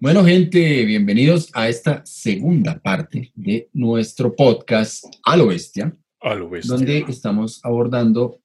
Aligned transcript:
Bueno, 0.00 0.24
gente, 0.24 0.84
bienvenidos 0.84 1.50
a 1.54 1.68
esta 1.68 2.06
segunda 2.06 2.78
parte 2.78 3.32
de 3.34 3.68
nuestro 3.72 4.36
podcast 4.36 5.04
A 5.24 5.36
lo 5.36 5.48
Bestia, 5.48 5.92
A 6.20 6.36
lo 6.36 6.48
bestia. 6.48 6.76
donde 6.76 7.04
estamos 7.08 7.58
abordando 7.64 8.38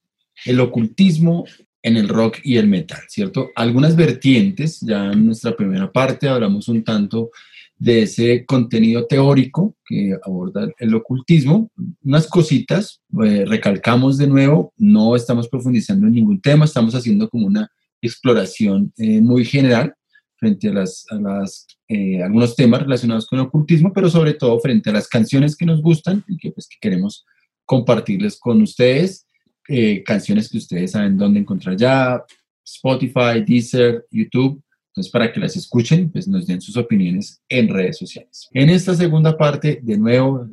el 0.46 0.58
ocultismo 0.58 1.44
en 1.80 1.96
el 1.96 2.08
rock 2.08 2.38
y 2.42 2.56
el 2.56 2.66
metal, 2.66 2.98
¿cierto? 3.06 3.50
Algunas 3.54 3.94
vertientes, 3.94 4.80
ya 4.80 5.12
en 5.12 5.26
nuestra 5.26 5.54
primera 5.54 5.92
parte 5.92 6.28
hablamos 6.28 6.66
un 6.66 6.82
tanto 6.82 7.30
de 7.78 8.02
ese 8.02 8.44
contenido 8.44 9.06
teórico 9.06 9.76
que 9.86 10.16
aborda 10.24 10.68
el 10.76 10.92
ocultismo, 10.92 11.70
unas 12.02 12.26
cositas, 12.26 13.00
eh, 13.24 13.44
recalcamos 13.46 14.18
de 14.18 14.26
nuevo, 14.26 14.72
no 14.76 15.14
estamos 15.14 15.48
profundizando 15.48 16.08
en 16.08 16.14
ningún 16.14 16.40
tema, 16.40 16.64
estamos 16.64 16.96
haciendo 16.96 17.28
como 17.28 17.46
una 17.46 17.70
exploración 18.02 18.92
eh, 18.98 19.20
muy 19.20 19.44
general 19.44 19.94
frente 20.36 20.68
a, 20.68 20.72
las, 20.72 21.06
a 21.10 21.16
las, 21.16 21.66
eh, 21.88 22.22
algunos 22.22 22.56
temas 22.56 22.82
relacionados 22.82 23.26
con 23.26 23.38
el 23.38 23.46
ocultismo, 23.46 23.92
pero 23.92 24.10
sobre 24.10 24.34
todo 24.34 24.58
frente 24.60 24.90
a 24.90 24.92
las 24.92 25.08
canciones 25.08 25.56
que 25.56 25.66
nos 25.66 25.82
gustan 25.82 26.24
y 26.28 26.36
que, 26.36 26.50
pues, 26.50 26.68
que 26.68 26.76
queremos 26.80 27.24
compartirles 27.64 28.38
con 28.38 28.60
ustedes, 28.62 29.26
eh, 29.68 30.02
canciones 30.02 30.48
que 30.48 30.58
ustedes 30.58 30.92
saben 30.92 31.16
dónde 31.16 31.40
encontrar 31.40 31.76
ya, 31.76 32.22
Spotify, 32.64 33.42
Deezer, 33.46 34.06
YouTube, 34.10 34.62
entonces 34.88 35.10
para 35.10 35.32
que 35.32 35.40
las 35.40 35.56
escuchen, 35.56 36.10
pues 36.10 36.28
nos 36.28 36.46
den 36.46 36.60
sus 36.60 36.76
opiniones 36.76 37.42
en 37.48 37.68
redes 37.68 37.98
sociales. 37.98 38.48
En 38.52 38.70
esta 38.70 38.94
segunda 38.94 39.36
parte, 39.36 39.80
de 39.82 39.98
nuevo, 39.98 40.48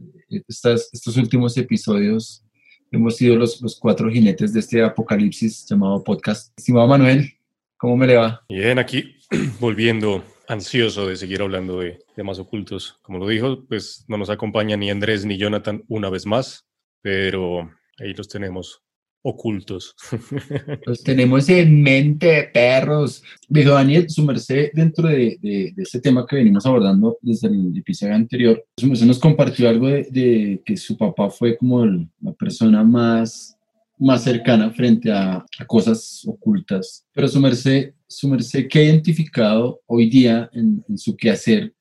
estas, 0.47 0.89
estos 0.91 1.17
últimos 1.17 1.55
episodios 1.57 2.43
hemos 2.91 3.17
sido 3.17 3.35
los, 3.35 3.61
los 3.61 3.77
cuatro 3.77 4.09
jinetes 4.09 4.53
de 4.53 4.59
este 4.61 4.83
apocalipsis 4.83 5.65
llamado 5.69 6.03
podcast. 6.03 6.51
Estimado 6.57 6.87
Manuel, 6.87 7.31
¿cómo 7.77 7.95
me 7.95 8.07
le 8.07 8.15
va? 8.15 8.41
Bien, 8.49 8.79
aquí 8.79 9.15
volviendo 9.59 10.23
ansioso 10.47 11.07
de 11.07 11.15
seguir 11.15 11.41
hablando 11.41 11.79
de 11.79 11.99
temas 12.15 12.39
ocultos. 12.39 12.99
Como 13.01 13.17
lo 13.19 13.27
dijo, 13.27 13.63
pues 13.67 14.03
no 14.07 14.17
nos 14.17 14.29
acompaña 14.29 14.75
ni 14.75 14.89
Andrés 14.89 15.25
ni 15.25 15.37
Jonathan 15.37 15.83
una 15.87 16.09
vez 16.09 16.25
más, 16.25 16.65
pero 17.01 17.69
ahí 17.99 18.13
los 18.13 18.27
tenemos 18.27 18.81
ocultos. 19.23 19.95
Los 20.87 21.03
tenemos 21.03 21.47
en 21.49 21.83
mente, 21.83 22.49
perros. 22.51 23.23
Dijo 23.47 23.71
Daniel, 23.71 24.09
su 24.09 24.23
merced, 24.23 24.71
dentro 24.73 25.07
de, 25.07 25.37
de, 25.39 25.73
de, 25.75 25.83
este 25.83 25.99
tema 25.99 26.25
que 26.25 26.37
venimos 26.37 26.65
abordando 26.65 27.19
desde 27.21 27.47
el 27.47 27.77
episodio 27.77 28.15
anterior, 28.15 28.65
su 28.75 28.87
merced 28.87 29.05
nos 29.05 29.19
compartió 29.19 29.69
algo 29.69 29.87
de, 29.87 30.07
de 30.09 30.63
que 30.65 30.75
su 30.75 30.97
papá 30.97 31.29
fue 31.29 31.55
como 31.55 31.83
el, 31.83 32.09
la 32.19 32.33
persona 32.33 32.83
más, 32.83 33.55
más 33.99 34.23
cercana 34.23 34.71
frente 34.71 35.11
a, 35.11 35.45
a, 35.59 35.65
cosas 35.67 36.23
ocultas. 36.25 37.05
Pero 37.13 37.27
su 37.27 37.39
merced, 37.39 37.93
su 38.11 38.27
merced, 38.27 38.67
¿qué 38.69 38.79
ha 38.79 38.83
identificado 38.83 39.81
hoy 39.85 40.09
día 40.09 40.49
en, 40.53 40.83
en 40.87 40.97
su 40.97 41.15
quehacer 41.15 41.73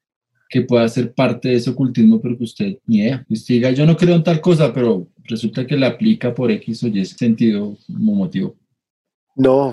que 0.51 0.63
pueda 0.63 0.87
ser 0.89 1.15
parte 1.15 1.49
de 1.49 1.55
ese 1.55 1.71
ocultismo, 1.71 2.21
pero 2.21 2.37
que 2.37 2.43
usted 2.43 2.79
ni 2.85 2.99
idea. 2.99 3.25
Usted 3.31 3.55
diga, 3.55 3.71
yo 3.71 3.87
no 3.87 3.97
creo 3.97 4.17
en 4.17 4.25
tal 4.25 4.41
cosa, 4.41 4.75
pero 4.75 5.07
resulta 5.23 5.65
que 5.65 5.77
la 5.77 5.87
aplica 5.87 6.35
por 6.35 6.51
X 6.51 6.83
o 6.83 6.89
Y 6.89 7.05
sentido 7.05 7.77
como 7.87 8.15
motivo. 8.17 8.57
No, 9.37 9.73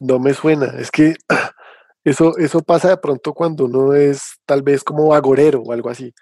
no 0.00 0.18
me 0.18 0.34
suena. 0.34 0.66
Es 0.78 0.90
que 0.90 1.14
eso, 2.04 2.36
eso 2.36 2.60
pasa 2.60 2.90
de 2.90 2.98
pronto 2.98 3.32
cuando 3.32 3.64
uno 3.64 3.94
es 3.94 4.34
tal 4.44 4.62
vez 4.62 4.84
como 4.84 5.14
agorero 5.14 5.62
o 5.62 5.72
algo 5.72 5.88
así. 5.88 6.12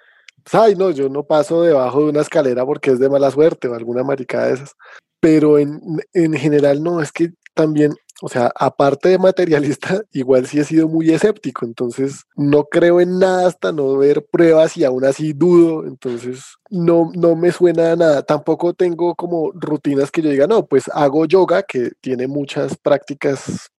Pues, 0.44 0.54
ay, 0.54 0.76
no, 0.76 0.92
yo 0.92 1.08
no 1.08 1.24
paso 1.24 1.62
debajo 1.62 2.04
de 2.04 2.10
una 2.10 2.20
escalera 2.20 2.64
porque 2.64 2.92
es 2.92 3.00
de 3.00 3.10
mala 3.10 3.32
suerte 3.32 3.66
o 3.66 3.74
alguna 3.74 4.04
maricada 4.04 4.46
de 4.46 4.54
esas. 4.54 4.72
Pero 5.18 5.58
en, 5.58 5.80
en 6.12 6.32
general 6.34 6.80
no, 6.80 7.02
es 7.02 7.10
que 7.10 7.30
también 7.56 7.92
o 8.22 8.28
sea, 8.28 8.50
aparte 8.54 9.10
de 9.10 9.18
materialista, 9.18 10.02
igual 10.12 10.46
sí 10.46 10.58
he 10.58 10.64
sido 10.64 10.88
muy 10.88 11.10
escéptico, 11.10 11.66
entonces 11.66 12.24
no 12.34 12.64
creo 12.64 13.00
en 13.00 13.18
nada 13.18 13.46
hasta 13.46 13.72
no 13.72 13.96
ver 13.98 14.24
pruebas 14.30 14.76
y 14.76 14.84
aún 14.84 15.04
así 15.04 15.32
dudo, 15.34 15.86
entonces 15.86 16.56
no, 16.70 17.10
no 17.14 17.36
me 17.36 17.52
suena 17.52 17.92
a 17.92 17.96
nada. 17.96 18.22
Tampoco 18.22 18.72
tengo 18.72 19.14
como 19.14 19.52
rutinas 19.52 20.10
que 20.10 20.22
yo 20.22 20.30
diga, 20.30 20.46
no, 20.46 20.66
pues 20.66 20.84
hago 20.94 21.26
yoga, 21.26 21.62
que 21.62 21.90
tiene 22.00 22.26
muchas 22.26 22.76
prácticas 22.78 23.70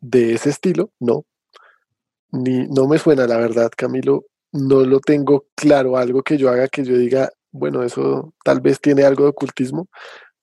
de 0.00 0.34
ese 0.34 0.50
estilo, 0.50 0.90
no. 1.00 1.24
Ni, 2.32 2.68
no 2.68 2.86
me 2.86 2.98
suena, 2.98 3.26
la 3.26 3.38
verdad, 3.38 3.70
Camilo, 3.76 4.26
no 4.52 4.80
lo 4.84 5.00
tengo 5.00 5.46
claro, 5.56 5.96
algo 5.96 6.22
que 6.22 6.38
yo 6.38 6.48
haga 6.48 6.68
que 6.68 6.84
yo 6.84 6.96
diga, 6.96 7.30
bueno, 7.50 7.82
eso 7.82 8.32
tal 8.44 8.60
vez 8.60 8.80
tiene 8.80 9.02
algo 9.04 9.24
de 9.24 9.30
ocultismo, 9.30 9.88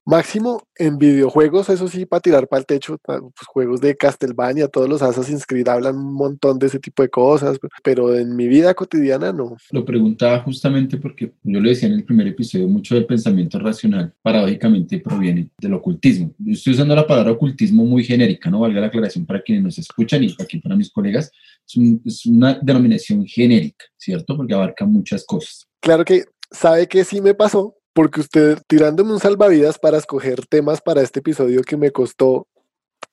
Máximo 0.07 0.63
en 0.77 0.97
videojuegos, 0.97 1.67
eso 1.67 1.89
sí, 1.89 2.05
para 2.05 2.21
tirar 2.21 2.47
para 2.47 2.61
el 2.61 2.65
techo, 2.65 2.97
pues, 3.03 3.19
juegos 3.45 3.81
de 3.81 3.97
Castlevania, 3.97 4.69
todos 4.69 4.87
los 4.87 5.01
Assassin's 5.01 5.45
Creed 5.45 5.67
hablan 5.67 5.97
un 5.97 6.13
montón 6.13 6.57
de 6.59 6.67
ese 6.67 6.79
tipo 6.79 7.03
de 7.03 7.09
cosas, 7.09 7.57
pero 7.83 8.15
en 8.15 8.33
mi 8.33 8.47
vida 8.47 8.73
cotidiana 8.73 9.33
no. 9.33 9.57
Lo 9.69 9.83
preguntaba 9.83 10.39
justamente 10.39 10.95
porque 10.95 11.33
yo 11.43 11.59
lo 11.59 11.67
decía 11.67 11.89
en 11.89 11.95
el 11.95 12.05
primer 12.05 12.25
episodio, 12.25 12.69
mucho 12.69 12.95
del 12.95 13.05
pensamiento 13.05 13.59
racional 13.59 14.13
paradójicamente 14.21 14.99
proviene 14.99 15.49
del 15.59 15.73
ocultismo. 15.73 16.33
Yo 16.37 16.53
estoy 16.53 16.71
usando 16.71 16.95
la 16.95 17.05
palabra 17.05 17.33
ocultismo 17.33 17.83
muy 17.83 18.05
genérica, 18.05 18.49
no 18.49 18.61
valga 18.61 18.79
la 18.79 18.87
aclaración 18.87 19.25
para 19.25 19.41
quienes 19.41 19.65
nos 19.65 19.77
escuchan 19.77 20.23
y 20.23 20.33
aquí 20.39 20.59
para 20.59 20.77
mis 20.77 20.89
colegas, 20.89 21.29
es, 21.67 21.75
un, 21.75 22.01
es 22.05 22.25
una 22.25 22.57
denominación 22.61 23.25
genérica, 23.25 23.83
¿cierto? 23.97 24.37
Porque 24.37 24.53
abarca 24.53 24.85
muchas 24.85 25.25
cosas. 25.25 25.67
Claro 25.81 26.05
que 26.05 26.23
sabe 26.49 26.87
que 26.87 27.03
sí 27.03 27.19
me 27.19 27.33
pasó, 27.33 27.76
porque 27.97 28.21
usted 28.21 28.59
tirándome 28.67 29.11
un 29.11 29.19
salvavidas 29.19 29.79
para 29.79 29.97
escoger 29.97 30.45
temas 30.45 30.81
para 30.81 31.01
este 31.01 31.17
episodio 31.17 31.63
que 31.63 31.77
me 31.77 31.89
costó 31.89 32.45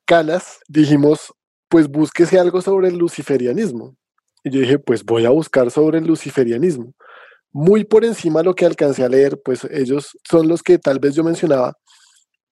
canas, 0.04 0.58
dijimos, 0.68 1.32
pues 1.70 1.88
búsquese 1.88 2.38
algo 2.38 2.60
sobre 2.60 2.88
el 2.88 2.98
luciferianismo. 2.98 3.96
Y 4.42 4.50
yo 4.50 4.60
dije, 4.60 4.78
pues 4.78 5.02
voy 5.02 5.24
a 5.24 5.30
buscar 5.30 5.70
sobre 5.70 5.96
el 6.00 6.06
luciferianismo. 6.06 6.92
Muy 7.50 7.84
por 7.84 8.04
encima 8.04 8.40
de 8.40 8.44
lo 8.44 8.54
que 8.54 8.66
alcancé 8.66 9.02
a 9.02 9.08
leer, 9.08 9.40
pues 9.42 9.64
ellos 9.70 10.18
son 10.30 10.48
los 10.48 10.62
que 10.62 10.76
tal 10.76 10.98
vez 10.98 11.14
yo 11.14 11.24
mencionaba, 11.24 11.78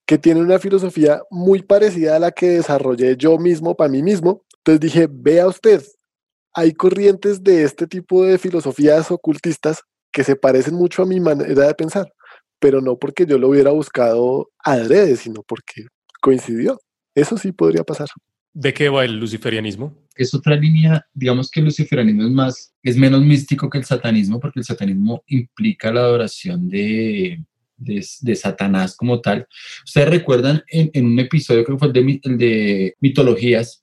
que 0.07 0.17
tienen 0.17 0.45
una 0.45 0.59
filosofía 0.59 1.21
muy 1.31 1.61
parecida 1.61 2.17
a 2.17 2.19
la 2.19 2.31
que 2.31 2.49
desarrollé 2.49 3.15
yo 3.19 3.37
mismo 3.37 3.77
para 3.77 3.91
mí 3.91 4.03
mismo. 4.03 4.43
Entonces 4.61 4.81
dije, 4.81 5.07
vea 5.07 5.47
usted, 5.47 5.85
hay 6.55 6.73
corrientes 6.73 7.45
de 7.45 7.65
este 7.65 7.87
tipo 7.87 8.25
de 8.25 8.39
filosofías 8.39 9.11
ocultistas 9.11 9.83
que 10.11 10.25
se 10.25 10.35
parecen 10.35 10.77
mucho 10.77 11.03
a 11.03 11.07
mi 11.07 11.21
manera 11.21 11.67
de 11.67 11.75
pensar 11.75 12.11
pero 12.63 12.81
no 12.81 12.97
porque 12.97 13.27
yo 13.27 13.39
lo 13.39 13.49
hubiera 13.49 13.73
buscado 13.73 14.53
adrede, 14.65 15.17
sino 15.17 15.43
porque 15.43 15.87
coincidió. 16.21 16.81
Eso 17.13 17.37
sí 17.37 17.51
podría 17.51 17.83
pasar. 17.83 18.07
¿De 18.55 18.73
qué 18.73 18.89
va 18.89 19.05
el 19.05 19.19
luciferianismo? 19.19 19.99
Es 20.15 20.33
otra 20.33 20.55
línea, 20.55 21.05
digamos 21.13 21.51
que 21.51 21.59
el 21.59 21.67
luciferianismo 21.67 22.23
es 22.23 22.31
más, 22.31 22.73
es 22.85 22.97
menos 22.97 23.21
místico 23.23 23.69
que 23.69 23.79
el 23.79 23.85
satanismo, 23.85 24.39
porque 24.39 24.61
el 24.61 24.65
satanismo 24.65 25.25
implica 25.27 25.93
la 25.93 26.03
adoración 26.03 26.69
de, 26.69 27.43
de, 27.77 28.07
de 28.21 28.37
Satanás 28.37 28.95
como 28.95 29.21
tal. 29.21 29.49
Ustedes 29.85 30.09
recuerdan 30.09 30.63
en, 30.69 30.89
en, 30.95 31.07
un 31.07 31.19
episodio, 31.19 31.65
creo 31.65 31.77
que 31.77 31.81
fue 31.81 31.89
el 31.89 31.95
de, 31.95 32.21
el 32.23 32.39
de 32.39 32.95
mitologías, 33.01 33.83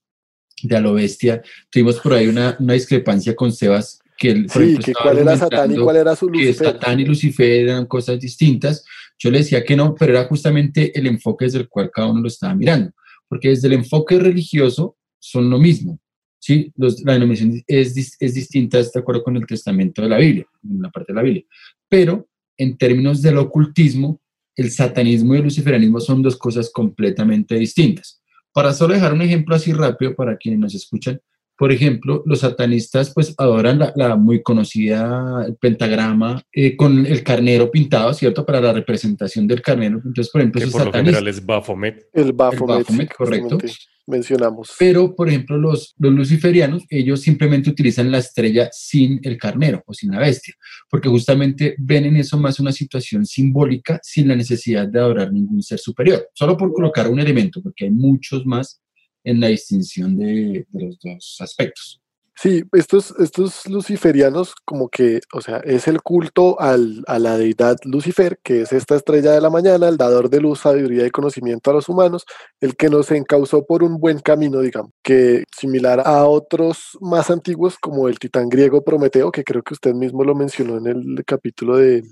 de 0.63 0.78
a 0.78 0.79
lo 0.79 0.94
bestia, 0.94 1.41
tuvimos 1.69 2.00
por 2.00 2.13
ahí 2.13 2.28
una, 2.28 2.56
una 2.59 2.73
discrepancia 2.75 3.35
con 3.35 3.51
Sebas 3.51 3.99
que, 4.19 4.31
el, 4.31 4.50
sí, 4.50 4.59
ejemplo, 4.59 4.84
que 4.85 4.94
cuál 4.94 5.18
era 5.18 5.38
Satán 5.38 5.72
y 5.72 5.78
cuál 5.78 5.96
era 5.96 6.16
su 6.16 6.28
Lucifer. 6.28 6.56
Que 6.56 6.74
Satán 6.74 7.00
y 7.00 7.06
Lucifer 7.06 7.50
eran 7.50 7.86
cosas 7.86 8.19
distintas. 8.19 8.86
Yo 9.18 9.31
le 9.31 9.39
decía 9.39 9.63
que 9.63 9.75
no, 9.75 9.95
pero 9.95 10.12
era 10.12 10.25
justamente 10.25 10.98
el 10.98 11.07
enfoque 11.07 11.45
desde 11.45 11.60
el 11.60 11.69
cual 11.69 11.89
cada 11.92 12.12
uno 12.12 12.21
lo 12.21 12.27
estaba 12.27 12.54
mirando. 12.54 12.92
Porque 13.27 13.50
desde 13.50 13.68
el 13.68 13.74
enfoque 13.74 14.19
religioso 14.19 14.98
son 15.19 15.50
lo 15.50 15.57
mismo. 15.57 16.00
¿sí? 16.38 16.71
Los, 16.75 17.01
la 17.04 17.13
denominación 17.13 17.63
es, 17.66 18.18
es 18.19 18.33
distinta, 18.33 18.77
de 18.77 19.00
acuerdo 19.00 19.24
con 19.24 19.38
el 19.38 19.45
testamento 19.45 20.01
de 20.01 20.10
la 20.10 20.18
Biblia, 20.18 20.45
en 20.63 20.81
la 20.81 20.89
parte 20.89 21.13
de 21.13 21.16
la 21.16 21.24
Biblia. 21.24 21.44
Pero 21.88 22.27
en 22.57 22.77
términos 22.77 23.21
del 23.21 23.38
ocultismo, 23.38 24.21
el 24.56 24.71
satanismo 24.71 25.33
y 25.33 25.38
el 25.38 25.45
luciferianismo 25.45 26.01
son 26.01 26.21
dos 26.21 26.36
cosas 26.36 26.69
completamente 26.69 27.56
distintas. 27.56 28.21
Para 28.51 28.74
solo 28.74 28.94
dejar 28.94 29.13
un 29.13 29.21
ejemplo 29.21 29.56
así 29.56 29.71
rápido 29.71 30.16
para 30.16 30.38
quienes 30.38 30.60
nos 30.60 30.75
escuchan, 30.75 31.21
por 31.59 31.73
ejemplo, 31.73 32.23
los 32.25 32.39
satanistas 32.39 33.11
pues 33.13 33.35
adoran 33.38 33.79
la, 33.79 33.91
la 33.97 34.15
muy 34.15 34.41
conocida 34.41 35.44
el 35.45 35.57
pentagrama 35.57 36.41
eh, 36.53 36.77
con 36.77 37.06
el 37.06 37.21
carnero 37.21 37.69
pintado, 37.69 38.13
¿cierto? 38.13 38.45
Para 38.45 38.61
la 38.61 38.71
representación 38.71 39.45
del 39.45 39.61
carnero. 39.61 39.97
Entonces, 39.97 40.31
por 40.31 40.39
ejemplo, 40.39 40.59
que 40.59 40.67
esos 40.67 40.71
por 40.71 40.85
lo 40.85 40.85
satanistas, 40.85 41.19
general 41.19 41.35
es 41.35 41.45
Baphomet. 41.45 42.07
El 42.13 42.31
Baphomet, 42.31 42.61
el 42.61 42.83
Baphomet 42.83 43.13
correcto. 43.13 43.57
mencionamos. 44.07 44.73
Pero, 44.79 45.13
por 45.13 45.27
ejemplo, 45.27 45.57
los, 45.57 45.95
los 46.00 46.13
luciferianos, 46.13 46.85
ellos 46.89 47.19
simplemente 47.19 47.69
utilizan 47.69 48.09
la 48.09 48.19
estrella 48.19 48.69
sin 48.71 49.19
el 49.23 49.38
carnero 49.38 49.83
o 49.85 49.94
sin 49.94 50.11
la 50.11 50.19
bestia, 50.19 50.53
porque 50.89 51.09
justamente 51.09 51.75
ven 51.77 52.06
en 52.06 52.15
eso 52.15 52.38
más 52.38 52.61
una 52.61 52.71
situación 52.71 53.25
simbólica 53.25 54.00
sin 54.01 54.29
la 54.29 54.35
necesidad 54.38 54.88
de 54.88 54.97
adorar 54.97 55.33
ningún 55.33 55.61
ser 55.61 55.79
superior, 55.79 56.25
solo 56.33 56.56
por 56.56 56.71
colocar 56.71 57.09
un 57.09 57.19
elemento, 57.19 57.61
porque 57.61 57.83
hay 57.83 57.91
muchos 57.91 58.45
más 58.45 58.81
en 59.30 59.40
la 59.40 59.48
distinción 59.48 60.18
de, 60.18 60.66
de 60.70 60.86
los 60.86 61.00
dos 61.00 61.38
aspectos. 61.40 62.02
Sí, 62.42 62.64
estos, 62.72 63.14
estos 63.20 63.68
luciferianos 63.68 64.56
como 64.64 64.88
que, 64.88 65.20
o 65.34 65.42
sea, 65.42 65.58
es 65.58 65.90
el 65.90 66.02
culto 66.02 66.58
al, 66.62 67.04
a 67.06 67.20
la 67.20 67.38
deidad 67.38 67.76
Lucifer, 67.84 68.40
que 68.42 68.62
es 68.62 68.72
esta 68.72 68.96
estrella 68.96 69.34
de 69.34 69.42
la 69.42 69.50
mañana, 69.50 69.90
el 69.90 69.98
dador 69.98 70.30
de 70.30 70.40
luz, 70.40 70.60
sabiduría 70.60 71.06
y 71.06 71.12
conocimiento 71.12 71.70
a 71.70 71.74
los 71.74 71.90
humanos, 71.90 72.26
el 72.62 72.78
que 72.78 72.88
nos 72.90 73.12
encauzó 73.12 73.66
por 73.66 73.84
un 73.84 74.00
buen 74.00 74.20
camino, 74.20 74.62
digamos, 74.62 74.94
que 75.04 75.44
similar 75.54 76.02
a 76.06 76.24
otros 76.24 76.98
más 77.02 77.30
antiguos 77.30 77.78
como 77.78 78.08
el 78.08 78.20
titán 78.20 78.48
griego 78.48 78.86
Prometeo, 78.86 79.34
que 79.34 79.44
creo 79.44 79.62
que 79.62 79.74
usted 79.74 79.94
mismo 79.94 80.24
lo 80.24 80.34
mencionó 80.34 80.78
en 80.78 80.88
el 80.88 81.26
capítulo 81.26 81.76
de... 81.76 82.04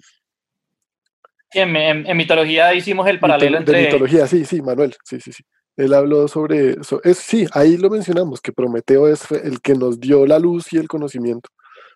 En, 1.54 1.74
en, 1.74 2.18
mitología 2.18 2.74
hicimos 2.74 3.08
el 3.08 3.22
paralelo 3.22 3.60
entre... 3.60 3.78
De 3.78 3.86
mitología, 3.86 4.28
sí, 4.28 4.44
sí, 4.44 4.62
Manuel, 4.62 4.94
sí, 5.06 5.22
sí, 5.22 5.32
sí. 5.32 5.46
Él 5.78 5.94
habló 5.94 6.28
sobre 6.28 6.72
eso. 6.72 7.00
Es, 7.04 7.20
sí, 7.20 7.46
ahí 7.54 7.78
lo 7.78 7.90
mencionamos, 7.90 8.42
que 8.42 8.52
Prometeo 8.52 9.08
es 9.08 9.32
el 9.32 9.62
que 9.62 9.76
nos 9.76 10.00
dio 10.00 10.26
la 10.26 10.40
luz 10.40 10.74
y 10.74 10.78
el 10.78 10.88
conocimiento. 10.88 11.50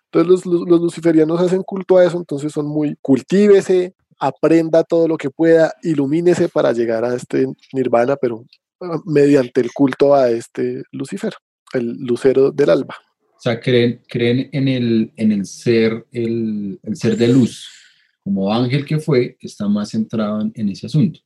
Entonces 0.04 0.46
los, 0.46 0.80
luciferianos 0.80 1.40
hacen 1.40 1.62
culto 1.62 1.98
a 1.98 2.04
eso, 2.04 2.16
entonces 2.16 2.52
son 2.52 2.66
muy 2.66 2.96
cultívese, 3.00 3.94
aprenda 4.20 4.84
todo 4.84 5.08
lo 5.08 5.16
que 5.16 5.30
pueda, 5.30 5.74
ilumínese 5.82 6.48
para 6.48 6.72
llegar 6.72 7.04
a 7.04 7.14
este 7.14 7.46
nirvana, 7.72 8.16
pero 8.16 8.44
ah, 8.80 9.00
mediante 9.04 9.60
el 9.60 9.72
culto 9.72 10.14
a 10.14 10.30
este 10.30 10.82
Lucifer, 10.92 11.32
el 11.72 11.96
lucero 12.04 12.52
del 12.52 12.70
alba. 12.70 12.94
O 13.36 13.40
sea, 13.40 13.58
creen, 13.58 14.02
creen 14.06 14.48
en, 14.52 14.68
el, 14.68 15.12
en 15.16 15.32
el 15.32 15.44
ser, 15.44 16.06
el, 16.12 16.78
el 16.84 16.96
ser 16.96 17.16
de 17.16 17.26
luz. 17.26 17.68
Como 18.22 18.54
ángel 18.54 18.84
que 18.84 19.00
fue, 19.00 19.36
está 19.40 19.66
más 19.66 19.90
centrado 19.90 20.42
en, 20.42 20.52
en 20.54 20.68
ese 20.68 20.86
asunto 20.86 21.18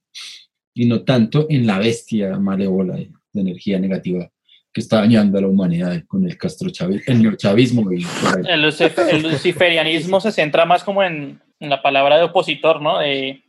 y 0.76 0.84
no 0.84 1.02
tanto 1.02 1.46
en 1.48 1.66
la 1.66 1.78
bestia 1.78 2.38
malévola 2.38 2.96
de, 2.96 3.10
energía 3.34 3.78
negativa 3.78 4.30
que 4.72 4.80
está 4.80 4.98
dañando 4.98 5.36
a 5.36 5.42
la 5.42 5.48
humanidad 5.48 6.02
con 6.06 6.26
el 6.26 6.38
castrochavismo. 6.38 7.90
el, 7.90 8.64
el, 8.64 9.22
luciferianismo 9.22 10.20
se 10.20 10.32
centra 10.32 10.64
más 10.64 10.84
como 10.84 11.02
en, 11.02 11.40
en 11.60 11.70
la 11.70 11.82
palabra 11.82 12.16
de 12.16 12.24
opositor, 12.24 12.80
¿no? 12.80 12.98
De, 12.98 13.42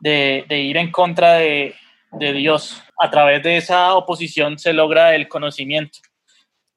de, 0.00 0.44
de 0.48 0.60
ir 0.60 0.76
en 0.76 0.90
contra 0.92 1.34
de, 1.34 1.74
de 2.12 2.32
Dios. 2.32 2.80
A 2.98 3.10
través 3.10 3.42
de 3.42 3.56
esa 3.56 3.94
oposición 3.94 4.58
se 4.58 4.72
logra 4.72 5.14
el 5.14 5.28
conocimiento. 5.28 5.98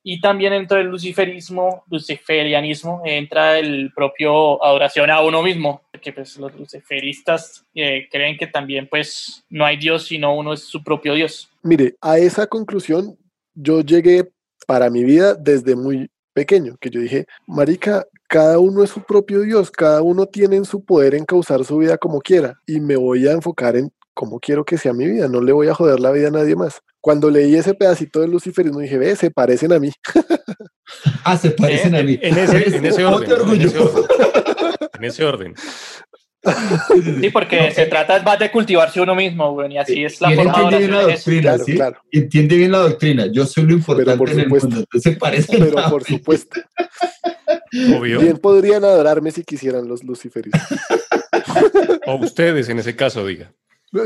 Y 0.08 0.22
también 0.22 0.54
dentro 0.54 0.78
del 0.78 0.86
luciferismo, 0.86 1.84
luciferianismo, 1.90 3.02
entra 3.04 3.58
el 3.58 3.92
propio 3.92 4.64
adoración 4.64 5.10
a 5.10 5.20
uno 5.22 5.42
mismo, 5.42 5.82
que 6.00 6.14
pues 6.14 6.38
los 6.38 6.54
luciferistas 6.54 7.66
eh, 7.74 8.08
creen 8.12 8.38
que 8.38 8.46
también 8.46 8.88
pues 8.88 9.44
no 9.50 9.66
hay 9.66 9.78
Dios, 9.78 10.06
sino 10.06 10.36
uno 10.36 10.54
es 10.54 10.60
su 10.62 10.84
propio 10.84 11.16
Dios. 11.16 11.50
Mire, 11.64 11.96
a 12.02 12.20
esa 12.20 12.46
conclusión 12.46 13.18
yo 13.56 13.82
llegué 13.82 14.30
para 14.68 14.92
mi 14.92 15.04
vida 15.04 15.34
desde 15.34 15.76
muy 15.76 16.08
pequeño, 16.34 16.78
que 16.80 16.92
yo 16.92 17.00
dije, 17.00 17.26
marica, 17.48 18.06
cada 18.28 18.60
uno 18.60 18.84
es 18.84 18.92
su 18.92 19.02
propio 19.02 19.42
Dios, 19.42 19.72
cada 19.72 20.04
uno 20.04 20.28
tiene 20.28 20.58
en 20.58 20.66
su 20.66 20.86
poder 20.86 21.16
en 21.16 21.26
causar 21.26 21.66
su 21.66 21.80
vida 21.80 21.98
como 21.98 22.22
quiera, 22.22 22.54
y 22.68 22.80
me 22.80 22.96
voy 22.96 23.28
a 23.28 23.32
enfocar 23.32 23.76
en 23.76 23.92
cómo 24.14 24.40
quiero 24.40 24.66
que 24.66 24.78
sea 24.78 24.94
mi 24.94 25.08
vida, 25.08 25.28
no 25.28 25.42
le 25.42 25.52
voy 25.52 25.68
a 25.68 25.74
joder 25.74 26.00
la 26.00 26.12
vida 26.12 26.28
a 26.28 26.32
nadie 26.32 26.56
más 26.56 26.84
cuando 27.06 27.30
leí 27.30 27.54
ese 27.54 27.76
pedacito 27.76 28.20
de 28.20 28.28
luciferismo 28.28 28.80
dije, 28.80 28.98
ve, 28.98 29.16
se 29.16 29.30
parecen 29.30 29.72
a 29.72 29.78
mí. 29.78 29.92
ah, 31.24 31.38
se 31.38 31.52
parecen 31.52 31.94
a 31.94 32.02
mí. 32.02 32.18
En 32.20 32.36
ese, 32.36 32.78
en 32.78 32.84
ese 32.84 33.06
orden. 33.06 33.62
En 34.98 35.04
ese 35.04 35.24
orden. 35.24 35.54
Sí, 37.22 37.30
porque 37.32 37.72
se 37.72 37.88
trata 37.88 38.22
más 38.22 38.38
de 38.38 38.52
cultivarse 38.52 39.02
uno 39.02 39.16
mismo, 39.16 39.52
güey, 39.54 39.74
y 39.74 39.78
así 39.80 40.04
es 40.06 40.22
la 40.22 40.30
forma 40.30 40.52
entiende 40.52 40.78
bien 40.78 40.92
la 40.92 41.02
doctrina, 41.02 41.58
¿sí? 41.58 41.74
Claro. 41.76 42.02
Entiende 42.12 42.56
bien 42.56 42.72
la 42.72 42.78
doctrina. 42.80 43.26
Yo 43.32 43.46
soy 43.48 43.64
lo 43.66 43.74
importante 43.74 44.16
por 44.16 44.30
en 44.30 44.40
el 44.40 44.50
mundo. 44.50 44.84
Se 45.00 45.12
parecen 45.14 45.60
Pero 45.60 45.90
por 45.90 46.04
supuesto. 46.04 46.62
Obvio. 47.98 48.20
Bien 48.20 48.38
podrían 48.38 48.84
adorarme 48.84 49.32
si 49.32 49.44
quisieran 49.44 49.88
los 49.88 50.04
luciferistas. 50.04 50.68
o 52.06 52.16
ustedes 52.16 52.70
en 52.70 52.78
ese 52.78 52.96
caso, 52.96 53.26
diga. 53.26 53.52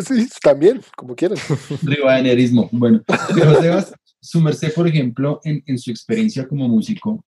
Sí, 0.05 0.27
también, 0.41 0.81
como 0.95 1.15
quieran. 1.15 1.37
Rivadenerismo. 1.81 2.69
Bueno, 2.71 3.01
pero 3.33 3.61
Sebas, 3.61 3.93
su 4.21 4.41
merced, 4.41 4.73
por 4.73 4.87
ejemplo, 4.87 5.39
en, 5.43 5.63
en, 5.65 5.77
su 5.77 5.91
experiencia 5.91 6.47
como 6.47 6.67
músico, 6.67 7.23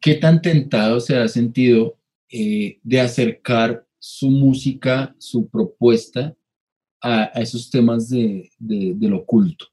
¿qué 0.00 0.14
tan 0.14 0.40
tentado 0.40 1.00
se 1.00 1.16
ha 1.16 1.28
sentido 1.28 1.98
eh, 2.30 2.78
de 2.82 3.00
acercar 3.00 3.84
su 3.98 4.30
música, 4.30 5.14
su 5.18 5.48
propuesta 5.48 6.34
a, 7.02 7.30
a 7.34 7.40
esos 7.40 7.70
temas 7.70 8.08
de, 8.08 8.50
de, 8.58 8.94
del 8.94 9.14
oculto? 9.14 9.66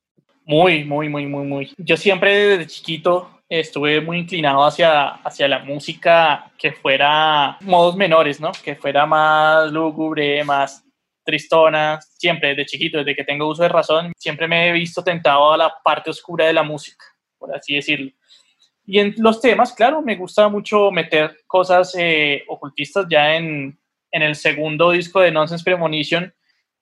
Muy, 0.46 0.84
muy, 0.84 1.10
muy, 1.10 1.26
muy, 1.26 1.46
muy. 1.46 1.74
Yo 1.78 1.98
siempre 1.98 2.34
desde 2.34 2.68
chiquito 2.68 3.30
estuve 3.50 4.02
muy 4.02 4.20
inclinado 4.20 4.66
hacia, 4.66 5.08
hacia 5.08 5.48
la 5.48 5.60
música 5.60 6.52
que 6.58 6.72
fuera 6.72 7.58
modos 7.62 7.96
menores, 7.96 8.40
¿no? 8.40 8.52
Que 8.64 8.76
fuera 8.76 9.06
más 9.06 9.72
lúgubre, 9.72 10.44
más 10.44 10.84
tristona, 11.28 12.00
siempre 12.02 12.50
desde 12.50 12.66
chiquito, 12.66 13.00
desde 13.00 13.16
que 13.16 13.26
tengo 13.26 13.50
uso 13.50 13.64
de 13.64 13.70
razón, 13.70 14.14
siempre 14.18 14.48
me 14.48 14.70
he 14.70 14.72
visto 14.72 15.04
tentado 15.04 15.52
a 15.52 15.58
la 15.58 15.74
parte 15.84 16.10
oscura 16.10 16.46
de 16.46 16.54
la 16.54 16.64
música, 16.64 17.06
por 17.38 17.54
así 17.54 17.76
decirlo. 17.76 18.12
Y 18.86 19.00
en 19.00 19.14
los 19.18 19.42
temas, 19.42 19.74
claro, 19.74 20.02
me 20.02 20.16
gusta 20.16 20.48
mucho 20.48 20.90
meter 20.90 21.40
cosas 21.46 21.94
eh, 22.00 22.46
ocultistas 22.48 23.06
ya 23.10 23.36
en, 23.36 23.78
en 24.12 24.22
el 24.22 24.36
segundo 24.36 24.92
disco 24.92 25.20
de 25.20 25.30
Nonsense 25.30 25.66
Premonition. 25.66 26.34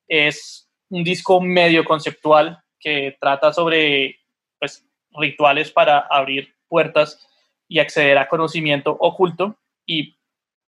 Es 0.06 0.70
un 0.88 1.02
disco 1.02 1.40
medio 1.40 1.84
conceptual 1.84 2.62
que 2.78 3.16
trata 3.20 3.52
sobre 3.52 4.20
pues, 4.60 4.86
rituales 5.18 5.72
para 5.72 6.06
abrir 6.08 6.54
puertas 6.68 7.26
y 7.66 7.80
acceder 7.80 8.16
a 8.18 8.28
conocimiento 8.28 8.96
oculto 9.00 9.58
y 9.84 10.16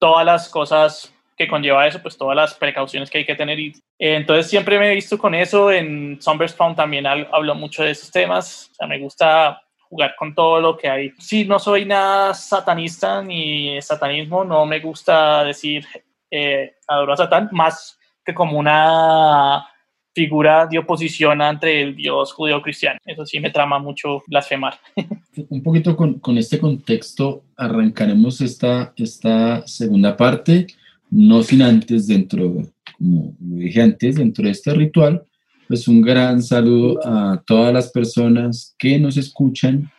todas 0.00 0.26
las 0.26 0.48
cosas 0.48 1.14
que 1.38 1.46
conlleva 1.46 1.86
eso, 1.86 2.02
pues 2.02 2.18
todas 2.18 2.34
las 2.34 2.54
precauciones 2.54 3.08
que 3.08 3.18
hay 3.18 3.24
que 3.24 3.36
tener. 3.36 3.58
Y, 3.60 3.68
eh, 3.98 4.16
entonces 4.16 4.50
siempre 4.50 4.78
me 4.78 4.90
he 4.90 4.94
visto 4.96 5.16
con 5.16 5.34
eso. 5.36 5.70
En 5.70 6.18
Spawn 6.20 6.74
también 6.74 7.06
hablo 7.06 7.54
mucho 7.54 7.84
de 7.84 7.92
esos 7.92 8.10
temas. 8.10 8.70
O 8.72 8.74
sea, 8.74 8.88
me 8.88 8.98
gusta 8.98 9.62
jugar 9.88 10.16
con 10.18 10.34
todo 10.34 10.60
lo 10.60 10.76
que 10.76 10.88
hay. 10.88 11.12
Sí, 11.18 11.44
no 11.44 11.60
soy 11.60 11.84
nada 11.84 12.34
satanista 12.34 13.22
ni 13.22 13.80
satanismo. 13.80 14.44
No 14.44 14.66
me 14.66 14.80
gusta 14.80 15.44
decir 15.44 15.86
eh, 16.28 16.74
adoro 16.88 17.12
a 17.12 17.16
Satán, 17.16 17.48
más 17.52 17.96
que 18.24 18.34
como 18.34 18.58
una 18.58 19.64
figura 20.12 20.66
de 20.66 20.78
oposición 20.78 21.40
entre 21.40 21.82
el 21.82 21.94
Dios 21.94 22.32
judeo-cristiano. 22.32 22.98
Eso 23.06 23.24
sí 23.24 23.38
me 23.38 23.50
trama 23.50 23.78
mucho 23.78 24.24
blasfemar. 24.26 24.74
Un 25.50 25.62
poquito 25.62 25.94
con, 25.94 26.18
con, 26.18 26.36
este 26.36 26.58
contexto 26.58 27.44
arrancaremos 27.56 28.40
esta, 28.40 28.92
esta 28.96 29.64
segunda 29.68 30.16
parte 30.16 30.66
no 31.10 31.42
sin 31.42 31.62
antes 31.62 32.06
dentro, 32.06 32.62
como 32.96 33.36
lo 33.40 33.56
dije 33.56 33.82
antes, 33.82 34.16
dentro 34.16 34.44
de 34.44 34.50
este 34.50 34.74
ritual, 34.74 35.24
pues 35.66 35.86
un 35.88 36.00
gran 36.00 36.42
saludo 36.42 36.98
a 37.06 37.42
todas 37.46 37.72
las 37.72 37.90
personas 37.90 38.74
que 38.78 38.98
nos 38.98 39.16
escuchan, 39.16 39.90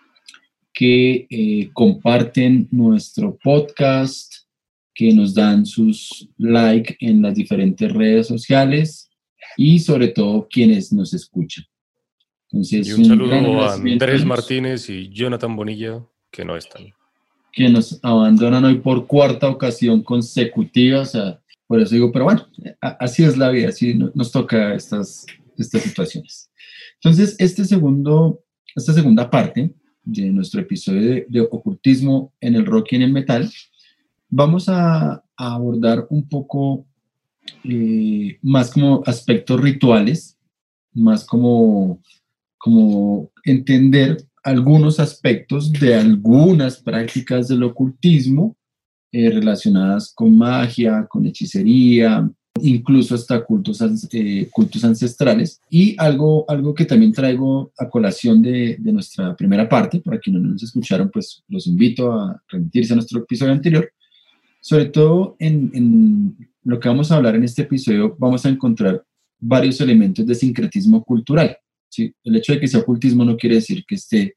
que 0.73 1.27
eh, 1.29 1.69
comparten 1.73 2.67
nuestro 2.71 3.37
podcast, 3.43 4.33
que 4.93 5.13
nos 5.13 5.33
dan 5.33 5.65
sus 5.65 6.29
like 6.37 6.97
en 6.99 7.21
las 7.21 7.35
diferentes 7.35 7.91
redes 7.91 8.27
sociales 8.27 9.09
y 9.57 9.79
sobre 9.79 10.09
todo 10.09 10.47
quienes 10.49 10.91
nos 10.91 11.13
escuchan. 11.13 11.65
Entonces, 12.51 12.87
y 12.87 12.93
un, 12.93 13.05
saludo 13.05 13.61
a 13.61 13.73
Andrés 13.73 14.25
Martínez 14.25 14.89
y 14.89 15.09
Jonathan 15.09 15.55
Bonilla, 15.55 16.03
que 16.31 16.43
no 16.43 16.57
están 16.57 16.93
que 17.51 17.69
nos 17.69 17.99
abandonan 18.03 18.65
hoy 18.65 18.75
por 18.75 19.07
cuarta 19.07 19.49
ocasión 19.49 20.03
consecutiva, 20.03 21.01
o 21.01 21.05
sea, 21.05 21.39
por 21.67 21.79
eso 21.79 21.95
digo, 21.95 22.11
pero 22.11 22.25
bueno, 22.25 22.47
así 22.81 23.23
es 23.23 23.37
la 23.37 23.49
vida, 23.49 23.69
así 23.69 23.93
nos 23.93 24.31
toca 24.31 24.73
estas, 24.73 25.25
estas 25.57 25.81
situaciones. 25.83 26.49
Entonces, 26.95 27.35
este 27.39 27.63
segundo, 27.65 28.43
esta 28.75 28.93
segunda 28.93 29.29
parte 29.29 29.73
de 30.03 30.29
nuestro 30.31 30.61
episodio 30.61 31.25
de, 31.27 31.41
ocultismo 31.41 32.33
en 32.41 32.55
el 32.55 32.65
rock 32.65 32.87
y 32.91 32.95
en 32.97 33.03
el 33.03 33.13
metal, 33.13 33.49
vamos 34.29 34.67
a, 34.69 35.23
abordar 35.37 36.05
un 36.09 36.27
poco 36.27 36.85
eh, 37.63 38.37
más 38.41 38.71
como 38.71 39.01
aspectos 39.05 39.61
rituales, 39.61 40.37
más 40.93 41.23
como, 41.23 42.01
como 42.57 43.31
entender 43.45 44.17
algunos 44.43 44.99
aspectos 44.99 45.71
de 45.71 45.95
algunas 45.95 46.77
prácticas 46.81 47.47
del 47.47 47.63
ocultismo 47.63 48.55
eh, 49.11 49.29
relacionadas 49.29 50.13
con 50.13 50.37
magia, 50.37 51.07
con 51.09 51.25
hechicería, 51.25 52.29
incluso 52.61 53.15
hasta 53.15 53.43
cultos, 53.43 53.81
eh, 54.11 54.47
cultos 54.51 54.83
ancestrales. 54.83 55.59
Y 55.69 55.95
algo, 55.97 56.45
algo 56.47 56.73
que 56.73 56.85
también 56.85 57.11
traigo 57.11 57.71
a 57.77 57.89
colación 57.89 58.41
de, 58.41 58.77
de 58.79 58.91
nuestra 58.91 59.35
primera 59.35 59.67
parte, 59.67 59.99
para 59.99 60.19
quienes 60.19 60.41
no 60.41 60.49
nos 60.49 60.63
escucharon, 60.63 61.09
pues 61.09 61.43
los 61.47 61.67
invito 61.67 62.11
a 62.11 62.41
remitirse 62.49 62.93
a 62.93 62.97
nuestro 62.97 63.19
episodio 63.19 63.53
anterior. 63.53 63.91
Sobre 64.61 64.85
todo 64.85 65.35
en, 65.39 65.71
en 65.73 66.49
lo 66.63 66.79
que 66.79 66.89
vamos 66.89 67.11
a 67.11 67.15
hablar 67.15 67.35
en 67.35 67.43
este 67.43 67.63
episodio, 67.63 68.15
vamos 68.19 68.45
a 68.45 68.49
encontrar 68.49 69.03
varios 69.39 69.79
elementos 69.81 70.25
de 70.25 70.35
sincretismo 70.35 71.03
cultural. 71.03 71.57
¿Sí? 71.89 72.13
El 72.23 72.35
hecho 72.35 72.53
de 72.53 72.59
que 72.59 72.67
sea 72.67 72.81
ocultismo 72.81 73.25
no 73.25 73.37
quiere 73.37 73.55
decir 73.55 73.83
que 73.85 73.95
esté 73.95 74.35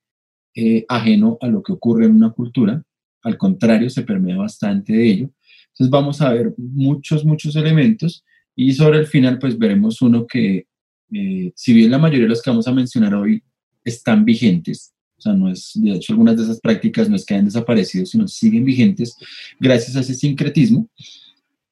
eh, 0.55 0.85
ajeno 0.89 1.39
a 1.41 1.47
lo 1.47 1.63
que 1.63 1.73
ocurre 1.73 2.07
en 2.07 2.17
una 2.17 2.31
cultura, 2.31 2.83
al 3.23 3.39
contrario, 3.39 3.89
se 3.89 4.03
permea 4.03 4.37
bastante 4.37 4.93
de 4.93 5.11
ello. 5.11 5.31
Entonces 5.69 5.91
vamos 5.91 6.21
a 6.21 6.33
ver 6.33 6.55
muchos, 6.59 7.25
muchos 7.25 7.57
elementos 7.57 8.25
y 8.55 8.73
sobre 8.73 8.99
el 8.99 9.07
final 9.07 9.39
pues 9.39 9.59
veremos 9.59 10.03
uno 10.03 10.27
que, 10.27 10.67
eh, 11.13 11.53
si 11.55 11.73
bien 11.73 11.91
la 11.91 11.99
mayoría 11.99 12.25
de 12.25 12.31
los 12.31 12.43
que 12.43 12.51
vamos 12.51 12.69
a 12.69 12.73
mencionar 12.73 13.15
hoy 13.15 13.43
están 13.85 14.25
vigentes, 14.25 14.93
o 15.17 15.21
sea, 15.23 15.33
no 15.33 15.51
es, 15.51 15.73
de 15.75 15.93
hecho 15.93 16.13
algunas 16.13 16.37
de 16.37 16.43
esas 16.43 16.61
prácticas 16.61 17.09
no 17.09 17.17
es 17.17 17.25
que 17.25 17.35
hayan 17.35 17.47
desaparecido, 17.47 18.05
sino 18.05 18.29
siguen 18.29 18.65
vigentes 18.65 19.17
gracias 19.59 19.97
a 19.97 20.01
ese 20.01 20.15
sincretismo. 20.15 20.91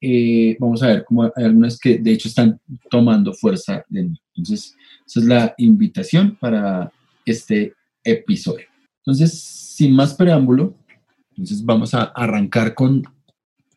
Eh, 0.00 0.56
vamos 0.58 0.82
a 0.82 0.88
ver 0.88 1.04
cómo 1.04 1.24
hay 1.24 1.44
algunas 1.44 1.78
que 1.78 1.98
de 1.98 2.12
hecho 2.12 2.28
están 2.28 2.58
tomando 2.90 3.32
fuerza. 3.32 3.84
De 3.88 4.00
Entonces, 4.34 4.76
esa 5.06 5.20
es 5.20 5.26
la 5.26 5.54
invitación 5.58 6.36
para 6.36 6.90
este 7.24 7.74
episodio. 8.02 8.66
Entonces, 8.98 9.38
sin 9.40 9.92
más 9.92 10.14
preámbulo, 10.14 10.74
entonces 11.30 11.64
vamos 11.64 11.94
a 11.94 12.04
arrancar 12.04 12.74
con 12.74 13.02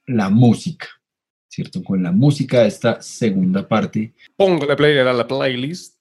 la 0.06 0.30
música, 0.30 0.88
¿cierto? 1.48 1.84
Con 1.84 2.04
la 2.04 2.12
música 2.12 2.62
de 2.62 2.68
esta 2.68 3.02
segunda 3.02 3.68
parte. 3.68 4.14
Póngale 4.36 4.76
play 4.76 4.98
a 4.98 5.14
la 5.14 5.28
playlist. 5.28 5.98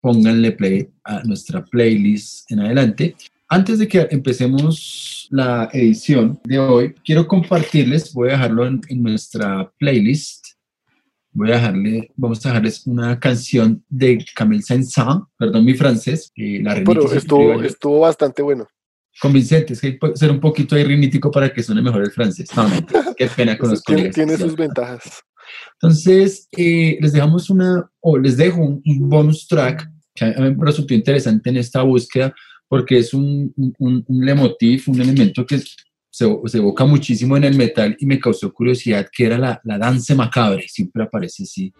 Pónganle 0.00 0.52
play 0.52 0.88
a 1.04 1.22
nuestra 1.24 1.64
playlist 1.64 2.50
en 2.50 2.60
adelante. 2.60 3.16
Antes 3.48 3.78
de 3.78 3.86
que 3.86 4.08
empecemos 4.10 5.28
la 5.30 5.68
edición 5.72 6.40
de 6.44 6.58
hoy, 6.58 6.94
quiero 7.04 7.28
compartirles, 7.28 8.12
voy 8.12 8.30
a 8.30 8.32
dejarlo 8.32 8.66
en, 8.66 8.80
nuestra 9.00 9.70
playlist, 9.78 10.46
voy 11.30 11.52
a 11.52 11.54
dejarle, 11.54 12.10
vamos 12.16 12.44
a 12.44 12.48
dejarles 12.48 12.84
una 12.88 13.20
canción 13.20 13.84
de 13.88 14.24
Camille 14.34 14.62
Saint-Saëns, 14.62 15.26
perdón 15.38 15.64
mi 15.64 15.74
francés, 15.74 16.32
eh, 16.34 16.60
la 16.60 16.74
Pero 16.74 17.12
estuvo, 17.12 17.62
estuvo 17.62 18.00
bastante 18.00 18.42
bueno. 18.42 18.66
Convincente, 19.20 19.74
es 19.74 19.80
que 19.80 19.86
hay 19.86 19.98
que 19.98 20.16
ser 20.16 20.32
un 20.32 20.40
poquito 20.40 20.74
ahí 20.74 20.82
rinítico 20.82 21.30
para 21.30 21.52
que 21.52 21.62
suene 21.62 21.82
mejor 21.82 22.02
el 22.02 22.10
francés. 22.10 22.48
No, 22.56 22.68
no, 22.68 23.14
qué 23.16 23.28
pena 23.28 23.56
con 23.58 23.70
los 23.70 23.82
tiene, 23.84 24.10
Tiene 24.10 24.36
sus 24.36 24.56
ventajas. 24.56 25.22
Entonces, 25.80 26.48
eh, 26.50 26.98
les 27.00 27.12
dejamos 27.12 27.48
una, 27.48 27.88
o 28.00 28.18
les 28.18 28.36
dejo 28.36 28.60
un, 28.60 28.82
un 28.84 29.08
bonus 29.08 29.46
track 29.46 29.88
que 30.16 30.24
a 30.24 30.40
mí 30.40 30.54
me 30.54 30.64
resultó 30.64 30.94
interesante 30.94 31.50
en 31.50 31.58
esta 31.58 31.82
búsqueda, 31.82 32.34
porque 32.68 32.98
es 32.98 33.14
un, 33.14 33.52
un, 33.56 34.04
un 34.06 34.24
leitmotiv, 34.24 34.84
un 34.88 35.00
elemento 35.00 35.46
que 35.46 35.58
se, 35.58 36.26
se, 36.46 36.58
evoca 36.58 36.84
muchísimo 36.84 37.36
en 37.36 37.44
el 37.44 37.56
metal 37.56 37.96
y 37.98 38.06
me 38.06 38.18
causó 38.18 38.52
curiosidad, 38.52 39.06
que 39.12 39.26
era 39.26 39.38
la, 39.38 39.60
la 39.64 39.78
danza 39.78 40.14
macabre, 40.14 40.66
siempre 40.68 41.02
aparece 41.02 41.44
así. 41.44 41.72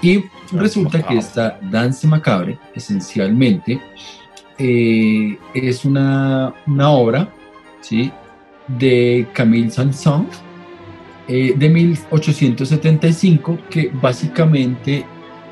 Y 0.00 0.24
resulta 0.52 1.02
que 1.02 1.18
esta 1.18 1.58
danza 1.70 2.06
macabre, 2.06 2.58
esencialmente, 2.74 3.80
eh, 4.56 5.38
es 5.54 5.84
una, 5.84 6.54
una 6.66 6.90
obra 6.90 7.32
¿sí? 7.80 8.12
de 8.68 9.26
Camille 9.32 9.70
Saint-Saëns, 9.70 10.47
eh, 11.28 11.54
de 11.56 11.68
1875 11.68 13.58
que 13.70 13.90
básicamente 13.92 15.04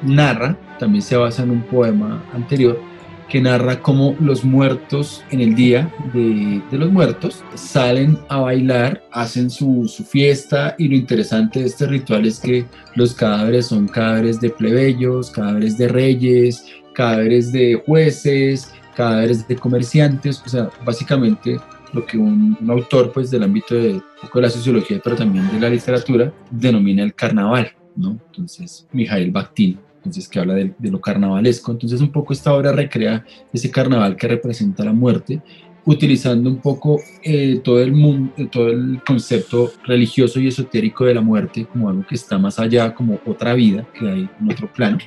narra, 0.02 0.56
también 0.78 1.02
se 1.02 1.16
basa 1.16 1.42
en 1.42 1.50
un 1.50 1.62
poema 1.62 2.24
anterior, 2.32 2.80
que 3.28 3.40
narra 3.40 3.82
cómo 3.82 4.14
los 4.20 4.44
muertos 4.44 5.24
en 5.30 5.40
el 5.40 5.54
día 5.54 5.92
de, 6.14 6.62
de 6.70 6.78
los 6.78 6.90
muertos 6.92 7.44
salen 7.54 8.18
a 8.28 8.38
bailar, 8.38 9.02
hacen 9.12 9.50
su, 9.50 9.86
su, 9.88 10.04
fiesta 10.04 10.76
y 10.78 10.88
lo 10.88 10.94
interesante 10.94 11.60
de 11.60 11.66
este 11.66 11.86
ritual 11.86 12.24
es 12.24 12.38
que 12.38 12.64
los 12.94 13.14
cadáveres 13.14 13.66
son 13.66 13.88
cadáveres 13.88 14.40
de 14.40 14.50
plebeyos, 14.50 15.30
cadáveres 15.30 15.76
de 15.76 15.88
reyes, 15.88 16.64
cadáveres 16.94 17.52
de 17.52 17.82
jueces, 17.84 18.72
cadáveres 18.94 19.46
de 19.46 19.56
comerciantes, 19.56 20.42
o 20.46 20.48
sea, 20.48 20.70
básicamente 20.84 21.58
lo 21.92 22.04
que 22.04 22.18
un, 22.18 22.56
autor 22.68 23.12
pues 23.12 23.30
del 23.30 23.42
ámbito 23.42 23.74
de, 23.74 23.92
de 23.92 24.40
la 24.40 24.50
sociología, 24.50 25.00
pero 25.02 25.16
también 25.16 25.50
de 25.50 25.60
la 25.60 25.70
literatura, 25.70 26.32
denomina 26.50 27.02
el 27.02 27.14
carnaval, 27.14 27.72
¿no? 27.94 28.18
Entonces, 28.28 28.86
Mijail 28.92 29.30
Bakhtin, 29.30 29.78
entonces 30.06 30.28
que 30.28 30.38
habla 30.38 30.54
de, 30.54 30.74
lo 30.78 31.00
carnavalesco. 31.00 31.72
Entonces, 31.72 32.00
un 32.00 32.12
poco 32.12 32.32
esta 32.32 32.54
obra 32.54 32.72
recrea 32.72 33.24
ese 33.52 33.70
carnaval 33.70 34.16
que 34.16 34.28
representa 34.28 34.84
la 34.84 34.92
muerte, 34.92 35.42
utilizando 35.84 36.50
un 36.50 36.58
poco 36.58 37.00
eh, 37.22 37.60
todo 37.62 37.80
el 37.80 37.92
mundo, 37.92 38.32
todo 38.50 38.68
el 38.68 39.00
concepto 39.06 39.72
religioso 39.84 40.40
y 40.40 40.48
esotérico 40.48 41.04
de 41.04 41.14
la 41.14 41.20
muerte 41.20 41.66
como 41.66 41.88
algo 41.88 42.04
que 42.06 42.16
está 42.16 42.38
más 42.38 42.58
allá, 42.58 42.94
como 42.94 43.20
otra 43.24 43.54
vida 43.54 43.86
que 43.92 44.08
hay 44.08 44.28
en 44.40 44.50
otro 44.50 44.72
plano, 44.72 44.98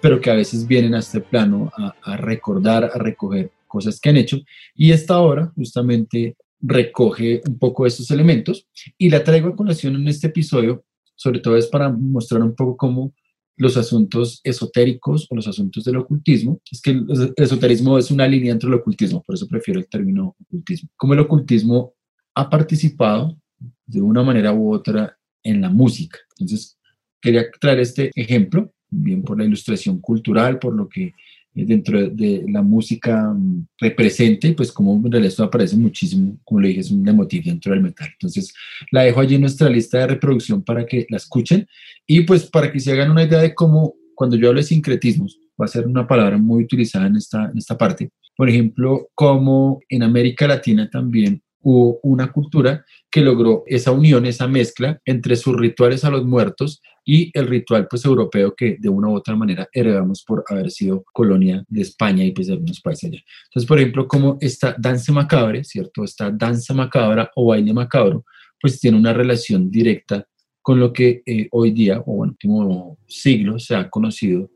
pero 0.00 0.20
que 0.20 0.30
a 0.30 0.34
veces 0.34 0.66
vienen 0.66 0.94
a 0.94 1.00
este 1.00 1.20
plano 1.20 1.72
a, 1.76 1.94
a 2.02 2.16
recordar, 2.16 2.90
a 2.94 2.98
recoger 2.98 3.50
cosas 3.70 4.00
que 4.00 4.10
han 4.10 4.18
hecho. 4.18 4.38
Y 4.74 4.90
esta 4.90 5.18
obra 5.20 5.52
justamente 5.54 6.36
recoge 6.60 7.40
un 7.48 7.58
poco 7.58 7.86
estos 7.86 8.10
elementos 8.10 8.66
y 8.98 9.08
la 9.08 9.24
traigo 9.24 9.48
a 9.48 9.56
colación 9.56 9.96
en 9.96 10.08
este 10.08 10.26
episodio, 10.26 10.84
sobre 11.14 11.40
todo 11.40 11.56
es 11.56 11.68
para 11.68 11.88
mostrar 11.88 12.42
un 12.42 12.54
poco 12.54 12.76
cómo 12.76 13.14
los 13.56 13.76
asuntos 13.76 14.40
esotéricos 14.42 15.26
o 15.30 15.36
los 15.36 15.46
asuntos 15.46 15.84
del 15.84 15.96
ocultismo, 15.96 16.60
es 16.70 16.80
que 16.80 16.90
el 16.90 17.34
esoterismo 17.36 17.98
es 17.98 18.10
una 18.10 18.26
línea 18.26 18.52
entre 18.52 18.68
el 18.68 18.74
ocultismo, 18.74 19.22
por 19.22 19.34
eso 19.34 19.46
prefiero 19.46 19.78
el 19.78 19.86
término 19.86 20.34
ocultismo, 20.46 20.88
cómo 20.96 21.14
el 21.14 21.20
ocultismo 21.20 21.94
ha 22.34 22.48
participado 22.48 23.38
de 23.86 24.00
una 24.00 24.22
manera 24.22 24.52
u 24.52 24.72
otra 24.72 25.18
en 25.42 25.60
la 25.60 25.68
música. 25.68 26.18
Entonces, 26.38 26.78
quería 27.20 27.44
traer 27.60 27.80
este 27.80 28.10
ejemplo, 28.14 28.72
bien 28.88 29.22
por 29.22 29.38
la 29.38 29.44
ilustración 29.44 30.00
cultural, 30.00 30.58
por 30.58 30.74
lo 30.74 30.88
que 30.88 31.12
dentro 31.52 32.08
de 32.08 32.44
la 32.48 32.62
música 32.62 33.32
mm, 33.32 33.66
represente, 33.78 34.52
pues 34.52 34.72
como 34.72 34.94
en 34.94 35.10
realidad 35.10 35.30
esto 35.30 35.44
aparece 35.44 35.76
muchísimo, 35.76 36.38
como 36.44 36.60
le 36.60 36.68
dije, 36.68 36.80
es 36.80 36.90
un 36.90 37.06
emotivo 37.06 37.44
dentro 37.46 37.72
del 37.72 37.82
metal. 37.82 38.08
Entonces 38.12 38.54
la 38.90 39.02
dejo 39.02 39.20
allí 39.20 39.34
en 39.34 39.42
nuestra 39.42 39.68
lista 39.68 39.98
de 39.98 40.06
reproducción 40.06 40.62
para 40.62 40.86
que 40.86 41.06
la 41.08 41.16
escuchen 41.16 41.66
y 42.06 42.22
pues 42.22 42.46
para 42.46 42.70
que 42.70 42.80
se 42.80 42.92
hagan 42.92 43.10
una 43.10 43.24
idea 43.24 43.40
de 43.40 43.54
cómo, 43.54 43.94
cuando 44.14 44.36
yo 44.36 44.48
hablo 44.48 44.60
de 44.60 44.66
sincretismos, 44.66 45.38
va 45.60 45.66
a 45.66 45.68
ser 45.68 45.86
una 45.86 46.06
palabra 46.06 46.38
muy 46.38 46.64
utilizada 46.64 47.06
en 47.06 47.16
esta, 47.16 47.50
en 47.50 47.58
esta 47.58 47.76
parte. 47.76 48.10
Por 48.36 48.48
ejemplo, 48.48 49.08
como 49.14 49.80
en 49.88 50.02
América 50.02 50.46
Latina 50.46 50.88
también 50.88 51.42
hubo 51.62 52.00
una 52.02 52.32
cultura 52.32 52.84
que 53.10 53.20
logró 53.20 53.64
esa 53.66 53.90
unión, 53.90 54.24
esa 54.24 54.48
mezcla 54.48 54.98
entre 55.04 55.36
sus 55.36 55.56
rituales 55.56 56.04
a 56.04 56.10
los 56.10 56.24
muertos 56.24 56.80
y 57.04 57.30
el 57.38 57.46
ritual 57.46 57.86
pues 57.88 58.04
europeo 58.04 58.54
que 58.54 58.76
de 58.78 58.88
una 58.88 59.08
u 59.08 59.16
otra 59.16 59.34
manera 59.34 59.68
heredamos 59.72 60.22
por 60.22 60.44
haber 60.48 60.70
sido 60.70 61.04
colonia 61.12 61.64
de 61.68 61.82
España 61.82 62.24
y 62.24 62.32
pues 62.32 62.46
de 62.46 62.54
algunos 62.54 62.80
países 62.80 63.10
allá. 63.10 63.22
Entonces, 63.46 63.66
por 63.66 63.78
ejemplo, 63.78 64.06
como 64.06 64.38
esta 64.40 64.74
danza 64.78 65.12
macabre, 65.12 65.64
¿cierto? 65.64 66.04
Esta 66.04 66.30
danza 66.30 66.74
macabra 66.74 67.30
o 67.34 67.46
baile 67.46 67.72
macabro, 67.72 68.24
pues 68.60 68.78
tiene 68.78 68.98
una 68.98 69.12
relación 69.12 69.70
directa 69.70 70.26
con 70.62 70.78
lo 70.78 70.92
que 70.92 71.22
eh, 71.24 71.48
hoy 71.52 71.70
día, 71.70 72.00
o 72.04 72.24
en 72.24 72.30
último 72.30 72.98
siglo, 73.06 73.58
se 73.58 73.74
ha 73.74 73.88
conocido 73.88 74.50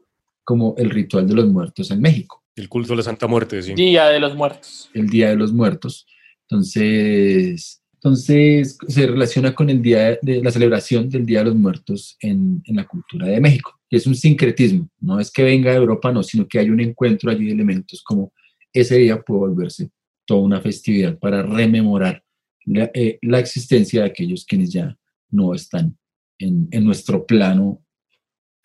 como 0.45 0.75
el 0.77 0.91
ritual 0.91 1.27
de 1.27 1.35
los 1.35 1.47
muertos 1.47 1.91
en 1.91 2.01
México. 2.01 2.43
El 2.55 2.69
culto 2.69 2.93
de 2.93 2.99
la 2.99 3.03
Santa 3.03 3.27
Muerte, 3.27 3.63
sí. 3.63 3.75
Día 3.75 4.07
de 4.07 4.21
los 4.21 4.35
Muertos. 4.37 4.91
El 4.93 5.09
Día 5.09 5.31
de 5.31 5.37
los 5.37 5.53
Muertos. 5.53 6.07
Entonces, 6.43 7.83
entonces 8.05 8.77
se 8.87 9.07
relaciona 9.07 9.55
con 9.55 9.71
el 9.71 9.81
día 9.81 10.19
la 10.21 10.51
celebración 10.51 11.09
del 11.09 11.25
Día 11.25 11.39
de 11.39 11.47
los 11.47 11.55
Muertos 11.55 12.19
en, 12.21 12.63
la 12.67 12.87
cultura 12.87 13.29
de 13.29 13.41
México, 13.41 13.81
es 13.89 14.07
un 14.07 14.15
sincretismo, 14.15 14.91
no 15.01 15.19
es 15.19 15.31
que 15.31 15.43
venga 15.43 15.71
de 15.71 15.79
Europa, 15.79 16.13
no, 16.13 16.23
sino 16.23 16.47
que 16.47 16.59
hay 16.59 16.69
un 16.69 16.81
encuentro 16.81 17.31
allí 17.31 17.47
de 17.47 17.53
elementos 17.53 18.03
como 18.03 18.31
ese 18.75 18.99
día 18.99 19.23
puede 19.23 19.41
volverse 19.41 19.91
toda 20.27 20.43
una 20.43 20.61
festividad 20.61 21.19
para 21.19 21.43
rememorar 21.43 22.23
la, 22.67 22.91
eh, 22.93 23.19
la 23.23 23.39
existencia 23.39 24.03
de 24.03 24.11
aquellos 24.11 24.45
quienes 24.45 24.71
ya 24.71 24.95
no 25.31 25.55
están 25.55 25.97
en 26.39 26.85
nuestro 26.85 27.25
plano 27.25 27.84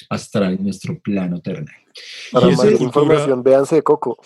astral, 0.10 0.54
en 0.54 0.64
nuestro 0.64 1.00
plano 1.00 1.42
terrenal. 1.42 1.76
Para 2.32 2.48
más 2.50 2.80
información, 2.80 3.44
véanse 3.44 3.82
Coco. 3.82 4.20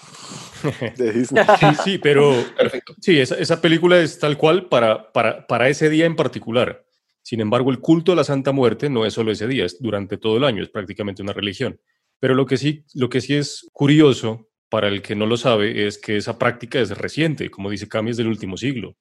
de 0.97 1.11
Disney. 1.11 1.43
Sí, 1.59 1.65
sí, 1.83 1.97
pero 2.03 2.33
Perfecto. 2.57 2.95
sí, 3.01 3.19
esa, 3.19 3.35
esa, 3.35 3.61
película 3.61 3.99
es 3.99 4.19
tal 4.19 4.37
cual 4.37 4.67
para, 4.67 5.11
para, 5.11 5.45
para 5.47 5.69
ese 5.69 5.89
día 5.89 6.05
en 6.05 6.15
particular. 6.15 6.85
Sin 7.21 7.39
embargo, 7.39 7.71
el 7.71 7.79
culto 7.79 8.11
a 8.11 8.15
la 8.15 8.23
Santa 8.23 8.51
Muerte 8.51 8.89
no 8.89 9.05
es 9.05 9.13
solo 9.13 9.31
ese 9.31 9.47
día, 9.47 9.65
es 9.65 9.81
durante 9.81 10.17
todo 10.17 10.37
el 10.37 10.43
año, 10.43 10.61
es 10.61 10.69
prácticamente 10.69 11.21
una 11.21 11.33
religión. 11.33 11.79
Pero 12.19 12.35
lo 12.35 12.45
que 12.45 12.57
sí, 12.57 12.85
lo 12.93 13.09
que 13.09 13.21
sí 13.21 13.35
es 13.35 13.67
curioso 13.71 14.49
para 14.69 14.87
el 14.87 15.01
que 15.01 15.15
no 15.15 15.25
lo 15.25 15.37
sabe, 15.37 15.87
es 15.87 15.97
que 15.97 16.17
esa 16.17 16.37
práctica 16.39 16.79
es 16.79 16.89
reciente, 16.97 17.49
como 17.51 17.69
dice 17.69 17.87
Cami, 17.87 18.11
es 18.11 18.17
del 18.17 18.27
último 18.27 18.57
siglo. 18.57 18.97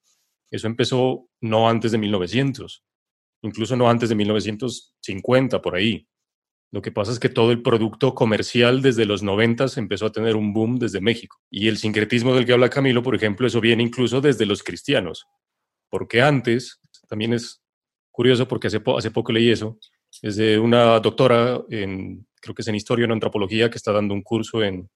Eso 0.50 0.66
empezó 0.66 1.28
no 1.40 1.68
antes 1.68 1.92
de 1.92 1.98
1900, 1.98 2.84
incluso 3.42 3.74
no 3.74 3.88
antes 3.88 4.10
de 4.10 4.14
1950, 4.14 5.62
por 5.62 5.74
ahí. 5.74 6.06
Lo 6.72 6.80
que 6.80 6.90
pasa 6.90 7.12
es 7.12 7.20
que 7.20 7.28
todo 7.28 7.52
el 7.52 7.62
producto 7.62 8.14
comercial 8.14 8.80
desde 8.80 9.04
los 9.04 9.22
90 9.22 9.66
empezó 9.76 10.06
a 10.06 10.12
tener 10.12 10.36
un 10.36 10.54
boom 10.54 10.78
desde 10.78 11.02
México. 11.02 11.38
Y 11.50 11.68
el 11.68 11.76
sincretismo 11.76 12.34
del 12.34 12.46
que 12.46 12.54
habla 12.54 12.70
Camilo, 12.70 13.02
por 13.02 13.14
ejemplo, 13.14 13.46
eso 13.46 13.60
viene 13.60 13.82
incluso 13.82 14.22
desde 14.22 14.46
los 14.46 14.62
cristianos. 14.62 15.26
Porque 15.90 16.22
antes, 16.22 16.80
también 17.08 17.34
es 17.34 17.62
curioso 18.10 18.48
porque 18.48 18.68
hace, 18.68 18.80
hace 18.96 19.10
poco 19.10 19.32
leí 19.32 19.50
eso, 19.50 19.78
es 20.22 20.36
de 20.36 20.58
una 20.58 20.98
doctora, 21.00 21.60
en, 21.68 22.26
creo 22.40 22.54
que 22.54 22.62
es 22.62 22.68
en 22.68 22.74
historia 22.74 23.04
o 23.04 23.06
en 23.06 23.12
antropología, 23.12 23.68
que 23.68 23.76
está 23.76 23.92
dando 23.92 24.14
un 24.14 24.22
curso 24.22 24.62
en, 24.62 24.88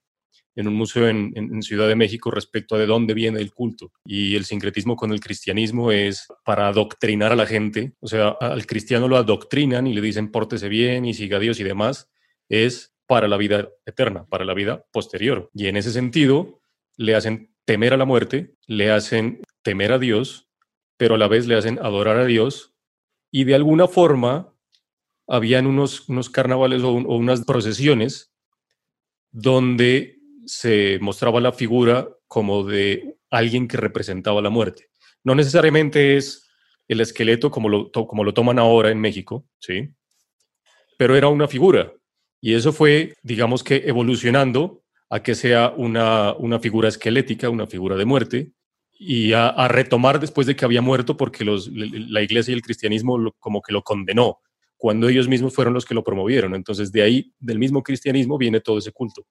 en 0.56 0.68
un 0.68 0.74
museo 0.74 1.08
en, 1.08 1.62
Ciudad 1.62 1.86
de 1.86 1.94
México 1.94 2.30
respecto 2.30 2.74
a 2.74 2.78
de 2.78 2.86
dónde 2.86 3.14
viene 3.14 3.40
el 3.40 3.52
culto. 3.52 3.92
Y 4.04 4.34
el 4.36 4.44
sincretismo 4.44 4.96
con 4.96 5.12
el 5.12 5.20
cristianismo 5.20 5.92
es 5.92 6.26
para 6.44 6.68
adoctrinar 6.68 7.32
a 7.32 7.36
la 7.36 7.46
gente, 7.46 7.92
o 8.00 8.06
sea, 8.06 8.28
al 8.40 8.66
cristiano 8.66 9.06
lo 9.06 9.16
adoctrinan 9.16 9.86
y 9.86 9.94
le 9.94 10.00
dicen 10.00 10.30
pórtese 10.30 10.68
bien 10.68 11.04
y 11.04 11.14
siga 11.14 11.36
a 11.36 11.40
Dios 11.40 11.60
y 11.60 11.64
demás, 11.64 12.10
es 12.48 12.94
para 13.06 13.28
la 13.28 13.36
vida 13.36 13.68
eterna, 13.84 14.26
para 14.26 14.44
la 14.44 14.54
vida 14.54 14.84
posterior. 14.92 15.50
Y 15.54 15.66
en 15.66 15.76
ese 15.76 15.92
sentido, 15.92 16.60
le 16.96 17.14
hacen 17.14 17.54
temer 17.64 17.92
a 17.92 17.98
la 17.98 18.04
muerte, 18.04 18.54
le 18.66 18.90
hacen 18.90 19.42
temer 19.62 19.92
a 19.92 19.98
Dios, 19.98 20.48
pero 20.96 21.16
a 21.16 21.18
la 21.18 21.28
vez 21.28 21.46
le 21.46 21.56
hacen 21.56 21.78
adorar 21.80 22.16
a 22.16 22.24
Dios 22.24 22.74
y 23.30 23.44
de 23.44 23.54
alguna 23.54 23.88
forma 23.88 24.54
habían 25.26 25.66
unos, 25.66 26.08
unos 26.08 26.30
carnavales 26.30 26.82
o 26.82 26.92
unas 26.92 27.44
procesiones 27.44 28.32
donde 29.32 30.15
se 30.46 30.98
mostraba 31.00 31.40
la 31.40 31.52
figura 31.52 32.08
como 32.28 32.64
de 32.64 33.16
alguien 33.30 33.68
que 33.68 33.76
representaba 33.76 34.40
la 34.40 34.50
muerte. 34.50 34.88
No 35.24 35.34
necesariamente 35.34 36.16
es 36.16 36.48
el 36.88 37.00
esqueleto 37.00 37.50
como 37.50 37.68
lo, 37.68 37.90
como 37.90 38.24
lo 38.24 38.32
toman 38.32 38.58
ahora 38.58 38.90
en 38.90 39.00
México, 39.00 39.44
¿sí? 39.58 39.90
Pero 40.96 41.16
era 41.16 41.28
una 41.28 41.48
figura. 41.48 41.92
Y 42.40 42.54
eso 42.54 42.72
fue, 42.72 43.14
digamos 43.22 43.64
que, 43.64 43.82
evolucionando 43.86 44.84
a 45.10 45.22
que 45.22 45.34
sea 45.34 45.72
una, 45.76 46.32
una 46.34 46.60
figura 46.60 46.88
esquelética, 46.88 47.50
una 47.50 47.66
figura 47.66 47.96
de 47.96 48.04
muerte, 48.04 48.52
y 48.98 49.32
a, 49.32 49.68
retomar 49.68 50.20
después 50.20 50.46
de 50.46 50.56
que 50.56 50.64
había 50.64 50.80
muerto 50.80 51.16
porque 51.16 51.44
los, 51.44 51.68
la 51.68 52.22
iglesia 52.22 52.52
y 52.52 52.54
el 52.54 52.62
cristianismo 52.62 53.34
como 53.38 53.60
que 53.60 53.72
lo 53.72 53.82
condenó, 53.82 54.38
cuando 54.76 55.08
ellos 55.08 55.28
mismos 55.28 55.54
fueron 55.54 55.74
los 55.74 55.84
que 55.84 55.94
lo 55.94 56.04
promovieron. 56.04 56.54
Entonces, 56.54 56.92
de 56.92 57.02
ahí, 57.02 57.32
del 57.38 57.58
mismo 57.58 57.82
cristianismo, 57.82 58.38
viene 58.38 58.60
todo 58.60 58.78
ese 58.78 58.92
culto 58.92 59.26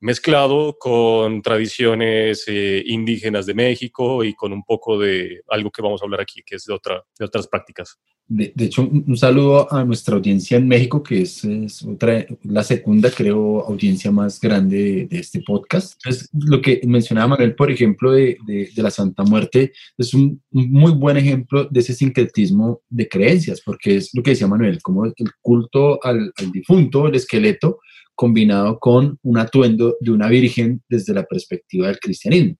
mezclado 0.00 0.76
con 0.78 1.42
tradiciones 1.42 2.44
eh, 2.46 2.82
indígenas 2.86 3.46
de 3.46 3.54
México 3.54 4.24
y 4.24 4.34
con 4.34 4.52
un 4.52 4.64
poco 4.64 4.98
de 4.98 5.42
algo 5.48 5.70
que 5.70 5.82
vamos 5.82 6.00
a 6.00 6.06
hablar 6.06 6.22
aquí, 6.22 6.42
que 6.44 6.56
es 6.56 6.64
de, 6.64 6.72
otra, 6.72 7.04
de 7.18 7.24
otras 7.24 7.46
prácticas. 7.46 7.98
De, 8.26 8.52
hecho, 8.56 8.82
un, 8.82 9.16
saludo 9.16 9.70
a 9.72 9.84
nuestra 9.84 10.14
audiencia 10.14 10.56
en 10.56 10.68
México, 10.68 11.02
que 11.02 11.22
es, 11.22 11.44
otra, 11.84 12.24
la 12.44 12.62
segunda, 12.62 13.10
creo, 13.10 13.62
audiencia 13.66 14.12
más 14.12 14.40
grande 14.40 15.08
de, 15.10 15.18
este 15.18 15.42
podcast. 15.42 15.94
Entonces, 15.94 16.30
lo 16.32 16.62
que 16.62 16.80
mencionaba 16.84 17.28
Manuel, 17.28 17.56
por 17.56 17.72
ejemplo, 17.72 18.12
de, 18.12 18.38
de 18.46 18.82
la 18.82 18.90
Santa 18.92 19.24
Muerte, 19.24 19.72
es 19.98 20.14
un, 20.14 20.40
muy 20.50 20.92
buen 20.92 21.16
ejemplo 21.16 21.64
de 21.64 21.80
ese 21.80 21.92
sincretismo 21.92 22.82
de 22.88 23.08
creencias, 23.08 23.60
porque 23.60 23.96
es 23.96 24.14
lo 24.14 24.22
que 24.22 24.30
decía 24.30 24.46
Manuel, 24.46 24.80
como 24.80 25.06
el 25.06 25.14
culto 25.42 25.98
al, 26.04 26.32
al 26.36 26.52
difunto, 26.52 27.08
el 27.08 27.16
esqueleto, 27.16 27.80
combinado 28.20 28.78
con 28.78 29.18
un 29.22 29.38
atuendo 29.38 29.96
de 29.98 30.10
una 30.10 30.28
virgen 30.28 30.82
desde 30.90 31.14
la 31.14 31.24
perspectiva 31.24 31.86
del 31.86 31.98
cristianismo. 31.98 32.54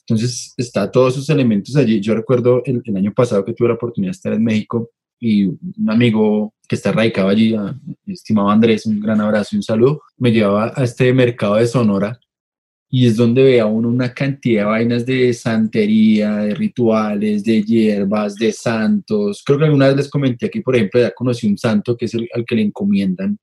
Entonces, 0.00 0.52
está 0.58 0.90
todos 0.90 1.14
esos 1.14 1.30
elementos 1.30 1.74
allí. 1.74 2.02
Yo 2.02 2.14
recuerdo 2.14 2.62
el, 2.66 2.82
año 2.94 3.14
pasado 3.14 3.42
que 3.42 3.54
tuve 3.54 3.68
la 3.68 3.74
oportunidad 3.76 4.10
de 4.10 4.16
estar 4.16 4.34
en 4.34 4.44
México 4.44 4.90
y 5.18 5.46
un 5.46 5.88
amigo 5.88 6.52
que 6.68 6.76
está 6.76 6.92
radicado 6.92 7.30
allí, 7.30 7.56
estimado 8.06 8.50
Andrés, 8.50 8.84
un 8.84 9.00
gran 9.00 9.18
abrazo 9.22 9.48
y 9.52 9.56
un 9.56 9.62
saludo, 9.62 10.02
me 10.18 10.32
llevaba 10.32 10.74
a 10.76 10.84
este 10.84 11.10
mercado 11.14 11.54
de 11.54 11.66
Sonora 11.66 12.20
y 12.90 13.06
es 13.06 13.16
donde 13.16 13.42
veía 13.42 13.64
uno 13.64 13.88
una 13.88 14.12
cantidad 14.12 14.64
de 14.64 14.66
vainas 14.66 15.06
de 15.06 15.32
santería, 15.32 16.36
de 16.36 16.54
rituales, 16.54 17.42
de 17.42 17.62
hierbas, 17.62 18.34
de 18.34 18.52
santos. 18.52 19.42
Creo 19.46 19.58
que 19.58 19.64
alguna 19.64 19.86
vez 19.88 19.96
les 19.96 20.10
comenté 20.10 20.44
aquí, 20.44 20.60
por 20.60 20.76
ejemplo, 20.76 21.00
ya 21.00 21.10
conocí 21.12 21.48
un 21.48 21.56
santo 21.56 21.96
que 21.96 22.04
es 22.04 22.12
el 22.12 22.28
al 22.34 22.44
que 22.44 22.56
le 22.56 22.62
encomiendan 22.62 23.38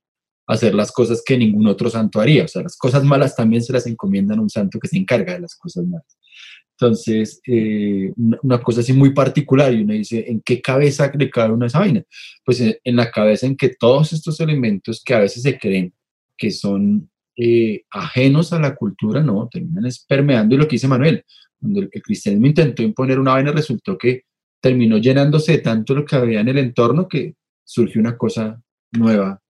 hacer 0.46 0.74
las 0.74 0.92
cosas 0.92 1.22
que 1.24 1.38
ningún 1.38 1.66
otro 1.66 1.88
santo 1.90 2.20
haría. 2.20 2.44
O 2.44 2.48
sea, 2.48 2.62
las 2.62 2.76
cosas 2.76 3.04
malas 3.04 3.34
también 3.36 3.62
se 3.62 3.72
las 3.72 3.86
encomiendan 3.86 4.38
a 4.38 4.42
un 4.42 4.50
santo 4.50 4.78
que 4.78 4.88
se 4.88 4.98
encarga 4.98 5.34
de 5.34 5.40
las 5.40 5.56
cosas 5.56 5.86
malas. 5.86 6.18
Entonces, 6.78 7.40
eh, 7.46 8.12
una, 8.42 8.60
cosa 8.60 8.80
así 8.80 8.92
muy 8.92 9.14
particular, 9.14 9.72
y 9.72 9.82
uno 9.82 9.92
dice, 9.92 10.24
¿en 10.26 10.40
qué 10.40 10.60
cabeza 10.60 11.10
le 11.16 11.30
cabe 11.30 11.54
una 11.54 11.66
esa 11.66 11.78
vaina? 11.78 12.02
Pues 12.44 12.60
eh, 12.60 12.80
en, 12.82 12.96
la 12.96 13.10
cabeza 13.10 13.46
en 13.46 13.56
que 13.56 13.70
todos 13.78 14.12
estos 14.12 14.40
elementos 14.40 15.02
que 15.04 15.14
a 15.14 15.20
veces 15.20 15.42
se 15.44 15.56
creen 15.56 15.94
que 16.36 16.50
son 16.50 17.08
eh, 17.36 17.82
ajenos 17.90 18.52
a 18.52 18.58
la 18.58 18.74
cultura, 18.74 19.22
no, 19.22 19.48
terminan 19.48 19.86
espermeando, 19.86 20.54
y 20.54 20.58
lo 20.58 20.66
que 20.66 20.74
dice 20.74 20.88
Manuel, 20.88 21.24
cuando 21.60 21.80
el, 21.80 21.88
el 21.92 22.02
cristianismo 22.02 22.48
intentó 22.48 22.82
imponer 22.82 23.20
una 23.20 23.34
vaina, 23.34 23.52
resultó 23.52 23.96
que 23.96 24.22
terminó 24.60 24.98
llenándose 24.98 25.52
de 25.52 25.58
tanto 25.58 25.94
lo 25.94 26.04
que 26.04 26.16
había 26.16 26.40
en 26.40 26.48
el 26.48 26.58
entorno 26.58 27.06
que 27.06 27.34
surgió 27.64 28.00
una 28.00 28.16
cosa 28.16 28.60
nueva 28.92 29.40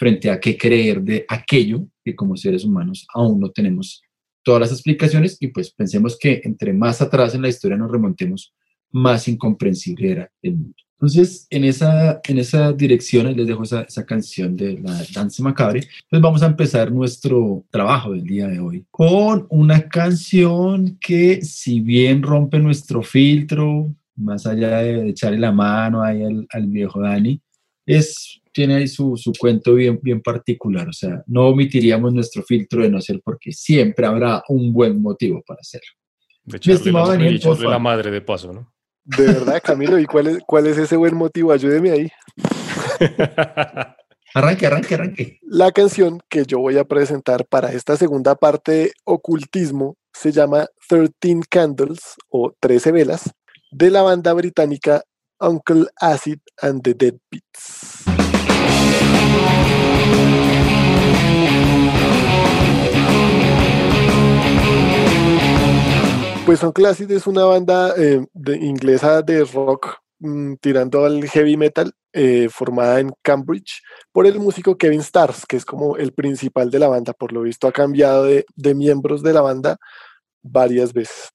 frente 0.00 0.30
a 0.30 0.40
qué 0.40 0.56
creer 0.56 1.02
de 1.02 1.26
aquello 1.28 1.86
que 2.02 2.16
como 2.16 2.34
seres 2.34 2.64
humanos 2.64 3.06
aún 3.12 3.38
no 3.38 3.50
tenemos 3.50 4.00
todas 4.42 4.62
las 4.62 4.72
explicaciones 4.72 5.36
y 5.40 5.48
pues 5.48 5.70
pensemos 5.72 6.16
que 6.18 6.40
entre 6.42 6.72
más 6.72 7.02
atrás 7.02 7.34
en 7.34 7.42
la 7.42 7.50
historia 7.50 7.76
nos 7.76 7.90
remontemos, 7.92 8.54
más 8.90 9.28
incomprensible 9.28 10.10
era 10.10 10.32
el 10.40 10.52
mundo. 10.52 10.74
Entonces, 10.94 11.46
en 11.50 11.64
esa, 11.64 12.18
en 12.24 12.38
esa 12.38 12.72
dirección, 12.72 13.36
les 13.36 13.46
dejo 13.46 13.62
esa, 13.62 13.82
esa 13.82 14.06
canción 14.06 14.56
de 14.56 14.78
la 14.78 15.04
Danza 15.14 15.42
Macabre, 15.42 15.86
pues 16.08 16.22
vamos 16.22 16.42
a 16.42 16.46
empezar 16.46 16.90
nuestro 16.90 17.66
trabajo 17.70 18.12
del 18.12 18.24
día 18.24 18.48
de 18.48 18.58
hoy 18.58 18.86
con 18.90 19.46
una 19.50 19.86
canción 19.86 20.96
que 20.98 21.42
si 21.42 21.80
bien 21.80 22.22
rompe 22.22 22.58
nuestro 22.58 23.02
filtro, 23.02 23.94
más 24.16 24.46
allá 24.46 24.78
de 24.78 25.10
echarle 25.10 25.38
la 25.38 25.52
mano 25.52 26.02
ahí 26.02 26.22
al, 26.22 26.46
al 26.50 26.66
viejo 26.68 27.00
Dani, 27.00 27.38
es 27.84 28.39
tiene 28.60 28.74
ahí 28.74 28.88
su, 28.88 29.16
su, 29.16 29.32
cuento 29.32 29.72
bien, 29.72 29.98
bien 30.02 30.20
particular. 30.20 30.86
O 30.86 30.92
sea, 30.92 31.22
no 31.26 31.48
omitiríamos 31.48 32.12
nuestro 32.12 32.42
filtro 32.42 32.82
de 32.82 32.90
no 32.90 33.00
ser 33.00 33.22
porque 33.24 33.52
siempre 33.52 34.04
habrá 34.04 34.42
un 34.50 34.70
buen 34.70 35.00
motivo 35.00 35.42
para 35.46 35.60
hacerlo. 35.60 35.88
De 36.44 36.58
hecho, 36.58 36.74
estimado 36.74 37.08
Daniel, 37.08 37.40
la 37.60 37.78
madre 37.78 38.10
de 38.10 38.20
paso, 38.20 38.52
¿no? 38.52 38.70
De 39.02 39.28
verdad, 39.28 39.62
Camilo, 39.64 39.98
¿y 39.98 40.04
cuál 40.04 40.26
es, 40.26 40.38
cuál 40.46 40.66
es 40.66 40.76
ese 40.76 40.94
buen 40.96 41.16
motivo? 41.16 41.52
Ayúdeme 41.52 41.90
ahí. 41.90 42.10
arranque, 44.34 44.66
arranque, 44.66 44.94
arranque. 44.94 45.38
La 45.40 45.72
canción 45.72 46.20
que 46.28 46.44
yo 46.44 46.58
voy 46.58 46.76
a 46.76 46.84
presentar 46.84 47.46
para 47.46 47.72
esta 47.72 47.96
segunda 47.96 48.34
parte 48.34 48.72
de 48.72 48.92
ocultismo 49.04 49.96
se 50.12 50.32
llama 50.32 50.66
13 50.86 51.08
Candles 51.48 52.16
o 52.28 52.52
13 52.60 52.92
velas 52.92 53.30
de 53.70 53.90
la 53.90 54.02
banda 54.02 54.34
británica 54.34 55.02
Uncle 55.40 55.86
Acid 55.98 56.40
and 56.60 56.82
the 56.82 56.92
Dead 56.92 57.14
Beats. 57.30 58.29
Pues 66.50 66.58
Son 66.58 66.72
Classic 66.72 67.08
es 67.10 67.28
una 67.28 67.44
banda 67.44 67.94
eh, 67.96 68.26
inglesa 68.60 69.22
de 69.22 69.44
rock 69.44 69.98
mm, 70.18 70.54
tirando 70.60 71.04
al 71.04 71.24
heavy 71.28 71.56
metal 71.56 71.92
eh, 72.12 72.48
formada 72.50 72.98
en 72.98 73.12
Cambridge 73.22 73.80
por 74.10 74.26
el 74.26 74.40
músico 74.40 74.76
Kevin 74.76 74.98
Stars, 74.98 75.46
que 75.46 75.56
es 75.56 75.64
como 75.64 75.96
el 75.96 76.12
principal 76.12 76.68
de 76.70 76.80
la 76.80 76.88
banda. 76.88 77.12
Por 77.12 77.32
lo 77.32 77.42
visto 77.42 77.68
ha 77.68 77.72
cambiado 77.72 78.24
de 78.24 78.74
miembros 78.74 79.22
de 79.22 79.32
la 79.32 79.42
banda 79.42 79.76
varias 80.42 80.92
veces. 80.92 81.30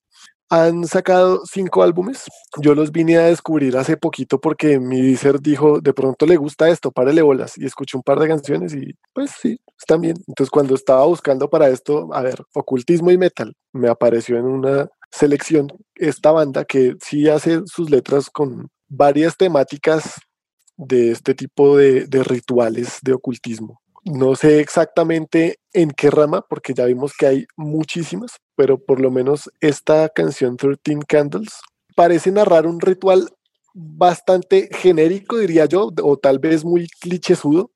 Han 0.48 0.86
sacado 0.86 1.42
cinco 1.44 1.82
álbumes. 1.82 2.24
Yo 2.60 2.74
los 2.74 2.92
vine 2.92 3.16
a 3.16 3.26
descubrir 3.26 3.76
hace 3.76 3.96
poquito 3.96 4.40
porque 4.40 4.78
mi 4.78 5.02
Deezer 5.02 5.40
dijo, 5.40 5.80
de 5.80 5.92
pronto 5.92 6.24
le 6.26 6.36
gusta 6.36 6.68
esto, 6.68 6.92
párele 6.92 7.22
bolas. 7.22 7.58
Y 7.58 7.66
escuché 7.66 7.96
un 7.96 8.02
par 8.02 8.20
de 8.20 8.28
canciones 8.28 8.74
y 8.74 8.94
pues 9.12 9.32
sí, 9.40 9.58
están 9.78 10.00
bien. 10.00 10.16
Entonces 10.28 10.50
cuando 10.50 10.74
estaba 10.74 11.04
buscando 11.06 11.50
para 11.50 11.68
esto, 11.68 12.08
a 12.12 12.22
ver, 12.22 12.42
ocultismo 12.54 13.10
y 13.10 13.18
metal, 13.18 13.54
me 13.72 13.88
apareció 13.88 14.38
en 14.38 14.44
una 14.44 14.88
selección 15.10 15.68
esta 15.94 16.30
banda 16.32 16.64
que 16.64 16.94
sí 17.02 17.28
hace 17.28 17.62
sus 17.66 17.90
letras 17.90 18.30
con 18.30 18.68
varias 18.88 19.36
temáticas 19.36 20.20
de 20.76 21.10
este 21.10 21.34
tipo 21.34 21.76
de, 21.76 22.06
rituales 22.24 22.98
de 23.02 23.14
ocultismo. 23.14 23.80
No 24.08 24.36
sé 24.36 24.60
exactamente 24.60 25.58
en 25.72 25.90
qué 25.90 26.12
rama, 26.12 26.40
porque 26.48 26.74
ya 26.74 26.84
vimos 26.84 27.12
que 27.18 27.26
hay 27.26 27.46
muchísimas, 27.56 28.36
pero 28.54 28.78
por 28.78 29.00
lo 29.00 29.10
menos 29.10 29.50
esta 29.60 30.08
canción 30.10 30.56
13 30.56 31.00
Candles 31.08 31.60
parece 31.96 32.30
narrar 32.30 32.68
un 32.68 32.80
ritual 32.80 33.28
bastante 33.74 34.68
genérico, 34.70 35.38
diría 35.38 35.64
yo, 35.66 35.90
o 36.04 36.16
tal 36.18 36.38
vez 36.38 36.64
muy 36.64 36.86
clichésudo, 37.00 37.72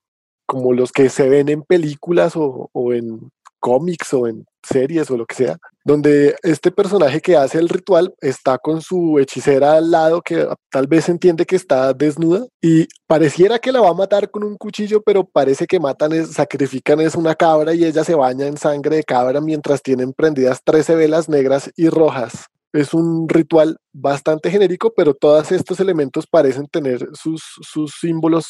como 0.47 0.73
los 0.73 0.93
que 0.93 1.09
se 1.09 1.29
ven 1.29 1.49
en 1.49 1.63
películas 1.63 2.35
o, 2.37 2.71
en 2.93 3.33
cómics 3.61 4.13
o 4.15 4.27
en 4.27 4.45
series 4.63 5.11
o 5.11 5.17
lo 5.17 5.27
que 5.27 5.35
sea, 5.35 5.57
donde 5.85 6.37
este 6.43 6.71
personaje 6.71 7.21
que 7.21 7.37
hace 7.37 7.59
el 7.59 7.69
ritual 7.69 8.15
está 8.21 8.59
con 8.59 8.83
su 8.83 9.19
hechicera 9.19 9.75
al 9.75 9.91
lado 9.91 10.21
que 10.21 10.47
tal 10.71 10.87
vez 10.87 11.09
entiende 11.09 11.47
que 11.47 11.57
está 11.57 11.93
desnuda 11.95 12.47
y 12.61 12.87
pareciera 13.07 13.59
que 13.59 13.73
la 13.73 13.81
va 13.81 13.91
a 13.91 13.95
matar 13.95 14.31
con 14.31 14.45
un 14.45 14.57
cuchillo, 14.57 15.03
pero 15.03 15.25
parece 15.25 15.67
que 15.67 15.81
matan, 15.81 16.13
es, 16.13 16.33
sacrifican 16.33 17.01
es 17.01 17.15
una 17.15 17.35
cabra 17.35 17.75
y 17.75 17.85
ella 17.85 18.05
se 18.05 18.15
baña 18.15 18.47
en 18.47 18.57
sangre 18.57 18.97
de 18.97 19.05
cabra 19.05 19.41
mientras 19.41 19.83
tienen 19.83 20.13
prendidas 20.13 20.61
13 20.65 20.97
velas 20.97 21.29
negras 21.29 21.71
y 21.77 21.89
rojas. 21.89 22.47
Es 22.73 22.95
un 22.95 23.29
ritual 23.29 23.79
bastante 23.93 24.51
genérico, 24.51 24.93
pero 24.97 25.15
todos 25.15 25.51
estos 25.51 25.81
elementos 25.81 26.27
parecen 26.31 26.67
tener 26.69 27.09
sus, 27.15 27.43
sus 27.63 27.95
símbolos 28.01 28.47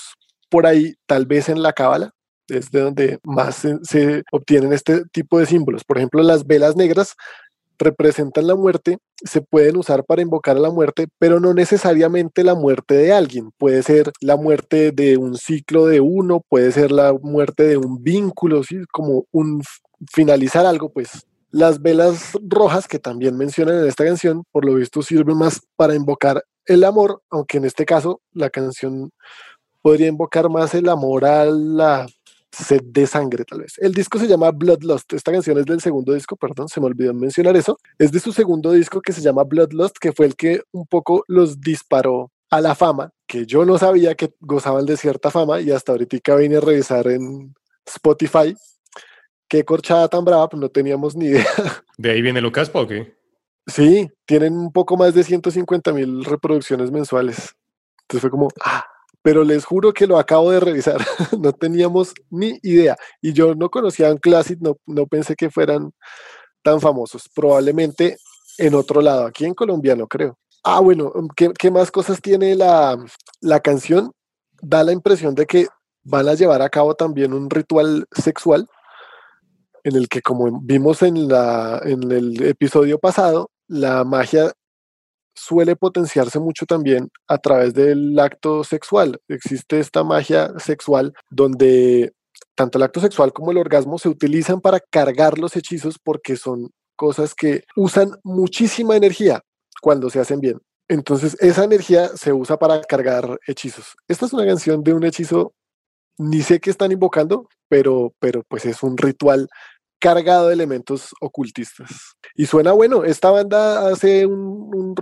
por 0.50 0.66
ahí, 0.66 0.94
tal 1.06 1.26
vez 1.26 1.48
en 1.48 1.62
la 1.62 1.72
cábala, 1.72 2.10
es 2.50 2.70
de 2.70 2.80
donde 2.80 3.18
más 3.24 3.66
se, 3.82 4.22
obtienen 4.32 4.72
este 4.72 5.04
tipo 5.12 5.38
de 5.38 5.46
símbolos. 5.46 5.84
Por 5.84 5.98
ejemplo, 5.98 6.22
las 6.22 6.46
velas 6.46 6.76
negras 6.76 7.14
representan 7.78 8.46
la 8.46 8.54
muerte, 8.54 8.98
se 9.24 9.40
pueden 9.40 9.76
usar 9.76 10.04
para 10.04 10.22
invocar 10.22 10.56
a 10.56 10.60
la 10.60 10.70
muerte, 10.70 11.08
pero 11.18 11.40
no 11.40 11.54
necesariamente 11.54 12.44
la 12.44 12.54
muerte 12.54 12.94
de 12.94 13.12
alguien. 13.12 13.50
Puede 13.56 13.82
ser 13.82 14.12
la 14.20 14.36
muerte 14.36 14.92
de 14.92 15.16
un 15.16 15.36
ciclo 15.36 15.86
de 15.86 16.00
uno, 16.00 16.44
puede 16.48 16.72
ser 16.72 16.92
la 16.92 17.12
muerte 17.14 17.64
de 17.64 17.78
un 17.78 18.02
vínculo, 18.02 18.62
¿sí? 18.62 18.82
como 18.92 19.24
un 19.32 19.62
finalizar 20.12 20.66
algo, 20.66 20.90
pues. 20.90 21.26
Las 21.52 21.82
velas 21.82 22.38
rojas 22.42 22.86
que 22.86 23.00
también 23.00 23.36
mencionan 23.36 23.80
en 23.80 23.86
esta 23.86 24.04
canción, 24.04 24.44
por 24.52 24.64
lo 24.64 24.74
visto 24.74 25.02
sirven 25.02 25.36
más 25.36 25.60
para 25.74 25.96
invocar 25.96 26.44
el 26.66 26.84
amor, 26.84 27.22
aunque 27.30 27.58
en 27.58 27.64
este 27.64 27.84
caso 27.84 28.20
la 28.32 28.50
canción 28.50 29.10
podría 29.82 30.08
invocar 30.08 30.48
más 30.48 30.74
el 30.74 30.88
amor 30.88 31.24
a 31.24 31.46
la 31.46 32.06
sed 32.52 32.82
de 32.84 33.06
sangre, 33.06 33.44
tal 33.44 33.60
vez. 33.60 33.74
El 33.78 33.92
disco 33.92 34.18
se 34.18 34.26
llama 34.26 34.50
Bloodlust. 34.50 35.12
Esta 35.12 35.32
canción 35.32 35.58
es 35.58 35.66
del 35.66 35.80
segundo 35.80 36.12
disco, 36.12 36.36
perdón, 36.36 36.68
se 36.68 36.80
me 36.80 36.86
olvidó 36.86 37.14
mencionar 37.14 37.56
eso. 37.56 37.78
Es 37.98 38.12
de 38.12 38.20
su 38.20 38.32
segundo 38.32 38.72
disco 38.72 39.00
que 39.00 39.12
se 39.12 39.20
llama 39.20 39.44
Bloodlust, 39.44 39.96
que 39.98 40.12
fue 40.12 40.26
el 40.26 40.36
que 40.36 40.62
un 40.72 40.86
poco 40.86 41.24
los 41.28 41.60
disparó 41.60 42.30
a 42.50 42.60
la 42.60 42.74
fama, 42.74 43.12
que 43.26 43.46
yo 43.46 43.64
no 43.64 43.78
sabía 43.78 44.14
que 44.16 44.34
gozaban 44.40 44.84
de 44.84 44.96
cierta 44.96 45.30
fama 45.30 45.60
y 45.60 45.70
hasta 45.70 45.92
ahorita 45.92 46.34
vine 46.36 46.56
a 46.56 46.60
revisar 46.60 47.06
en 47.06 47.54
Spotify. 47.86 48.56
Qué 49.48 49.64
corchada 49.64 50.08
tan 50.08 50.24
brava, 50.24 50.48
pues 50.48 50.60
no 50.60 50.68
teníamos 50.68 51.16
ni 51.16 51.26
idea. 51.26 51.46
¿De 51.98 52.10
ahí 52.10 52.22
viene 52.22 52.40
Lucas 52.40 52.70
o 52.72 52.86
qué? 52.86 53.14
Sí, 53.66 54.10
tienen 54.24 54.54
un 54.54 54.72
poco 54.72 54.96
más 54.96 55.14
de 55.14 55.22
150 55.22 55.92
mil 55.92 56.24
reproducciones 56.24 56.90
mensuales. 56.90 57.54
Entonces 58.02 58.20
fue 58.20 58.30
como, 58.30 58.48
ah, 58.64 58.84
pero 59.22 59.44
les 59.44 59.64
juro 59.64 59.92
que 59.92 60.06
lo 60.06 60.18
acabo 60.18 60.50
de 60.50 60.60
revisar, 60.60 60.98
no 61.38 61.52
teníamos 61.52 62.14
ni 62.30 62.58
idea. 62.62 62.96
Y 63.20 63.32
yo 63.32 63.54
no 63.54 63.70
conocía 63.70 64.08
a 64.08 64.16
Classic, 64.16 64.58
no, 64.60 64.76
no 64.86 65.06
pensé 65.06 65.34
que 65.36 65.50
fueran 65.50 65.92
tan 66.62 66.80
famosos. 66.80 67.28
Probablemente 67.34 68.16
en 68.58 68.74
otro 68.74 69.00
lado, 69.00 69.26
aquí 69.26 69.44
en 69.44 69.54
Colombia 69.54 69.96
no 69.96 70.06
creo. 70.06 70.38
Ah, 70.62 70.80
bueno, 70.80 71.10
um, 71.14 71.28
¿qué, 71.34 71.50
qué 71.58 71.70
más 71.70 71.90
cosas 71.90 72.20
tiene 72.20 72.54
la, 72.54 72.98
la 73.40 73.60
canción? 73.60 74.12
Da 74.60 74.84
la 74.84 74.92
impresión 74.92 75.34
de 75.34 75.46
que 75.46 75.66
van 76.02 76.28
a 76.28 76.34
llevar 76.34 76.62
a 76.62 76.68
cabo 76.68 76.94
también 76.94 77.32
un 77.32 77.48
ritual 77.48 78.06
sexual 78.12 78.66
en 79.84 79.96
el 79.96 80.08
que, 80.08 80.20
como 80.20 80.60
vimos 80.62 81.02
en, 81.02 81.28
la, 81.28 81.80
en 81.84 82.10
el 82.12 82.42
episodio 82.42 82.98
pasado, 82.98 83.50
la 83.66 84.04
magia 84.04 84.52
suele 85.40 85.76
potenciarse 85.76 86.38
mucho 86.38 86.66
también 86.66 87.08
a 87.26 87.38
través 87.38 87.72
del 87.74 88.18
acto 88.18 88.62
sexual. 88.62 89.20
Existe 89.28 89.80
esta 89.80 90.04
magia 90.04 90.52
sexual 90.58 91.14
donde 91.30 92.12
tanto 92.54 92.78
el 92.78 92.84
acto 92.84 93.00
sexual 93.00 93.32
como 93.32 93.50
el 93.50 93.58
orgasmo 93.58 93.98
se 93.98 94.08
utilizan 94.08 94.60
para 94.60 94.80
cargar 94.80 95.38
los 95.38 95.56
hechizos 95.56 95.98
porque 96.02 96.36
son 96.36 96.70
cosas 96.94 97.34
que 97.34 97.64
usan 97.76 98.10
muchísima 98.22 98.96
energía 98.96 99.40
cuando 99.80 100.10
se 100.10 100.20
hacen 100.20 100.40
bien. 100.40 100.60
Entonces 100.88 101.36
esa 101.40 101.64
energía 101.64 102.08
se 102.08 102.32
usa 102.32 102.58
para 102.58 102.82
cargar 102.82 103.38
hechizos. 103.46 103.94
Esta 104.08 104.26
es 104.26 104.32
una 104.32 104.44
canción 104.44 104.82
de 104.82 104.92
un 104.92 105.04
hechizo, 105.04 105.54
ni 106.18 106.42
sé 106.42 106.60
qué 106.60 106.70
están 106.70 106.92
invocando, 106.92 107.48
pero, 107.68 108.12
pero 108.18 108.42
pues 108.48 108.66
es 108.66 108.82
un 108.82 108.98
ritual 108.98 109.48
cargado 110.00 110.48
de 110.48 110.54
elementos 110.54 111.14
ocultistas. 111.20 112.16
Y 112.34 112.46
suena 112.46 112.72
bueno, 112.72 113.04
esta 113.04 113.30
banda 113.30 113.88
hace 113.88 114.26
un, 114.26 114.70
un 114.74 114.94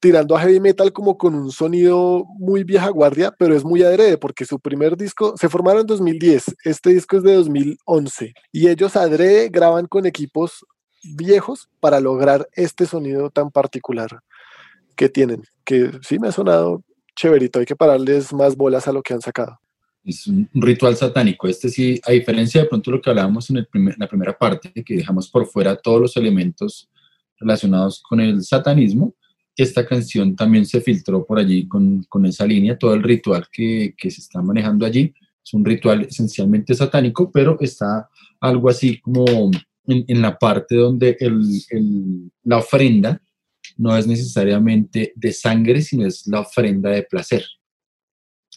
tirando 0.00 0.36
a 0.36 0.40
heavy 0.40 0.60
metal 0.60 0.92
como 0.92 1.16
con 1.16 1.34
un 1.34 1.50
sonido 1.50 2.24
muy 2.38 2.62
vieja 2.64 2.90
guardia, 2.90 3.34
pero 3.38 3.56
es 3.56 3.64
muy 3.64 3.82
adrede 3.82 4.18
porque 4.18 4.44
su 4.44 4.60
primer 4.60 4.96
disco 4.96 5.34
se 5.36 5.48
formaron 5.48 5.82
en 5.82 5.86
2010, 5.86 6.56
este 6.64 6.90
disco 6.90 7.16
es 7.16 7.22
de 7.22 7.34
2011 7.34 8.34
y 8.52 8.68
ellos 8.68 8.96
adrede 8.96 9.48
graban 9.48 9.86
con 9.86 10.06
equipos 10.06 10.64
viejos 11.02 11.68
para 11.80 12.00
lograr 12.00 12.48
este 12.52 12.86
sonido 12.86 13.30
tan 13.30 13.50
particular 13.50 14.20
que 14.96 15.08
tienen, 15.08 15.42
que 15.64 15.90
sí 16.02 16.18
me 16.18 16.28
ha 16.28 16.32
sonado 16.32 16.82
chéverito, 17.16 17.60
hay 17.60 17.66
que 17.66 17.76
pararles 17.76 18.32
más 18.32 18.56
bolas 18.56 18.86
a 18.88 18.92
lo 18.92 19.02
que 19.02 19.14
han 19.14 19.22
sacado 19.22 19.58
es 20.04 20.26
un 20.26 20.48
ritual 20.54 20.96
satánico. 20.96 21.48
Este 21.48 21.68
sí, 21.68 22.00
a 22.06 22.12
diferencia 22.12 22.62
de 22.62 22.68
pronto 22.68 22.90
lo 22.90 23.00
que 23.00 23.10
hablábamos 23.10 23.50
en 23.50 23.58
el 23.58 23.68
la 23.98 24.08
primera 24.08 24.36
parte, 24.36 24.72
que 24.84 24.96
dejamos 24.96 25.28
por 25.28 25.46
fuera 25.46 25.76
todos 25.76 26.00
los 26.00 26.16
elementos 26.16 26.90
relacionados 27.38 28.02
con 28.02 28.20
el 28.20 28.42
satanismo, 28.42 29.14
esta 29.56 29.86
canción 29.86 30.34
también 30.34 30.66
se 30.66 30.80
filtró 30.80 31.24
por 31.24 31.38
allí 31.38 31.68
con, 31.68 32.02
con 32.04 32.26
esa 32.26 32.46
línea, 32.46 32.76
todo 32.76 32.94
el 32.94 33.02
ritual 33.02 33.46
que, 33.52 33.94
que, 33.96 34.10
se 34.10 34.20
está 34.20 34.42
manejando 34.42 34.84
allí. 34.84 35.14
Es 35.44 35.54
un 35.54 35.64
ritual 35.64 36.02
esencialmente 36.02 36.74
satánico, 36.74 37.30
pero 37.30 37.56
está 37.60 38.08
algo 38.40 38.68
así 38.68 39.00
como 39.00 39.24
en, 39.86 40.04
en 40.08 40.22
la 40.22 40.36
parte 40.38 40.74
donde 40.74 41.16
el, 41.20 41.40
el, 41.70 42.30
la 42.42 42.58
ofrenda 42.58 43.22
no 43.76 43.96
es 43.96 44.06
necesariamente 44.06 45.12
de 45.14 45.32
sangre, 45.32 45.82
sino 45.82 46.06
es 46.06 46.26
la 46.26 46.40
ofrenda 46.40 46.90
de 46.90 47.02
placer. 47.02 47.44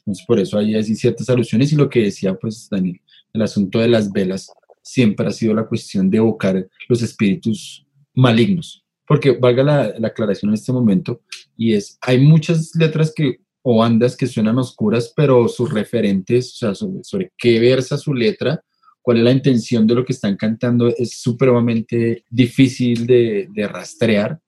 Entonces, 0.07 0.25
por 0.25 0.39
eso 0.39 0.57
hay 0.57 0.73
así 0.73 0.95
ciertas 0.95 1.29
alusiones 1.29 1.73
y 1.73 1.75
lo 1.75 1.89
que 1.89 2.03
decía, 2.03 2.33
pues, 2.33 2.69
Daniel, 2.71 3.01
el 3.33 3.41
asunto 3.41 3.79
de 3.79 3.89
las 3.89 4.09
velas 4.09 4.49
siempre 4.81 5.27
ha 5.27 5.31
sido 5.31 5.53
la 5.53 5.67
cuestión 5.67 6.09
de 6.09 6.15
evocar 6.15 6.65
los 6.87 7.01
espíritus 7.01 7.85
malignos. 8.13 8.85
Porque 9.05 9.31
valga 9.31 9.63
la, 9.63 9.99
la 9.99 10.07
aclaración 10.07 10.49
en 10.49 10.53
este 10.53 10.71
momento, 10.71 11.21
y 11.57 11.73
es, 11.73 11.97
hay 11.99 12.19
muchas 12.19 12.73
letras 12.75 13.13
que 13.13 13.41
o 13.61 13.79
bandas 13.79 14.15
que 14.15 14.27
suenan 14.27 14.57
oscuras, 14.57 15.11
pero 15.13 15.49
sus 15.49 15.73
referentes, 15.73 16.53
o 16.53 16.57
sea, 16.57 16.73
sobre, 16.73 17.03
sobre, 17.03 17.33
qué 17.37 17.59
versa 17.59 17.97
su 17.97 18.13
letra, 18.13 18.63
cuál 19.01 19.17
es 19.17 19.23
la 19.25 19.31
intención 19.33 19.85
de 19.85 19.95
lo 19.95 20.05
que 20.05 20.13
están 20.13 20.37
cantando, 20.37 20.87
es 20.87 21.19
supremamente 21.19 22.23
difícil 22.29 23.05
de, 23.05 23.49
de 23.53 23.67
rastrear, 23.67 24.39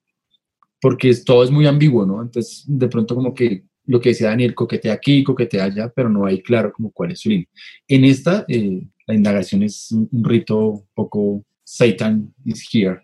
porque 0.79 1.13
todo 1.15 1.43
es 1.43 1.51
muy 1.51 1.65
ambiguo, 1.65 2.05
¿no? 2.05 2.21
Entonces, 2.21 2.63
de 2.65 2.87
pronto 2.87 3.13
como 3.13 3.33
que 3.33 3.65
lo 3.89 3.99
que 3.99 4.10
decía 4.10 4.28
Daniel, 4.30 4.54
coquetea 4.54 4.93
aquí, 4.93 5.23
coquetea 5.23 5.63
allá, 5.63 5.89
pero 5.89 6.10
no 6.10 6.28
hay 6.28 6.43
claro 6.43 6.71
como 6.71 6.91
cuál 6.91 7.12
es 7.12 7.21
su 7.21 7.30
línea. 7.30 7.47
En 7.88 8.06
esta, 8.06 8.45
eh, 8.47 8.84
la 9.08 9.15
indagación 9.15 9.63
es 9.63 9.91
un, 9.91 10.08
rito 10.23 10.58
un 10.60 10.88
poco 10.93 11.43
Satan 11.63 12.32
is 12.45 12.67
here 12.71 12.99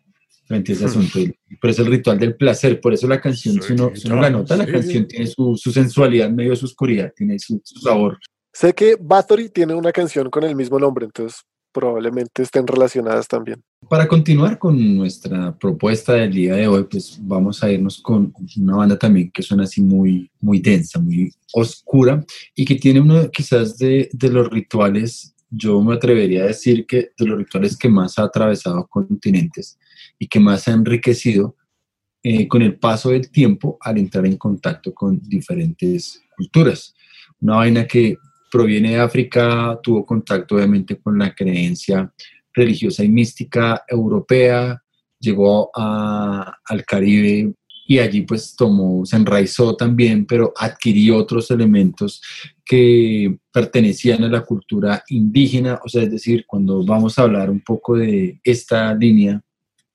frente 0.45 0.71
a 0.71 0.75
ese 0.75 0.85
asunto. 0.85 1.19
Pero 1.59 1.71
es 1.71 1.79
el 1.79 1.87
ritual 1.87 2.19
del 2.19 2.35
placer, 2.35 2.79
por 2.79 2.93
eso 2.93 3.07
la 3.07 3.19
canción, 3.19 3.59
si 3.63 3.73
uno, 3.73 3.95
si 3.95 4.07
uno 4.07 4.21
la 4.21 4.29
nota, 4.29 4.55
la 4.55 4.67
canción 4.67 5.07
tiene 5.07 5.25
su, 5.25 5.57
su, 5.57 5.71
sensualidad 5.71 6.29
medio 6.29 6.51
de 6.51 6.57
su 6.57 6.65
oscuridad, 6.65 7.11
tiene 7.15 7.39
su, 7.39 7.59
su 7.63 7.79
sabor. 7.79 8.19
Sé 8.53 8.71
que 8.73 8.95
Bathory 8.99 9.49
tiene 9.49 9.73
una 9.73 9.91
canción 9.91 10.29
con 10.29 10.43
el 10.43 10.55
mismo 10.55 10.77
nombre, 10.77 11.05
entonces 11.05 11.41
probablemente 11.75 12.41
estén 12.41 12.65
relacionadas 12.65 13.27
también. 13.27 13.61
Para 13.89 14.07
continuar 14.07 14.57
con 14.57 14.95
nuestra 14.95 15.53
propuesta 15.57 16.13
del 16.13 16.31
día 16.31 16.55
de 16.55 16.67
hoy, 16.69 16.85
pues 16.89 17.19
vamos 17.21 17.61
a 17.61 17.69
irnos 17.69 18.01
con 18.01 18.33
una 18.57 18.77
banda 18.77 18.97
también 18.97 19.29
que 19.29 19.43
suena 19.43 19.63
así 19.63 19.81
muy, 19.81 20.31
muy 20.39 20.59
densa, 20.59 20.99
muy 20.99 21.33
oscura 21.53 22.23
y 22.55 22.63
que 22.63 22.75
tiene 22.75 23.01
uno 23.01 23.29
quizás 23.29 23.77
de, 23.77 24.09
de 24.13 24.29
los 24.29 24.49
rituales, 24.49 25.35
yo 25.49 25.81
me 25.81 25.95
atrevería 25.95 26.43
a 26.43 26.47
decir 26.47 26.85
que 26.85 27.09
de 27.17 27.25
los 27.25 27.37
rituales 27.37 27.77
que 27.77 27.89
más 27.89 28.17
ha 28.17 28.23
atravesado 28.23 28.87
continentes 28.87 29.77
y 30.17 30.27
que 30.27 30.39
más 30.39 30.69
ha 30.69 30.71
enriquecido 30.71 31.57
eh, 32.23 32.47
con 32.47 32.61
el 32.61 32.79
paso 32.79 33.09
del 33.09 33.29
tiempo 33.29 33.77
al 33.81 33.97
entrar 33.97 34.25
en 34.25 34.37
contacto 34.37 34.93
con 34.93 35.19
diferentes 35.21 36.23
culturas. 36.37 36.95
Una 37.41 37.57
vaina 37.57 37.85
que 37.85 38.17
proviene 38.55 38.91
de 38.91 38.99
África, 38.99 39.77
tuvo 39.83 40.05
contacto 40.05 40.55
obviamente 40.55 40.95
con 40.95 41.19
la 41.19 41.35
creencia 41.35 42.09
religiosa 42.53 43.03
y 43.03 43.09
mística 43.09 43.83
europea, 43.85 44.81
llegó 45.19 45.69
a, 45.75 46.57
al 46.63 46.85
Caribe 46.85 47.53
y 47.85 47.99
allí 47.99 48.21
pues 48.21 48.55
tomó, 48.55 49.05
se 49.05 49.17
enraizó 49.17 49.75
también, 49.75 50.25
pero 50.25 50.53
adquirió 50.55 51.17
otros 51.17 51.51
elementos 51.51 52.21
que 52.63 53.37
pertenecían 53.51 54.23
a 54.23 54.29
la 54.29 54.45
cultura 54.45 55.03
indígena, 55.09 55.81
o 55.83 55.89
sea, 55.89 56.03
es 56.03 56.11
decir, 56.11 56.45
cuando 56.47 56.81
vamos 56.85 57.19
a 57.19 57.23
hablar 57.23 57.49
un 57.49 57.59
poco 57.59 57.97
de 57.97 58.39
esta 58.41 58.93
línea 58.95 59.43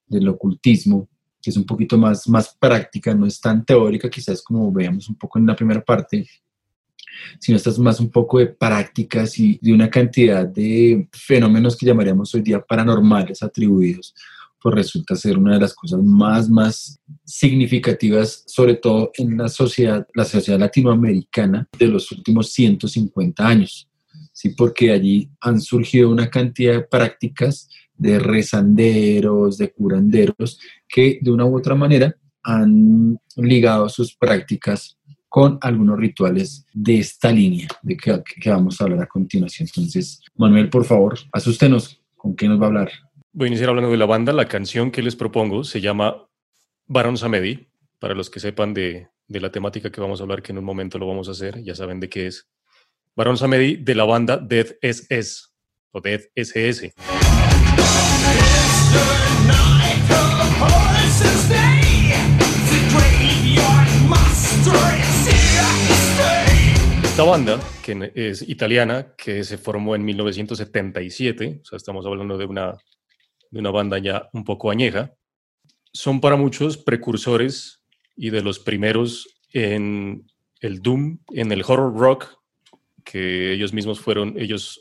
del 0.07 0.29
ocultismo, 0.29 1.09
que 1.41 1.49
es 1.49 1.57
un 1.57 1.65
poquito 1.65 1.97
más, 1.97 2.29
más 2.29 2.55
práctica, 2.61 3.15
no 3.15 3.25
es 3.25 3.41
tan 3.41 3.65
teórica, 3.65 4.11
quizás 4.11 4.43
como 4.43 4.71
veamos 4.71 5.09
un 5.09 5.15
poco 5.15 5.39
en 5.39 5.47
la 5.47 5.57
primera 5.57 5.83
parte, 5.83 6.29
sino 7.39 7.57
esto 7.57 7.71
es 7.71 7.79
más 7.79 8.01
un 8.01 8.11
poco 8.11 8.39
de 8.39 8.47
prácticas 8.47 9.39
y 9.39 9.59
de 9.61 9.73
una 9.73 9.91
cantidad 9.91 10.47
de 10.47 11.09
fenómenos 11.13 11.77
que 11.77 11.87
llamaríamos 11.87 12.35
hoy 12.35 12.43
día 12.43 12.61
paranormales 12.61 13.43
atribuidos, 13.43 14.15
pues 14.61 14.75
resulta 14.75 15.17
ser 15.17 15.39
una 15.39 15.55
de 15.55 15.61
las 15.61 15.75
cosas 15.75 16.03
más, 16.03 16.49
más 16.51 17.01
significativas, 17.25 18.45
sobre 18.47 18.75
todo 18.75 19.11
en 19.17 19.39
la 19.39 19.49
sociedad, 19.49 20.07
la 20.15 20.25
sociedad 20.25 20.59
latinoamericana 20.59 21.69
de 21.79 21.87
los 21.87 22.13
últimos 22.13 22.53
150 22.53 23.47
años. 23.47 23.89
¿sí? 24.33 24.51
Porque 24.51 24.93
allí 24.93 25.31
han 25.41 25.61
surgido 25.61 26.11
una 26.11 26.29
cantidad 26.29 26.75
de 26.75 26.83
prácticas 26.83 27.69
de 27.97 28.19
rezanderos, 28.19 29.59
de 29.59 29.73
curanderos, 29.73 30.59
que 30.89 31.19
de 31.21 31.31
una 31.31 31.45
u 31.45 31.57
otra 31.57 31.75
manera 31.75 32.17
han 32.43 33.19
ligado 33.37 33.89
sus 33.89 34.15
prácticas 34.15 34.97
con 35.31 35.59
algunos 35.61 35.97
rituales 35.97 36.67
de 36.75 36.99
esta 36.99 37.31
línea 37.31 37.69
de 37.83 37.97
que, 37.97 38.21
que, 38.41 38.51
vamos 38.51 38.81
a 38.81 38.85
hablar 38.85 39.03
a 39.03 39.07
continuación. 39.07 39.69
Entonces, 39.69 40.21
Manuel, 40.35 40.69
por 40.69 40.85
favor, 40.85 41.17
asústenos, 41.33 42.03
¿con 42.17 42.35
qué 42.35 42.49
nos 42.49 42.61
va 42.61 42.65
a 42.65 42.67
hablar? 42.67 42.91
Voy 43.33 43.47
a 43.47 43.49
iniciar 43.49 43.69
hablando 43.69 43.93
de 43.93 43.97
la 43.97 44.07
banda. 44.07 44.33
La 44.33 44.49
canción 44.49 44.91
que 44.91 45.03
les 45.03 45.15
propongo 45.15 45.63
se 45.63 45.81
llama 45.81 46.29
Baron 46.89 47.17
Samedi, 47.17 47.69
para 48.01 48.15
los 48.15 48.29
que 48.29 48.41
sepan 48.41 48.75
de, 48.75 49.07
de 49.29 49.41
la 49.41 49.53
temática 49.53 49.93
que 49.93 50.01
vamos 50.01 50.19
a 50.19 50.25
hablar, 50.25 50.43
que 50.43 50.51
en 50.51 50.59
un 50.59 50.65
momento 50.65 50.99
lo 50.99 51.07
vamos 51.07 51.29
a 51.29 51.31
hacer, 51.31 51.63
ya 51.63 51.77
saben 51.77 52.01
de 52.01 52.09
qué 52.09 52.27
es. 52.27 52.51
Baron 53.15 53.37
Samedi 53.37 53.77
de 53.77 53.95
la 53.95 54.05
banda 54.05 54.37
Death 54.37 54.79
SS 54.83 55.45
o 55.93 56.01
Death 56.01 56.25
SS. 56.35 56.93
Esta 67.11 67.25
banda, 67.25 67.61
que 67.83 68.13
es 68.15 68.49
italiana, 68.49 69.15
que 69.17 69.43
se 69.43 69.59
formó 69.59 69.97
en 69.97 70.05
1977, 70.05 71.61
o 71.61 71.65
sea, 71.65 71.77
estamos 71.77 72.07
hablando 72.07 72.39
de 72.39 72.47
una, 72.47 72.79
de 73.51 73.59
una 73.59 73.73
banda 73.73 73.99
ya 73.99 74.31
un 74.33 74.45
poco 74.45 74.71
añeja, 74.71 75.13
son 75.93 76.21
para 76.21 76.37
muchos 76.37 76.79
precursores 76.79 77.83
y 78.17 78.31
de 78.31 78.43
los 78.43 78.61
primeros 78.61 79.29
en 79.53 80.25
el 80.61 80.81
doom, 80.81 81.19
en 81.33 81.51
el 81.51 81.63
horror 81.67 81.99
rock, 81.99 82.39
que 83.05 83.53
ellos 83.53 83.73
mismos 83.73 83.99
fueron, 83.99 84.39
ellos 84.39 84.81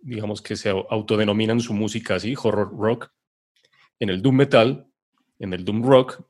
digamos 0.00 0.40
que 0.40 0.56
se 0.56 0.70
autodenominan 0.70 1.60
su 1.60 1.74
música 1.74 2.14
así, 2.14 2.34
horror 2.42 2.74
rock, 2.76 3.12
en 4.00 4.08
el 4.08 4.22
doom 4.22 4.36
metal, 4.36 4.86
en 5.38 5.52
el 5.52 5.66
doom 5.66 5.84
rock, 5.84 6.24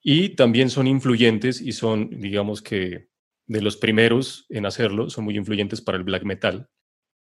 y 0.00 0.30
también 0.30 0.70
son 0.70 0.86
influyentes 0.86 1.60
y 1.60 1.72
son, 1.72 2.08
digamos 2.20 2.62
que, 2.62 3.07
de 3.48 3.62
los 3.62 3.76
primeros 3.76 4.46
en 4.50 4.66
hacerlo, 4.66 5.10
son 5.10 5.24
muy 5.24 5.36
influyentes 5.36 5.80
para 5.80 5.98
el 5.98 6.04
black 6.04 6.22
metal, 6.22 6.68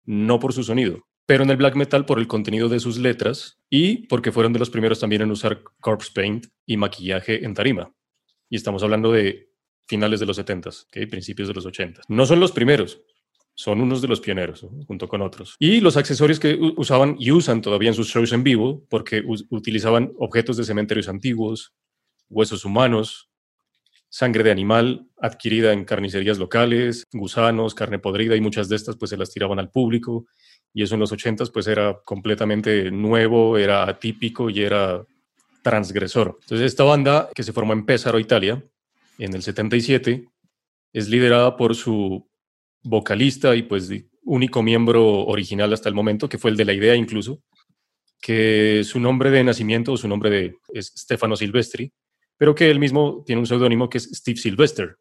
no 0.05 0.41
por 0.41 0.53
su 0.53 0.65
sonido, 0.65 1.07
pero 1.27 1.45
en 1.45 1.51
el 1.51 1.57
black 1.57 1.77
metal 1.77 2.07
por 2.07 2.19
el 2.19 2.27
contenido 2.27 2.69
de 2.69 2.81
sus 2.81 2.99
letras 2.99 3.61
y 3.71 4.07
porque 4.09 4.33
fueron 4.33 4.53
de 4.53 4.59
los 4.59 4.71
primeros 4.71 5.01
también 5.01 5.23
en 5.23 5.31
usar 5.31 5.63
corpse 5.81 6.11
paint 6.15 6.47
y 6.67 6.77
maquillaje 6.77 7.45
en 7.45 7.55
tarima. 7.55 7.95
Y 8.51 8.57
estamos 8.57 8.83
hablando 8.83 9.13
de 9.13 9.51
finales 9.87 10.21
de 10.21 10.27
los 10.27 10.37
70, 10.37 10.71
¿okay? 10.89 11.07
principios 11.07 11.49
de 11.49 11.55
los 11.55 11.67
80. 11.67 12.03
No 12.09 12.27
son 12.27 12.41
los 12.41 12.53
primeros, 12.53 13.03
son 13.55 13.81
unos 13.81 14.03
de 14.03 14.09
los 14.09 14.21
pioneros, 14.21 14.67
junto 14.87 15.09
con 15.09 15.23
otros. 15.23 15.57
Y 15.59 15.81
los 15.81 15.97
accesorios 15.97 16.41
que 16.41 16.59
usaban 16.77 17.17
y 17.19 17.31
usan 17.31 17.61
todavía 17.61 17.91
en 17.91 17.95
sus 17.95 18.09
shows 18.09 18.33
en 18.33 18.43
vivo, 18.43 18.85
porque 18.89 19.23
utilizaban 19.51 20.13
objetos 20.19 20.57
de 20.57 20.65
cementerios 20.65 21.09
antiguos, 21.09 21.75
huesos 22.29 22.65
humanos, 22.65 23.31
sangre 24.15 24.45
de 24.45 24.53
animal 24.53 25.09
adquirida 25.19 25.73
en 25.73 25.85
carnicerías 25.85 26.39
locales, 26.39 27.03
gusanos, 27.13 27.75
carne 27.75 27.99
podrida 27.99 28.37
y 28.37 28.41
muchas 28.41 28.69
de 28.69 28.77
estas 28.77 28.97
pues 28.97 29.11
se 29.11 29.17
las 29.17 29.33
tiraban 29.33 29.59
al 29.59 29.73
público 29.73 30.27
y 30.73 30.85
eso 30.85 30.95
en 30.95 31.01
los 31.01 31.11
80 31.11 31.47
pues 31.47 31.67
era 31.67 31.99
completamente 32.05 32.93
nuevo, 32.93 33.59
era 33.59 33.89
atípico 33.89 34.51
y 34.51 34.63
era 34.63 35.05
transgresor. 35.63 36.39
Entonces 36.43 36.65
esta 36.65 36.85
banda 36.85 37.29
que 37.35 37.43
se 37.43 37.53
formó 37.53 37.73
en 37.73 37.85
Pesaro, 37.85 38.21
Italia, 38.21 38.65
en 39.19 39.35
el 39.35 39.43
77, 39.43 40.29
es 40.93 41.09
liderada 41.09 41.57
por 41.57 41.75
su 41.75 42.25
vocalista 42.85 43.57
y 43.57 43.63
pues 43.63 43.91
único 44.23 44.63
miembro 44.63 45.25
original 45.27 45.73
hasta 45.73 45.89
el 45.89 45.97
momento, 45.97 46.29
que 46.29 46.39
fue 46.39 46.53
el 46.53 46.57
de 46.57 46.67
la 46.67 46.73
idea 46.73 46.95
incluso, 46.95 47.43
que 48.21 48.83
su 48.85 49.01
nombre 49.01 49.31
de 49.31 49.43
nacimiento, 49.43 49.97
su 49.97 50.07
nombre 50.07 50.31
de, 50.31 50.57
es 50.73 50.93
Stefano 50.97 51.35
Silvestri, 51.35 51.93
pero 52.37 52.55
que 52.55 52.71
él 52.71 52.79
mismo 52.79 53.23
tiene 53.25 53.41
un 53.41 53.47
seudónimo 53.47 53.89
que 53.89 53.99
es 53.99 54.05
Steve 54.13 54.37
Sylvester. 54.37 54.99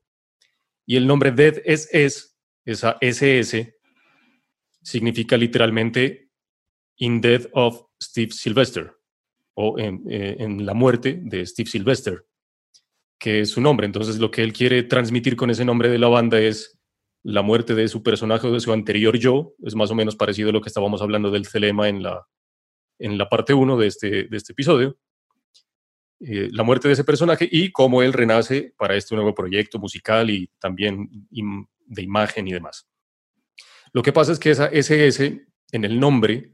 Y 0.85 0.97
el 0.97 1.07
nombre 1.07 1.31
Dead 1.31 1.61
SS, 1.65 2.35
esa 2.65 2.97
SS, 3.01 3.75
significa 4.81 5.37
literalmente 5.37 6.29
In 6.97 7.21
Death 7.21 7.47
of 7.53 7.85
Steve 8.01 8.31
Sylvester, 8.31 8.93
o 9.55 9.79
en, 9.79 10.03
eh, 10.09 10.35
en 10.39 10.65
la 10.65 10.73
muerte 10.73 11.19
de 11.23 11.45
Steve 11.45 11.69
Sylvester, 11.69 12.25
que 13.19 13.41
es 13.41 13.51
su 13.51 13.61
nombre. 13.61 13.85
Entonces 13.85 14.19
lo 14.19 14.29
que 14.29 14.43
él 14.43 14.53
quiere 14.53 14.83
transmitir 14.83 15.35
con 15.35 15.49
ese 15.49 15.65
nombre 15.65 15.89
de 15.89 15.97
la 15.97 16.09
banda 16.09 16.39
es 16.39 16.79
la 17.23 17.41
muerte 17.41 17.73
de 17.73 17.87
su 17.87 18.03
personaje 18.03 18.47
o 18.47 18.51
de 18.51 18.59
su 18.59 18.73
anterior 18.73 19.17
yo, 19.17 19.55
es 19.63 19.75
más 19.75 19.89
o 19.89 19.95
menos 19.95 20.15
parecido 20.15 20.49
a 20.49 20.51
lo 20.51 20.61
que 20.61 20.67
estábamos 20.67 21.01
hablando 21.01 21.31
del 21.31 21.45
Celema 21.45 21.87
en 21.87 22.03
la, 22.03 22.27
en 22.99 23.17
la 23.17 23.29
parte 23.29 23.53
1 23.53 23.77
de 23.77 23.87
este, 23.87 24.23
de 24.23 24.37
este 24.37 24.51
episodio. 24.51 24.97
Eh, 26.25 26.49
la 26.51 26.63
muerte 26.63 26.87
de 26.87 26.93
ese 26.93 27.03
personaje 27.03 27.47
y 27.51 27.71
cómo 27.71 28.01
él 28.01 28.13
renace 28.13 28.73
para 28.77 28.95
este 28.95 29.13
nuevo 29.13 29.35
proyecto 29.35 29.77
musical 29.77 30.29
y 30.29 30.49
también 30.57 31.09
de 31.29 32.01
imagen 32.01 32.47
y 32.47 32.53
demás. 32.53 32.87
Lo 33.91 34.01
que 34.01 34.13
pasa 34.13 34.31
es 34.31 34.39
que 34.39 34.51
esa 34.51 34.67
SS 34.67 35.45
en 35.73 35.83
el 35.83 35.99
nombre 35.99 36.53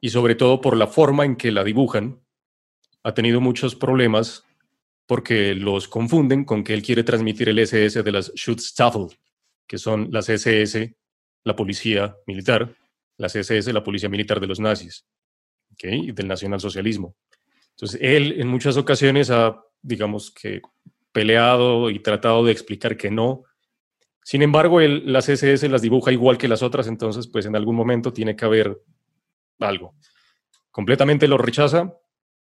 y 0.00 0.08
sobre 0.08 0.34
todo 0.34 0.60
por 0.60 0.76
la 0.76 0.86
forma 0.86 1.24
en 1.24 1.36
que 1.36 1.50
la 1.50 1.64
dibujan, 1.64 2.20
ha 3.02 3.12
tenido 3.12 3.40
muchos 3.40 3.74
problemas 3.74 4.44
porque 5.06 5.54
los 5.54 5.86
confunden 5.86 6.44
con 6.44 6.64
que 6.64 6.72
él 6.72 6.82
quiere 6.82 7.04
transmitir 7.04 7.50
el 7.50 7.58
SS 7.58 8.02
de 8.02 8.12
las 8.12 8.32
Schutzstaffel, 8.34 9.08
que 9.66 9.76
son 9.76 10.08
las 10.10 10.28
SS, 10.30 10.96
la 11.44 11.54
policía 11.54 12.16
militar, 12.26 12.74
las 13.18 13.36
SS, 13.36 13.72
la 13.72 13.84
policía 13.84 14.08
militar 14.08 14.40
de 14.40 14.46
los 14.46 14.60
nazis, 14.60 15.06
¿okay? 15.72 16.12
del 16.12 16.28
nacionalsocialismo. 16.28 17.14
Entonces, 17.76 18.00
él 18.02 18.40
en 18.40 18.48
muchas 18.48 18.76
ocasiones 18.76 19.30
ha, 19.30 19.60
digamos 19.82 20.30
que, 20.30 20.62
peleado 21.12 21.90
y 21.90 22.00
tratado 22.00 22.44
de 22.44 22.52
explicar 22.52 22.96
que 22.96 23.10
no. 23.10 23.44
Sin 24.22 24.42
embargo, 24.42 24.80
él, 24.80 25.02
las 25.06 25.28
SS 25.28 25.68
las 25.68 25.82
dibuja 25.82 26.12
igual 26.12 26.38
que 26.38 26.48
las 26.48 26.62
otras, 26.62 26.86
entonces, 26.86 27.28
pues 27.28 27.46
en 27.46 27.56
algún 27.56 27.76
momento 27.76 28.12
tiene 28.12 28.36
que 28.36 28.44
haber 28.44 28.80
algo. 29.60 29.94
Completamente 30.70 31.28
lo 31.28 31.38
rechaza. 31.38 31.94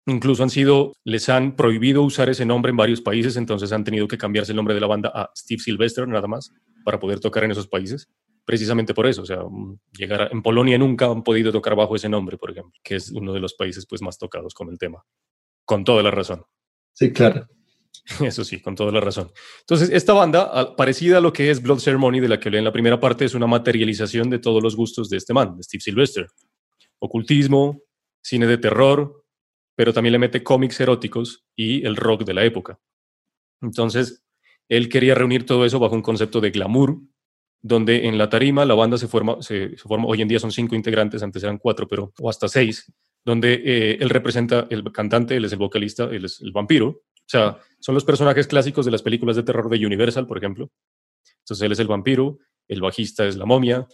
Incluso 0.07 0.41
han 0.41 0.49
sido, 0.49 0.93
les 1.03 1.29
han 1.29 1.55
prohibido 1.55 2.01
usar 2.01 2.29
ese 2.29 2.45
nombre 2.45 2.71
en 2.71 2.77
varios 2.77 3.01
países, 3.01 3.37
entonces 3.37 3.71
han 3.71 3.83
tenido 3.83 4.07
que 4.07 4.17
cambiarse 4.17 4.51
el 4.51 4.55
nombre 4.55 4.73
de 4.73 4.81
la 4.81 4.87
banda 4.87 5.11
a 5.13 5.31
Steve 5.35 5.61
Sylvester, 5.61 6.07
nada 6.07 6.27
más, 6.27 6.51
para 6.83 6.99
poder 6.99 7.19
tocar 7.19 7.43
en 7.43 7.51
esos 7.51 7.67
países 7.67 8.09
precisamente 8.45 8.93
por 8.93 9.07
eso. 9.07 9.21
O 9.21 9.25
sea, 9.25 9.43
mm, 9.43 9.79
llegar 9.93 10.29
en 10.31 10.41
Polonia 10.41 10.77
nunca 10.77 11.05
han 11.05 11.23
podido 11.23 11.51
tocar 11.51 11.75
bajo 11.75 11.95
ese 11.95 12.09
nombre, 12.09 12.37
por 12.37 12.51
ejemplo, 12.51 12.79
que 12.83 12.95
es 12.95 13.11
uno 13.11 13.33
de 13.33 13.39
los 13.39 13.53
países 13.53 13.85
pues, 13.87 14.01
más 14.01 14.17
tocados 14.17 14.53
con 14.53 14.69
el 14.69 14.77
tema. 14.77 15.03
Con 15.65 15.83
toda 15.83 16.03
la 16.03 16.11
razón. 16.11 16.43
Sí, 16.93 17.11
claro. 17.13 17.47
Eso 18.21 18.43
sí, 18.43 18.61
con 18.61 18.75
toda 18.75 18.91
la 18.91 18.99
razón. 18.99 19.31
Entonces, 19.61 19.89
esta 19.89 20.13
banda, 20.13 20.75
parecida 20.75 21.17
a 21.17 21.21
lo 21.21 21.31
que 21.31 21.51
es 21.51 21.61
Blood 21.61 21.79
Ceremony, 21.79 22.19
de 22.19 22.29
la 22.29 22.39
que 22.39 22.49
leí 22.49 22.59
en 22.59 22.65
la 22.65 22.71
primera 22.71 22.99
parte, 22.99 23.25
es 23.25 23.35
una 23.35 23.47
materialización 23.47 24.29
de 24.29 24.39
todos 24.39 24.61
los 24.63 24.75
gustos 24.75 25.09
de 25.09 25.17
este 25.17 25.33
man, 25.33 25.55
de 25.55 25.63
Steve 25.63 25.81
Sylvester. 25.81 26.27
Ocultismo, 26.99 27.83
cine 28.23 28.47
de 28.47 28.57
terror, 28.57 29.23
pero 29.75 29.93
también 29.93 30.13
le 30.13 30.19
mete 30.19 30.43
cómics 30.43 30.79
eróticos 30.79 31.45
y 31.55 31.85
el 31.85 31.95
rock 31.95 32.23
de 32.23 32.33
la 32.33 32.43
época. 32.43 32.79
Entonces, 33.61 34.23
él 34.69 34.89
quería 34.89 35.15
reunir 35.15 35.45
todo 35.45 35.65
eso 35.65 35.79
bajo 35.79 35.95
un 35.95 36.01
concepto 36.01 36.39
de 36.39 36.51
glamour, 36.51 36.97
donde 37.61 38.07
en 38.07 38.17
la 38.17 38.29
tarima 38.29 38.65
la 38.65 38.73
banda 38.73 38.97
se 38.97 39.07
forma, 39.07 39.41
se, 39.41 39.77
forma, 39.77 40.07
hoy 40.07 40.21
en 40.21 40.27
día 40.27 40.39
son 40.39 40.51
cinco 40.51 40.75
integrantes, 40.75 41.21
antes 41.21 41.43
eran 41.43 41.57
cuatro, 41.57 41.87
pero 41.87 42.11
o 42.19 42.29
hasta 42.29 42.47
seis, 42.47 42.91
donde 43.23 43.53
eh, 43.53 43.97
él 43.99 44.09
representa 44.09 44.67
el 44.69 44.83
cantante, 44.91 45.35
él 45.35 45.45
es 45.45 45.51
el 45.51 45.59
vocalista, 45.59 46.05
él 46.05 46.25
es 46.25 46.41
el 46.41 46.51
vampiro. 46.51 46.87
O 46.87 47.31
sea, 47.31 47.59
son 47.79 47.95
los 47.95 48.03
personajes 48.03 48.47
clásicos 48.47 48.85
de 48.85 48.91
las 48.91 49.03
películas 49.03 49.35
de 49.35 49.43
terror 49.43 49.69
de 49.69 49.85
Universal, 49.85 50.27
por 50.27 50.37
ejemplo. 50.37 50.71
Entonces 51.39 51.63
él 51.63 51.71
es 51.71 51.79
el 51.79 51.87
vampiro, 51.87 52.39
el 52.67 52.81
bajista 52.81 53.25
es 53.27 53.37
la 53.37 53.45
momia, 53.45 53.87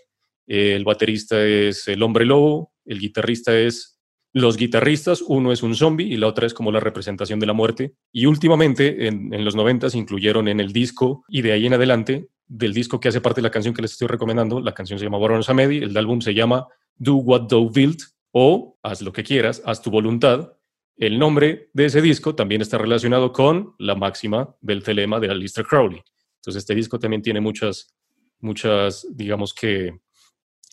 el 0.47 0.83
baterista 0.85 1.43
es 1.45 1.87
el 1.87 2.01
hombre 2.03 2.25
lobo, 2.25 2.71
el 2.85 2.99
guitarrista 2.99 3.57
es 3.57 3.99
los 4.33 4.55
guitarristas, 4.55 5.21
uno 5.21 5.51
es 5.51 5.63
un 5.63 5.75
zombie 5.75 6.07
y 6.07 6.17
la 6.17 6.27
otra 6.27 6.47
es 6.47 6.53
como 6.53 6.71
la 6.71 6.79
representación 6.79 7.39
de 7.39 7.47
la 7.47 7.53
muerte. 7.53 7.93
Y 8.11 8.27
últimamente, 8.27 9.07
en, 9.07 9.33
en 9.33 9.43
los 9.43 9.55
noventas, 9.55 9.95
incluyeron 9.95 10.47
en 10.47 10.59
el 10.59 10.71
disco 10.71 11.23
y 11.27 11.41
de 11.41 11.51
ahí 11.51 11.65
en 11.65 11.73
adelante 11.73 12.29
del 12.47 12.73
disco 12.73 12.99
que 12.99 13.09
hace 13.09 13.21
parte 13.21 13.41
de 13.41 13.43
la 13.43 13.51
canción 13.51 13.73
que 13.73 13.81
les 13.81 13.91
estoy 13.91 14.07
recomendando. 14.07 14.59
La 14.59 14.73
canción 14.73 14.99
se 14.99 15.05
llama 15.05 15.17
Baron 15.17 15.43
Samedi, 15.43 15.77
el 15.77 15.95
álbum 15.97 16.21
se 16.21 16.33
llama 16.33 16.67
Do 16.95 17.15
What 17.15 17.47
Thou 17.47 17.71
Wilt 17.73 18.01
o 18.31 18.77
Haz 18.83 19.01
lo 19.01 19.11
que 19.11 19.23
quieras, 19.23 19.61
haz 19.65 19.81
tu 19.81 19.91
voluntad. 19.91 20.53
El 20.95 21.19
nombre 21.19 21.69
de 21.73 21.85
ese 21.85 22.01
disco 22.01 22.35
también 22.35 22.61
está 22.61 22.77
relacionado 22.77 23.31
con 23.31 23.75
la 23.77 23.95
máxima 23.95 24.55
del 24.61 24.83
telema 24.83 25.19
de 25.19 25.29
Aleister 25.29 25.65
Crowley. 25.65 26.01
Entonces 26.37 26.63
este 26.63 26.75
disco 26.75 26.99
también 26.99 27.21
tiene 27.21 27.41
muchas 27.41 27.97
muchas, 28.39 29.07
digamos 29.09 29.53
que, 29.53 29.99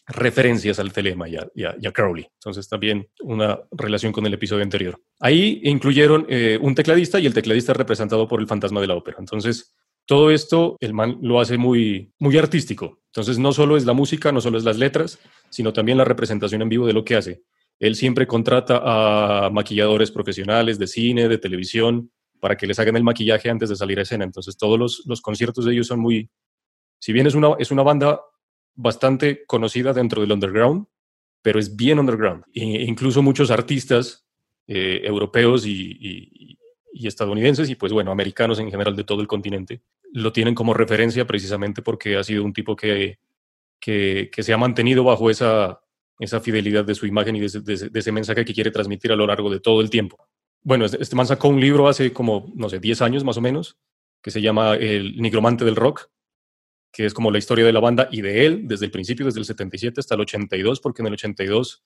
referencias 0.07 0.79
al 0.79 0.93
telema 0.93 1.27
y 1.29 1.37
a, 1.37 1.93
Crowley. 1.93 2.27
Entonces 2.35 2.69
también 2.69 3.09
una 3.23 3.59
relación 3.71 4.13
con 4.13 4.27
el 4.27 4.35
episodio 4.35 4.63
anterior. 4.63 5.01
Ahí 5.19 5.63
incluyeron 5.65 6.27
eh, 6.29 6.59
un 6.61 6.75
tecladista 6.75 7.19
y 7.19 7.27
el 7.27 7.33
tecladista 7.33 7.73
representado 7.73 8.29
por 8.29 8.41
el 8.41 8.47
fantasma 8.47 8.83
de 8.83 8.87
la 8.89 8.97
ópera. 8.97 9.17
Entonces 9.19 9.75
todo 10.07 10.31
esto 10.31 10.77
el 10.81 10.95
man 10.95 11.19
lo 11.23 11.41
hace 11.41 11.57
muy, 11.57 12.13
muy 12.19 12.37
artístico. 12.37 13.01
Entonces 13.07 13.39
no 13.39 13.53
solo 13.53 13.77
es 13.77 13.85
la 13.85 13.93
música, 13.93 14.33
no 14.33 14.41
solo 14.41 14.59
es 14.59 14.65
las 14.65 14.79
letras, 14.79 15.19
sino 15.51 15.73
también 15.73 15.99
la 15.99 16.05
representación 16.05 16.63
en 16.63 16.69
vivo 16.69 16.87
de 16.87 16.93
lo 16.93 17.05
que 17.05 17.17
hace. 17.17 17.43
Él 17.79 17.95
siempre 17.95 18.27
contrata 18.27 18.83
a 18.85 19.51
maquilladores 19.51 20.11
profesionales 20.11 20.79
de 20.79 20.87
cine, 20.87 21.29
de 21.29 21.39
televisión, 21.39 22.11
para 22.41 22.57
que 22.57 22.67
les 22.67 22.79
hagan 22.79 22.97
el 22.97 23.05
maquillaje 23.05 23.51
antes 23.51 23.69
de 23.69 23.77
salir 23.77 23.99
a 23.99 24.03
escena. 24.03 24.25
Entonces 24.25 24.57
todos 24.57 24.79
los, 24.79 25.03
los 25.07 25.21
conciertos 25.21 25.65
de 25.65 25.73
ellos 25.73 25.87
son 25.87 26.01
muy... 26.01 26.29
Si 26.99 27.13
bien 27.13 27.27
es 27.27 27.35
una, 27.35 27.55
es 27.59 27.71
una 27.71 27.83
banda 27.83 28.21
bastante 28.75 29.45
conocida 29.47 29.93
dentro 29.93 30.21
del 30.21 30.33
underground, 30.33 30.87
pero 31.43 31.59
es 31.59 31.77
bien 31.77 31.99
underground. 31.99 32.45
E 32.53 32.65
incluso 32.65 33.23
muchos 33.23 33.51
artistas 33.51 34.27
eh, 34.67 35.03
europeos 35.05 35.67
y, 35.67 36.59
estadounidenses 37.03 37.69
y 37.71 37.75
pues 37.75 37.93
bueno, 37.93 38.11
americanos 38.11 38.59
en 38.59 38.71
general 38.71 38.97
de 38.97 39.05
todo 39.05 39.21
el 39.21 39.27
continente, 39.27 39.83
lo 40.13 40.33
tienen 40.33 40.55
como 40.55 40.75
referencia 40.75 41.27
precisamente 41.27 41.83
porque 41.83 42.17
ha 42.17 42.25
sido 42.25 42.45
un 42.45 42.53
tipo 42.53 42.77
que, 42.77 43.19
que, 43.81 44.31
se 44.39 44.53
ha 44.53 44.57
mantenido 44.57 45.05
bajo 45.05 45.31
esa, 45.31 45.81
esa 46.19 46.41
fidelidad 46.41 46.85
de 46.85 46.95
su 46.95 47.07
imagen 47.07 47.37
y 47.37 47.41
de 47.41 47.47
ese, 47.47 48.13
mensaje 48.13 48.45
que 48.45 48.55
quiere 48.55 48.71
transmitir 48.71 49.13
a 49.13 49.17
lo 49.17 49.27
largo 49.27 49.51
de 49.51 49.61
todo 49.61 49.81
el 49.81 49.91
tiempo. 49.91 50.29
Bueno, 50.63 50.85
este, 50.85 51.03
este 51.03 51.17
man 51.17 51.27
sacó 51.27 51.49
un 51.49 51.61
libro 51.61 51.89
hace 51.89 52.13
como, 52.13 52.53
no 52.55 52.69
sé, 52.69 52.79
10 52.79 53.03
años 53.03 53.25
más 53.25 53.37
o 53.37 53.41
menos, 53.41 53.79
que 54.23 54.31
se 54.31 54.41
llama 54.41 54.77
El 54.77 55.21
Nigromante 55.21 55.65
del 55.65 55.77
Rock, 55.77 56.09
que 56.91 57.05
es 57.05 57.13
como 57.13 57.31
la 57.31 57.39
historia 57.39 57.67
de 57.67 57.73
la 57.73 57.81
banda 57.81 58.09
y 58.11 58.23
de 58.23 58.47
él 58.47 58.69
desde 58.69 58.87
el 58.87 58.93
principio, 58.93 59.27
desde 59.27 59.41
el 59.41 59.47
77 59.47 60.01
hasta 60.01 60.15
el 60.15 60.21
82, 60.21 60.81
porque 60.81 61.03
en 61.03 61.09
el 61.09 61.15
82, 61.15 61.85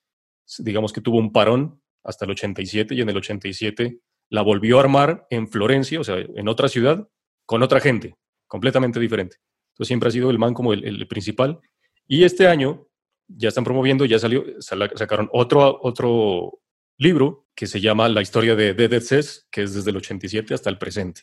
digamos 0.59 0.93
que 0.93 1.01
tuvo 1.01 1.19
un 1.19 1.33
parón 1.33 1.81
hasta 2.05 2.27
el 2.27 2.33
87 2.33 2.95
y 2.95 3.01
en 3.01 3.09
el 3.09 3.17
87 3.17 3.99
la 4.31 4.43
volvió 4.43 4.79
a 4.79 4.81
armar 4.81 5.27
en 5.31 5.49
Florencia, 5.49 6.01
o 6.01 6.05
sea, 6.05 6.17
en 6.19 6.49
otra 6.49 6.69
ciudad, 6.69 7.09
con 7.47 7.63
otra 7.63 7.81
gente, 7.81 8.17
completamente 8.47 9.01
diferente. 9.01 9.37
Entonces 9.73 9.89
siempre 9.89 10.09
ha 10.09 10.13
sido 10.13 10.31
el 10.31 10.39
man 10.39 10.55
como 10.55 10.73
el, 10.73 11.07
principal. 11.09 11.61
Y 12.07 12.25
este 12.25 12.47
año 12.47 12.89
ya 13.29 13.49
están 13.49 13.65
promoviendo, 13.65 14.05
ya 14.05 14.19
salió, 14.19 14.45
sacaron 14.61 15.29
otro, 15.33 15.79
otro 15.83 16.61
libro 16.97 17.47
que 17.55 17.67
se 17.67 17.81
llama 17.81 18.09
La 18.09 18.23
historia 18.23 18.55
de 18.55 18.75
Dead 18.75 19.01
Cess, 19.01 19.47
que 19.51 19.63
es 19.63 19.75
desde 19.75 19.91
el 19.91 19.97
87 19.97 20.55
hasta 20.55 20.71
el 20.71 20.79
presente. 20.79 21.23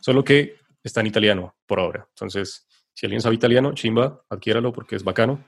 Solo 0.00 0.24
que 0.24 0.56
está 0.82 1.00
en 1.00 1.08
italiano 1.08 1.56
por 1.66 1.80
ahora. 1.80 2.06
Entonces, 2.10 2.66
si 2.94 3.06
alguien 3.06 3.20
sabe 3.20 3.34
italiano, 3.34 3.74
chimba, 3.74 4.24
adquiéralo 4.30 4.72
porque 4.72 4.96
es 4.96 5.04
bacano. 5.04 5.44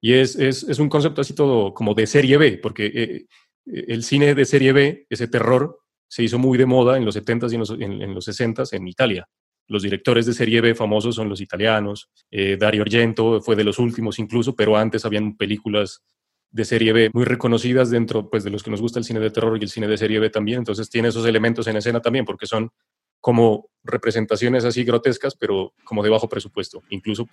Y 0.00 0.14
es, 0.14 0.36
es, 0.36 0.62
es 0.62 0.78
un 0.78 0.88
concepto 0.88 1.20
así 1.20 1.34
todo 1.34 1.74
como 1.74 1.94
de 1.94 2.06
serie 2.06 2.36
B, 2.36 2.58
porque 2.58 2.86
eh, 2.86 3.26
eh, 3.66 3.84
el 3.88 4.02
cine 4.04 4.34
de 4.34 4.44
serie 4.44 4.72
B, 4.72 5.06
ese 5.10 5.28
terror, 5.28 5.80
se 6.08 6.22
hizo 6.22 6.38
muy 6.38 6.58
de 6.58 6.66
moda 6.66 6.96
en 6.96 7.04
los 7.04 7.16
70s 7.16 7.50
y 7.50 7.54
en 7.54 7.60
los, 7.60 7.70
en, 7.70 8.14
los 8.14 8.28
60s 8.28 8.72
en 8.72 8.88
Italia. 8.88 9.28
Los 9.68 9.82
directores 9.82 10.26
de 10.26 10.32
serie 10.32 10.60
B 10.60 10.74
famosos 10.74 11.16
son 11.16 11.28
los 11.28 11.40
italianos. 11.40 12.08
Eh, 12.30 12.56
Dario 12.58 12.82
Argento 12.82 13.40
fue 13.40 13.56
de 13.56 13.64
los 13.64 13.78
últimos 13.78 14.18
incluso, 14.18 14.54
pero 14.54 14.76
antes 14.76 15.04
habían 15.04 15.36
películas 15.36 16.02
de 16.50 16.64
serie 16.64 16.92
B 16.92 17.10
muy 17.12 17.24
reconocidas 17.24 17.90
dentro 17.90 18.30
pues, 18.30 18.44
de 18.44 18.50
los 18.50 18.62
que 18.62 18.70
nos 18.70 18.80
gusta 18.80 18.98
el 18.98 19.04
cine 19.04 19.20
de 19.20 19.30
terror 19.30 19.58
y 19.58 19.64
el 19.64 19.68
cine 19.68 19.88
de 19.88 19.98
serie 19.98 20.20
B 20.20 20.30
también. 20.30 20.58
Entonces 20.58 20.88
tiene 20.88 21.08
esos 21.08 21.26
elementos 21.26 21.66
en 21.66 21.76
escena 21.76 22.00
también, 22.00 22.24
porque 22.24 22.46
son 22.46 22.70
como 23.20 23.70
representaciones 23.82 24.64
así 24.64 24.84
grotescas, 24.84 25.34
pero 25.34 25.74
como 25.84 26.02
de 26.02 26.10
bajo 26.10 26.28
presupuesto, 26.28 26.82
incluso 26.90 27.28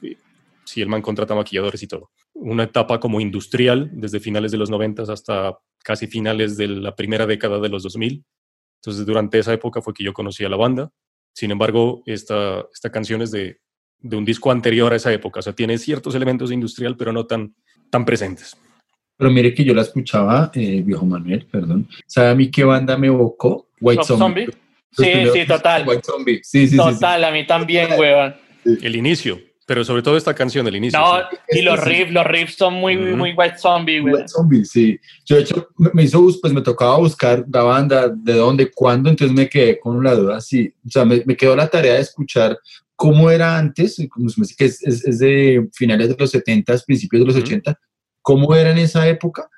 si 0.66 0.82
el 0.82 0.90
man 0.90 1.02
contrata 1.02 1.36
maquilladores 1.36 1.84
y 1.84 1.88
todo. 1.88 2.10
Una 2.34 2.64
etapa 2.64 3.00
como 3.00 3.22
industrial 3.22 3.92
desde 3.94 4.20
finales 4.20 4.52
de 4.52 4.58
los 4.58 4.70
90 4.70 5.04
hasta 5.04 5.58
casi 5.84 6.08
finales 6.08 6.58
de 6.58 6.68
la 6.68 6.96
primera 6.96 7.28
década 7.28 7.60
de 7.60 7.70
los 7.70 7.84
2000. 7.84 8.24
Entonces, 8.84 9.06
durante 9.06 9.40
esa 9.40 9.54
época 9.54 9.82
fue 9.82 9.94
que 9.94 10.04
yo 10.04 10.12
conocí 10.12 10.44
a 10.44 10.50
la 10.50 10.58
banda. 10.58 10.92
Sin 11.34 11.52
embargo, 11.52 12.04
esta, 12.06 12.66
esta 12.74 12.92
canción 12.92 13.22
es 13.22 13.32
de, 13.32 13.62
de 14.00 14.18
un 14.18 14.26
disco 14.26 14.52
anterior 14.52 14.92
a 14.92 14.98
esa 14.98 15.14
época, 15.14 15.40
o 15.40 15.42
sea, 15.42 15.54
tiene 15.54 15.78
ciertos 15.78 16.14
elementos 16.14 16.50
de 16.50 16.56
industrial, 16.56 16.98
pero 16.98 17.14
no 17.14 17.26
tan, 17.26 17.56
tan 17.90 18.04
presentes. 18.04 18.58
Pero 19.16 19.32
mire 19.32 19.54
que 19.54 19.64
yo 19.64 19.74
la 19.74 19.84
escuchaba, 19.84 20.52
eh, 20.54 20.82
viejo 20.86 21.06
Manuel, 21.06 21.48
perdón. 21.50 21.88
¿Sabe 22.06 22.30
a 22.32 22.36
mí 22.36 22.52
qué 22.52 22.66
banda 22.66 22.98
me 22.98 23.08
evocó? 23.08 23.70
White 23.80 24.04
Zombie. 24.04 24.48
Sí, 24.92 25.06
sí, 25.32 25.48
total. 25.48 25.86
Sí, 26.44 26.68
sí, 26.68 26.78
total, 26.78 27.24
a 27.24 27.32
mí 27.32 27.48
también, 27.48 27.88
weón. 27.98 28.36
El 28.66 28.96
inicio, 28.96 29.40
pero 29.66 29.84
sobre 29.84 30.02
todo 30.02 30.18
esta 30.18 30.34
canción, 30.34 30.68
el 30.68 30.76
inicio. 30.76 31.00
No, 31.00 31.20
y 31.50 31.62
los 31.62 31.84
riffs, 31.84 32.12
los 32.12 32.26
riffs 32.26 32.56
son 32.56 32.74
muy, 32.76 32.98
muy 32.98 33.34
White 33.34 33.58
Zombie, 33.58 34.02
weón. 34.02 34.16
White 34.16 34.28
Zombie, 34.28 34.66
sí. 34.66 35.00
Yo, 35.26 35.38
de 35.38 35.44
hecho, 35.44 35.68
me 35.78 36.04
hizo, 36.04 36.26
pues 36.42 36.54
me 36.54 36.62
tocaba 36.62 36.98
buscar 36.98 37.46
la 37.52 37.64
banda, 37.64 38.10
de 38.10 38.34
dónde, 38.34 38.72
cuándo, 38.72 39.10
entonces 39.10 39.36
me 39.36 39.48
quedé 39.48 39.80
con 39.80 40.04
la 40.04 40.16
duda, 40.16 40.42
sí. 40.42 40.74
O 40.86 40.90
sea, 40.90 41.06
me, 41.06 41.24
me 41.26 41.38
quedó 41.38 41.56
la 41.56 41.68
tarea 41.68 41.94
de 41.94 42.02
escuchar 42.02 42.58
cómo 42.96 43.30
era 43.30 43.58
antes, 43.58 43.98
que 44.58 44.66
es, 44.66 44.82
es, 44.84 45.20
de 45.20 45.68
finales 45.74 46.10
de 46.10 46.16
los 46.18 46.32
70, 46.32 46.78
principios 46.86 47.22
de 47.22 47.26
los 47.26 47.36
80, 47.36 47.80
cómo 48.22 48.56
era 48.56 48.72
en 48.72 48.78
esa 48.78 49.08
época, 49.08 49.50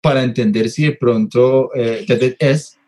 para 0.00 0.22
entender 0.22 0.68
si 0.68 0.84
de 0.84 0.92
pronto 0.92 1.70
eh, 1.74 2.04
es 2.38 2.78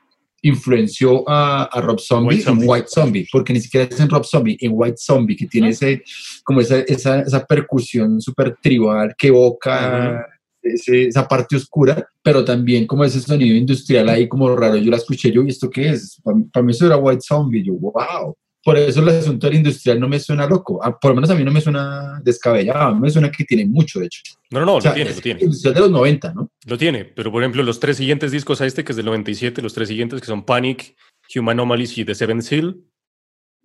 influenció 0.44 1.24
a, 1.26 1.68
Rob 1.80 1.98
Zombie, 1.98 2.42
en 2.46 2.58
White 2.62 2.88
Zombie, 2.88 3.26
porque 3.32 3.52
ni 3.52 3.60
siquiera 3.60 3.88
es 3.90 3.98
en 3.98 4.10
Rob 4.10 4.24
Zombie, 4.24 4.56
en 4.60 4.72
White 4.74 4.98
Zombie, 4.98 5.36
que 5.36 5.46
tiene 5.46 5.70
ese, 5.70 6.02
como 6.44 6.60
esa, 6.60 6.80
esa, 6.80 7.20
esa 7.20 7.44
percusión 7.46 8.20
súper 8.20 8.56
tribal 8.62 9.14
que 9.16 9.28
evoca 9.28 10.26
esa 10.62 11.26
parte 11.26 11.56
oscura, 11.56 12.06
pero 12.22 12.44
también 12.44 12.86
como 12.86 13.04
ese 13.04 13.20
sonido 13.20 13.56
industrial 13.56 14.08
ahí 14.08 14.28
como 14.28 14.54
raro. 14.54 14.76
Yo 14.76 14.90
la 14.90 14.96
escuché 14.98 15.30
yo, 15.30 15.42
¿y 15.42 15.48
esto 15.48 15.70
qué 15.70 15.90
es? 15.90 16.20
Para, 16.22 16.36
para 16.52 16.64
mí 16.64 16.72
eso 16.72 16.86
era 16.86 16.96
White 16.96 17.22
Zombie, 17.22 17.62
yo, 17.62 17.74
wow. 17.74 18.36
Por 18.64 18.78
eso 18.78 19.00
el 19.00 19.10
asunto 19.10 19.46
del 19.46 19.56
industrial 19.56 20.00
no 20.00 20.08
me 20.08 20.18
suena 20.18 20.46
loco. 20.46 20.82
Ah, 20.82 20.98
por 20.98 21.10
lo 21.10 21.16
menos 21.16 21.28
a 21.28 21.34
mí 21.34 21.44
no 21.44 21.52
me 21.52 21.60
suena 21.60 22.18
descabellado. 22.24 22.96
me 22.96 23.10
suena 23.10 23.30
que 23.30 23.44
tiene 23.44 23.66
mucho, 23.66 24.00
de 24.00 24.06
hecho. 24.06 24.22
No, 24.50 24.60
no, 24.60 24.66
no, 24.66 24.80
lo 24.80 24.94
tiene, 24.94 25.14
lo 25.14 25.20
tiene. 25.20 25.40
Industrial 25.42 25.74
de 25.74 25.80
los 25.80 25.90
90, 25.90 26.32
¿no? 26.32 26.50
Lo 26.64 26.78
tiene, 26.78 27.04
pero 27.04 27.30
por 27.30 27.42
ejemplo, 27.42 27.62
los 27.62 27.78
tres 27.78 27.98
siguientes 27.98 28.32
discos 28.32 28.62
a 28.62 28.66
este, 28.66 28.82
que 28.82 28.92
es 28.92 28.96
del 28.96 29.04
97, 29.04 29.60
los 29.60 29.74
tres 29.74 29.88
siguientes 29.88 30.18
que 30.18 30.26
son 30.26 30.46
Panic, 30.46 30.96
Human 31.36 31.58
Anomalies 31.58 31.98
y 31.98 32.06
The 32.06 32.14
Seven 32.14 32.42
Seal, 32.42 32.80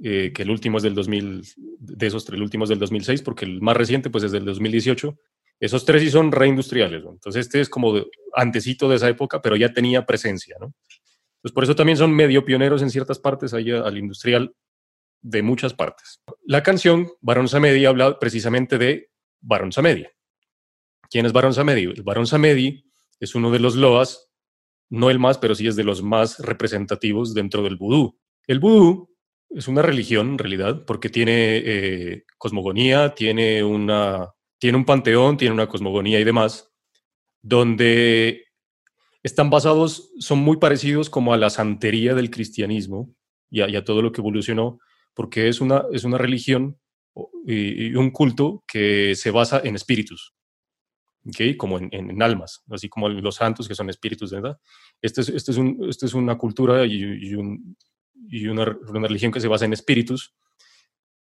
eh, 0.04 0.34
que 0.34 0.42
el 0.42 0.50
último 0.52 0.78
es 0.78 0.84
del 0.84 0.96
2000, 0.96 1.44
de 1.56 2.08
esos 2.08 2.26
tres, 2.26 2.36
el 2.36 2.44
último 2.44 2.66
es 2.66 2.70
del 2.70 2.80
2006, 2.80 3.22
porque 3.22 3.46
el 3.46 3.62
más 3.62 3.78
reciente 3.78 4.10
pues 4.10 4.26
es 4.26 4.34
del 4.34 4.44
2018. 4.44 5.18
Esos 5.62 5.86
tres 5.86 6.02
sí 6.02 6.12
son 6.12 6.34
reindustriales, 6.34 7.06
¿no? 7.06 7.12
Entonces 7.12 7.46
este 7.46 7.62
es 7.62 7.70
como 7.70 7.94
antecito 8.34 8.90
de 8.90 8.98
esa 8.98 9.08
época, 9.08 9.42
pero 9.42 9.56
ya 9.56 9.72
tenía 9.72 10.06
presencia, 10.06 10.58
¿no? 10.60 10.74
Pues 11.42 11.54
por 11.54 11.64
eso 11.64 11.74
también 11.74 11.98
son 11.98 12.14
medio 12.14 12.44
pioneros 12.44 12.82
en 12.82 12.90
ciertas 12.90 13.18
partes 13.18 13.54
ahí 13.54 13.72
al 13.72 13.98
industrial 13.98 14.54
de 15.22 15.42
muchas 15.42 15.74
partes. 15.74 16.22
La 16.46 16.64
canción 16.64 17.10
Barón 17.22 17.48
Samedi 17.48 17.86
habla 17.86 18.20
precisamente 18.20 18.78
de 18.78 19.10
Barón 19.42 19.72
Samedi. 19.72 20.06
¿Quién 21.10 21.26
es 21.26 21.34
Barón 21.34 21.54
Samedi? 21.54 21.84
El 21.84 22.04
Barón 22.04 22.28
Samedi 22.28 22.86
es 23.20 23.36
uno 23.36 23.52
de 23.52 23.60
los 23.60 23.76
loas, 23.76 24.30
no 24.90 25.10
el 25.10 25.20
más, 25.20 25.38
pero 25.38 25.56
sí 25.56 25.68
es 25.68 25.76
de 25.76 25.84
los 25.84 26.02
más 26.02 26.40
representativos 26.40 27.34
dentro 27.34 27.64
del 27.64 27.78
vudú. 27.78 28.20
El 28.48 28.60
vudú 28.60 29.10
es 29.50 29.68
una 29.68 29.82
religión 29.82 30.30
en 30.30 30.38
realidad 30.38 30.86
porque 30.86 31.10
tiene 31.10 31.58
eh, 31.58 32.26
cosmogonía, 32.38 33.14
tiene, 33.16 33.64
una, 33.64 34.30
tiene 34.58 34.78
un 34.78 34.86
panteón, 34.86 35.38
tiene 35.38 35.54
una 35.54 35.68
cosmogonía 35.68 36.20
y 36.20 36.24
demás, 36.24 36.72
donde 37.42 38.46
están 39.24 39.50
basados, 39.50 40.12
son 40.20 40.40
muy 40.40 40.58
parecidos 40.58 41.10
como 41.10 41.34
a 41.34 41.38
la 41.38 41.50
santería 41.50 42.14
del 42.14 42.30
cristianismo 42.30 43.14
y 43.52 43.62
a 43.62 43.84
todo 43.84 44.04
lo 44.04 44.12
que 44.12 44.22
evolucionó, 44.22 44.80
porque 45.20 45.50
es 45.50 45.60
una, 45.60 45.84
es 45.92 46.06
una 46.06 46.18
religión 46.18 46.80
y, 47.46 47.94
un 47.94 48.10
culto 48.10 48.64
que 48.66 49.16
se 49.16 49.32
basa 49.32 49.60
en 49.62 49.76
espíritus, 49.76 50.34
¿okay? 51.28 51.58
como 51.58 51.78
en, 51.78 52.22
almas, 52.22 52.64
así 52.70 52.88
como 52.88 53.10
los 53.10 53.36
santos 53.36 53.68
que 53.68 53.76
son 53.76 53.90
espíritus, 53.90 54.32
¿verdad? 54.32 54.58
Este 55.02 55.20
es, 55.20 55.28
este 55.28 55.52
es, 55.52 55.58
un, 55.58 55.86
este 55.90 56.06
es 56.06 56.14
una 56.14 56.38
cultura 56.38 56.86
y, 56.86 57.04
y, 57.04 57.36
una, 57.36 58.78
una, 58.88 59.08
religión 59.10 59.34
que 59.34 59.42
se 59.42 59.50
basa 59.50 59.66
en 59.66 59.74
espíritus, 59.74 60.38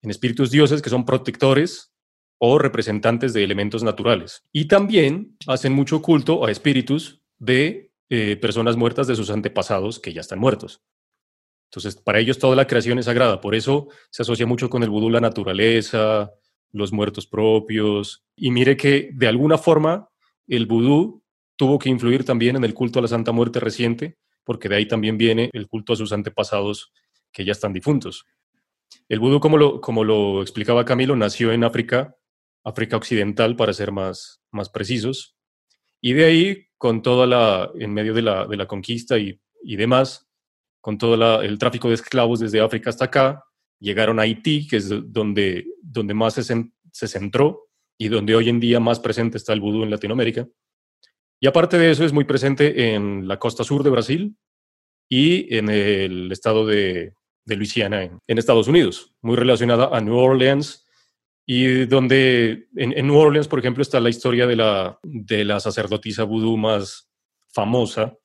en 0.01 0.09
espíritus 0.09 0.51
dioses 0.51 0.81
que 0.81 0.89
son 0.89 1.05
protectores 1.05 1.93
o 2.37 2.59
representantes 2.59 3.31
de 3.31 3.45
elementos 3.45 3.81
naturales. 3.81 4.43
Y 4.51 4.65
también 4.65 5.37
hacen 5.47 5.71
mucho 5.71 6.01
culto 6.01 6.45
a 6.45 6.51
espíritus 6.51 7.21
de 7.39 7.93
eh, 8.09 8.35
personas 8.35 8.75
muertas 8.75 9.07
de 9.07 9.15
sus 9.15 9.29
antepasados 9.29 10.01
que 10.01 10.11
ya 10.11 10.19
están 10.19 10.39
muertos. 10.39 10.83
Entonces, 11.75 12.01
para 12.01 12.19
ellos 12.19 12.39
toda 12.39 12.55
la 12.55 12.67
creación 12.67 12.99
es 12.99 13.05
sagrada. 13.05 13.41
Por 13.41 13.53
eso 13.53 13.89
se 14.09 14.21
asocia 14.21 14.45
mucho 14.45 14.69
con 14.69 14.83
el 14.83 14.89
vudú 14.89 15.09
la 15.09 15.19
naturaleza, 15.19 16.31
los 16.71 16.93
muertos 16.93 17.27
propios. 17.27 18.23
Y 18.35 18.51
mire 18.51 18.77
que 18.77 19.09
de 19.13 19.27
alguna 19.27 19.57
forma 19.57 20.09
el 20.47 20.65
vudú 20.65 21.21
tuvo 21.57 21.77
que 21.77 21.89
influir 21.89 22.23
también 22.23 22.55
en 22.55 22.63
el 22.63 22.73
culto 22.73 22.99
a 22.99 23.01
la 23.01 23.07
Santa 23.07 23.31
Muerte 23.31 23.59
reciente, 23.59 24.17
porque 24.43 24.69
de 24.69 24.77
ahí 24.77 24.87
también 24.87 25.17
viene 25.17 25.49
el 25.53 25.67
culto 25.67 25.93
a 25.93 25.95
sus 25.97 26.13
antepasados 26.13 26.93
que 27.31 27.43
ya 27.43 27.51
están 27.51 27.73
difuntos. 27.73 28.25
El 29.09 29.19
vudú, 29.19 29.39
como 29.39 29.57
lo, 29.57 29.81
como 29.81 30.03
lo 30.03 30.41
explicaba 30.41 30.85
Camilo, 30.85 31.15
nació 31.15 31.51
en 31.51 31.63
África 31.63 32.15
África 32.65 32.97
Occidental 32.97 33.55
para 33.55 33.73
ser 33.73 33.91
más, 33.91 34.41
más 34.51 34.69
precisos. 34.69 35.37
Y 36.01 36.13
de 36.13 36.25
ahí, 36.25 36.67
con 36.77 37.01
toda 37.01 37.27
la, 37.27 37.69
en 37.79 37.93
medio 37.93 38.13
de 38.13 38.23
la, 38.23 38.47
de 38.47 38.57
la 38.57 38.65
conquista 38.65 39.17
y, 39.17 39.39
y 39.63 39.75
demás, 39.75 40.24
con 40.85 40.99
todo 40.99 41.41
el 41.41 41.57
tráfico 41.57 41.87
de 41.87 41.95
esclavos 41.95 42.41
desde 42.41 42.61
África 42.61 42.91
hasta 42.91 43.05
acá, 43.05 43.43
llegaron 43.79 44.19
a 44.19 44.21
Haití, 44.21 44.67
que 44.67 44.77
es 44.77 44.87
donde, 44.87 45.65
donde 45.81 46.13
más 46.13 46.35
se, 46.35 46.43
se 46.91 47.07
centró 47.07 47.69
y 47.97 48.07
donde 48.07 48.35
hoy 48.35 48.49
en 48.49 48.59
día 48.59 48.79
más 48.79 48.99
presente 48.99 49.39
está 49.39 49.51
el 49.53 49.61
vudú 49.61 49.81
en 49.81 49.89
Latinoamérica. 49.89 50.47
Y 51.39 51.47
aparte 51.47 51.79
de 51.79 51.89
eso, 51.89 52.05
es 52.05 52.13
muy 52.13 52.25
presente 52.25 52.93
en 52.93 53.27
la 53.27 53.39
costa 53.39 53.63
sur 53.63 53.81
de 53.81 53.89
Brasil 53.89 54.37
y 55.09 55.57
en 55.57 55.69
el 55.69 56.31
estado 56.31 56.67
de, 56.67 57.15
Luisiana, 57.47 58.03
en, 58.03 58.19
en, 58.27 58.37
Estados 58.37 58.67
Unidos, 58.67 59.15
muy 59.23 59.37
relacionada 59.37 59.89
a 59.91 59.99
New 60.01 60.15
Orleans, 60.15 60.85
y 61.47 61.87
donde 61.87 62.67
en, 62.75 62.95
en, 62.95 63.07
New 63.07 63.17
Orleans, 63.17 63.47
por 63.47 63.57
ejemplo, 63.57 63.81
está 63.81 63.99
la 63.99 64.09
historia 64.11 64.45
de 64.45 64.55
la, 64.55 64.99
de 65.01 65.45
la 65.45 65.59
sacerdotisa 65.59 66.25
vudú 66.25 66.57
más 66.57 67.09
famosa, 67.47 68.15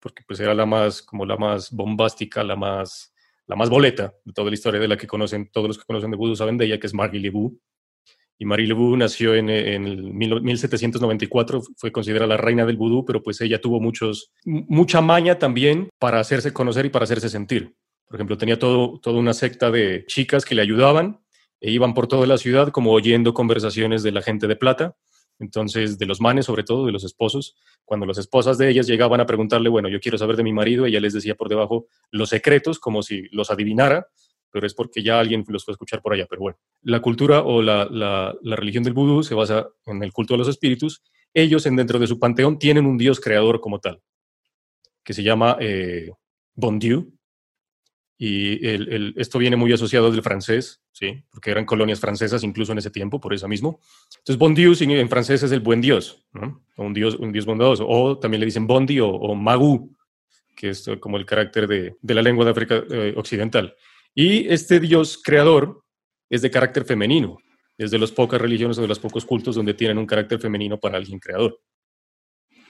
porque 0.00 0.22
pues 0.26 0.40
era 0.40 0.54
la 0.54 0.66
más, 0.66 1.02
como 1.02 1.24
la 1.24 1.36
más 1.36 1.70
bombástica, 1.70 2.42
la 2.44 2.56
más, 2.56 3.14
la 3.46 3.56
más 3.56 3.70
boleta 3.70 4.14
de 4.24 4.32
toda 4.32 4.50
la 4.50 4.54
historia 4.54 4.80
de 4.80 4.88
la 4.88 4.96
que 4.96 5.06
conocen, 5.06 5.50
todos 5.50 5.68
los 5.68 5.78
que 5.78 5.84
conocen 5.84 6.10
de 6.10 6.16
vudú 6.16 6.36
saben 6.36 6.56
de 6.56 6.66
ella, 6.66 6.78
que 6.78 6.86
es 6.86 6.94
Margie 6.94 7.20
Lebu. 7.20 7.58
Y 8.38 8.44
Marie 8.44 8.66
Lebu 8.66 8.96
nació 8.96 9.34
en, 9.34 9.48
en 9.48 9.86
el 9.86 10.12
1794, 10.12 11.62
fue 11.76 11.90
considerada 11.90 12.26
la 12.26 12.36
reina 12.36 12.66
del 12.66 12.76
vudú, 12.76 13.04
pero 13.04 13.22
pues 13.22 13.40
ella 13.40 13.60
tuvo 13.60 13.80
muchos, 13.80 14.30
mucha 14.44 15.00
maña 15.00 15.38
también 15.38 15.88
para 15.98 16.20
hacerse 16.20 16.52
conocer 16.52 16.84
y 16.84 16.90
para 16.90 17.04
hacerse 17.04 17.30
sentir. 17.30 17.74
Por 18.06 18.16
ejemplo, 18.16 18.36
tenía 18.36 18.58
todo, 18.58 19.00
toda 19.00 19.18
una 19.18 19.32
secta 19.32 19.70
de 19.70 20.04
chicas 20.06 20.44
que 20.44 20.54
le 20.54 20.62
ayudaban 20.62 21.20
e 21.60 21.70
iban 21.70 21.94
por 21.94 22.06
toda 22.06 22.26
la 22.26 22.36
ciudad 22.36 22.68
como 22.70 22.92
oyendo 22.92 23.32
conversaciones 23.32 24.02
de 24.02 24.12
la 24.12 24.22
gente 24.22 24.46
de 24.46 24.56
plata, 24.56 24.96
entonces 25.38 25.98
de 25.98 26.06
los 26.06 26.20
manes 26.20 26.46
sobre 26.46 26.64
todo, 26.64 26.86
de 26.86 26.92
los 26.92 27.04
esposos. 27.04 27.56
Cuando 27.84 28.06
las 28.06 28.18
esposas 28.18 28.58
de 28.58 28.68
ellas 28.70 28.86
llegaban 28.86 29.20
a 29.20 29.26
preguntarle, 29.26 29.68
bueno, 29.68 29.88
yo 29.88 30.00
quiero 30.00 30.18
saber 30.18 30.36
de 30.36 30.42
mi 30.42 30.52
marido, 30.52 30.86
ella 30.86 31.00
les 31.00 31.12
decía 31.12 31.34
por 31.34 31.48
debajo 31.48 31.86
los 32.10 32.30
secretos 32.30 32.78
como 32.78 33.02
si 33.02 33.28
los 33.30 33.50
adivinara 33.50 34.08
pero 34.56 34.66
es 34.66 34.72
porque 34.72 35.02
ya 35.02 35.20
alguien 35.20 35.44
los 35.48 35.66
fue 35.66 35.72
a 35.72 35.74
escuchar 35.74 36.00
por 36.00 36.14
allá. 36.14 36.26
Pero 36.30 36.40
bueno, 36.40 36.58
la 36.80 37.00
cultura 37.00 37.42
o 37.42 37.60
la, 37.60 37.84
la, 37.90 38.56
religión 38.56 38.82
del 38.82 38.94
vudú 38.94 39.22
se 39.22 39.34
basa 39.34 39.68
en 39.84 40.02
el 40.02 40.14
culto 40.14 40.34
a 40.34 40.38
los 40.38 40.48
espíritus. 40.48 41.02
Ellos, 41.34 41.66
en, 41.66 41.76
dentro 41.76 41.98
de 41.98 42.06
su 42.06 42.18
panteón, 42.18 42.58
tienen 42.58 42.86
un 42.86 42.96
dios 42.96 43.20
creador 43.20 43.60
como 43.60 43.80
tal, 43.80 44.00
que 45.04 45.12
se 45.12 45.22
llama 45.22 45.58
eh, 45.60 46.10
Bon 46.54 46.78
Dieu. 46.78 47.12
Y 48.18 48.58
esto 49.20 49.38
viene 49.38 49.56
muy 49.56 49.72
asociado 49.72 50.10
del 50.10 50.22
francés, 50.22 50.80
¿sí? 50.92 51.22
porque 51.30 51.50
eran 51.50 51.66
colonias 51.66 52.00
francesas 52.00 52.42
incluso 52.44 52.72
en 52.72 52.78
ese 52.78 52.90
tiempo, 52.90 53.20
por 53.20 53.34
eso 53.34 53.46
mismo. 53.46 53.80
Entonces, 54.18 54.38
Bon 54.38 54.54
Dieu 54.54 54.74
en 54.80 55.08
francés 55.10 55.42
es 55.42 55.52
el 55.52 55.60
buen 55.60 55.82
Dios, 55.82 56.24
¿no? 56.32 56.64
un, 56.78 56.94
dios 56.94 57.16
un 57.16 57.30
dios 57.30 57.44
bondadoso. 57.44 57.86
O 57.86 58.18
también 58.18 58.40
le 58.40 58.46
dicen 58.46 58.66
Bondi 58.66 59.00
o, 59.00 59.34
Magu, 59.34 59.94
que 60.56 60.70
es 60.70 60.88
como 60.98 61.18
el 61.18 61.26
carácter 61.26 61.66
de, 61.66 61.96
de 62.00 62.14
la 62.14 62.22
lengua 62.22 62.46
de 62.46 62.50
África 62.52 62.82
eh, 62.90 63.12
Occidental. 63.16 63.74
Y 64.14 64.48
este 64.48 64.80
Dios 64.80 65.20
creador 65.22 65.84
es 66.30 66.40
de 66.40 66.50
carácter 66.50 66.86
femenino. 66.86 67.36
Es 67.76 67.90
de 67.90 67.98
las 67.98 68.10
pocas 68.10 68.40
religiones 68.40 68.78
o 68.78 68.82
de 68.82 68.88
los 68.88 68.98
pocos 68.98 69.26
cultos 69.26 69.56
donde 69.56 69.74
tienen 69.74 69.98
un 69.98 70.06
carácter 70.06 70.40
femenino 70.40 70.80
para 70.80 70.96
alguien 70.96 71.18
creador. 71.18 71.60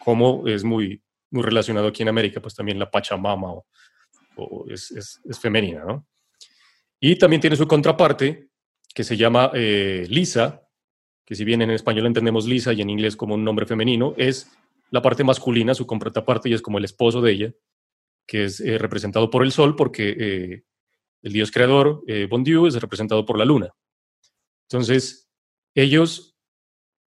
Como 0.01 0.49
es 0.49 0.64
muy, 0.64 1.01
muy 1.30 1.44
relacionado 1.44 1.86
aquí 1.86 2.03
en 2.03 2.09
América, 2.09 2.40
pues 2.40 2.57
también 2.57 2.80
la 2.80 2.90
Pachamama 2.90 3.53
o, 3.53 3.66
es, 4.68 5.20
femenina, 5.41 5.84
¿no? 5.84 6.07
Y 7.01 7.16
también 7.16 7.41
tiene 7.41 7.57
su 7.57 7.66
contraparte, 7.66 8.49
que 8.95 9.05
se 9.05 9.16
llama 9.16 9.51
eh, 9.55 10.07
Lisa, 10.09 10.62
que 11.24 11.34
si 11.34 11.45
bien 11.45 11.61
en 11.62 11.70
español 11.70 12.07
entendemos 12.07 12.47
Lisa 12.47 12.72
y 12.72 12.80
en 12.80 12.91
inglés 12.91 13.16
como 13.16 13.34
un 13.34 13.45
nombre 13.45 13.66
femenino, 13.66 14.14
es 14.16 14.51
la 14.91 15.03
parte 15.03 15.24
masculina, 15.24 15.74
su 15.74 15.87
contraparte, 15.87 16.49
y 16.49 16.55
es 16.55 16.62
como 16.62 16.78
el 16.78 16.84
esposo 16.84 17.20
de 17.20 17.32
ella, 17.32 17.53
que 18.26 18.45
es 18.45 18.61
eh, 18.61 18.78
representado 18.78 19.30
por 19.30 19.43
el 19.43 19.53
sol, 19.53 19.76
porque 19.76 20.16
eh, 20.18 20.64
el 21.22 21.32
dios 21.32 21.51
creador, 21.51 22.03
Bon 22.30 22.45
Dieu, 22.45 22.66
es 22.66 22.80
representado 22.80 23.26
por 23.26 23.39
la 23.39 23.45
luna. 23.45 23.74
Entonces, 24.68 25.28
ellos, 25.74 26.37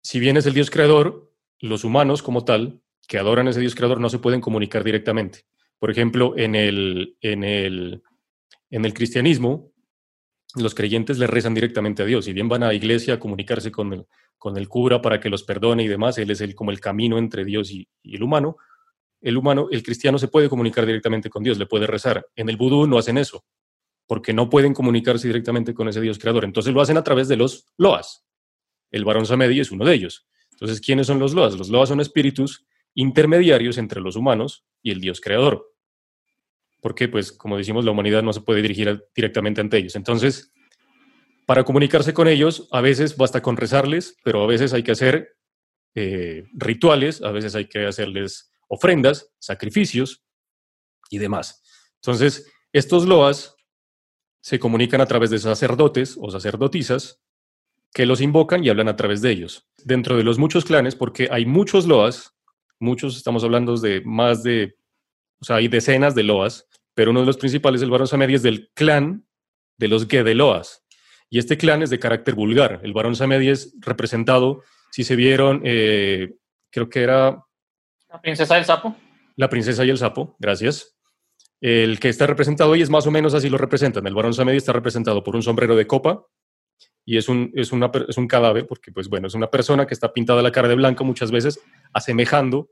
si 0.03 0.19
bien 0.19 0.38
es 0.38 0.45
el 0.45 0.53
dios 0.53 0.69
creador, 0.69 1.34
los 1.59 1.84
humanos 1.84 2.21
como 2.21 2.45
tal, 2.45 2.82
que 3.07 3.17
adoran 3.17 3.47
a 3.47 3.49
ese 3.51 3.59
dios 3.59 3.76
creador, 3.76 3.99
no 3.99 4.09
se 4.09 4.19
pueden 4.19 4.41
comunicar 4.41 4.84
directamente. 4.84 5.45
Por 5.84 5.91
ejemplo, 5.91 6.34
en 6.38 6.55
el, 6.55 7.17
en 7.19 7.43
el, 7.43 8.01
en 8.69 8.86
el 8.86 8.93
cristianismo, 8.93 9.73
los 10.55 10.73
creyentes 10.73 11.19
le 11.19 11.27
rezan 11.27 11.53
directamente 11.53 12.03
a 12.03 12.05
Dios. 12.05 12.23
Si 12.23 12.31
bien 12.31 12.47
van 12.47 12.63
a 12.63 12.67
la 12.67 12.73
iglesia 12.73 13.15
a 13.15 13.19
comunicarse 13.19 13.69
con 13.69 13.91
el, 13.91 14.05
con 14.38 14.55
el 14.55 14.69
cura 14.69 15.01
para 15.01 15.19
que 15.19 15.29
los 15.29 15.43
perdone 15.43 15.84
y 15.84 15.89
demás, 15.89 16.17
él 16.19 16.31
es 16.31 16.39
el, 16.39 16.55
como 16.55 16.71
el 16.71 16.79
camino 16.79 17.17
entre 17.17 17.43
Dios 17.43 17.69
y, 17.69 17.86
y, 18.01 18.15
el 18.15 18.23
humano. 18.23 18.55
El 19.19 19.36
humano, 19.36 19.67
el 19.71 19.84
cristiano 19.84 20.17
se 20.17 20.29
puede 20.29 20.47
comunicar 20.47 20.86
directamente 20.86 21.29
con 21.29 21.43
Dios, 21.43 21.57
le 21.57 21.65
puede 21.65 21.86
rezar. 21.86 22.25
En 22.34 22.47
el 22.47 22.55
vudú 22.55 22.88
no 22.88 22.97
hacen 22.97 23.17
eso 23.17 23.43
porque 24.07 24.31
no 24.31 24.49
pueden 24.49 24.73
comunicarse 24.73 25.27
directamente 25.27 25.73
con 25.73 25.89
ese 25.89 25.99
Dios 25.99 26.17
creador. 26.17 26.45
Entonces 26.45 26.73
lo 26.73 26.79
hacen 26.79 26.95
a 26.95 27.03
través 27.03 27.27
de 27.27 27.36
los 27.36 27.65
loas. 27.77 28.25
El 28.89 29.03
varón 29.03 29.25
Samedi 29.25 29.59
es 29.59 29.69
uno 29.69 29.84
de 29.84 29.95
ellos. 29.95 30.29
Entonces, 30.53 30.79
¿quiénes 30.79 31.07
son 31.07 31.19
los 31.19 31.34
loas? 31.34 31.57
Los 31.57 31.67
loas 31.67 31.89
son 31.89 31.99
espíritus 31.99 32.65
intermediarios 32.95 33.77
entre 33.77 33.99
los 33.99 34.15
humanos 34.15 34.63
y 34.81 34.91
el 34.91 35.01
Dios 35.01 35.19
creador. 35.19 35.72
Porque, 36.84 37.07
pues, 37.07 37.31
como 37.31 37.57
decimos, 37.57 37.86
la 37.86 37.91
humanidad 37.91 38.21
no 38.21 38.34
se 38.34 38.41
puede 38.41 38.61
dirigir 38.61 39.05
directamente 39.15 39.61
ante 39.61 39.77
ellos. 39.77 39.95
Entonces, 39.95 40.53
para 41.45 41.63
comunicarse 41.63 42.13
con 42.13 42.27
ellos, 42.27 42.67
a 42.71 42.81
veces 42.81 43.15
basta 43.15 43.41
con 43.41 43.55
rezarles, 43.55 44.17
pero 44.23 44.43
a 44.43 44.47
veces 44.47 44.73
hay 44.73 44.84
que 44.84 44.91
hacer 44.91 45.38
eh, 45.95 46.43
rituales, 46.53 47.21
a 47.21 47.31
veces 47.31 47.55
hay 47.55 47.69
que 47.69 47.86
hacerles 47.86 48.51
ofrendas, 48.67 49.31
sacrificios 49.39 50.25
y 51.09 51.19
demás. 51.19 51.63
Entonces, 52.01 52.51
estos 52.73 53.05
loas 53.05 53.55
se 54.41 54.59
comunican 54.59 54.99
a 54.99 55.05
través 55.05 55.29
de 55.29 55.39
sacerdotes 55.39 56.17
o 56.19 56.29
sacerdotisas 56.31 57.21
que 57.93 58.05
los 58.05 58.19
invocan 58.19 58.61
y 58.61 58.69
hablan 58.69 58.89
a 58.89 58.97
través 58.97 59.21
de 59.21 59.31
ellos. 59.31 59.69
Dentro 59.86 60.17
de 60.17 60.23
los 60.23 60.38
muchos 60.38 60.65
clanes, 60.65 60.95
porque 60.95 61.29
hay 61.31 61.45
muchos 61.45 61.88
loas, 61.88 62.36
muchos 62.77 63.15
estamos 63.15 63.45
hablando 63.45 63.77
de 63.77 64.01
más 64.03 64.43
de, 64.43 64.75
o 65.43 65.45
sea, 65.45 65.57
hay 65.57 65.67
decenas 65.67 66.15
de 66.15 66.23
loas, 66.23 66.69
pero 66.93 67.11
uno 67.11 67.19
de 67.19 67.25
los 67.25 67.35
principales, 67.35 67.81
el 67.81 67.89
varón 67.89 68.07
Samedi, 68.07 68.35
es 68.35 68.43
del 68.43 68.71
clan 68.73 69.27
de 69.77 69.89
los 69.89 70.07
Gedeloas. 70.07 70.85
Y 71.29 71.37
este 71.37 71.57
clan 71.57 71.83
es 71.83 71.89
de 71.89 71.99
carácter 71.99 72.33
vulgar. 72.33 72.79
El 72.81 72.93
varón 72.93 73.13
Samedi 73.13 73.49
es 73.49 73.75
representado, 73.81 74.63
si 74.89 75.03
se 75.03 75.17
vieron, 75.17 75.61
eh, 75.65 76.35
creo 76.71 76.89
que 76.89 77.01
era... 77.03 77.43
La 78.09 78.21
princesa 78.21 78.55
del 78.55 78.63
sapo. 78.63 78.95
La 79.35 79.49
princesa 79.49 79.83
y 79.83 79.89
el 79.89 79.97
sapo, 79.97 80.37
gracias. 80.39 80.95
El 81.59 81.99
que 81.99 82.07
está 82.07 82.25
representado 82.25 82.71
hoy 82.71 82.81
es 82.81 82.89
más 82.89 83.05
o 83.05 83.11
menos 83.11 83.33
así 83.33 83.49
lo 83.49 83.57
representan. 83.57 84.07
El 84.07 84.15
varón 84.15 84.33
Samedi 84.33 84.55
está 84.55 84.71
representado 84.71 85.25
por 85.25 85.35
un 85.35 85.43
sombrero 85.43 85.75
de 85.75 85.85
copa 85.85 86.25
y 87.03 87.17
es 87.17 87.27
un, 87.27 87.51
es, 87.53 87.73
una, 87.73 87.91
es 88.07 88.17
un 88.17 88.29
cadáver, 88.29 88.65
porque 88.65 88.93
pues 88.93 89.09
bueno, 89.09 89.27
es 89.27 89.33
una 89.33 89.51
persona 89.51 89.85
que 89.87 89.93
está 89.93 90.13
pintada 90.13 90.41
la 90.41 90.53
cara 90.53 90.69
de 90.69 90.75
blanco 90.75 91.03
muchas 91.03 91.31
veces, 91.31 91.59
asemejando 91.91 92.69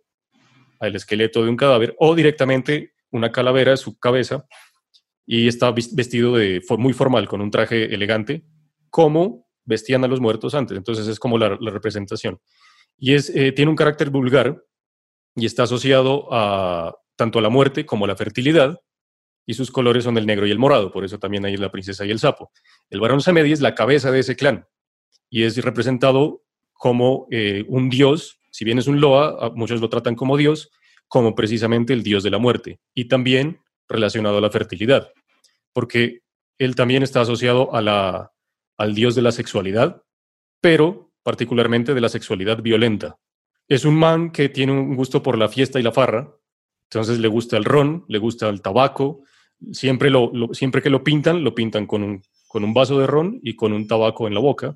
al 0.81 0.95
esqueleto 0.95 1.43
de 1.43 1.49
un 1.49 1.55
cadáver, 1.55 1.95
o 1.99 2.13
directamente 2.15 2.93
una 3.11 3.31
calavera 3.31 3.71
de 3.71 3.77
su 3.77 3.97
cabeza, 3.97 4.45
y 5.25 5.47
está 5.47 5.71
vestido 5.71 6.35
de, 6.35 6.61
muy 6.77 6.93
formal, 6.93 7.27
con 7.27 7.39
un 7.39 7.51
traje 7.51 7.93
elegante, 7.93 8.43
como 8.89 9.47
vestían 9.63 10.03
a 10.03 10.07
los 10.07 10.19
muertos 10.19 10.53
antes. 10.55 10.75
Entonces 10.75 11.07
es 11.07 11.19
como 11.19 11.37
la, 11.37 11.49
representación. 11.49 12.39
Y 12.97 13.13
es, 13.13 13.29
eh, 13.29 13.53
tiene 13.53 13.71
un 13.71 13.77
carácter 13.77 14.09
vulgar 14.09 14.61
y 15.35 15.45
está 15.45 15.63
asociado 15.63 16.27
a, 16.31 16.95
tanto 17.15 17.39
a 17.39 17.41
la 17.41 17.49
muerte 17.49 17.85
como 17.85 18.05
a 18.05 18.07
la 18.09 18.17
fertilidad, 18.17 18.79
y 19.45 19.53
sus 19.53 19.71
colores 19.71 20.03
son 20.03 20.17
el 20.17 20.25
negro 20.25 20.45
y 20.45 20.51
el 20.51 20.59
morado, 20.59 20.91
por 20.91 21.03
eso 21.03 21.19
también 21.19 21.45
hay 21.45 21.57
la 21.57 21.71
princesa 21.71 22.05
y 22.05 22.11
el 22.11 22.19
sapo. 22.19 22.51
El 22.89 22.99
varón 22.99 23.21
Samedi 23.21 23.51
es 23.51 23.61
la 23.61 23.75
cabeza 23.75 24.11
de 24.11 24.19
ese 24.19 24.35
clan 24.35 24.67
y 25.29 25.43
es 25.43 25.57
representado 25.63 26.43
como 26.73 27.27
eh, 27.31 27.65
un 27.67 27.89
dios, 27.89 28.39
si 28.51 28.65
bien 28.65 28.77
es 28.77 28.87
un 28.87 29.01
Loa, 29.01 29.51
muchos 29.55 29.81
lo 29.81 29.89
tratan 29.89 30.15
como 30.15 30.37
dios, 30.37 30.69
como 31.07 31.33
precisamente 31.33 31.93
el 31.93 32.03
dios 32.03 32.23
de 32.23 32.29
la 32.29 32.37
muerte 32.37 32.79
y 32.93 33.05
también 33.05 33.59
relacionado 33.89 34.37
a 34.37 34.41
la 34.41 34.51
fertilidad, 34.51 35.11
porque 35.73 36.21
él 36.59 36.75
también 36.75 37.01
está 37.01 37.21
asociado 37.21 37.73
a 37.73 37.81
la, 37.81 38.31
al 38.77 38.93
dios 38.93 39.15
de 39.15 39.21
la 39.21 39.31
sexualidad, 39.31 40.03
pero 40.61 41.11
particularmente 41.23 41.93
de 41.93 42.01
la 42.01 42.09
sexualidad 42.09 42.61
violenta. 42.61 43.17
Es 43.67 43.85
un 43.85 43.95
man 43.95 44.31
que 44.31 44.49
tiene 44.49 44.73
un 44.73 44.95
gusto 44.95 45.23
por 45.23 45.37
la 45.37 45.49
fiesta 45.49 45.79
y 45.79 45.83
la 45.83 45.91
farra, 45.91 46.35
entonces 46.91 47.19
le 47.19 47.29
gusta 47.29 47.55
el 47.55 47.63
ron, 47.63 48.03
le 48.09 48.17
gusta 48.17 48.49
el 48.49 48.61
tabaco. 48.61 49.23
Siempre, 49.71 50.09
lo, 50.09 50.31
siempre 50.51 50.81
que 50.81 50.89
lo 50.89 51.03
pintan, 51.03 51.41
lo 51.41 51.55
pintan 51.55 51.87
con 51.87 52.03
un, 52.03 52.21
con 52.47 52.65
un 52.65 52.73
vaso 52.73 52.99
de 52.99 53.07
ron 53.07 53.39
y 53.41 53.55
con 53.55 53.71
un 53.71 53.87
tabaco 53.87 54.27
en 54.27 54.33
la 54.33 54.41
boca. 54.41 54.75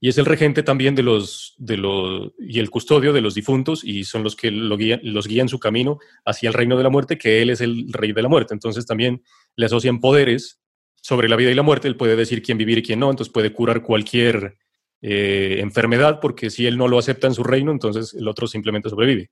Y 0.00 0.08
es 0.08 0.18
el 0.18 0.26
regente 0.26 0.62
también 0.62 0.94
de 0.94 1.02
los, 1.02 1.54
de 1.56 1.76
los, 1.76 2.32
y 2.38 2.58
el 2.58 2.70
custodio 2.70 3.12
de 3.12 3.22
los 3.22 3.34
difuntos 3.34 3.82
y 3.82 4.04
son 4.04 4.22
los 4.22 4.36
que 4.36 4.50
lo 4.50 4.76
guían, 4.76 5.00
los 5.02 5.26
guían 5.26 5.48
su 5.48 5.58
camino 5.58 5.98
hacia 6.24 6.48
el 6.48 6.54
reino 6.54 6.76
de 6.76 6.82
la 6.82 6.90
muerte, 6.90 7.16
que 7.16 7.40
él 7.40 7.50
es 7.50 7.60
el 7.60 7.92
rey 7.92 8.12
de 8.12 8.22
la 8.22 8.28
muerte. 8.28 8.52
Entonces 8.52 8.84
también 8.84 9.22
le 9.56 9.66
asocian 9.66 10.00
poderes 10.00 10.60
sobre 11.00 11.28
la 11.28 11.36
vida 11.36 11.50
y 11.50 11.54
la 11.54 11.62
muerte. 11.62 11.88
Él 11.88 11.96
puede 11.96 12.16
decir 12.16 12.42
quién 12.42 12.58
vivir 12.58 12.78
y 12.78 12.82
quién 12.82 13.00
no, 13.00 13.10
entonces 13.10 13.32
puede 13.32 13.52
curar 13.52 13.82
cualquier 13.82 14.58
eh, 15.00 15.58
enfermedad, 15.60 16.20
porque 16.20 16.50
si 16.50 16.66
él 16.66 16.76
no 16.76 16.88
lo 16.88 16.98
acepta 16.98 17.26
en 17.26 17.34
su 17.34 17.44
reino, 17.44 17.72
entonces 17.72 18.12
el 18.14 18.28
otro 18.28 18.46
simplemente 18.46 18.90
sobrevive. 18.90 19.30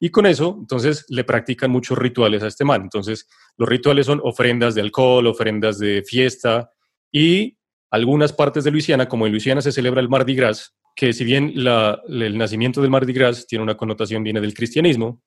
Y 0.00 0.10
con 0.10 0.26
eso, 0.26 0.56
entonces, 0.60 1.06
le 1.08 1.24
practican 1.24 1.70
muchos 1.70 1.96
rituales 1.96 2.42
a 2.42 2.48
este 2.48 2.64
man. 2.64 2.82
Entonces, 2.82 3.28
los 3.56 3.68
rituales 3.68 4.06
son 4.06 4.20
ofrendas 4.22 4.74
de 4.74 4.80
alcohol, 4.80 5.26
ofrendas 5.26 5.78
de 5.78 6.02
fiesta 6.02 6.70
y 7.12 7.56
algunas 7.94 8.32
partes 8.32 8.64
de 8.64 8.72
Luisiana, 8.72 9.08
como 9.08 9.24
en 9.24 9.30
Luisiana 9.30 9.62
se 9.62 9.70
celebra 9.70 10.00
el 10.00 10.08
Mardi 10.08 10.34
Gras, 10.34 10.74
que 10.96 11.12
si 11.12 11.24
bien 11.24 11.52
el 11.54 12.36
nacimiento 12.36 12.80
del 12.80 12.90
Mardi 12.90 13.12
Gras 13.12 13.46
tiene 13.46 13.62
una 13.62 13.76
connotación, 13.76 14.24
viene 14.24 14.40
del 14.40 14.52
cristianismo, 14.52 15.22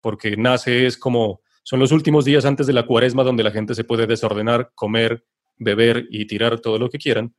porque 0.00 0.34
nace 0.34 0.86
es 0.86 0.96
como, 0.96 1.42
son 1.62 1.78
los 1.78 1.92
últimos 1.92 2.24
días 2.24 2.46
antes 2.46 2.66
de 2.66 2.72
la 2.72 2.86
cuaresma 2.86 3.22
donde 3.22 3.42
la 3.42 3.50
gente 3.50 3.74
se 3.74 3.84
puede 3.84 4.06
desordenar, 4.06 4.70
comer, 4.74 5.26
beber 5.58 6.06
y 6.10 6.26
tirar 6.26 6.58
todo 6.60 6.78
lo 6.78 6.88
que 6.88 6.96
quieran. 6.96 7.34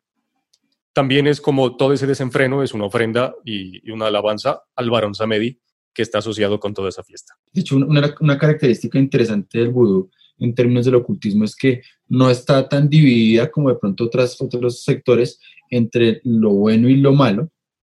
También 0.93 1.25
es 1.25 1.41
como 1.41 1.75
todo 1.75 1.93
ese 1.93 2.05
desenfreno 2.05 2.61
es 2.61 2.75
una 2.75 2.85
ofrenda 2.85 3.33
y, 3.43 3.89
una 3.89 4.05
alabanza 4.05 4.61
al 4.75 4.91
varón 4.91 5.15
Samedi 5.15 5.59
que 5.91 6.03
está 6.03 6.19
asociado 6.19 6.59
con 6.59 6.75
toda 6.75 6.89
esa 6.89 7.01
fiesta. 7.01 7.33
De 7.51 7.61
hecho, 7.61 7.77
una, 7.77 8.13
una 8.19 8.37
característica 8.37 8.99
interesante 8.99 9.57
del 9.57 9.69
vudú 9.69 10.11
en 10.37 10.53
términos 10.53 10.85
del 10.85 10.93
ocultismo 10.93 11.45
es 11.45 11.55
que 11.55 11.81
no 12.09 12.29
está 12.29 12.67
tan 12.67 12.89
dividida 12.89 13.49
como 13.51 13.69
de 13.69 13.75
pronto 13.75 14.05
otras, 14.05 14.39
otros 14.41 14.83
sectores 14.83 15.39
entre 15.69 16.21
lo 16.23 16.51
bueno 16.51 16.89
y 16.89 16.97
lo 16.97 17.13
malo, 17.13 17.51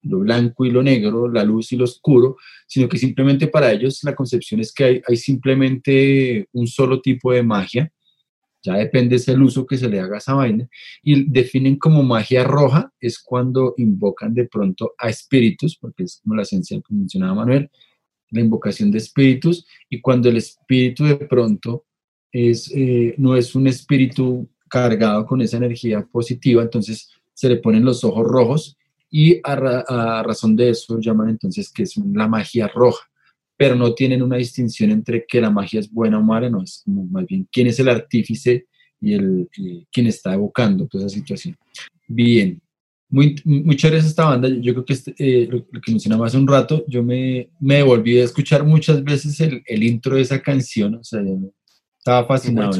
lo 0.02 0.20
blanco 0.20 0.64
y 0.64 0.70
lo 0.70 0.82
negro, 0.82 1.28
la 1.28 1.44
luz 1.44 1.72
y 1.72 1.76
lo 1.76 1.84
oscuro, 1.84 2.36
sino 2.66 2.88
que 2.88 2.98
simplemente 2.98 3.48
para 3.48 3.72
ellos 3.72 4.02
la 4.04 4.14
concepción 4.14 4.60
es 4.60 4.72
que 4.72 5.02
hay, 5.06 5.16
simplemente 5.16 6.48
un 6.52 6.66
solo 6.66 7.00
tipo 7.00 7.32
de 7.32 7.42
magia, 7.42 7.92
ya 8.62 8.74
depende 8.74 9.18
del 9.18 9.42
uso 9.42 9.66
que 9.66 9.76
se 9.76 9.88
le 9.88 10.00
haga 10.00 10.16
a 10.16 10.18
esa 10.18 10.34
vaina, 10.34 10.68
y 11.02 11.30
definen 11.30 11.76
como 11.76 12.02
magia 12.02 12.44
roja, 12.44 12.92
es 13.00 13.18
cuando 13.18 13.74
invocan 13.76 14.34
de 14.34 14.46
pronto 14.46 14.94
a 14.98 15.08
espíritus, 15.08 15.76
porque 15.76 16.04
es 16.04 16.20
como 16.22 16.34
la 16.34 16.42
esencia 16.42 16.80
que 16.80 16.94
mencionaba 16.94 17.34
Manuel, 17.34 17.70
la 18.30 18.40
invocación 18.40 18.90
de 18.90 18.98
espíritus, 18.98 19.66
y 19.88 20.00
cuando 20.00 20.28
el 20.28 20.36
espíritu 20.36 21.04
de 21.04 21.16
pronto 21.16 21.86
eh, 22.32 23.14
no 23.16 23.36
es 23.36 23.54
un 23.54 23.66
espíritu 23.66 24.48
cargado 24.68 25.26
con 25.26 25.40
esa 25.40 25.56
energía 25.56 26.06
positiva, 26.10 26.62
entonces 26.62 27.10
se 27.32 27.48
le 27.48 27.56
ponen 27.56 27.84
los 27.84 28.04
ojos 28.04 28.26
rojos 28.26 28.76
y 29.10 29.40
a, 29.42 30.22
razón 30.22 30.56
de 30.56 30.70
eso 30.70 30.98
llaman 31.00 31.30
entonces 31.30 31.72
que 31.72 31.84
es 31.84 31.96
la 31.96 32.28
magia 32.28 32.68
roja, 32.68 33.06
pero 33.56 33.74
no 33.74 33.94
tienen 33.94 34.22
una 34.22 34.36
distinción 34.36 34.90
entre 34.90 35.24
que 35.26 35.40
la 35.40 35.50
magia 35.50 35.80
es 35.80 35.90
buena 35.90 36.18
o 36.18 36.22
mala, 36.22 36.50
no, 36.50 36.62
es 36.62 36.82
como 36.84 37.04
más 37.06 37.26
bien 37.26 37.48
quién 37.50 37.68
es 37.68 37.78
el 37.80 37.88
artífice 37.88 38.66
y 39.00 39.14
el, 39.14 39.48
quién 39.90 40.06
está 40.06 40.34
evocando 40.34 40.86
toda 40.86 41.06
esa 41.06 41.16
situación. 41.16 41.56
Bien, 42.06 42.60
muy, 43.08 43.40
muchas 43.44 43.90
gracias 43.90 44.10
esta 44.10 44.26
banda. 44.26 44.48
Yo 44.48 44.72
creo 44.74 44.84
que 44.84 44.92
este, 44.92 45.14
eh, 45.18 45.48
lo, 45.50 45.64
que 45.80 45.92
mencionaba 45.92 46.26
hace 46.26 46.36
un 46.36 46.46
rato, 46.46 46.84
yo 46.88 47.02
me, 47.02 47.48
me 47.58 47.82
volví 47.82 48.18
a 48.18 48.24
escuchar 48.24 48.64
muchas 48.64 49.02
veces 49.02 49.40
el, 49.40 49.62
el 49.66 49.82
intro 49.82 50.16
de 50.16 50.22
esa 50.22 50.42
canción, 50.42 50.96
o 50.96 51.04
sea, 51.04 51.22
estaba 52.08 52.26
fascinado. 52.26 52.72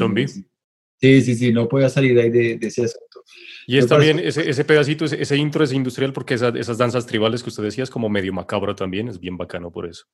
Sí, 1.01 1.21
sí, 1.21 1.35
sí, 1.35 1.53
no 1.53 1.69
podía 1.69 1.87
salir 1.87 2.19
ahí 2.19 2.29
de, 2.29 2.59
ese 2.61 2.83
asunto. 2.83 3.23
Y 3.67 3.77
es 3.77 3.87
también 3.87 4.19
ese, 4.19 4.49
ese, 4.49 4.65
pedacito, 4.65 5.05
ese, 5.05 5.37
intro 5.37 5.63
es 5.63 5.71
industrial 5.71 6.11
porque 6.11 6.33
esas 6.33 6.77
danzas 6.77 7.05
tribales 7.05 7.41
que 7.41 7.49
usted 7.49 7.63
decía 7.63 7.85
es 7.85 7.89
como 7.89 8.09
medio 8.09 8.33
macabro 8.33 8.75
también, 8.75 9.07
es 9.07 9.19
bien 9.19 9.37
bacano 9.37 9.71
por 9.71 9.87
eso. 9.87 10.05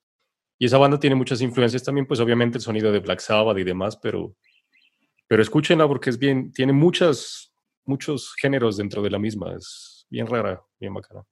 Y 0.58 0.66
esa 0.66 0.78
banda 0.78 1.00
tiene 1.00 1.16
muchas 1.16 1.40
influencias 1.40 1.82
también, 1.82 2.06
pues 2.06 2.20
obviamente 2.20 2.58
el 2.58 2.62
sonido 2.62 2.92
de 2.92 3.00
Black 3.00 3.18
Sabbath 3.18 3.58
y 3.58 3.64
demás, 3.64 3.96
pero, 3.96 4.36
pero 5.26 5.42
escúchenla 5.42 5.88
porque 5.88 6.10
es 6.10 6.18
bien, 6.18 6.52
tiene 6.52 6.72
muchas, 6.72 7.52
muchos 7.84 8.34
géneros 8.40 8.76
dentro 8.76 9.02
de 9.02 9.10
la 9.10 9.18
misma, 9.18 9.54
es 9.56 10.06
bien 10.08 10.26
rara, 10.28 10.62
bien 10.78 10.94
bacana. 10.94 11.22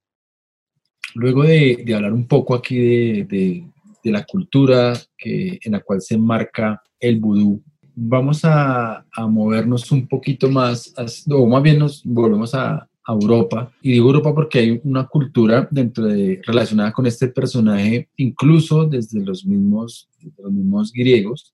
Luego 1.14 1.44
de, 1.44 1.84
de 1.86 1.94
hablar 1.94 2.12
un 2.12 2.26
poco 2.26 2.56
aquí 2.56 2.76
de, 2.76 3.24
de, 3.24 3.64
de 4.02 4.10
la 4.10 4.24
cultura 4.24 4.94
que, 5.16 5.60
en 5.62 5.72
la 5.72 5.80
cual 5.80 6.00
se 6.00 6.16
enmarca 6.16 6.82
el 6.98 7.20
vudú 7.20 7.62
vamos 7.94 8.44
a, 8.44 9.04
movernos 9.28 9.90
un 9.92 10.06
poquito 10.06 10.50
más, 10.50 10.94
o 11.28 11.46
más 11.46 11.62
bien 11.62 11.78
nos 11.78 12.02
volvemos 12.04 12.54
a, 12.54 12.88
Europa. 13.06 13.70
Y 13.82 13.92
digo 13.92 14.06
Europa 14.06 14.34
porque 14.34 14.60
hay 14.60 14.80
una 14.82 15.06
cultura 15.06 15.68
dentro 15.70 16.06
de, 16.06 16.40
relacionada 16.46 16.90
con 16.90 17.06
este 17.06 17.28
personaje, 17.28 18.08
incluso 18.16 18.86
desde 18.86 19.20
los 19.20 19.44
mismos, 19.44 20.08
los 20.38 20.50
mismos 20.50 20.90
griegos. 20.90 21.52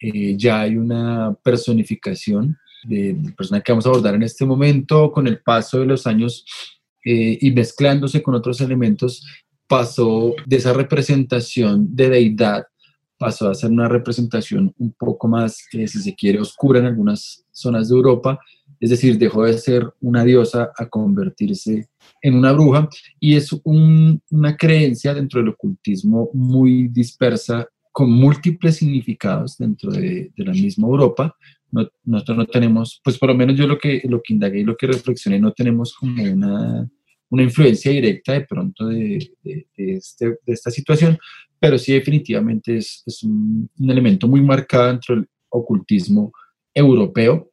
Eh, 0.00 0.36
ya 0.36 0.62
hay 0.62 0.76
una 0.76 1.32
personificación 1.44 2.58
del 2.88 3.32
personaje 3.36 3.62
que 3.62 3.70
vamos 3.70 3.86
a 3.86 3.90
abordar 3.90 4.16
en 4.16 4.24
este 4.24 4.44
momento, 4.44 5.12
con 5.12 5.28
el 5.28 5.38
paso 5.38 5.78
de 5.78 5.86
los 5.86 6.08
años 6.08 6.44
eh, 7.04 7.38
y 7.40 7.52
mezclándose 7.52 8.20
con 8.20 8.34
otros 8.34 8.60
elementos, 8.60 9.24
pasó 9.68 10.34
de 10.44 10.56
esa 10.56 10.72
representación 10.72 11.94
de 11.94 12.10
deidad 12.10 12.64
pasó 13.18 13.48
a 13.48 13.54
ser 13.54 13.70
una 13.70 13.88
representación 13.88 14.74
un 14.78 14.92
poco 14.92 15.28
más, 15.28 15.64
si 15.70 15.86
se 15.86 16.14
quiere, 16.14 16.40
oscura 16.40 16.80
en 16.80 16.86
algunas 16.86 17.44
zonas 17.50 17.88
de 17.88 17.94
Europa, 17.94 18.38
es 18.80 18.90
decir, 18.90 19.18
dejó 19.18 19.44
de 19.44 19.56
ser 19.56 19.88
una 20.00 20.24
diosa 20.24 20.72
a 20.76 20.86
convertirse 20.88 21.88
en 22.20 22.34
una 22.34 22.52
bruja. 22.52 22.88
Y 23.20 23.36
es 23.36 23.50
una 23.64 24.56
creencia 24.56 25.14
dentro 25.14 25.40
del 25.40 25.50
ocultismo 25.50 26.30
muy 26.34 26.88
dispersa 26.88 27.66
con 27.92 28.10
múltiples 28.10 28.76
significados 28.76 29.56
dentro 29.56 29.92
de, 29.92 30.32
la 30.36 30.52
misma 30.52 30.88
Europa. 30.88 31.34
nosotros 32.04 32.36
no 32.36 32.46
tenemos, 32.46 33.00
pues 33.04 33.18
por 33.18 33.28
lo 33.28 33.36
menos 33.36 33.56
yo 33.56 33.66
lo 33.66 33.78
que, 33.78 34.02
lo 34.04 34.20
que 34.20 34.34
indagué 34.34 34.60
y 34.60 34.64
lo 34.64 34.76
que 34.76 34.88
reflexioné, 34.88 35.38
no 35.38 35.52
tenemos 35.52 35.94
como 35.94 36.22
una, 36.22 36.88
una 37.30 37.42
influencia 37.42 37.92
directa 37.92 38.32
de 38.32 38.42
pronto 38.42 38.86
de, 38.86 39.30
de, 39.42 39.66
este, 39.76 40.26
de, 40.26 40.52
esta 40.52 40.70
situación, 40.70 41.18
pero 41.64 41.78
sí 41.78 41.94
definitivamente 41.94 42.76
es, 42.76 43.02
es 43.06 43.22
un, 43.22 43.70
elemento 43.88 44.28
muy 44.28 44.42
marcado 44.42 44.88
dentro 44.88 45.14
del 45.14 45.26
ocultismo 45.48 46.30
europeo. 46.74 47.50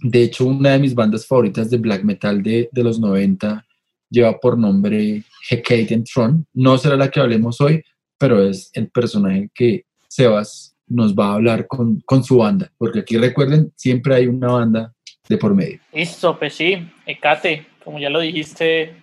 De 0.00 0.22
hecho, 0.22 0.46
una 0.46 0.70
de 0.70 0.78
mis 0.78 0.94
bandas 0.94 1.26
favoritas 1.26 1.68
de 1.68 1.76
black 1.76 2.02
metal 2.02 2.42
de, 2.42 2.70
de 2.72 2.82
los 2.82 2.98
90 2.98 3.62
lleva 4.08 4.40
por 4.40 4.56
nombre 4.56 5.22
Hecate 5.50 6.02
Throne. 6.02 6.44
No 6.54 6.78
será 6.78 6.96
la 6.96 7.10
que 7.10 7.20
hablemos 7.20 7.60
hoy, 7.60 7.84
pero 8.16 8.42
es 8.42 8.70
el 8.72 8.88
personaje 8.88 9.50
que 9.52 9.84
Sebas 10.08 10.74
nos 10.86 11.14
va 11.14 11.26
a 11.26 11.34
hablar 11.34 11.66
con, 11.66 12.00
con 12.06 12.24
su 12.24 12.38
banda, 12.38 12.72
porque 12.78 13.00
aquí 13.00 13.18
recuerden, 13.18 13.70
siempre 13.76 14.14
hay 14.14 14.28
una 14.28 14.50
banda 14.50 14.94
de 15.28 15.36
por 15.36 15.54
medio. 15.54 15.78
Listo, 15.92 16.38
pues 16.38 16.54
sí, 16.54 16.88
Hecate, 17.04 17.66
como 17.84 17.98
ya 17.98 18.08
lo 18.08 18.20
dijiste, 18.20 18.96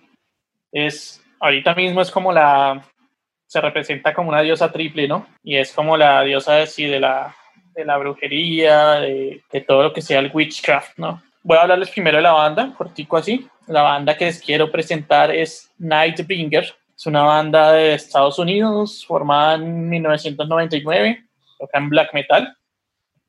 es 0.72 1.22
ahorita 1.38 1.72
mismo 1.76 2.00
es 2.00 2.10
como 2.10 2.32
la 2.32 2.84
se 3.50 3.60
representa 3.60 4.14
como 4.14 4.28
una 4.28 4.42
diosa 4.42 4.70
triple, 4.70 5.08
¿no? 5.08 5.26
Y 5.42 5.56
es 5.56 5.72
como 5.72 5.96
la 5.96 6.22
diosa 6.22 6.54
de, 6.54 6.68
sí, 6.68 6.84
de, 6.84 7.00
la, 7.00 7.34
de 7.74 7.84
la 7.84 7.96
brujería, 7.96 9.00
de, 9.00 9.42
todo 9.66 9.82
lo 9.82 9.92
que 9.92 10.02
sea 10.02 10.20
el 10.20 10.30
witchcraft, 10.32 10.96
¿no? 10.98 11.20
Voy 11.42 11.58
a 11.58 11.62
hablarles 11.62 11.90
primero 11.90 12.18
de 12.18 12.22
la 12.22 12.30
banda, 12.30 12.72
cortico 12.78 13.16
así. 13.16 13.48
La 13.66 13.82
banda 13.82 14.16
que 14.16 14.26
les 14.26 14.40
quiero 14.40 14.70
presentar 14.70 15.32
es 15.34 15.68
Nightbringer. 15.78 16.62
Es 16.96 17.06
una 17.06 17.22
banda 17.22 17.72
de 17.72 17.94
Estados 17.94 18.38
Unidos 18.38 19.04
formada 19.04 19.56
en 19.56 19.88
1999, 19.88 21.24
toca 21.58 21.78
en 21.78 21.88
black 21.88 22.14
metal. 22.14 22.56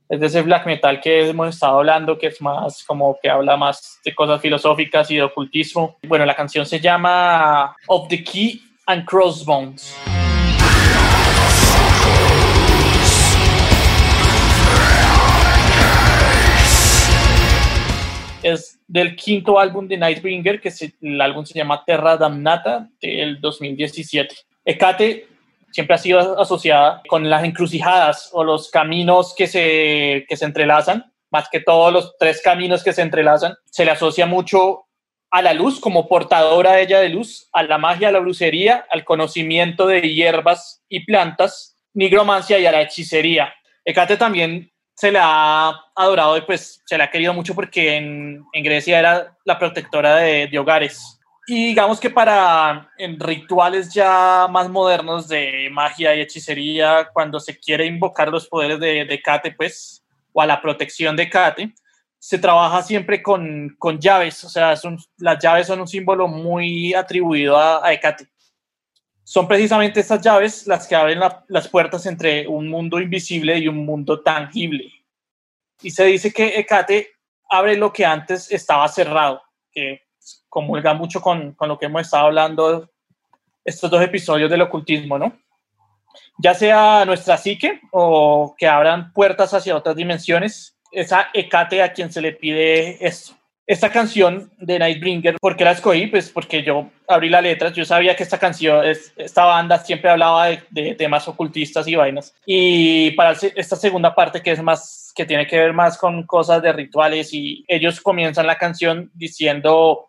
Es 0.08 0.20
de 0.20 0.28
ese 0.28 0.44
black 0.44 0.68
metal 0.68 1.02
que 1.02 1.30
hemos 1.30 1.50
estado 1.50 1.80
hablando, 1.80 2.20
que 2.20 2.28
es 2.28 2.40
más 2.42 2.84
como 2.84 3.18
que 3.20 3.30
habla 3.30 3.58
más 3.58 4.00
de 4.06 4.14
cosas 4.14 4.40
filosóficas 4.40 5.10
y 5.10 5.16
de 5.16 5.24
ocultismo. 5.24 5.98
Bueno, 6.04 6.28
la 6.28 6.36
canción 6.36 6.68
se 6.68 6.80
llama 6.80 7.76
Of 7.88 8.08
the 8.08 8.24
Key 8.24 8.71
Crossbones. 9.00 9.96
Es 18.44 18.80
del 18.88 19.16
quinto 19.16 19.60
álbum 19.60 19.88
de 19.88 19.98
Nightbringer, 19.98 20.60
que 20.60 20.74
el 21.02 21.22
álbum 21.22 21.46
se 21.46 21.54
llama 21.54 21.84
Terra 21.86 22.18
Damnata, 22.18 22.90
del 23.02 23.40
2017. 23.40 24.36
Ecate 24.66 25.28
siempre 25.72 25.96
ha 25.96 25.98
sido 25.98 26.40
asociada 26.40 27.02
con 27.08 27.30
las 27.30 27.44
encrucijadas 27.44 28.30
o 28.34 28.44
los 28.44 28.70
caminos 28.70 29.34
que 29.36 29.48
se, 29.48 30.26
que 30.28 30.36
se 30.36 30.46
entrelazan, 30.46 31.12
más 31.30 31.48
que 31.50 31.62
todos 31.62 31.94
los 31.94 32.18
tres 32.18 32.42
caminos 32.44 32.84
que 32.84 32.92
se 32.92 33.02
entrelazan. 33.02 33.56
Se 33.66 33.86
le 33.86 33.92
asocia 33.92 34.26
mucho 34.26 34.88
a 35.32 35.42
la 35.42 35.54
luz 35.54 35.80
como 35.80 36.10
portadora 36.10 36.74
de 36.74 36.84
ella 36.84 37.00
de 37.00 37.10
luz, 37.10 37.48
a 37.54 37.64
la 37.64 37.78
magia, 37.78 38.10
a 38.10 38.12
la 38.12 38.20
brucería, 38.20 38.86
al 38.92 39.06
conocimiento 39.06 39.88
de 39.88 40.02
hierbas 40.02 40.84
y 40.90 41.06
plantas, 41.06 41.78
nigromancia 41.94 42.60
y 42.60 42.66
a 42.66 42.72
la 42.72 42.82
hechicería. 42.82 43.54
Ecate 43.86 44.18
también 44.18 44.70
se 44.94 45.12
la 45.12 45.24
ha 45.24 45.86
adorado 45.96 46.38
y 46.38 46.42
pues 46.42 46.84
se 46.86 46.98
la 46.98 47.06
ha 47.06 47.10
querido 47.10 47.34
mucho 47.34 47.56
porque 47.56 47.96
en, 47.96 48.46
Grecia 48.54 49.00
era 49.00 49.38
la 49.46 49.58
protectora 49.58 50.18
de, 50.18 50.60
hogares. 50.60 51.18
Y 51.48 51.68
digamos 51.68 52.00
que 52.00 52.10
para 52.10 52.90
en 52.98 53.20
rituales 53.20 53.94
ya 53.94 54.48
más 54.50 54.70
modernos 54.70 55.28
de 55.30 55.70
magia 55.72 56.14
y 56.14 56.22
hechicería, 56.22 57.10
cuando 57.14 57.40
se 57.40 57.58
quiere 57.58 57.86
invocar 57.86 58.28
los 58.28 58.48
poderes 58.48 58.80
de, 58.80 59.06
de 59.06 59.22
Cate, 59.22 59.52
pues, 59.54 60.04
o 60.34 60.42
a 60.42 60.46
la 60.46 60.62
protección 60.62 61.16
de 61.16 61.30
Cate, 61.30 61.74
se 62.24 62.38
trabaja 62.38 62.84
siempre 62.84 63.24
con, 63.24 63.76
con 63.80 64.00
llaves, 64.00 64.44
o 64.44 64.50
sea, 64.50 64.76
las 65.18 65.40
llaves 65.40 65.66
son 65.66 65.82
un 65.82 65.88
símbolo 65.88 66.28
muy 66.28 66.94
atribuido 66.94 67.58
a, 67.58 67.84
a 67.84 67.92
Hecate. 67.92 68.28
Son 69.24 69.48
precisamente 69.48 70.02
estas 70.02 70.22
llaves 70.22 70.68
las 70.68 70.88
que 70.88 70.94
abren 70.94 71.20
la, 71.20 71.44
las 71.48 71.68
puertas 71.68 72.06
entre 72.06 72.48
un 72.48 72.70
mundo 72.70 73.00
invisible 73.00 73.58
y 73.58 73.68
un 73.68 73.84
mundo 73.84 74.22
tangible. 74.22 74.92
Y 75.82 75.90
se 75.90 76.06
dice 76.06 76.32
que 76.32 76.60
Hecate 76.60 77.08
abre 77.50 77.76
lo 77.76 77.92
que 77.92 78.06
antes 78.06 78.52
estaba 78.52 78.88
cerrado, 78.88 79.42
que 79.72 80.04
comulga 80.48 80.94
mucho 80.94 81.22
con, 81.22 81.54
con 81.54 81.70
lo 81.70 81.80
que 81.80 81.88
hemos 81.88 82.04
estado 82.04 82.28
hablando 82.28 82.88
estos 83.66 83.90
dos 83.90 84.02
episodios 84.04 84.52
del 84.52 84.62
ocultismo, 84.62 85.18
¿no? 85.18 85.36
Ya 86.38 86.54
sea 86.54 87.04
nuestra 87.04 87.36
psique 87.38 87.82
o 87.92 88.54
que 88.56 88.68
abran 88.68 89.12
puertas 89.12 89.56
hacia 89.56 89.76
otras 89.76 89.96
dimensiones, 89.96 90.78
esa 90.92 91.30
Hecate 91.34 91.82
a 91.82 91.94
quien 91.94 92.12
se 92.12 92.22
le 92.22 92.34
pide 92.34 92.98
esto. 93.06 93.34
Esta 93.68 93.90
canción 93.90 94.52
de 94.58 94.80
Nightbringer, 94.80 95.38
¿por 95.40 95.56
qué 95.56 95.64
la 95.64 95.72
escogí? 95.72 96.08
Pues 96.08 96.30
porque 96.30 96.62
yo 96.62 96.90
abrí 97.08 97.30
la 97.30 97.42
letra, 97.42 97.72
yo 97.72 97.86
sabía 97.86 98.16
que 98.16 98.24
esta 98.24 98.38
canción, 98.38 98.84
esta 98.86 99.46
banda 99.46 99.78
siempre 99.80 100.10
hablaba 100.10 100.48
de, 100.48 100.64
de 100.72 100.96
temas 100.96 101.28
ocultistas 101.28 101.88
y 101.88 101.96
vainas. 101.96 102.36
Y 102.46 103.12
para 103.12 103.32
esta 103.32 103.76
segunda 103.78 104.14
parte, 104.14 104.42
que 104.42 104.52
es 104.52 104.62
más, 104.62 105.14
que 105.16 105.26
tiene 105.26 105.48
que 105.48 105.58
ver 105.58 105.72
más 105.74 105.98
con 105.98 106.26
cosas 106.26 106.62
de 106.62 106.74
rituales, 106.74 107.34
y 107.34 107.64
ellos 107.68 108.02
comienzan 108.02 108.48
la 108.48 108.58
canción 108.58 109.10
diciendo 109.14 110.08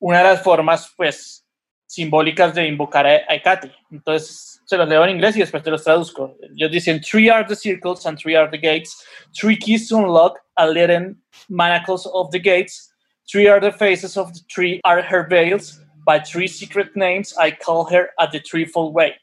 una 0.00 0.18
de 0.18 0.24
las 0.24 0.42
formas, 0.42 0.92
pues, 0.94 1.46
simbólicas 1.88 2.54
de 2.54 2.68
invocar 2.68 3.06
a 3.06 3.34
Hecate. 3.34 3.72
Entonces, 3.90 4.60
se 4.64 4.76
los 4.76 4.88
leo 4.88 5.04
en 5.04 5.10
inglés 5.10 5.36
y 5.36 5.40
después 5.40 5.62
te 5.62 5.70
los 5.70 5.82
traduzco. 5.82 6.36
Ellos 6.54 6.70
dicen, 6.70 7.00
three 7.00 7.30
are 7.30 7.44
the 7.44 7.56
circles 7.56 8.06
and 8.06 8.18
three 8.18 8.36
are 8.36 8.48
the 8.50 8.58
gates, 8.58 9.02
three 9.32 9.58
keys 9.58 9.88
to 9.88 9.96
unlock 9.96 10.38
a 10.56 10.66
leaden 10.66 11.20
manacles 11.48 12.06
of 12.12 12.30
the 12.30 12.38
gates, 12.38 12.92
three 13.30 13.48
are 13.48 13.60
the 13.60 13.72
faces 13.72 14.16
of 14.16 14.32
the 14.34 14.40
three 14.54 14.80
are 14.84 15.02
her 15.02 15.26
veils, 15.26 15.80
by 16.04 16.20
three 16.20 16.46
secret 16.46 16.94
names 16.94 17.34
I 17.38 17.50
call 17.50 17.84
her 17.90 18.10
at 18.18 18.32
the 18.32 18.40
threefold 18.40 18.94
way. 18.94 19.14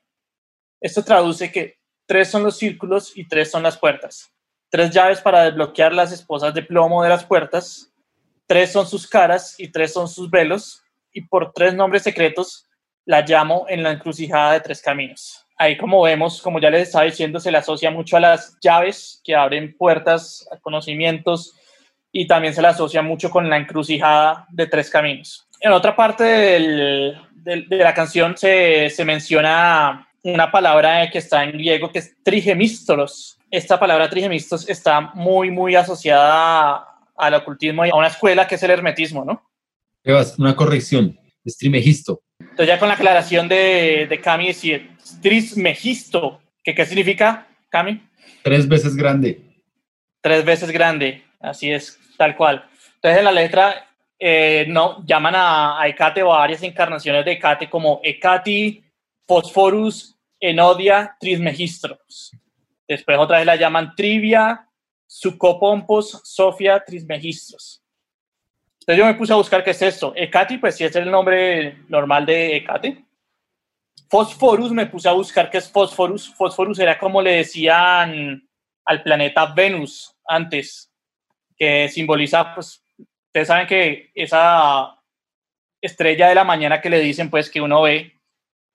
Esto 0.81 1.03
traduce 1.03 1.51
que 1.51 1.77
tres 2.07 2.29
son 2.29 2.43
los 2.43 2.57
círculos 2.57 3.13
y 3.15 3.27
tres 3.27 3.51
son 3.51 3.63
las 3.63 3.77
puertas. 3.77 4.31
Tres 4.69 4.91
llaves 4.91 5.21
para 5.21 5.43
desbloquear 5.45 5.93
las 5.93 6.11
esposas 6.11 6.53
de 6.53 6.63
plomo 6.63 7.03
de 7.03 7.09
las 7.09 7.25
puertas, 7.25 7.91
tres 8.47 8.71
son 8.71 8.87
sus 8.87 9.07
caras 9.07 9.55
y 9.59 9.67
tres 9.71 9.93
son 9.93 10.07
sus 10.07 10.29
velos, 10.29 10.84
y 11.15 11.21
por 11.21 11.53
tres 11.53 11.73
nombres 11.73 12.03
secretos 12.03 12.67
la 13.05 13.21
llamo 13.21 13.65
en 13.69 13.81
la 13.81 13.91
encrucijada 13.91 14.53
de 14.53 14.59
tres 14.59 14.81
caminos. 14.81 15.45
Ahí 15.57 15.77
como 15.77 16.01
vemos, 16.01 16.41
como 16.41 16.59
ya 16.59 16.69
les 16.69 16.83
estaba 16.83 17.05
diciendo, 17.05 17.39
se 17.39 17.51
le 17.51 17.57
asocia 17.57 17.89
mucho 17.89 18.17
a 18.17 18.19
las 18.19 18.57
llaves 18.61 19.21
que 19.23 19.33
abren 19.33 19.75
puertas 19.77 20.47
a 20.51 20.57
conocimientos 20.57 21.55
y 22.11 22.27
también 22.27 22.53
se 22.53 22.61
le 22.61 22.67
asocia 22.67 23.01
mucho 23.01 23.29
con 23.29 23.49
la 23.49 23.57
encrucijada 23.57 24.45
de 24.49 24.67
tres 24.67 24.89
caminos. 24.89 25.47
En 25.61 25.71
otra 25.71 25.95
parte 25.95 26.23
de 26.23 27.65
la 27.69 27.93
canción 27.93 28.35
se, 28.37 28.91
menciona 29.05 30.09
una 30.23 30.51
palabra 30.51 31.09
que 31.09 31.19
está 31.19 31.43
en 31.43 31.53
griego 31.53 31.89
que 31.89 31.99
es 31.99 32.21
trigemistos. 32.23 33.37
Esta 33.49 33.79
palabra 33.79 34.09
trigemistos 34.09 34.67
está 34.67 34.99
muy, 35.13 35.51
muy 35.51 35.75
asociada 35.75 36.85
al 37.15 37.33
ocultismo 37.35 37.85
y 37.85 37.91
a 37.91 37.95
una 37.95 38.07
escuela 38.07 38.45
que 38.45 38.55
es 38.55 38.63
el 38.63 38.71
hermetismo, 38.71 39.23
¿no? 39.23 39.41
Una 40.37 40.55
corrección, 40.55 41.19
es 41.43 41.57
trimegisto. 41.57 42.21
Entonces 42.39 42.67
ya 42.67 42.79
con 42.79 42.87
la 42.87 42.93
aclaración 42.93 43.47
de, 43.47 44.05
de 44.07 44.21
Cami, 44.21 44.47
decir 44.47 44.91
trismegisto, 45.21 46.41
¿qué, 46.63 46.75
¿qué 46.75 46.85
significa, 46.85 47.47
Cami? 47.69 48.01
Tres 48.43 48.67
veces 48.67 48.95
grande. 48.95 49.41
Tres 50.21 50.45
veces 50.45 50.71
grande, 50.71 51.23
así 51.39 51.71
es, 51.71 51.99
tal 52.17 52.35
cual. 52.35 52.65
Entonces 52.95 53.19
en 53.19 53.25
la 53.25 53.31
letra 53.31 53.87
eh, 54.19 54.65
no, 54.67 55.03
llaman 55.05 55.35
a, 55.35 55.81
a 55.81 55.87
Hecate 55.87 56.21
o 56.23 56.33
a 56.33 56.39
varias 56.39 56.61
encarnaciones 56.63 57.25
de 57.25 57.33
Hecate 57.33 57.69
como 57.69 57.99
Hecati, 58.03 58.83
Phosphorus, 59.25 60.15
Enodia, 60.39 61.15
Trismegistros. 61.19 62.31
Después 62.87 63.17
otra 63.17 63.37
vez 63.37 63.45
la 63.47 63.55
llaman 63.55 63.93
Trivia, 63.95 64.69
Sucopompos, 65.07 66.21
Sofia, 66.23 66.83
Trismegistros. 66.85 67.84
Entonces 68.85 68.99
yo 68.99 69.05
me 69.07 69.15
puse 69.15 69.33
a 69.33 69.37
buscar 69.37 69.63
qué 69.63 69.71
es 69.71 69.81
esto. 69.81 70.13
Hecate, 70.15 70.59
pues 70.59 70.75
sí 70.75 70.83
es 70.83 70.95
el 70.95 71.09
nombre 71.09 71.79
normal 71.87 72.23
de 72.23 72.57
Hecate. 72.57 73.03
Phosphorus, 74.07 74.71
me 74.71 74.85
puse 74.85 75.09
a 75.09 75.13
buscar 75.13 75.49
qué 75.49 75.57
es 75.57 75.67
Phosphorus. 75.67 76.31
Phosphorus 76.35 76.77
era 76.77 76.99
como 76.99 77.19
le 77.19 77.37
decían 77.37 78.47
al 78.85 79.01
planeta 79.01 79.47
Venus 79.47 80.15
antes, 80.27 80.93
que 81.57 81.89
simboliza, 81.89 82.53
pues, 82.53 82.85
ustedes 83.25 83.47
saben 83.47 83.65
que 83.65 84.11
esa 84.13 85.01
estrella 85.81 86.29
de 86.29 86.35
la 86.35 86.43
mañana 86.43 86.79
que 86.79 86.91
le 86.91 86.99
dicen, 86.99 87.31
pues, 87.31 87.49
que 87.49 87.61
uno 87.61 87.81
ve 87.81 88.13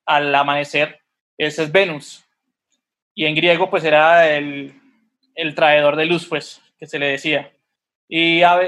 al 0.07 0.35
amanecer, 0.35 1.01
ese 1.39 1.63
es 1.63 1.71
Venus. 1.71 2.25
Y 3.15 3.27
en 3.27 3.37
griego, 3.37 3.71
pues, 3.71 3.85
era 3.85 4.29
el, 4.29 4.75
el 5.37 5.55
traidor 5.55 5.95
de 5.95 6.07
luz, 6.07 6.27
pues, 6.27 6.61
que 6.77 6.89
se 6.89 6.99
le 6.99 7.07
decía. 7.07 7.53
Y 8.09 8.43
a, 8.43 8.59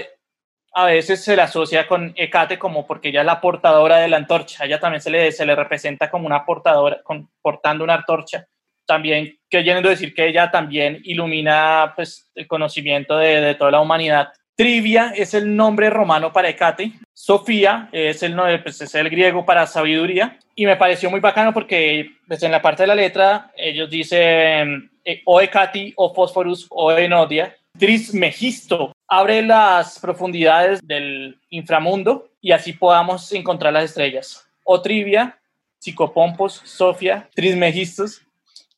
a 0.74 0.86
veces 0.86 1.22
se 1.22 1.36
le 1.36 1.42
asocia 1.42 1.86
con 1.86 2.14
Hecate 2.16 2.58
como 2.58 2.86
porque 2.86 3.08
ella 3.08 3.20
es 3.20 3.26
la 3.26 3.40
portadora 3.40 3.98
de 3.98 4.08
la 4.08 4.16
antorcha. 4.16 4.64
Ella 4.64 4.80
también 4.80 5.02
se 5.02 5.10
le, 5.10 5.30
se 5.32 5.44
le 5.44 5.54
representa 5.54 6.10
como 6.10 6.26
una 6.26 6.44
portadora, 6.44 7.02
portando 7.42 7.84
una 7.84 7.94
antorcha. 7.94 8.46
También 8.86 9.38
queriendo 9.48 9.88
decir 9.88 10.14
que 10.14 10.26
ella 10.26 10.50
también 10.50 11.00
ilumina 11.04 11.92
pues, 11.94 12.30
el 12.34 12.46
conocimiento 12.46 13.16
de, 13.18 13.40
de, 13.40 13.54
toda 13.54 13.70
la 13.70 13.80
humanidad. 13.80 14.32
Trivia 14.56 15.12
es 15.14 15.34
el 15.34 15.54
nombre 15.54 15.90
romano 15.90 16.32
para 16.32 16.48
Hecate. 16.48 16.92
Sofía 17.12 17.88
es 17.92 18.22
el, 18.22 18.34
pues, 18.62 18.80
es 18.80 18.94
el 18.94 19.10
griego 19.10 19.44
para 19.44 19.66
sabiduría. 19.66 20.38
Y 20.54 20.66
me 20.66 20.76
pareció 20.76 21.10
muy 21.10 21.20
bacano 21.20 21.52
porque 21.52 22.10
pues, 22.26 22.42
en 22.42 22.50
la 22.50 22.62
parte 22.62 22.84
de 22.84 22.86
la 22.86 22.94
letra 22.94 23.50
ellos 23.56 23.90
dicen 23.90 24.90
eh, 25.04 25.20
o 25.26 25.40
Hecate, 25.40 25.92
o 25.96 26.14
Phosphorus, 26.14 26.66
o 26.70 26.92
Enodia. 26.92 27.56
Trismegisto 27.82 28.92
abre 29.08 29.42
las 29.42 29.98
profundidades 29.98 30.78
del 30.86 31.36
inframundo 31.50 32.30
y 32.40 32.52
así 32.52 32.74
podamos 32.74 33.32
encontrar 33.32 33.72
las 33.72 33.86
estrellas. 33.86 34.48
O 34.62 34.80
Trivia, 34.80 35.36
Psicopompos, 35.80 36.62
Sofia, 36.64 37.28
Trismegistus, 37.34 38.24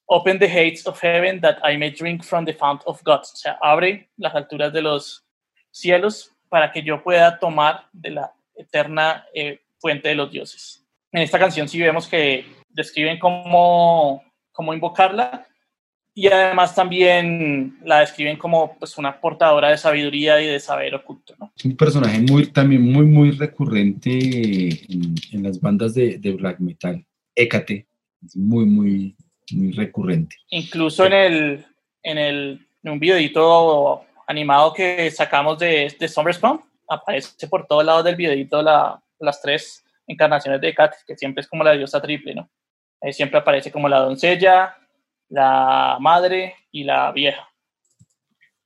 Open 0.06 0.38
the 0.38 0.46
gates 0.46 0.86
of 0.86 0.98
heaven 1.02 1.38
that 1.42 1.58
I 1.62 1.76
may 1.76 1.90
drink 1.90 2.24
from 2.24 2.46
the 2.46 2.54
fount 2.54 2.80
of 2.86 3.02
God. 3.04 3.20
O 3.20 3.36
sea, 3.36 3.58
abre 3.60 4.08
las 4.16 4.34
alturas 4.34 4.72
de 4.72 4.80
los 4.80 5.22
cielos 5.70 6.32
para 6.48 6.72
que 6.72 6.82
yo 6.82 7.02
pueda 7.02 7.38
tomar 7.38 7.86
de 7.92 8.08
la 8.08 8.32
eterna 8.56 9.26
eh, 9.34 9.60
fuente 9.78 10.08
de 10.08 10.14
los 10.14 10.30
dioses. 10.30 10.82
En 11.12 11.20
esta 11.20 11.38
canción 11.38 11.68
sí 11.68 11.78
vemos 11.78 12.08
que 12.08 12.46
describen 12.70 13.18
cómo, 13.18 14.24
cómo 14.50 14.72
invocarla 14.72 15.46
y 16.16 16.28
además 16.28 16.74
también 16.74 17.76
la 17.84 18.00
describen 18.00 18.36
como 18.36 18.76
pues, 18.78 18.96
una 18.98 19.20
portadora 19.20 19.70
de 19.70 19.78
sabiduría 19.78 20.40
y 20.40 20.46
de 20.46 20.60
saber 20.60 20.94
oculto. 20.94 21.34
¿no? 21.38 21.52
Es 21.56 21.64
un 21.64 21.76
personaje 21.76 22.20
muy, 22.20 22.46
también 22.46 22.82
muy, 22.82 23.04
muy 23.04 23.32
recurrente 23.32 24.10
en, 24.12 25.14
en 25.32 25.42
las 25.42 25.60
bandas 25.60 25.94
de, 25.94 26.18
de, 26.18 26.32
black 26.32 26.60
metal. 26.60 27.04
Hécate, 27.34 27.88
es 28.24 28.36
muy, 28.36 28.64
muy, 28.64 29.16
muy 29.52 29.72
recurrente. 29.72 30.36
Incluso 30.50 31.04
en, 31.04 31.12
el, 31.12 31.66
en, 32.04 32.18
el, 32.18 32.66
en 32.84 32.92
un 32.92 33.00
videito 33.00 34.04
animado 34.28 34.72
que 34.72 35.10
sacamos 35.10 35.58
de, 35.58 35.92
de 35.98 36.08
Spawn, 36.08 36.60
aparece 36.88 37.48
por 37.48 37.66
todos 37.66 37.84
lados 37.84 38.04
del 38.04 38.14
videito 38.14 38.62
la, 38.62 39.02
las 39.18 39.42
tres 39.42 39.84
encarnaciones 40.06 40.60
de 40.60 40.68
Hécate, 40.68 40.98
que 41.04 41.16
siempre 41.16 41.40
es 41.40 41.48
como 41.48 41.64
la 41.64 41.72
diosa 41.72 42.00
triple, 42.00 42.36
¿no? 42.36 42.48
Ahí 43.02 43.12
siempre 43.12 43.38
aparece 43.38 43.72
como 43.72 43.88
la 43.88 43.98
doncella, 43.98 44.76
la 45.28 45.98
madre 46.00 46.54
y 46.70 46.84
la 46.84 47.12
vieja. 47.12 47.48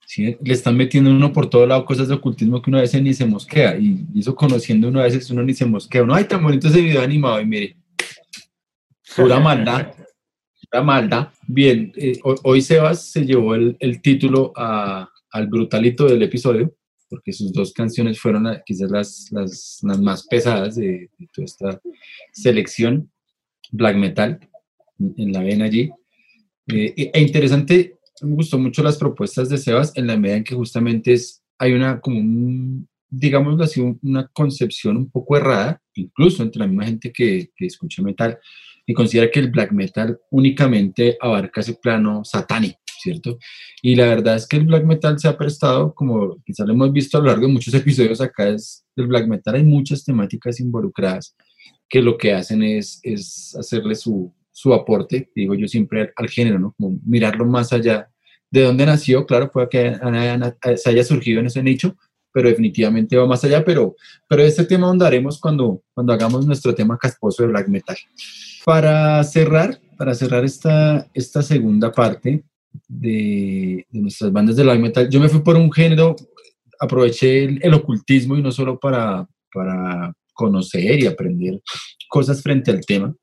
Sí, 0.07 0.39
le 0.43 0.55
están 0.55 0.75
metiendo 0.75 1.11
uno 1.11 1.35
por 1.35 1.51
todo 1.51 1.67
lado 1.67 1.85
cosas 1.85 2.09
de 2.09 2.15
ocultismo 2.15 2.63
que 2.63 2.71
uno 2.71 2.79
a 2.79 2.83
veces 2.83 3.03
ni 3.03 3.13
se 3.13 3.27
mosquea. 3.27 3.77
Y 3.77 4.07
eso 4.19 4.35
conociendo 4.35 4.89
uno 4.89 5.01
a 5.01 5.05
veces 5.05 5.31
uno 5.31 5.43
ni 5.43 5.53
se 5.53 5.67
mosquea. 5.67 6.03
No, 6.03 6.15
ay, 6.15 6.25
tan 6.25 6.43
bonito 6.43 6.69
ese 6.69 6.81
video 6.81 7.03
animado. 7.03 7.39
Y 7.41 7.45
mire, 7.45 7.77
pura 9.15 9.39
maldad. 9.41 9.93
Pura 10.71 10.83
maldad. 10.83 11.29
Bien, 11.47 11.93
eh, 11.95 12.19
hoy 12.23 12.63
Sebas 12.63 13.11
se 13.11 13.27
llevó 13.27 13.55
el, 13.55 13.77
el 13.81 14.01
título 14.01 14.53
a, 14.57 15.11
al 15.31 15.47
brutalito 15.47 16.07
del 16.07 16.23
episodio, 16.23 16.75
porque 17.11 17.35
sus 17.35 17.53
dos 17.53 17.75
canciones 17.75 18.19
fueron 18.19 18.47
quizás 18.65 18.91
las, 18.91 19.29
las, 19.31 19.79
las 19.83 20.01
más 20.01 20.27
pesadas 20.27 20.77
de, 20.77 21.11
de 21.19 21.29
toda 21.35 21.45
esta 21.45 21.81
selección. 22.33 23.11
Black 23.71 23.97
Metal, 23.97 24.41
en 24.99 25.33
la 25.33 25.43
ven 25.43 25.61
allí. 25.61 25.91
Eh, 26.69 27.11
e 27.13 27.21
interesante, 27.21 27.99
me 28.23 28.35
gustó 28.35 28.59
mucho 28.59 28.83
las 28.83 28.99
propuestas 28.99 29.49
de 29.49 29.59
Sebas 29.59 29.93
en 29.95 30.07
la 30.07 30.17
medida 30.17 30.37
en 30.37 30.45
que 30.45 30.55
justamente 30.55 31.13
es, 31.13 31.43
hay 31.59 31.73
una, 31.73 32.01
como 32.01 32.19
un, 32.19 32.89
digámoslo 33.09 33.65
así, 33.65 33.81
una 34.03 34.29
concepción 34.29 34.97
un 34.97 35.11
poco 35.11 35.37
errada, 35.37 35.81
incluso 35.95 36.43
entre 36.43 36.61
la 36.61 36.67
misma 36.67 36.85
gente 36.85 37.13
que, 37.13 37.51
que 37.57 37.67
escucha 37.67 38.03
metal, 38.03 38.39
y 38.87 38.95
considera 38.95 39.31
que 39.31 39.41
el 39.41 39.51
black 39.51 39.73
metal 39.73 40.19
únicamente 40.31 41.17
abarca 41.21 41.61
ese 41.61 41.75
plano 41.75 42.25
satánico. 42.25 42.79
¿cierto? 43.01 43.39
Y 43.83 43.95
la 43.95 44.07
verdad 44.07 44.37
es 44.37 44.47
que 44.47 44.57
el 44.57 44.67
black 44.67 44.85
metal 44.85 45.19
se 45.19 45.29
ha 45.29 45.39
prestado, 45.39 45.95
como 45.95 46.43
quizás 46.45 46.67
lo 46.67 46.75
hemos 46.75 46.93
visto 46.93 47.17
a 47.17 47.21
lo 47.21 47.27
largo 47.29 47.47
de 47.47 47.53
muchos 47.53 47.73
episodios 47.75 48.21
acá, 48.21 48.49
es 48.49 48.85
del 48.97 49.07
black 49.07 49.27
metal 49.27 49.55
hay 49.55 49.65
muchas 49.65 50.05
temáticas 50.05 50.61
involucradas 50.61 51.37
que 51.89 52.03
lo 52.03 52.19
que 52.19 52.33
hacen 52.33 52.63
es, 52.63 53.01
es 53.03 53.57
hacerle 53.59 53.95
su, 53.95 54.33
su 54.59 54.75
aporte, 54.75 55.31
digo 55.37 55.55
yo 55.55 55.69
siempre 55.69 56.13
al, 56.17 56.29
género, 56.29 56.59
¿no? 56.59 56.75
Como 56.77 56.99
mirarlo 57.07 57.47
más 57.47 57.73
allá 57.73 58.11
de 58.51 58.63
dónde 58.63 58.87
nació, 58.87 59.25
claro, 59.25 59.53
puede 59.53 59.69
que 59.69 59.97
se 60.77 60.91
haya 60.91 61.05
surgido 61.05 61.39
en 61.39 61.47
ese 61.47 61.63
nicho, 61.63 61.97
pero 62.33 62.49
definitivamente 62.49 63.17
va 63.17 63.25
más 63.25 63.45
allá, 63.45 63.65
pero, 63.65 63.95
pero 64.27 64.43
este 64.43 64.65
tema 64.65 64.91
andaremos 64.91 65.39
cuando, 65.39 65.85
cuando 65.95 66.13
hagamos 66.13 66.45
nuestro 66.45 66.75
tema 66.75 66.99
casposo 66.99 67.45
de 67.45 67.51
black 67.51 67.69
metal. 67.69 67.97
Para 68.65 69.23
cerrar, 69.23 69.79
para 69.97 70.13
cerrar 70.13 70.45
esta, 70.45 71.09
esta 71.15 71.41
segunda 71.41 71.93
parte 71.93 72.43
de, 72.89 73.87
de 73.89 74.01
nuestras 74.01 74.33
bandas 74.33 74.57
de 74.57 74.65
black 74.65 74.81
metal, 74.81 75.09
yo 75.09 75.21
me 75.21 75.29
fui 75.29 75.41
por 75.41 75.55
un 75.55 75.71
género, 75.71 76.17
aproveché 76.81 77.45
el, 77.45 77.61
el 77.63 77.75
ocultismo 77.75 78.37
y 78.37 78.43
no 78.43 78.51
solo 78.51 78.77
para, 78.77 79.25
para 79.55 80.13
conocer 80.33 80.99
y 80.99 81.07
aprender 81.07 81.61
cosas 82.09 82.43
frente 82.43 82.73
al 82.73 82.85
tema, 82.85 83.15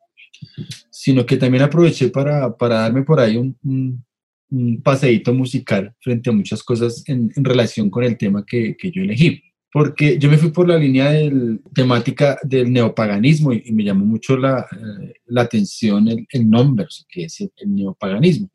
sino 0.90 1.26
que 1.26 1.38
también 1.38 1.64
aproveché 1.64 2.10
para, 2.10 2.56
para 2.56 2.80
darme 2.80 3.04
por 3.04 3.20
ahí 3.20 3.38
un, 3.38 3.58
un, 3.64 4.82
paseíto 4.82 5.34
musical 5.34 5.94
frente 6.00 6.30
a 6.30 6.34
muchas 6.34 6.64
cosas 6.64 7.04
en, 7.08 7.32
en 7.36 7.44
relación 7.44 7.90
con 7.90 8.04
el 8.04 8.18
tema 8.18 8.46
que, 8.46 8.78
que, 8.78 8.92
yo 8.92 9.02
elegí. 9.02 9.42
Porque 9.72 10.18
yo 10.18 10.30
me 10.30 10.38
fui 10.38 10.52
por 10.52 10.68
la 10.70 10.78
línea 10.78 11.12
del, 11.12 11.62
temática 11.74 12.38
del 12.44 12.72
neopaganismo 12.72 13.52
y, 13.52 13.72
me 13.74 13.84
llamó 13.84 14.06
mucho 14.06 14.38
la, 14.38 14.66
eh, 14.72 15.14
la 15.26 15.42
atención 15.42 16.08
el, 16.08 16.26
el, 16.30 16.50
nombre, 16.50 16.88
que 17.10 17.26
es 17.26 17.42
el, 17.42 17.52
el, 17.58 17.76
neopaganismo. 17.76 18.50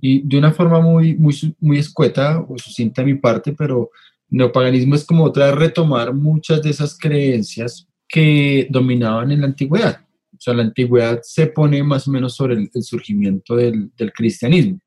Y 0.00 0.26
de 0.26 0.38
una 0.38 0.52
forma 0.52 0.80
muy, 0.80 1.14
muy, 1.14 1.34
muy 1.60 1.78
escueta 1.78 2.40
o 2.40 2.56
sucinta 2.58 3.02
a 3.02 3.04
mi 3.04 3.14
parte, 3.14 3.52
pero 3.52 3.90
neopaganismo 4.30 4.94
es 4.94 5.04
como 5.04 5.24
otra 5.24 5.52
retomar 5.52 6.14
muchas 6.14 6.62
de 6.62 6.70
esas 6.70 6.98
creencias 6.98 7.86
que 8.08 8.66
dominaban 8.70 9.32
en 9.32 9.40
la 9.40 9.46
antigüedad. 9.46 10.03
Sea, 10.44 10.52
la 10.52 10.62
antigüedad 10.62 11.20
se 11.22 11.46
pone 11.46 11.82
más 11.82 12.06
o 12.06 12.10
menos 12.10 12.36
sobre 12.36 12.54
el, 12.54 12.82
surgimiento 12.82 13.56
del, 13.56 13.90
del, 13.96 14.12
cristianismo. 14.12 14.78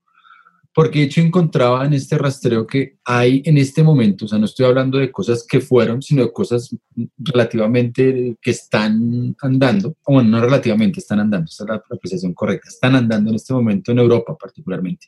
Porque 0.71 0.99
de 0.99 1.05
hecho 1.05 1.19
encontraba 1.19 1.83
en 1.83 1.93
este 1.93 2.15
rastreo 2.15 2.67
que 2.67 2.99
hay 3.03 3.41
en 3.43 3.57
este 3.57 3.81
momento, 3.81 4.25
o 4.25 4.27
sea, 4.27 4.37
no 4.37 4.45
estoy 4.45 4.67
hablando 4.67 4.99
de 4.99 5.11
cosas 5.11 5.43
que 5.49 5.59
fueron, 5.59 6.03
sino 6.03 6.21
de 6.21 6.31
cosas 6.31 6.75
relativamente 7.17 8.37
que 8.39 8.51
están 8.51 9.35
andando, 9.41 9.97
o 10.05 10.13
bueno, 10.13 10.29
no 10.29 10.41
relativamente 10.41 10.99
están 10.99 11.21
andando, 11.21 11.49
esa 11.49 11.63
es 11.63 11.69
la 11.69 11.81
apreciación 11.89 12.35
correcta, 12.35 12.69
están 12.69 12.95
andando 12.95 13.31
en 13.31 13.37
este 13.37 13.55
momento 13.55 13.91
en 13.91 13.97
Europa 13.97 14.37
particularmente. 14.39 15.07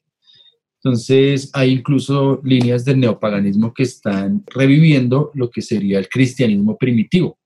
Entonces, 0.84 1.52
hay 1.54 1.74
incluso 1.74 2.42
líneas 2.44 2.86
del 2.86 3.02
neopaganismo 3.02 3.72
que 3.72 3.84
están 3.84 4.44
reviviendo 4.48 5.30
lo 5.36 5.52
que 5.52 5.62
sería 5.62 6.00
el 6.00 6.10
cristianismo 6.10 6.76
primitivo 6.76 7.39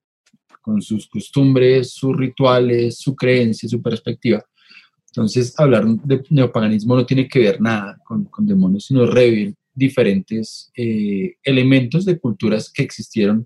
con 0.64 0.82
sus 0.82 1.08
costumbres, 1.08 1.92
sus 1.92 2.16
rituales, 2.16 2.98
su 2.98 3.16
creencia, 3.16 3.70
su 3.70 3.82
perspectiva. 3.82 4.44
Entonces, 5.08 5.54
hablar 5.60 5.86
de 5.86 6.24
neopaganismo 6.30 6.96
no 6.96 7.06
tiene 7.06 7.28
que 7.28 7.40
ver 7.40 7.62
nada 7.62 8.00
con, 8.04 8.24
con 8.26 8.48
demonios, 8.48 8.86
sino 8.86 9.06
revivir 9.06 9.54
diferentes 9.76 10.72
eh, 10.76 11.36
elementos 11.44 12.06
de 12.06 12.18
culturas 12.18 12.72
que 12.72 12.84
existieron 12.84 13.46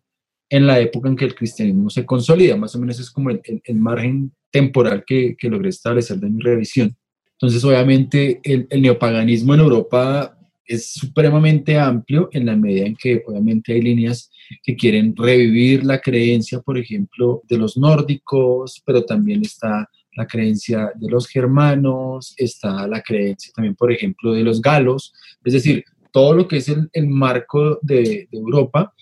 en 0.49 0.67
la 0.67 0.79
época 0.79 1.09
en 1.09 1.15
que 1.17 1.25
el 1.25 1.35
cristianismo 1.35 1.89
se 1.89 2.05
consolida. 2.05 2.55
Más 2.55 2.75
o 2.75 2.79
menos 2.79 2.99
es 2.99 3.09
como 3.11 3.31
el, 3.31 3.41
margen 3.75 4.31
temporal 4.51 5.03
que, 5.05 5.35
que, 5.37 5.49
logré 5.49 5.69
establecer 5.69 6.17
de 6.19 6.29
mi 6.29 6.41
revisión. 6.41 6.95
Entonces, 7.33 7.63
obviamente, 7.63 8.39
el 8.43 8.81
neopaganismo 8.81 9.53
en 9.53 9.59
Europa 9.59 10.36
es 10.67 10.91
supremamente 10.91 11.77
amplio 11.77 12.29
en 12.33 12.45
la 12.45 12.55
medida 12.55 12.85
en 12.85 12.95
que 12.95 13.23
obviamente 13.25 13.73
hay 13.73 13.81
líneas 13.81 14.29
que 14.63 14.75
quieren 14.75 15.15
revivir 15.15 15.85
la 15.85 15.99
creencia, 15.99 16.59
por 16.59 16.77
ejemplo, 16.77 17.41
de 17.47 17.57
los 17.57 17.77
nórdicos, 17.77 18.81
pero 18.85 19.03
también 19.05 19.41
está 19.41 19.89
la 20.15 20.27
creencia 20.27 20.91
de 20.95 21.09
los 21.09 21.27
germanos, 21.27 22.33
está 22.37 22.87
la 22.87 23.01
creencia 23.01 23.51
también, 23.55 23.75
por 23.75 23.91
ejemplo, 23.91 24.33
de 24.33 24.43
los 24.43 24.61
galos, 24.61 25.13
es 25.43 25.53
decir, 25.53 25.83
todo 26.11 26.33
lo 26.33 26.47
que 26.47 26.57
es 26.57 26.69
el, 26.69 26.89
el 26.93 27.07
marco 27.07 27.79
de, 27.81 28.27
de 28.31 28.37
Europa, 28.37 28.93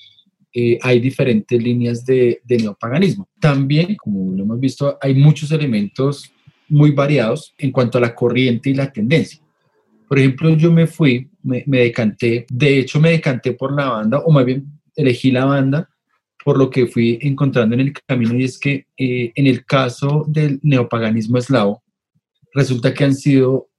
eh, 0.53 0.77
hay 0.81 0.99
diferentes 0.99 1.61
líneas 1.61 2.05
de, 2.05 2.41
de 2.43 2.57
neopaganismo. 2.57 3.27
También, 3.39 3.95
como 3.95 4.33
lo 4.33 4.43
hemos 4.43 4.59
visto, 4.59 4.97
hay 5.01 5.13
muchos 5.13 5.51
elementos 5.51 6.31
muy 6.69 6.91
variados 6.91 7.53
en 7.57 7.71
cuanto 7.71 7.97
a 7.97 8.01
la 8.01 8.15
corriente 8.15 8.69
y 8.69 8.73
la 8.73 8.91
tendencia. 8.91 9.44
Por 10.07 10.19
ejemplo, 10.19 10.55
yo 10.55 10.71
me 10.71 10.87
fui, 10.87 11.29
me, 11.43 11.63
decanté, 11.65 12.45
de 12.49 12.79
hecho 12.79 12.99
me 12.99 13.11
decanté 13.11 13.53
por 13.53 13.73
la 13.73 13.89
banda, 13.89 14.19
o 14.19 14.31
más 14.31 14.45
bien 14.45 14.65
elegí 14.95 15.31
la 15.31 15.45
banda 15.45 15.89
por 16.43 16.57
lo 16.59 16.69
que 16.69 16.85
fui 16.85 17.17
encontrando 17.21 17.73
en 17.73 17.81
el 17.81 17.93
camino, 17.93 18.35
y 18.35 18.43
es 18.43 18.59
que 18.59 18.85
eh, 18.97 19.31
en 19.33 19.47
el 19.47 19.65
caso 19.65 20.25
del 20.27 20.59
neopaganismo 20.61 21.39
eslavo, 21.39 21.81
resulta 22.53 22.93
que 22.93 23.03
han 23.03 23.15
sido 23.15 23.69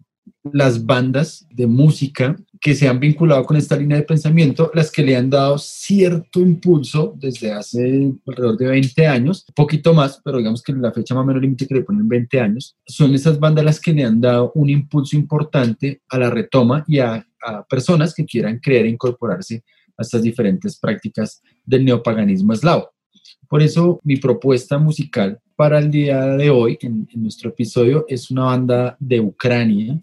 las 0.53 0.85
bandas 0.85 1.47
de 1.51 1.67
música 1.67 2.37
que 2.61 2.75
se 2.75 2.89
han 2.89 3.01
vinculado 3.01 3.45
con 3.45 3.57
esta 3.57 3.77
línea 3.77 3.97
de 3.97 4.05
pensamiento, 4.05 4.71
las 4.75 4.91
que 4.91 5.03
le 5.03 5.17
han 5.17 5.31
dado 5.31 5.59
cierto 5.59 6.41
impulso 6.41 7.15
desde 7.17 7.53
hace 7.53 8.13
alrededor 8.27 8.57
de 8.57 8.69
20 8.69 9.07
años, 9.07 9.45
un 9.49 9.55
poquito 9.55 9.95
más, 9.95 10.21
pero 10.25 10.39
digamos 10.39 10.63
que 10.63 10.73
la 10.73 10.93
fecha 10.93 11.15
más 11.15 11.25
o 11.25 11.27
menos 11.27 11.43
límite 11.43 11.67
que 11.67 11.75
le 11.75 11.83
ponen 11.83 12.09
20 12.09 12.41
años, 12.41 12.77
son 12.87 13.15
esas 13.15 13.39
bandas 13.39 13.65
las 13.65 13.81
que 13.81 13.93
le 13.93 14.05
han 14.05 14.21
dado 14.21 14.53
un 14.55 14.71
impulso 14.71 15.17
importante 15.17 16.03
a 16.09 16.19
la 16.19 16.31
retoma 16.31 16.85
y 16.87 16.99
a, 16.99 17.27
personas 17.69 18.13
que 18.13 18.25
quieran 18.25 18.59
creer 18.59 18.87
e 18.87 18.89
incorporarse 18.89 19.63
a 19.97 20.03
estas 20.03 20.21
diferentes 20.21 20.81
prácticas 20.81 21.41
del 21.65 21.85
neopaganismo 21.85 22.53
eslavo. 22.53 22.91
Por 23.49 23.63
eso 23.63 24.01
mi 24.03 24.17
propuesta 24.17 24.79
musical 24.79 25.39
para 25.55 25.79
el 25.79 25.93
día 25.93 26.25
de 26.37 26.51
hoy, 26.51 26.77
en 26.81 27.07
nuestro 27.15 27.51
episodio, 27.51 28.05
es 28.09 28.33
una 28.33 28.47
banda 28.47 28.97
de 28.99 29.21
Ucrania, 29.21 30.03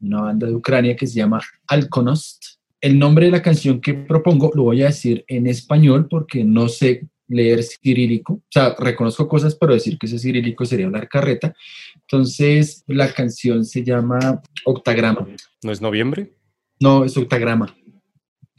una 0.00 0.22
banda 0.22 0.46
de 0.46 0.54
Ucrania 0.54 0.96
que 0.96 1.06
se 1.06 1.16
llama 1.16 1.40
Alkonost. 1.66 2.44
El 2.80 2.98
nombre 2.98 3.26
de 3.26 3.32
la 3.32 3.42
canción 3.42 3.80
que 3.80 3.94
propongo 3.94 4.50
lo 4.54 4.64
voy 4.64 4.82
a 4.82 4.86
decir 4.86 5.24
en 5.28 5.46
español 5.46 6.08
porque 6.08 6.44
no 6.44 6.68
sé 6.68 7.08
leer 7.28 7.62
cirílico, 7.62 8.34
o 8.34 8.42
sea, 8.48 8.74
reconozco 8.78 9.26
cosas, 9.26 9.56
pero 9.56 9.72
decir 9.72 9.98
que 9.98 10.06
ese 10.06 10.18
cirílico 10.18 10.64
sería 10.64 10.86
hablar 10.86 11.08
carreta. 11.08 11.54
Entonces, 11.94 12.84
la 12.86 13.12
canción 13.12 13.64
se 13.64 13.82
llama 13.82 14.42
Octagrama. 14.64 15.26
¿No 15.62 15.72
es 15.72 15.80
noviembre? 15.80 16.32
No, 16.78 17.04
es 17.04 17.16
Octagrama. 17.16 17.74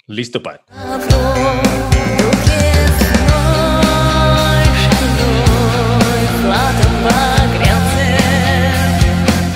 Listo, 0.08 0.42
padre. 0.42 0.62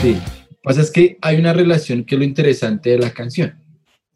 Sí, 0.01 0.17
pasa 0.63 0.81
es 0.81 0.91
que 0.91 1.17
hay 1.21 1.37
una 1.37 1.53
relación 1.53 2.03
que 2.03 2.15
es 2.15 2.19
lo 2.19 2.25
interesante 2.25 2.91
de 2.91 2.99
la 2.99 3.11
canción 3.11 3.55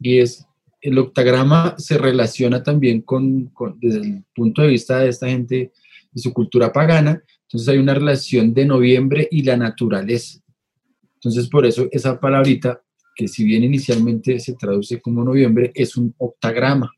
y 0.00 0.18
es 0.18 0.46
el 0.80 0.98
octagrama 0.98 1.74
se 1.78 1.98
relaciona 1.98 2.62
también 2.62 3.02
con, 3.02 3.46
con, 3.46 3.78
desde 3.80 4.00
el 4.00 4.24
punto 4.34 4.62
de 4.62 4.68
vista 4.68 5.00
de 5.00 5.08
esta 5.08 5.28
gente 5.28 5.72
y 6.14 6.20
su 6.20 6.32
cultura 6.32 6.72
pagana, 6.72 7.22
entonces 7.42 7.68
hay 7.68 7.78
una 7.78 7.94
relación 7.94 8.54
de 8.54 8.64
noviembre 8.64 9.28
y 9.30 9.42
la 9.42 9.56
naturaleza. 9.56 10.40
Entonces 11.14 11.48
por 11.48 11.66
eso 11.66 11.88
esa 11.90 12.20
palabrita 12.20 12.80
que 13.16 13.26
si 13.26 13.44
bien 13.44 13.64
inicialmente 13.64 14.38
se 14.38 14.54
traduce 14.54 15.00
como 15.00 15.24
noviembre, 15.24 15.72
es 15.74 15.96
un 15.96 16.14
octagrama, 16.18 16.92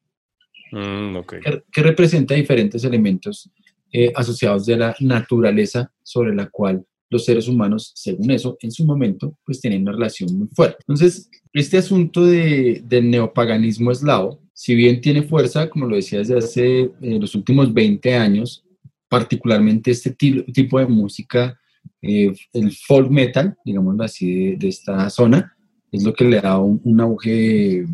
mm, 0.72 1.16
okay. 1.16 1.40
que, 1.40 1.62
que, 1.72 1.82
representa 1.82 2.34
diferentes 2.34 2.82
elementos 2.84 3.49
eh, 3.92 4.12
asociados 4.14 4.66
de 4.66 4.76
la 4.76 4.96
naturaleza 5.01 5.90
sobre 6.03 6.34
la 6.34 6.51
cual 6.51 6.84
los 7.11 7.24
seres 7.24 7.48
humanos, 7.48 7.92
según 7.94 8.30
eso, 8.30 8.56
en 8.61 8.70
su 8.70 8.84
momento, 8.84 9.36
pues 9.44 9.61
tienen 9.61 9.82
una 9.82 9.92
relación 9.92 10.36
muy 10.36 10.48
fuerte. 10.48 10.78
Entonces, 10.80 11.30
este 11.52 11.78
asunto 11.78 12.24
de, 12.24 12.82
del 12.84 13.11
neopaganismo 13.11 13.90
eslavo, 13.90 14.40
si 14.52 14.74
bien 14.74 15.00
tiene 15.00 15.22
fuerza, 15.22 15.70
como 15.70 15.86
lo 15.86 15.96
decía 15.96 16.18
desde 16.18 16.38
hace 16.38 16.80
eh, 16.80 17.18
los 17.20 17.34
últimos 17.34 17.72
20 17.72 18.14
años, 18.14 18.64
particularmente 19.09 19.90
este 19.90 20.11
tipo 20.11 20.78
de 20.78 20.86
música, 20.86 21.59
eh, 22.02 22.32
el 22.52 22.72
folk 22.72 23.11
metal, 23.11 23.56
digámoslo 23.64 24.04
así, 24.04 24.34
de, 24.34 24.56
de 24.56 24.68
esta 24.68 25.09
zona, 25.11 25.56
es 25.90 26.02
lo 26.02 26.12
que 26.12 26.24
le 26.24 26.40
da 26.40 26.59
un, 26.59 26.80
un 26.84 27.00
auge 27.00 27.80
eh, 27.80 27.86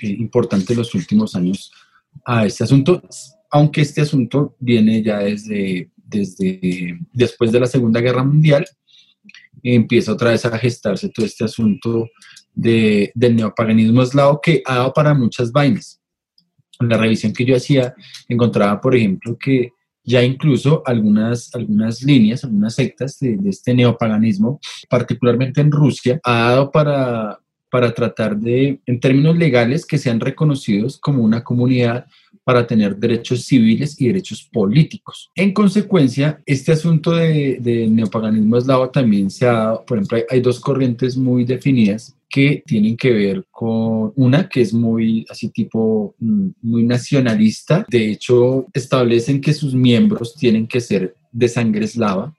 importante 0.00 0.72
en 0.72 0.78
los 0.78 0.94
últimos 0.94 1.34
años 1.34 1.70
a 2.24 2.46
este 2.46 2.64
asunto, 2.64 3.02
aunque 3.50 3.82
este 3.82 4.00
asunto 4.00 4.56
viene 4.58 5.02
ya 5.02 5.18
desde, 5.18 5.90
desde 6.04 6.98
después 7.12 7.52
de 7.52 7.60
la 7.60 7.66
Segunda 7.66 8.00
Guerra 8.00 8.24
Mundial, 8.24 8.64
empieza 9.62 10.12
otra 10.12 10.30
vez 10.30 10.44
a 10.44 10.58
gestarse 10.58 11.08
todo 11.08 11.24
este 11.24 11.44
asunto 11.44 12.08
de, 12.54 13.10
del 13.14 13.36
neopaganismo 13.36 14.02
eslavo 14.02 14.40
que 14.40 14.62
ha 14.64 14.76
dado 14.76 14.92
para 14.92 15.14
muchas 15.14 15.50
vainas. 15.52 16.00
En 16.80 16.88
la 16.88 16.98
revisión 16.98 17.32
que 17.32 17.44
yo 17.44 17.56
hacía, 17.56 17.94
encontraba, 18.28 18.80
por 18.80 18.94
ejemplo, 18.94 19.36
que 19.38 19.70
ya 20.02 20.22
incluso 20.22 20.82
algunas, 20.84 21.54
algunas 21.54 22.02
líneas, 22.02 22.44
algunas 22.44 22.74
sectas 22.74 23.18
de, 23.20 23.36
de, 23.38 23.48
este 23.48 23.72
neopaganismo, 23.74 24.60
particularmente 24.90 25.62
en 25.62 25.72
Rusia, 25.72 26.20
ha 26.24 26.50
dado 26.50 26.70
para, 26.70 27.38
para 27.70 27.94
tratar 27.94 28.36
de, 28.36 28.80
en 28.84 29.00
términos 29.00 29.36
legales, 29.36 29.86
que 29.86 29.98
sean 29.98 30.20
reconocidos 30.20 30.98
como 30.98 31.22
una 31.22 31.42
comunidad 31.42 32.06
para 32.44 32.66
tener 32.66 32.96
derechos 32.96 33.44
civiles 33.46 34.00
y 34.00 34.06
derechos 34.08 34.48
políticos. 34.52 35.30
En 35.34 35.52
consecuencia, 35.52 36.42
este 36.44 36.72
asunto 36.72 37.12
del 37.12 37.62
de 37.62 37.88
neopaganismo 37.88 38.58
eslavo 38.58 38.90
también 38.90 39.30
se 39.30 39.46
ha 39.46 39.52
dado, 39.52 39.84
por 39.84 39.96
ejemplo, 39.96 40.18
hay, 40.18 40.24
hay 40.30 40.40
dos 40.40 40.60
corrientes 40.60 41.16
muy 41.16 41.44
definidas 41.44 42.14
que 42.28 42.62
tienen 42.66 42.96
que 42.96 43.12
ver 43.12 43.46
con 43.50 44.12
una 44.16 44.48
que 44.48 44.60
es 44.60 44.74
muy 44.74 45.24
así 45.30 45.50
tipo 45.50 46.16
mm, 46.18 46.48
muy 46.62 46.82
nacionalista. 46.82 47.86
De 47.88 48.10
hecho, 48.10 48.66
establecen 48.72 49.40
que 49.40 49.54
sus 49.54 49.72
miembros 49.72 50.34
tienen 50.34 50.66
que 50.66 50.80
ser 50.80 51.14
de 51.30 51.48
sangre 51.48 51.84
eslava, 51.84 52.36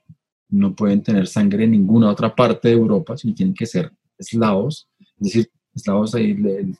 no 0.49 0.75
pueden 0.75 1.01
tener 1.01 1.27
sangre 1.27 1.63
en 1.63 1.71
ninguna 1.71 2.11
otra 2.11 2.35
parte 2.35 2.67
de 2.67 2.73
Europa, 2.73 3.17
sino 3.17 3.33
tienen 3.33 3.55
que 3.55 3.65
ser 3.65 3.91
eslavos, 4.17 4.87
es 4.99 5.07
decir, 5.19 5.49
eslavos 5.73 6.13
ahí 6.13 6.33
de, 6.33 6.73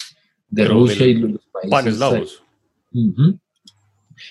de 0.50 0.66
Rusia 0.66 1.08
y 1.08 1.16
los 1.16 1.42
países. 1.48 1.98
Pan 1.98 2.26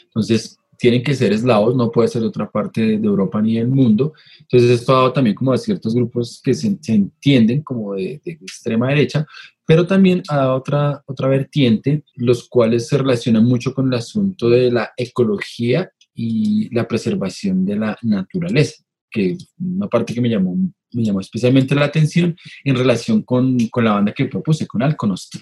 Entonces, 0.05 0.59
tienen 0.79 1.03
que 1.03 1.15
ser 1.15 1.33
eslavos, 1.33 1.75
no 1.77 1.91
puede 1.91 2.09
ser 2.09 2.23
de 2.23 2.29
otra 2.29 2.51
parte 2.51 2.99
de, 2.99 3.07
Europa 3.07 3.41
ni 3.41 3.57
del 3.57 3.69
mundo. 3.69 4.13
Entonces, 4.41 4.71
esto 4.71 4.93
ha 4.93 4.97
dado 4.97 5.13
también 5.13 5.37
como 5.37 5.53
a 5.53 5.59
ciertos 5.59 5.95
grupos 5.95 6.41
que 6.43 6.55
se, 6.55 6.77
se 6.81 6.95
entienden 6.95 7.63
como 7.63 7.95
de, 7.95 8.21
de 8.25 8.33
extrema 8.33 8.89
derecha, 8.89 9.27
pero 9.67 9.87
también 9.87 10.23
ha 10.29 10.37
dado 10.37 10.57
otra, 10.57 11.03
otra 11.07 11.29
vertiente, 11.29 12.05
los 12.17 12.49
cuales 12.49 12.89
se 12.89 12.99
relacionan 12.99 13.45
mucho 13.45 13.75
con 13.75 13.89
el 13.89 13.95
asunto 13.95 14.51
de 14.51 14.71
la 14.71 14.93
ecología 14.97 15.91
y 16.15 16.73
la 16.75 16.87
preservación 16.87 17.65
de 17.65 17.77
la 17.77 17.99
naturaleza, 18.03 18.84
que 19.15 19.37
una 19.61 19.87
parte 19.87 20.13
que 20.13 20.21
me 20.21 20.29
llamó, 20.29 20.57
me 20.93 21.05
llamó 21.05 21.21
especialmente 21.21 21.77
la 21.77 21.85
atención 21.85 22.37
en 22.65 22.77
relación 22.77 23.23
con, 23.23 23.57
con 23.69 23.85
la 23.85 23.93
banda 23.93 24.13
que 24.13 24.25
propuse, 24.25 24.67
con 24.67 24.83
Alconost, 24.83 25.37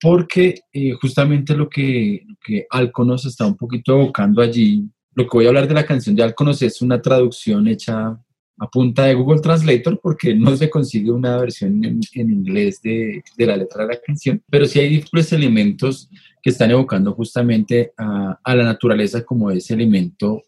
porque 0.00 0.54
eh, 0.72 0.92
justamente 0.92 1.54
lo 1.54 1.68
que, 1.68 2.24
Alconost 2.70 3.26
está 3.26 3.46
un 3.46 3.58
poquito 3.58 3.92
evocando 3.92 4.40
allí, 4.40 4.88
lo 5.14 5.24
que 5.24 5.36
voy 5.36 5.44
a 5.44 5.48
hablar 5.48 5.68
de 5.68 5.74
la 5.74 5.84
canción 5.84 6.16
de 6.16 6.22
Alconost 6.22 6.62
es 6.62 6.80
una 6.80 7.02
traducción 7.02 7.68
hecha 7.68 8.18
a 8.62 8.68
punta 8.70 9.04
de 9.04 9.14
Google 9.14 9.40
Translator 9.40 10.00
porque 10.02 10.34
no 10.34 10.56
se 10.56 10.70
consigue 10.70 11.10
una 11.10 11.38
versión 11.38 11.84
en, 11.84 12.00
inglés 12.14 12.80
de, 12.82 13.22
de, 13.36 13.46
la 13.46 13.56
letra 13.56 13.84
de 13.84 13.94
la 13.94 14.00
canción, 14.00 14.42
pero 14.48 14.64
sí 14.64 14.80
hay 14.80 14.88
diferentes 14.88 15.32
elementos 15.32 16.08
que 16.42 16.50
están 16.50 16.70
evocando 16.70 17.12
justamente 17.12 17.92
a 17.98 18.54
la 18.54 18.64
naturaleza 18.64 19.24
como 19.24 19.50
ese 19.50 19.74
elemento 19.74 20.44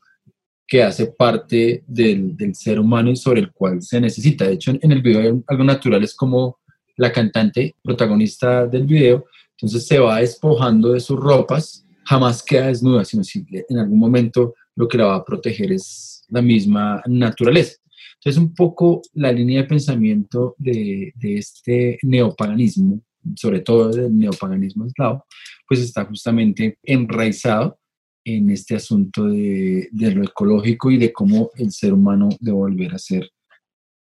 que 0.73 0.83
hace 0.83 1.09
parte 1.09 1.85
del, 1.87 2.35
ser 2.55 2.81
humano 2.81 3.11
y 3.11 3.17
sobre 3.17 3.43
el 3.43 3.53
cual 3.53 3.83
se 3.83 4.01
necesita. 4.01 4.47
De 4.47 4.55
hecho, 4.55 4.71
en, 4.71 4.91
el 4.91 5.03
video 5.03 5.21
hay 5.21 5.43
algo 5.47 5.65
natural, 5.65 6.03
es 6.03 6.15
como 6.15 6.61
la 6.97 7.13
cantante 7.13 7.77
protagonista 7.83 8.67
del 8.67 8.87
video, 8.87 9.27
entonces 9.51 9.87
se 9.87 9.99
va 9.99 10.21
despojando 10.21 10.95
de 10.95 11.01
sus 11.01 11.21
ropas, 11.21 11.85
jamás 12.07 12.43
queda 12.43 12.69
desnuda, 12.69 13.05
sino 13.05 13.23
si 13.23 13.45
en 13.69 13.79
algún 13.81 13.99
momento 13.99 14.55
lo 14.75 14.89
que 14.89 14.97
la 14.97 15.05
va 15.05 15.17
a 15.17 15.25
proteger 15.27 15.73
es 15.73 16.25
la 16.31 16.41
misma 16.41 17.03
naturaleza. 17.05 17.77
Entonces, 18.15 18.41
un 18.43 18.55
poco 18.55 19.03
la 19.13 19.31
línea 19.31 19.61
de 19.61 19.69
pensamiento 19.69 20.55
de, 20.57 21.13
de 21.17 21.37
este 21.37 21.99
neopaganismo, 22.01 23.03
sobre 23.37 23.61
todo 23.61 23.91
del 23.91 24.17
neopaganismo 24.17 24.87
eslavo, 24.87 25.27
pues 25.69 25.81
está 25.81 26.07
justamente 26.07 26.79
enraizado 26.83 27.79
en 28.25 28.51
este 28.51 28.77
asunto 28.77 29.27
de, 29.27 29.89
de, 29.91 30.13
lo 30.13 30.25
ecológico 30.25 30.91
y 30.91 30.99
de 30.99 31.13
cómo 31.13 31.51
el 31.57 31.73
ser 31.73 31.93
humano 31.93 32.29
debe 32.41 32.57
volver 32.57 32.95
a 32.95 32.99
ser 32.99 33.31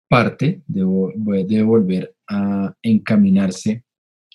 parte, 0.09 0.61
debe, 0.67 1.45
debe 1.45 1.63
volver 1.63 2.15
a 2.27 2.73
encaminarse 2.81 3.83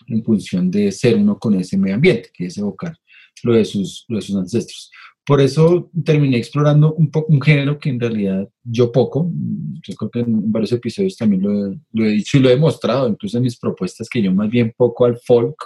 en 0.06 0.24
función 0.24 0.70
de 0.70 0.90
ser 0.90 1.16
uno 1.16 1.38
con 1.38 1.54
ese 1.54 1.76
medio 1.76 1.96
ambiente, 1.96 2.30
que 2.32 2.46
es 2.46 2.58
evocar 2.58 2.96
lo 3.42 3.54
de 3.54 3.64
sus, 3.64 4.04
lo 4.08 4.16
de 4.16 4.22
sus 4.22 4.36
ancestros. 4.36 4.90
Por 5.24 5.40
eso 5.40 5.90
terminé 6.04 6.38
explorando 6.38 6.94
un, 6.94 7.10
poco, 7.10 7.30
un 7.30 7.40
género 7.40 7.78
que 7.78 7.90
en 7.90 8.00
realidad 8.00 8.48
yo 8.64 8.90
poco, 8.90 9.30
yo 9.86 9.94
creo 9.94 10.10
que 10.10 10.20
en 10.20 10.50
varios 10.50 10.72
episodios 10.72 11.16
también 11.16 11.42
lo 11.42 11.76
lo 11.92 12.04
he 12.04 12.12
dicho 12.12 12.38
y 12.38 12.40
lo 12.40 12.48
he 12.48 12.52
demostrado, 12.52 13.08
incluso 13.08 13.36
en 13.36 13.44
mis 13.44 13.58
propuestas, 13.58 14.08
que 14.08 14.22
yo 14.22 14.32
más 14.32 14.48
bien 14.48 14.72
poco 14.74 15.04
al 15.04 15.18
folk, 15.18 15.56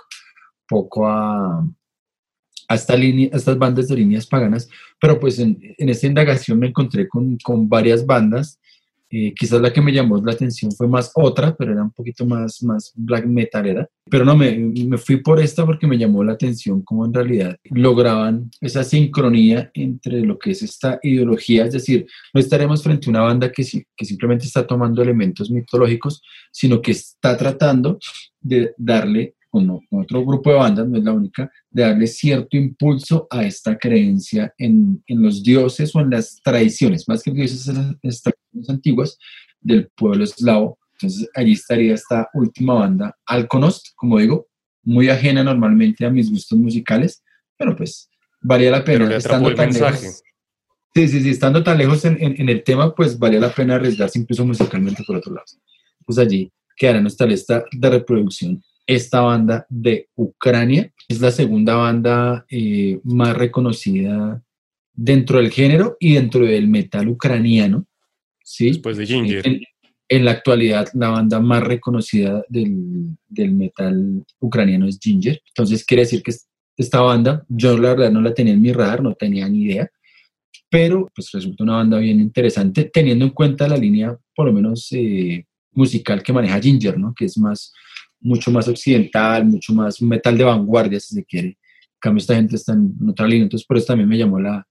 poco 0.68 1.06
a, 1.06 1.64
a, 2.72 2.74
esta 2.74 2.94
a 2.94 3.36
estas 3.36 3.58
bandas 3.58 3.88
de 3.88 3.96
líneas 3.96 4.26
paganas, 4.26 4.68
pero 5.00 5.18
pues 5.20 5.38
en, 5.38 5.58
en 5.78 5.88
esta 5.88 6.06
indagación 6.06 6.58
me 6.58 6.68
encontré 6.68 7.08
con, 7.08 7.36
con 7.42 7.68
varias 7.68 8.04
bandas 8.04 8.58
eh, 9.14 9.34
quizás 9.34 9.60
la 9.60 9.70
que 9.70 9.82
me 9.82 9.92
llamó 9.92 10.16
la 10.24 10.32
atención 10.32 10.72
fue 10.72 10.88
más 10.88 11.12
otra, 11.14 11.54
pero 11.54 11.72
era 11.72 11.82
un 11.82 11.90
poquito 11.90 12.24
más, 12.24 12.62
más 12.62 12.92
black 12.94 13.26
metalera. 13.26 13.86
Pero 14.10 14.24
no, 14.24 14.34
me, 14.34 14.56
me 14.56 14.96
fui 14.96 15.18
por 15.18 15.38
esta 15.38 15.66
porque 15.66 15.86
me 15.86 15.98
llamó 15.98 16.24
la 16.24 16.32
atención 16.32 16.80
cómo 16.80 17.04
en 17.04 17.12
realidad 17.12 17.58
lograban 17.64 18.50
esa 18.62 18.82
sincronía 18.82 19.70
entre 19.74 20.22
lo 20.22 20.38
que 20.38 20.52
es 20.52 20.62
esta 20.62 20.98
ideología. 21.02 21.66
Es 21.66 21.74
decir, 21.74 22.06
no 22.32 22.40
estaremos 22.40 22.82
frente 22.82 23.08
a 23.08 23.10
una 23.10 23.20
banda 23.20 23.52
que, 23.52 23.64
que 23.94 24.04
simplemente 24.06 24.46
está 24.46 24.66
tomando 24.66 25.02
elementos 25.02 25.50
mitológicos, 25.50 26.22
sino 26.50 26.80
que 26.80 26.92
está 26.92 27.36
tratando 27.36 27.98
de 28.40 28.72
darle 28.78 29.34
con, 29.52 29.68
otro 29.90 30.24
grupo 30.24 30.50
de 30.50 30.56
bandas, 30.56 30.88
no 30.88 30.96
es 30.96 31.04
la 31.04 31.12
única, 31.12 31.52
de 31.70 31.82
darle 31.82 32.06
cierto 32.06 32.56
impulso 32.56 33.26
a 33.30 33.44
esta 33.44 33.76
creencia 33.76 34.52
en, 34.56 35.02
en 35.06 35.22
los 35.22 35.42
dioses 35.42 35.94
o 35.94 36.00
en 36.00 36.08
las 36.08 36.40
tradiciones, 36.42 37.06
más 37.06 37.22
que 37.22 37.30
dioses, 37.30 37.68
en 37.68 37.98
las 38.02 38.22
tradiciones 38.22 38.70
antiguas 38.70 39.18
del 39.60 39.90
pueblo 39.94 40.24
eslavo. 40.24 40.78
Entonces 40.94 41.28
allí 41.34 41.52
estaría 41.52 41.94
esta 41.94 42.30
última 42.32 42.74
banda, 42.74 43.14
Alconost, 43.26 43.88
como 43.94 44.18
digo, 44.18 44.48
muy 44.84 45.10
ajena 45.10 45.44
normalmente 45.44 46.06
a 46.06 46.10
mis 46.10 46.30
gustos 46.30 46.58
musicales, 46.58 47.22
pero 47.58 47.76
pues 47.76 48.08
valía 48.40 48.70
la 48.70 48.82
pena. 48.82 49.14
estando 49.14 49.54
tan 49.54 49.70
lejos, 49.70 50.22
sí, 50.94 51.08
sí, 51.08 51.20
sí, 51.20 51.28
estando 51.28 51.62
tan 51.62 51.76
lejos 51.76 52.06
en, 52.06 52.16
en, 52.22 52.40
en, 52.40 52.48
el 52.48 52.64
tema, 52.64 52.94
pues 52.94 53.18
valía 53.18 53.38
la 53.38 53.52
pena 53.52 53.74
arriesgarse 53.74 54.18
incluso 54.18 54.46
musicalmente 54.46 55.04
por 55.06 55.16
otro 55.16 55.34
lado. 55.34 55.46
Pues 56.06 56.18
allí 56.18 56.50
quedará 56.74 57.02
nuestra 57.02 57.26
lista 57.26 57.62
de 57.70 57.90
reproducción 57.90 58.62
esta 58.86 59.20
banda 59.20 59.66
de 59.68 60.08
Ucrania. 60.14 60.92
Es 61.08 61.20
la 61.20 61.30
segunda 61.30 61.76
banda 61.76 62.44
eh, 62.50 63.00
más 63.04 63.36
reconocida 63.36 64.42
dentro 64.92 65.38
del 65.38 65.50
género 65.50 65.96
y 65.98 66.14
dentro 66.14 66.44
del 66.44 66.68
metal 66.68 67.08
ucraniano. 67.08 67.86
¿sí? 68.42 68.68
Después 68.68 68.96
de 68.96 69.06
Ginger. 69.06 69.46
En, 69.46 69.60
en 70.08 70.24
la 70.24 70.32
actualidad, 70.32 70.88
la 70.94 71.08
banda 71.08 71.40
más 71.40 71.62
reconocida 71.62 72.44
del, 72.48 73.16
del, 73.28 73.52
metal 73.52 74.24
ucraniano 74.40 74.86
es 74.86 74.98
Ginger. 75.00 75.40
Entonces, 75.46 75.84
quiere 75.86 76.02
decir 76.02 76.22
que 76.22 76.34
esta 76.76 77.00
banda, 77.00 77.44
yo 77.48 77.78
la 77.78 77.90
verdad 77.94 78.10
no 78.10 78.20
la 78.20 78.34
tenía 78.34 78.52
en 78.52 78.60
mi 78.60 78.72
radar, 78.72 79.02
no 79.02 79.14
tenía 79.14 79.48
ni 79.48 79.62
idea, 79.62 79.90
pero 80.68 81.08
pues 81.14 81.30
resulta 81.32 81.64
una 81.64 81.76
banda 81.76 81.98
bien 81.98 82.20
interesante, 82.20 82.90
teniendo 82.92 83.24
en 83.24 83.30
cuenta 83.30 83.68
la 83.68 83.76
línea, 83.76 84.16
por 84.34 84.46
lo 84.46 84.52
menos, 84.52 84.88
eh, 84.92 85.46
musical 85.72 86.22
que 86.22 86.32
maneja 86.32 86.60
Ginger, 86.60 86.98
¿no? 86.98 87.14
Que 87.14 87.26
es 87.26 87.38
más 87.38 87.72
mucho 88.22 88.50
más 88.50 88.68
occidental, 88.68 89.44
mucho 89.44 89.74
más 89.74 90.00
metal 90.00 90.36
de 90.38 90.44
vanguardia, 90.44 91.00
si 91.00 91.14
se 91.14 91.24
quiere. 91.24 91.48
En 91.48 91.98
cambio, 92.00 92.20
esta 92.20 92.34
gente 92.34 92.56
está 92.56 92.72
en 92.72 92.96
otra 93.08 93.26
línea, 93.26 93.44
entonces 93.44 93.66
por 93.66 93.76
eso 93.76 93.86
también 93.86 94.08
me 94.08 94.18
llamó 94.18 94.40
la, 94.40 94.66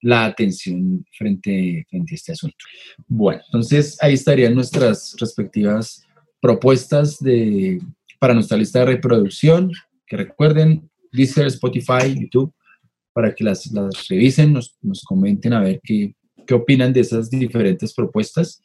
la 0.00 0.26
atención 0.26 1.04
frente, 1.16 1.86
frente 1.88 2.12
a 2.12 2.14
este 2.14 2.32
asunto. 2.32 2.56
Bueno, 3.06 3.42
entonces 3.46 3.96
ahí 4.00 4.14
estarían 4.14 4.54
nuestras 4.54 5.16
respectivas 5.18 6.04
propuestas 6.40 7.18
de, 7.18 7.80
para 8.18 8.34
nuestra 8.34 8.56
lista 8.56 8.80
de 8.80 8.86
reproducción, 8.86 9.72
que 10.06 10.16
recuerden, 10.16 10.88
Deezer, 11.12 11.46
Spotify, 11.46 12.14
YouTube, 12.14 12.52
para 13.12 13.34
que 13.34 13.42
las, 13.42 13.66
las 13.72 14.06
revisen, 14.08 14.52
nos, 14.52 14.76
nos 14.82 15.02
comenten 15.02 15.52
a 15.52 15.60
ver 15.60 15.80
qué, 15.82 16.14
qué 16.46 16.54
opinan 16.54 16.92
de 16.92 17.00
esas 17.00 17.28
diferentes 17.30 17.92
propuestas. 17.92 18.62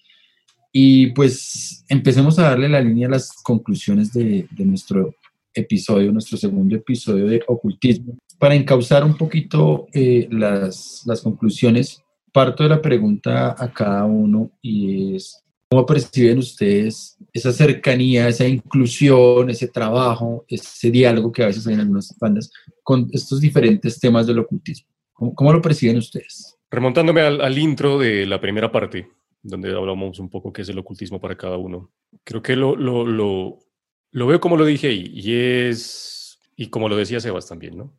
Y 0.76 1.12
pues 1.12 1.86
empecemos 1.88 2.40
a 2.40 2.50
darle 2.50 2.68
la 2.68 2.82
línea 2.82 3.08
a 3.08 3.12
las 3.12 3.32
conclusiones 3.44 4.12
de, 4.12 4.48
de, 4.50 4.66
nuestro 4.66 5.14
episodio, 5.54 6.12
nuestro 6.12 6.36
segundo 6.36 6.76
episodio 6.76 7.28
de 7.28 7.44
ocultismo. 7.48 8.18
Para 8.40 8.56
encauzar 8.56 9.04
un 9.04 9.16
poquito 9.16 9.86
eh, 9.94 10.28
las, 10.32 11.04
las 11.06 11.22
conclusiones, 11.22 12.02
parto 12.32 12.64
de 12.64 12.70
la 12.70 12.82
pregunta 12.82 13.56
a 13.56 13.72
cada 13.72 14.06
uno 14.06 14.50
y 14.64 15.16
es, 15.16 15.44
¿cómo 15.70 15.86
perciben 15.86 16.40
ustedes 16.40 17.18
esa 17.32 17.54
cercanía, 17.54 18.28
esa 18.28 18.48
inclusión, 18.48 19.52
ese 19.52 19.68
trabajo, 19.68 20.44
ese 20.48 20.90
diálogo 20.90 21.32
que 21.32 21.44
a 21.44 21.48
veces 21.48 21.68
hay 21.68 21.76
en 21.76 21.82
algunas 21.82 22.18
bandas 22.20 22.52
con 22.82 23.08
estos 23.14 23.40
diferentes 23.40 24.00
temas 24.00 24.26
del 24.26 24.40
ocultismo? 24.40 24.88
¿Cómo, 25.14 25.36
cómo 25.36 25.54
lo 25.54 25.62
perciben 25.62 25.98
ustedes? 25.98 26.58
Remontándome 26.72 27.22
al, 27.22 27.42
al 27.42 27.58
intro 27.60 28.00
de 28.00 28.26
la 28.26 28.42
primera 28.42 28.72
parte, 28.72 29.08
donde 29.44 29.76
hablamos 29.76 30.20
un 30.20 30.30
poco 30.30 30.52
qué 30.52 30.64
es 30.64 30.70
el 30.70 30.80
ocultismo 30.80 31.20
para 31.20 31.38
cada 31.38 31.58
uno. 31.58 31.92
Creo 32.24 32.42
que 32.42 32.56
lo, 32.56 32.76
lo, 32.76 33.06
lo, 33.06 34.28
veo 34.28 34.40
como 34.40 34.58
lo 34.58 34.66
dije 34.66 34.92
y 34.92 35.34
es, 35.34 36.40
y 36.56 36.70
como 36.70 36.90
lo 36.90 36.96
decía 36.96 37.20
Sebas 37.20 37.48
también, 37.48 37.78
¿no? 37.78 37.94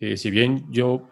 Eh, 0.00 0.16
si 0.16 0.30
bien 0.30 0.66
yo, 0.72 1.08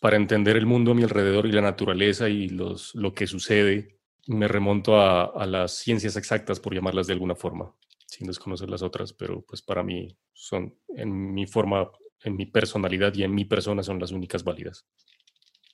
para 0.00 0.16
entender 0.16 0.56
el 0.56 0.64
mundo 0.64 0.92
a 0.92 0.94
mi 0.94 1.02
alrededor 1.02 1.46
y 1.46 1.52
la 1.52 1.60
naturaleza 1.60 2.30
y 2.30 2.48
los, 2.48 2.94
lo 2.94 3.12
que 3.12 3.26
sucede, 3.26 3.98
me 4.26 4.48
remonto 4.48 5.00
a 5.00 5.46
las 5.46 5.72
ciencias 5.76 6.16
exactas, 6.16 6.60
por 6.60 6.74
llamarlas 6.74 7.08
de 7.08 7.12
alguna 7.12 7.34
forma. 7.34 7.74
sin 8.06 8.26
desconocer 8.26 8.68
las 8.70 8.82
otras, 8.82 9.12
pero 9.12 9.42
pues 9.42 9.62
para 9.62 9.82
mí 9.82 10.16
son, 10.32 10.74
en 10.88 11.34
mi 11.34 11.46
forma, 11.46 11.90
en 12.22 12.36
mi 12.36 12.46
personalidad 12.46 13.14
y 13.14 13.24
en 13.24 13.34
mi 13.34 13.44
persona 13.44 13.82
son 13.82 13.98
las 13.98 14.12
únicas 14.12 14.44
válidas. 14.44 14.86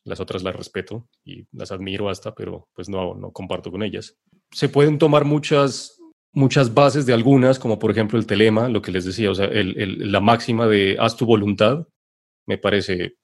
Las 0.05 0.21
otras 0.21 0.43
las 0.43 0.57
respeto 0.57 1.09
y 1.25 1.47
las 1.53 1.71
admiro 1.71 2.09
hasta, 2.09 2.35
pero 2.35 2.69
pues 2.75 2.89
no, 2.89 3.15
no 3.15 3.33
comparto 3.33 3.71
con 3.71 3.83
ellas. 3.83 4.17
Se 4.51 4.69
pueden 4.69 4.99
tomar 4.99 5.25
muchas, 5.25 5.99
muchas 6.33 6.73
bases 6.73 7.07
de 7.07 7.13
algunas, 7.13 7.59
como 7.59 7.79
por 7.79 7.91
ejemplo 7.91 8.19
el 8.19 8.27
telema, 8.27 8.69
lo 8.69 8.81
que 8.81 8.93
les 8.93 9.05
decía, 9.05 9.31
o 9.31 9.35
sea, 9.35 9.47
el, 9.47 10.11
la 10.11 10.21
máxima 10.21 10.67
de 10.67 10.97
haz 10.99 11.17
tu 11.17 11.27
voluntad, 11.27 11.87
me 12.47 12.59
parece 12.59 13.17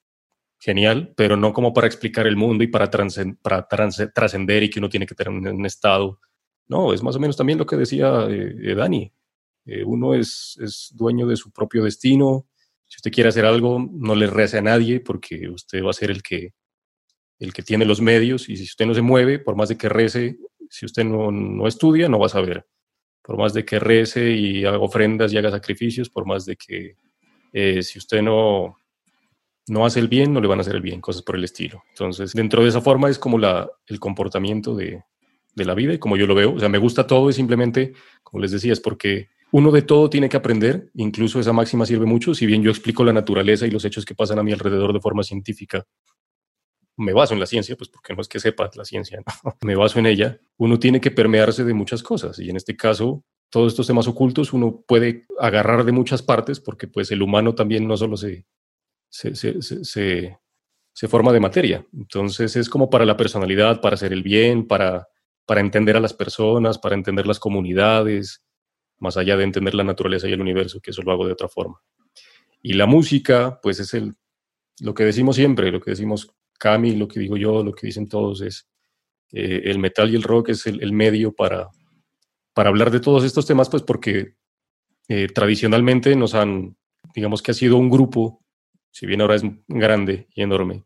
genial, 0.59 1.13
pero 1.17 1.37
no 1.37 1.53
como 1.53 1.73
para 1.73 1.87
explicar 1.87 2.27
el 2.27 2.37
mundo 2.37 2.65
y 2.65 2.69
para, 2.69 2.91
trascender 2.91 4.63
y 4.63 4.71
que 4.71 4.79
uno 4.79 4.89
tiene 4.89 5.07
que 5.07 5.15
tener 5.15 5.33
un, 5.33 5.67
estado. 5.67 6.21
No, 6.69 6.93
es 6.93 7.03
más 7.03 7.17
o 7.17 7.21
menos 7.21 7.37
también 7.37 7.59
lo 7.59 7.67
que 7.67 7.77
decía 7.77 8.27
eh, 8.29 8.55
eh, 8.63 8.75
Dani. 8.75 9.13
Eh, 9.67 9.85
uno 9.85 10.15
es, 10.15 10.59
es, 10.63 10.91
dueño 10.95 11.27
de 11.27 11.37
su 11.37 11.51
propio 11.51 11.85
destino. 11.85 12.47
Si 12.87 12.97
usted 12.97 13.13
quiere 13.13 13.29
hacer 13.29 13.45
algo, 13.45 13.79
no 13.93 14.15
le 14.15 14.27
rece 14.27 14.59
a 14.59 14.63
nadie 14.63 15.01
porque 15.01 15.49
usted 15.49 15.83
va 15.85 15.91
a 15.91 15.95
ser 15.95 16.11
el 16.11 16.23
que, 16.23 16.55
el 17.39 17.53
que 17.53 17.63
tiene 17.63 17.85
los 17.85 18.01
medios 18.01 18.49
y 18.49 18.57
si 18.57 18.65
usted 18.65 18.87
no 18.87 18.95
se 18.95 19.03
mueve, 19.03 19.39
por 19.39 19.57
más 19.57 19.69
de 19.69 19.77
que 19.77 19.89
rece, 19.89 20.39
si 20.71 20.87
usted 20.87 21.05
no, 21.05 21.31
no 21.31 21.67
estudia, 21.67 22.09
no 22.09 22.19
va 22.19 22.27
a 22.27 22.31
saber. 22.31 22.67
Por 23.23 23.39
más 23.39 23.55
de 23.55 23.65
que 23.65 23.79
rece 23.79 24.33
y 24.33 24.65
haga 24.65 24.79
ofrendas 24.79 25.33
y 25.33 25.39
haga 25.39 25.51
sacrificios, 25.51 26.11
por 26.11 26.27
más 26.27 26.45
de 26.45 26.57
que 26.57 26.97
si 27.83 27.99
usted 27.99 28.21
no, 28.21 28.77
no 29.69 29.87
hace 29.87 30.01
el 30.01 30.09
bien, 30.09 30.33
no 30.33 30.41
le 30.41 30.49
van 30.49 30.59
a 30.59 30.63
hacer 30.63 30.75
el 30.75 30.83
bien, 30.83 31.01
cosas 31.01 31.23
por 31.23 31.37
el 31.37 31.45
estilo. 31.45 31.83
Entonces, 31.91 32.33
dentro 32.33 32.63
de 32.63 32.69
esa 32.69 32.81
forma 32.81 33.09
es 33.09 33.19
como 33.19 33.39
la, 33.39 33.71
el 33.87 34.01
comportamiento 34.01 34.75
de, 34.75 35.05
de 35.55 35.65
la 35.65 35.75
vida 35.75 35.95
y 35.95 35.99
como 35.99 36.17
yo 36.17 36.27
lo 36.27 36.35
veo. 36.35 36.55
O 36.55 36.59
sea, 36.59 36.69
me 36.69 36.79
gusta 36.79 37.07
todo 37.07 37.31
y 37.31 37.33
simplemente, 37.33 37.95
como 38.23 38.43
les 38.43 38.51
decía, 38.51 38.73
es 38.73 38.81
porque 38.81 39.29
uno 39.53 39.71
de 39.71 39.83
todo 39.83 40.11
tiene 40.11 40.29
que 40.29 40.37
aprender, 40.37 40.91
incluso 40.95 41.39
esa 41.39 41.53
máxima 41.53 41.87
sirve 41.87 42.07
mucho, 42.07 42.35
si 42.35 42.45
bien 42.45 42.63
yo 42.63 42.71
explico 42.71 43.05
la 43.05 43.13
naturaleza 43.13 43.67
y 43.67 43.71
los 43.71 43.85
hechos 43.85 44.05
que 44.05 44.15
pasan 44.15 44.39
a 44.39 44.43
mi 44.43 44.53
alrededor 44.53 44.93
de 44.93 45.01
forma 45.01 45.23
científica, 45.23 45.87
me 46.97 47.13
baso 47.13 47.35
en 47.35 47.41
la 47.41 47.47
ciencia, 47.47 47.77
pues 47.77 47.89
porque 47.89 48.15
no 48.15 48.21
es 48.21 48.29
que 48.29 48.41
sepa 48.41 48.71
la 48.75 48.85
ciencia, 48.85 49.21
me 49.63 49.75
baso 49.75 49.99
en 49.99 50.07
ella, 50.07 50.41
uno 50.57 50.79
tiene 50.79 51.01
que 51.01 51.11
permearse 51.11 51.65
de 51.65 51.75
muchas 51.75 52.03
cosas 52.03 52.39
y 52.39 52.51
en 52.51 52.57
este 52.57 52.77
caso 52.77 53.25
todos 53.51 53.73
estos 53.73 53.87
temas 53.87 54.09
ocultos 54.09 54.53
uno 54.53 54.83
puede 54.87 55.27
agarrar 55.39 55.85
de 55.85 55.93
muchas 55.93 56.23
partes 56.23 56.61
porque 56.61 56.89
pues 56.89 57.11
el 57.11 57.23
humano 57.23 57.55
también 57.55 57.87
no 57.87 57.97
solo 57.97 58.17
se, 58.17 58.47
se, 59.09 59.35
se, 59.63 61.09
forma 61.09 61.33
de 61.33 61.39
materia. 61.39 61.87
Entonces 61.93 62.57
es 62.57 62.69
como 62.69 62.91
para 62.91 63.05
la 63.05 63.17
personalidad, 63.17 63.81
para 63.81 63.95
hacer 63.95 64.13
el 64.13 64.25
bien, 64.25 64.67
para, 64.67 65.07
para 65.47 65.61
entender 65.61 65.97
a 65.97 66.01
las 66.01 66.15
personas, 66.15 66.79
para 66.79 66.97
entender 66.97 67.27
las 67.27 67.39
comunidades, 67.39 68.45
más 68.99 69.17
allá 69.17 69.37
de 69.37 69.45
entender 69.45 69.75
la 69.75 69.85
naturaleza 69.85 70.29
y 70.29 70.33
el 70.33 70.41
universo, 70.41 70.81
que 70.81 70.91
eso 70.91 71.03
lo 71.03 71.13
hago 71.13 71.27
de 71.27 71.33
otra 71.33 71.49
forma. 71.49 71.81
Y 72.61 72.73
la 72.73 72.87
música, 72.87 73.61
pues 73.63 73.79
es 73.79 73.95
el, 73.95 74.17
lo 74.81 74.95
que 74.95 75.05
decimos 75.05 75.37
siempre, 75.37 75.71
lo 75.71 75.81
que 75.81 75.91
decimos 75.93 76.35
Cami, 76.59 76.97
lo 76.97 77.09
que 77.09 77.21
digo 77.21 77.37
yo, 77.37 77.63
lo 77.63 77.73
que 77.73 77.87
dicen 77.87 78.09
todos 78.09 78.41
es, 78.41 78.69
eh, 79.33 79.63
el 79.65 79.79
metal 79.79 80.11
y 80.11 80.17
el 80.17 80.23
rock 80.23 80.51
es 80.51 80.67
el, 80.67 80.93
medio 80.93 81.33
para, 81.33 81.69
para 82.53 82.69
hablar 82.69 82.91
de 82.91 83.01
todos 83.01 83.25
estos 83.25 83.47
temas, 83.47 83.69
pues 83.69 83.83
porque 83.83 84.35
eh, 85.09 85.29
tradicionalmente 85.29 86.15
nos 86.17 86.35
han, 86.35 86.77
digamos 87.15 87.43
que 87.43 87.51
ha 87.51 87.55
sido 87.55 87.77
un 87.77 87.91
grupo 87.91 88.45
si 88.95 89.07
bien 89.07 89.21
ahora 89.21 89.35
es 89.35 89.43
grande 89.67 90.29
y 90.37 90.43
enorme, 90.43 90.85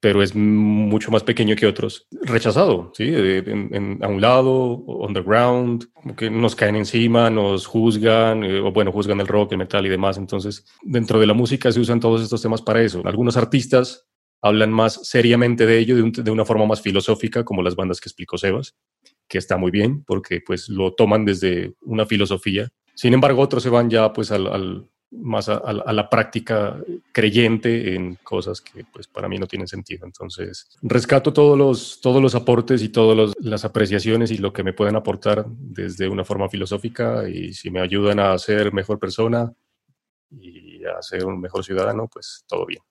pero 0.00 0.24
es 0.24 0.34
mucho 0.34 1.12
más 1.12 1.22
pequeño 1.22 1.54
que 1.54 1.66
otros, 1.66 2.08
rechazado, 2.22 2.90
¿sí? 2.94 3.14
a 3.14 4.08
un 4.08 4.20
lado, 4.20 4.74
underground, 4.74 5.86
que 6.16 6.28
nos 6.28 6.56
caen 6.56 6.74
encima, 6.74 7.30
nos 7.30 7.64
juzgan, 7.64 8.42
eh, 8.42 8.58
o 8.58 8.72
bueno, 8.72 8.90
juzgan 8.90 9.20
el 9.20 9.28
rock, 9.28 9.52
el 9.52 9.58
metal 9.58 9.86
y 9.86 9.88
demás. 9.88 10.18
Entonces, 10.18 10.66
dentro 10.82 11.20
de 11.20 11.28
la 11.28 11.34
música 11.34 11.70
se 11.70 11.78
usan 11.78 12.00
todos 12.00 12.22
estos 12.22 12.42
temas 12.42 12.60
para 12.60 12.82
eso. 12.82 13.02
Algunos 13.04 13.36
artistas 13.36 14.08
hablan 14.42 14.72
más 14.72 15.00
seriamente 15.06 15.66
de 15.66 15.78
ello 15.78 15.96
de, 15.96 16.22
de 16.22 16.30
una 16.30 16.44
forma 16.44 16.66
más 16.66 16.80
filosófica, 16.80 17.44
como 17.44 17.62
las 17.62 17.76
bandas 17.76 18.00
que 18.00 18.08
explicó 18.08 18.38
Sebas, 18.38 18.74
que 19.28 19.38
está 19.38 19.56
muy 19.56 19.70
bien, 19.70 20.04
porque 20.04 20.40
pues 20.40 20.68
lo 20.68 20.94
toman 20.94 21.24
desde 21.24 21.74
una 21.82 22.06
filosofía. 22.06 22.68
Sin 22.94 23.14
embargo, 23.14 23.42
otros 23.42 23.62
se 23.62 23.70
van 23.70 23.90
ya 23.90 24.12
pues 24.12 24.30
al 24.30 24.88
más 25.10 25.48
a, 25.48 25.72
la 25.72 26.08
práctica 26.10 26.76
creyente 27.12 27.94
en 27.94 28.16
cosas 28.16 28.60
que 28.60 28.84
pues 28.92 29.06
para 29.06 29.28
mí 29.28 29.38
no 29.38 29.46
tienen 29.46 29.68
sentido. 29.68 30.04
Entonces, 30.04 30.68
rescato 30.82 31.32
todos 31.32 31.56
los, 31.56 32.00
todos 32.00 32.20
los 32.20 32.34
aportes 32.34 32.82
y 32.82 32.88
todas 32.88 33.34
las 33.40 33.64
apreciaciones 33.64 34.30
y 34.30 34.38
lo 34.38 34.52
que 34.52 34.62
me 34.62 34.72
pueden 34.72 34.96
aportar 34.96 35.46
desde 35.48 36.08
una 36.08 36.24
forma 36.24 36.48
filosófica 36.48 37.28
y 37.28 37.52
si 37.52 37.70
me 37.70 37.80
ayudan 37.80 38.18
a 38.18 38.36
ser 38.38 38.72
mejor 38.72 38.98
persona 38.98 39.52
y 40.30 40.84
a 40.84 41.00
ser 41.02 41.24
un 41.24 41.40
mejor 41.40 41.64
ciudadano, 41.64 42.08
pues 42.12 42.44
todo 42.48 42.66
bien. 42.66 42.82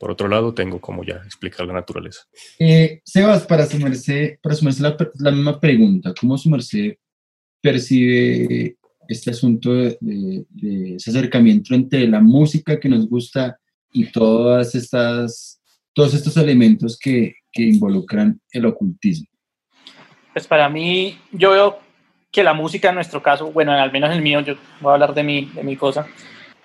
Por 0.00 0.10
otro 0.10 0.28
lado, 0.28 0.54
tengo 0.54 0.80
como 0.80 1.04
ya 1.04 1.16
explicar 1.16 1.66
la 1.66 1.74
naturaleza. 1.74 2.22
Eh, 2.58 3.02
Sebas, 3.04 3.46
para 3.46 3.66
sumarse, 3.66 4.38
para 4.42 4.54
sumarse 4.54 4.82
la, 4.82 4.96
la 5.18 5.30
misma 5.30 5.60
pregunta, 5.60 6.14
¿cómo 6.18 6.38
sumarse 6.38 6.98
percibe 7.60 8.78
este 9.06 9.30
asunto 9.30 9.74
de, 9.74 10.46
ese 10.96 11.10
acercamiento 11.10 11.74
entre 11.74 12.08
la 12.08 12.20
música 12.20 12.80
que 12.80 12.88
nos 12.88 13.10
gusta 13.10 13.58
y 13.92 14.10
todas 14.10 14.74
estas, 14.74 15.60
todos 15.92 16.14
estos 16.14 16.34
elementos 16.38 16.98
que, 16.98 17.34
que 17.52 17.64
involucran 17.64 18.40
el 18.52 18.64
ocultismo? 18.64 19.28
Pues 20.32 20.46
para 20.46 20.70
mí, 20.70 21.18
yo 21.30 21.50
veo 21.50 21.78
que 22.32 22.42
la 22.42 22.54
música 22.54 22.88
en 22.88 22.94
nuestro 22.94 23.22
caso, 23.22 23.52
bueno, 23.52 23.72
al 23.72 23.92
menos 23.92 24.10
el 24.16 24.22
mío, 24.22 24.40
yo 24.40 24.54
voy 24.80 24.92
a 24.92 24.94
hablar 24.94 25.12
de 25.12 25.24
mi, 25.24 25.44
de 25.44 25.62
mi 25.62 25.76
cosa, 25.76 26.06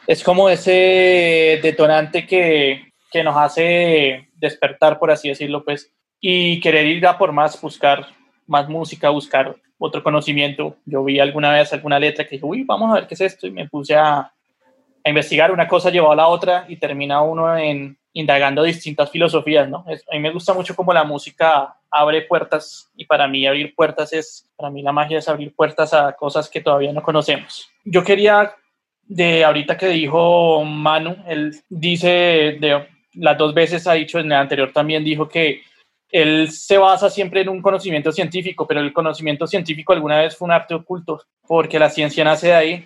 es 0.08 0.24
como 0.24 0.50
ese 0.50 1.60
detonante 1.62 2.26
que, 2.26 2.95
que 3.16 3.24
nos 3.24 3.38
hace 3.38 4.28
despertar, 4.36 5.00
por 5.00 5.10
así 5.10 5.30
decirlo, 5.30 5.64
pues, 5.64 5.90
y 6.20 6.60
querer 6.60 6.86
ir 6.86 7.08
a 7.08 7.18
por 7.18 7.32
más, 7.32 7.60
buscar 7.62 8.08
más 8.46 8.68
música, 8.68 9.10
buscar 9.10 9.56
otro 9.78 10.04
conocimiento. 10.04 10.76
Yo 10.86 11.02
vi 11.02 11.18
alguna 11.22 11.54
vez 11.54 11.72
alguna 11.72 11.98
letra 11.98 12.26
que 12.26 12.36
dije, 12.36 12.46
uy, 12.46 12.64
vamos 12.64 12.92
a 12.92 12.96
ver 12.96 13.08
qué 13.08 13.14
es 13.14 13.22
esto, 13.22 13.48
y 13.48 13.52
me 13.52 13.70
puse 13.70 13.96
a, 13.96 14.18
a 14.20 15.10
investigar 15.10 15.54
una 15.54 15.66
cosa, 15.66 15.92
llevó 15.92 16.12
a 16.12 16.16
la 16.18 16.28
otra, 16.28 16.66
y 16.68 16.76
termina 16.76 17.22
uno 17.22 17.58
en 17.58 17.98
indagando 18.12 18.64
distintas 18.64 19.10
filosofías, 19.10 19.70
¿no? 19.70 19.86
a 19.88 20.14
mí 20.14 20.20
me 20.20 20.32
gusta 20.32 20.54
mucho 20.54 20.76
cómo 20.76 20.92
la 20.92 21.06
música 21.06 21.74
abre 21.90 22.24
puertas, 22.24 22.92
y 22.98 23.06
para 23.06 23.30
mí 23.30 23.48
abrir 23.48 23.74
puertas 23.74 24.12
es, 24.12 24.50
para 24.58 24.70
mí 24.70 24.82
la 24.82 24.92
magia 24.92 25.20
es 25.20 25.30
abrir 25.30 25.56
puertas 25.56 25.94
a 25.94 26.12
cosas 26.18 26.50
que 26.50 26.60
todavía 26.60 26.92
no 26.92 27.02
conocemos. 27.02 27.70
Yo 27.86 28.04
quería, 28.04 28.54
de 29.04 29.46
ahorita 29.46 29.78
que 29.78 29.88
dijo 29.88 30.66
Manu, 30.66 31.16
él 31.28 31.56
dice, 31.70 32.58
de 32.60 32.95
las 33.16 33.38
dos 33.38 33.54
veces 33.54 33.88
ha 33.88 33.94
dicho, 33.94 34.20
en 34.20 34.28
el 34.28 34.34
anterior 34.34 34.72
también 34.72 35.04
dijo 35.04 35.28
que 35.28 35.62
él 36.12 36.52
se 36.52 36.78
basa 36.78 37.10
siempre 37.10 37.42
en 37.42 37.50
un 37.50 37.62
conocimiento 37.62 38.12
científico, 38.12 38.68
pero 38.68 38.80
el 38.80 38.94
conocimiento 38.94 39.48
científico 39.48 39.94
alguna 39.94 40.20
vez 40.20 40.36
fue 40.36 40.46
un 40.46 40.52
arte 40.52 40.74
oculto, 40.74 41.22
porque 41.48 41.80
la 41.80 41.90
ciencia 41.90 42.24
nace 42.24 42.48
de 42.48 42.54
ahí. 42.54 42.86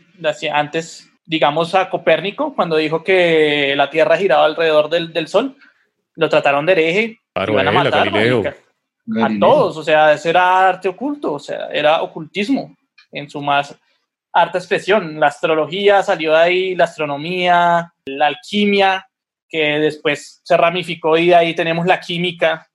Antes, 0.51 1.09
digamos, 1.25 1.75
a 1.75 1.89
Copérnico, 1.89 2.53
cuando 2.55 2.75
dijo 2.77 3.03
que 3.03 3.73
la 3.75 3.89
Tierra 3.89 4.17
giraba 4.17 4.45
alrededor 4.45 4.89
del, 4.89 5.27
Sol, 5.27 5.55
lo 6.15 6.30
trataron 6.30 6.65
de 6.65 6.71
hereje, 6.71 7.19
iban 7.47 7.67
a 7.67 7.71
matar 7.71 8.07
a 8.07 9.30
todos, 9.39 9.77
o 9.77 9.84
sea, 9.84 10.13
ese 10.13 10.30
era 10.30 10.69
arte 10.69 10.88
oculto, 10.88 11.34
o 11.34 11.39
sea, 11.39 11.67
era 11.71 12.01
ocultismo 12.01 12.75
en 13.11 13.30
su 13.30 13.41
más 13.41 13.75
alta 14.34 14.57
expresión. 14.59 15.19
La 15.19 15.27
astrología 15.27 16.03
salió 16.03 16.34
de 16.34 16.38
ahí, 16.38 16.75
la 16.75 16.84
astronomía, 16.84 17.93
la 18.05 18.27
alquimia, 18.27 19.09
que 19.50 19.80
después 19.80 20.41
se 20.43 20.56
ramificó 20.56 21.18
y 21.18 21.28
de 21.28 21.36
ahí 21.36 21.56
tenemos 21.56 21.86
la 21.86 22.00
química, 22.00 22.70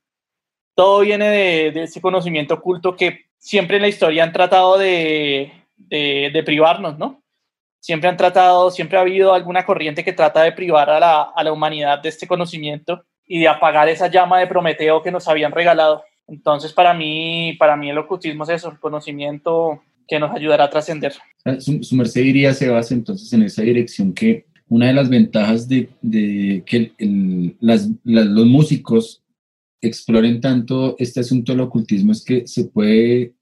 todo 0.75 0.99
viene 0.99 1.29
de, 1.71 1.83
ese 1.83 2.01
conocimiento 2.01 2.55
oculto 2.55 2.95
que 2.95 3.25
siempre 3.37 3.77
en 3.77 3.83
la 3.83 3.87
historia 3.87 4.23
han 4.23 4.33
tratado 4.33 4.77
de, 4.77 5.51
de, 5.77 6.43
privarnos, 6.45 6.97
¿no? 6.97 7.23
Siempre 7.79 8.09
han 8.09 8.17
tratado, 8.17 8.71
siempre 8.71 8.97
ha 8.97 9.01
habido 9.01 9.33
alguna 9.33 9.65
corriente 9.65 10.03
que 10.03 10.11
trata 10.11 10.43
de 10.43 10.51
privar 10.51 10.89
a 10.89 10.99
la, 10.99 11.21
a 11.21 11.43
la 11.43 11.53
humanidad 11.53 11.99
de 12.01 12.09
este 12.09 12.27
conocimiento 12.27 13.05
y 13.25 13.39
de 13.39 13.47
apagar 13.47 13.87
esa 13.87 14.07
llama 14.07 14.39
de 14.39 14.47
Prometeo 14.47 15.01
que 15.01 15.11
nos 15.11 15.27
habían 15.27 15.51
regalado. 15.51 16.03
Entonces, 16.27 16.73
para 16.73 16.93
mí, 16.93 17.55
para 17.59 17.77
mí 17.77 17.89
el 17.89 17.97
ocultismo 17.97 18.43
es 18.43 18.49
eso, 18.49 18.69
el 18.69 18.79
conocimiento 18.79 19.81
que 20.07 20.19
nos 20.19 20.35
ayudará 20.35 20.65
a 20.65 20.69
trascender. 20.69 21.13
Su, 21.59 21.83
su, 21.83 21.95
merced 21.95 22.21
diría, 22.21 22.53
se 22.53 22.69
basa 22.69 22.93
entonces 22.93 23.31
en 23.33 23.43
esa 23.43 23.61
dirección 23.61 24.13
que 24.13 24.45
una 24.67 24.87
de 24.87 24.93
las 24.93 25.09
ventajas 25.09 25.67
de, 25.67 25.89
que 26.65 26.93
los 28.03 28.45
músicos 28.45 29.23
exploren 29.81 30.41
tanto 30.41 30.95
este 30.97 31.19
asunto 31.19 31.51
del 31.51 31.61
ocultismo 31.61 32.11
es 32.11 32.23
que 32.23 32.47
se 32.47 32.65
puede 32.65 33.33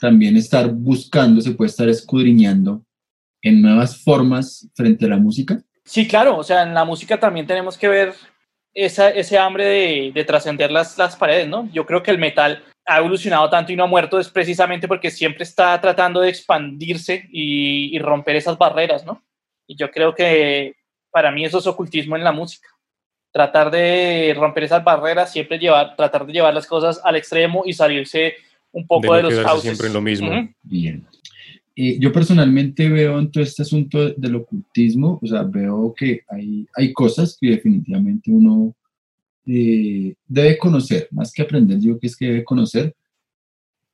también 0.00 0.36
estar 0.36 0.68
buscando, 0.72 1.40
se 1.40 1.52
puede 1.52 1.70
estar 1.70 1.88
escudriñando 1.88 2.84
en 3.40 3.62
nuevas 3.62 4.02
formas 4.02 4.68
frente 4.74 5.04
a 5.04 5.08
la 5.08 5.16
música. 5.16 5.62
Sí, 5.84 6.08
claro, 6.08 6.36
o 6.38 6.42
sea, 6.42 6.62
en 6.62 6.74
la 6.74 6.84
música 6.84 7.18
también 7.18 7.46
tenemos 7.46 7.78
que 7.78 7.88
ver 7.88 8.14
ese 8.74 9.38
hambre 9.38 9.66
de, 9.66 10.12
de 10.14 10.24
trascender 10.24 10.72
las, 10.72 10.96
las 10.96 11.14
paredes, 11.14 11.46
¿no? 11.46 11.68
Yo 11.72 11.84
creo 11.86 12.02
que 12.02 12.10
el 12.10 12.18
metal 12.18 12.64
ha 12.86 12.98
evolucionado 12.98 13.48
tanto 13.48 13.72
y 13.72 13.76
no 13.76 13.84
ha 13.84 13.88
muerto 13.88 14.18
es 14.18 14.28
precisamente 14.28 14.88
porque 14.88 15.10
siempre 15.10 15.44
está 15.44 15.80
tratando 15.80 16.20
de 16.20 16.30
expandirse 16.30 17.28
y, 17.30 17.94
y 17.94 17.98
romper 17.98 18.36
esas 18.36 18.58
barreras, 18.58 19.04
¿no? 19.04 19.22
Y 19.66 19.76
yo 19.76 19.90
creo 19.90 20.14
que 20.14 20.74
para 21.10 21.30
mí 21.30 21.44
eso 21.44 21.58
es 21.58 21.66
ocultismo 21.66 22.16
en 22.16 22.24
la 22.24 22.32
música. 22.32 22.68
Tratar 23.30 23.70
de 23.70 24.34
romper 24.36 24.64
esas 24.64 24.84
barreras, 24.84 25.32
siempre 25.32 25.58
llevar, 25.58 25.96
tratar 25.96 26.26
de 26.26 26.32
llevar 26.32 26.52
las 26.52 26.66
cosas 26.66 27.00
al 27.02 27.16
extremo 27.16 27.62
y 27.64 27.72
salirse 27.72 28.34
un 28.72 28.86
poco 28.86 29.14
de, 29.14 29.22
no 29.22 29.30
los 29.30 29.44
cauces. 29.44 29.62
siempre 29.62 29.86
en 29.86 29.92
lo 29.92 30.00
mismo. 30.00 30.30
Bien. 30.62 31.06
Eh, 31.74 31.96
yo 31.98 32.12
personalmente 32.12 32.88
veo 32.88 33.18
en 33.18 33.30
todo 33.30 33.42
este 33.42 33.62
asunto 33.62 34.10
del 34.10 34.36
ocultismo, 34.36 35.18
o 35.22 35.26
sea, 35.26 35.42
veo 35.42 35.94
que 35.96 36.22
hay, 36.28 36.66
hay 36.74 36.92
cosas 36.92 37.36
que 37.40 37.48
definitivamente 37.48 38.30
uno 38.30 38.74
eh, 39.46 40.14
debe 40.26 40.58
conocer, 40.58 41.08
más 41.10 41.32
que 41.32 41.42
aprender, 41.42 41.78
yo 41.78 41.92
creo 41.92 42.00
que 42.00 42.06
es 42.08 42.16
que 42.16 42.26
debe 42.26 42.44
conocer, 42.44 42.94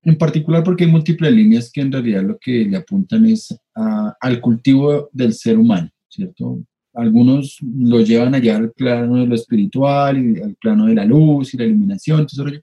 en 0.08 0.16
particular 0.18 0.62
porque 0.64 0.84
hay 0.84 0.90
múltiples 0.90 1.32
líneas 1.32 1.70
que 1.72 1.80
en 1.82 1.92
realidad 1.92 2.22
lo 2.22 2.38
que 2.38 2.64
le 2.64 2.76
apuntan 2.76 3.26
es 3.26 3.54
a- 3.74 4.14
al 4.20 4.40
cultivo 4.40 5.08
del 5.12 5.32
ser 5.34 5.58
humano, 5.58 5.90
¿cierto? 6.08 6.62
Algunos 6.94 7.58
lo 7.62 8.00
llevan 8.00 8.34
allá 8.34 8.56
al 8.56 8.72
plano 8.72 9.16
de 9.16 9.26
lo 9.26 9.34
espiritual 9.34 10.18
y 10.18 10.40
al 10.40 10.54
plano 10.56 10.86
de 10.86 10.94
la 10.94 11.04
luz 11.04 11.52
y 11.54 11.58
la 11.58 11.64
iluminación, 11.66 12.26
rollo. 12.36 12.60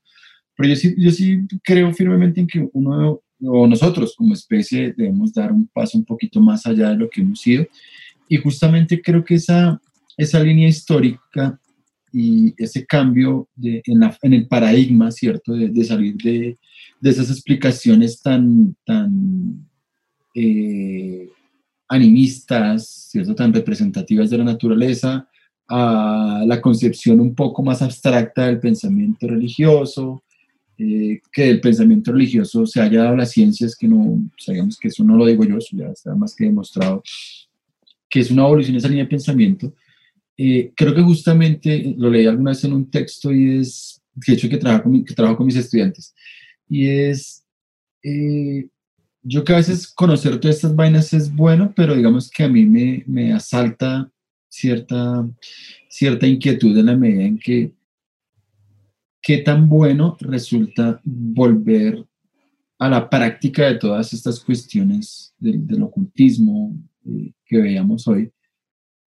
pero 0.57 0.69
yo 0.69 0.75
sí, 0.75 0.95
yo 0.97 1.11
sí 1.11 1.39
creo 1.63 1.93
firmemente 1.93 2.39
en 2.41 2.47
que 2.47 2.67
uno 2.73 3.21
o 3.41 3.67
nosotros 3.67 4.15
como 4.17 4.33
especie 4.33 4.93
debemos 4.97 5.33
dar 5.33 5.51
un 5.51 5.67
paso 5.67 5.97
un 5.97 6.05
poquito 6.05 6.39
más 6.39 6.65
allá 6.65 6.89
de 6.91 6.97
lo 6.97 7.09
que 7.09 7.21
hemos 7.21 7.41
sido. 7.41 7.65
Y 8.29 8.37
justamente 8.37 9.01
creo 9.01 9.23
que 9.23 9.35
esa, 9.35 9.79
esa 10.17 10.39
línea 10.41 10.67
histórica 10.69 11.59
y 12.13 12.53
ese 12.57 12.85
cambio 12.85 13.47
de, 13.55 13.81
en, 13.85 13.99
la- 13.99 14.17
en 14.21 14.33
el 14.33 14.47
paradigma, 14.47 15.11
¿cierto? 15.11 15.53
De, 15.53 15.67
de 15.67 15.83
salir 15.83 16.15
de, 16.15 16.57
de 17.05 17.11
esas 17.11 17.29
explicaciones 17.29 18.19
tan, 18.19 18.75
tan 18.83 19.69
eh, 20.33 21.29
animistas, 21.87 23.09
¿cierto? 23.11 23.35
Tan 23.35 23.53
representativas 23.53 24.31
de 24.31 24.39
la 24.39 24.43
naturaleza, 24.43 25.29
a 25.67 26.43
la 26.47 26.59
concepción 26.59 27.19
un 27.19 27.35
poco 27.35 27.61
más 27.61 27.83
abstracta 27.83 28.47
del 28.47 28.59
pensamiento 28.59 29.27
religioso, 29.27 30.23
eh, 30.79 31.19
que 31.31 31.43
del 31.43 31.61
pensamiento 31.61 32.11
religioso 32.11 32.65
se 32.65 32.81
haya 32.81 33.03
dado 33.03 33.15
las 33.17 33.29
ciencias, 33.31 33.75
que 33.75 33.87
no, 33.87 34.27
sabemos 34.39 34.75
que 34.79 34.87
eso 34.87 35.03
no 35.03 35.15
lo 35.15 35.27
digo 35.27 35.43
yo, 35.43 35.57
eso 35.59 35.77
ya 35.77 35.89
está 35.89 36.15
más 36.15 36.35
que 36.35 36.45
demostrado, 36.45 37.03
que 38.09 38.19
es 38.21 38.31
una 38.31 38.45
evolución 38.45 38.77
esa 38.77 38.87
línea 38.87 39.03
de 39.03 39.09
pensamiento. 39.11 39.73
Eh, 40.35 40.71
creo 40.75 40.95
que 40.95 41.03
justamente 41.03 41.93
lo 41.99 42.09
leí 42.09 42.25
alguna 42.25 42.49
vez 42.49 42.63
en 42.63 42.73
un 42.73 42.89
texto 42.89 43.31
y 43.31 43.59
es, 43.59 44.01
de 44.15 44.33
hecho, 44.33 44.49
que 44.49 44.57
trabajo 44.57 44.83
con, 44.85 44.91
mi- 44.91 45.03
que 45.05 45.13
trabajo 45.13 45.37
con 45.37 45.45
mis 45.45 45.55
estudiantes, 45.55 46.15
y 46.67 46.87
es, 46.87 47.45
eh, 48.03 48.67
yo 49.21 49.43
que 49.43 49.53
a 49.53 49.57
veces 49.57 49.87
conocer 49.87 50.39
todas 50.39 50.57
estas 50.57 50.75
vainas 50.75 51.13
es 51.13 51.33
bueno, 51.33 51.73
pero 51.75 51.95
digamos 51.95 52.29
que 52.29 52.43
a 52.43 52.49
mí 52.49 52.65
me, 52.65 53.03
me 53.07 53.33
asalta 53.33 54.11
cierta, 54.49 55.27
cierta 55.89 56.27
inquietud 56.27 56.77
en 56.77 56.85
la 56.85 56.95
medida 56.95 57.23
en 57.23 57.37
que 57.37 57.73
qué 59.21 59.39
tan 59.39 59.67
bueno 59.67 60.17
resulta 60.19 61.01
volver 61.03 62.05
a 62.77 62.89
la 62.89 63.09
práctica 63.09 63.65
de 63.65 63.75
todas 63.75 64.13
estas 64.13 64.39
cuestiones 64.39 65.33
del, 65.39 65.65
del 65.65 65.83
ocultismo 65.83 66.75
eh, 67.05 67.31
que 67.45 67.57
veíamos 67.57 68.07
hoy, 68.07 68.31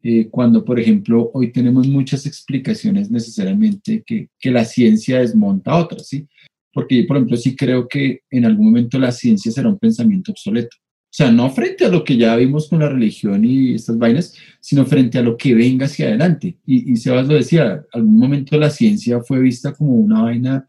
eh, 0.03 0.29
cuando, 0.29 0.65
por 0.65 0.79
ejemplo, 0.79 1.31
hoy 1.35 1.53
tenemos 1.53 1.87
muchas 1.89 2.25
explicaciones 2.25 3.11
necesariamente 3.11 4.03
que, 4.07 4.29
que 4.39 4.51
la 4.51 4.65
ciencia 4.65 5.19
desmonta 5.21 5.77
otras, 5.77 6.07
¿sí? 6.07 6.29
Porque 6.73 7.03
yo, 7.03 7.07
por 7.07 7.17
ejemplo, 7.17 7.37
sí 7.37 7.57
creo 7.57 7.89
que 7.89 8.21
en 8.31 8.45
algún 8.45 8.67
momento 8.67 8.99
la 8.99 9.13
ciencia 9.13 9.51
será 9.51 9.69
un 9.69 9.79
pensamiento 9.79 10.33
obsoleto. 10.33 10.77
O 11.11 11.15
sea, 11.19 11.33
no 11.33 11.49
frente 11.51 11.87
a 11.87 11.89
lo 11.89 12.05
que 12.05 12.17
ya 12.17 12.37
vimos 12.37 12.69
con 12.69 12.81
la 12.81 12.89
religión 12.89 13.45
y 13.45 13.75
estas 13.75 13.97
vainas, 13.97 14.35
sino 14.61 14.85
frente 14.85 15.19
a 15.19 15.23
lo 15.23 15.37
que 15.37 15.55
venga 15.55 15.87
hacia 15.87 16.09
adelante. 16.09 16.59
Y, 16.67 16.93
y 16.93 16.97
Sebas 16.97 17.27
lo 17.27 17.35
decía, 17.35 17.83
algún 17.93 18.19
momento 18.19 18.59
la 18.59 18.69
ciencia 18.69 19.21
fue 19.21 19.41
vista 19.41 19.73
como 19.73 19.95
una 19.95 20.23
vaina 20.23 20.67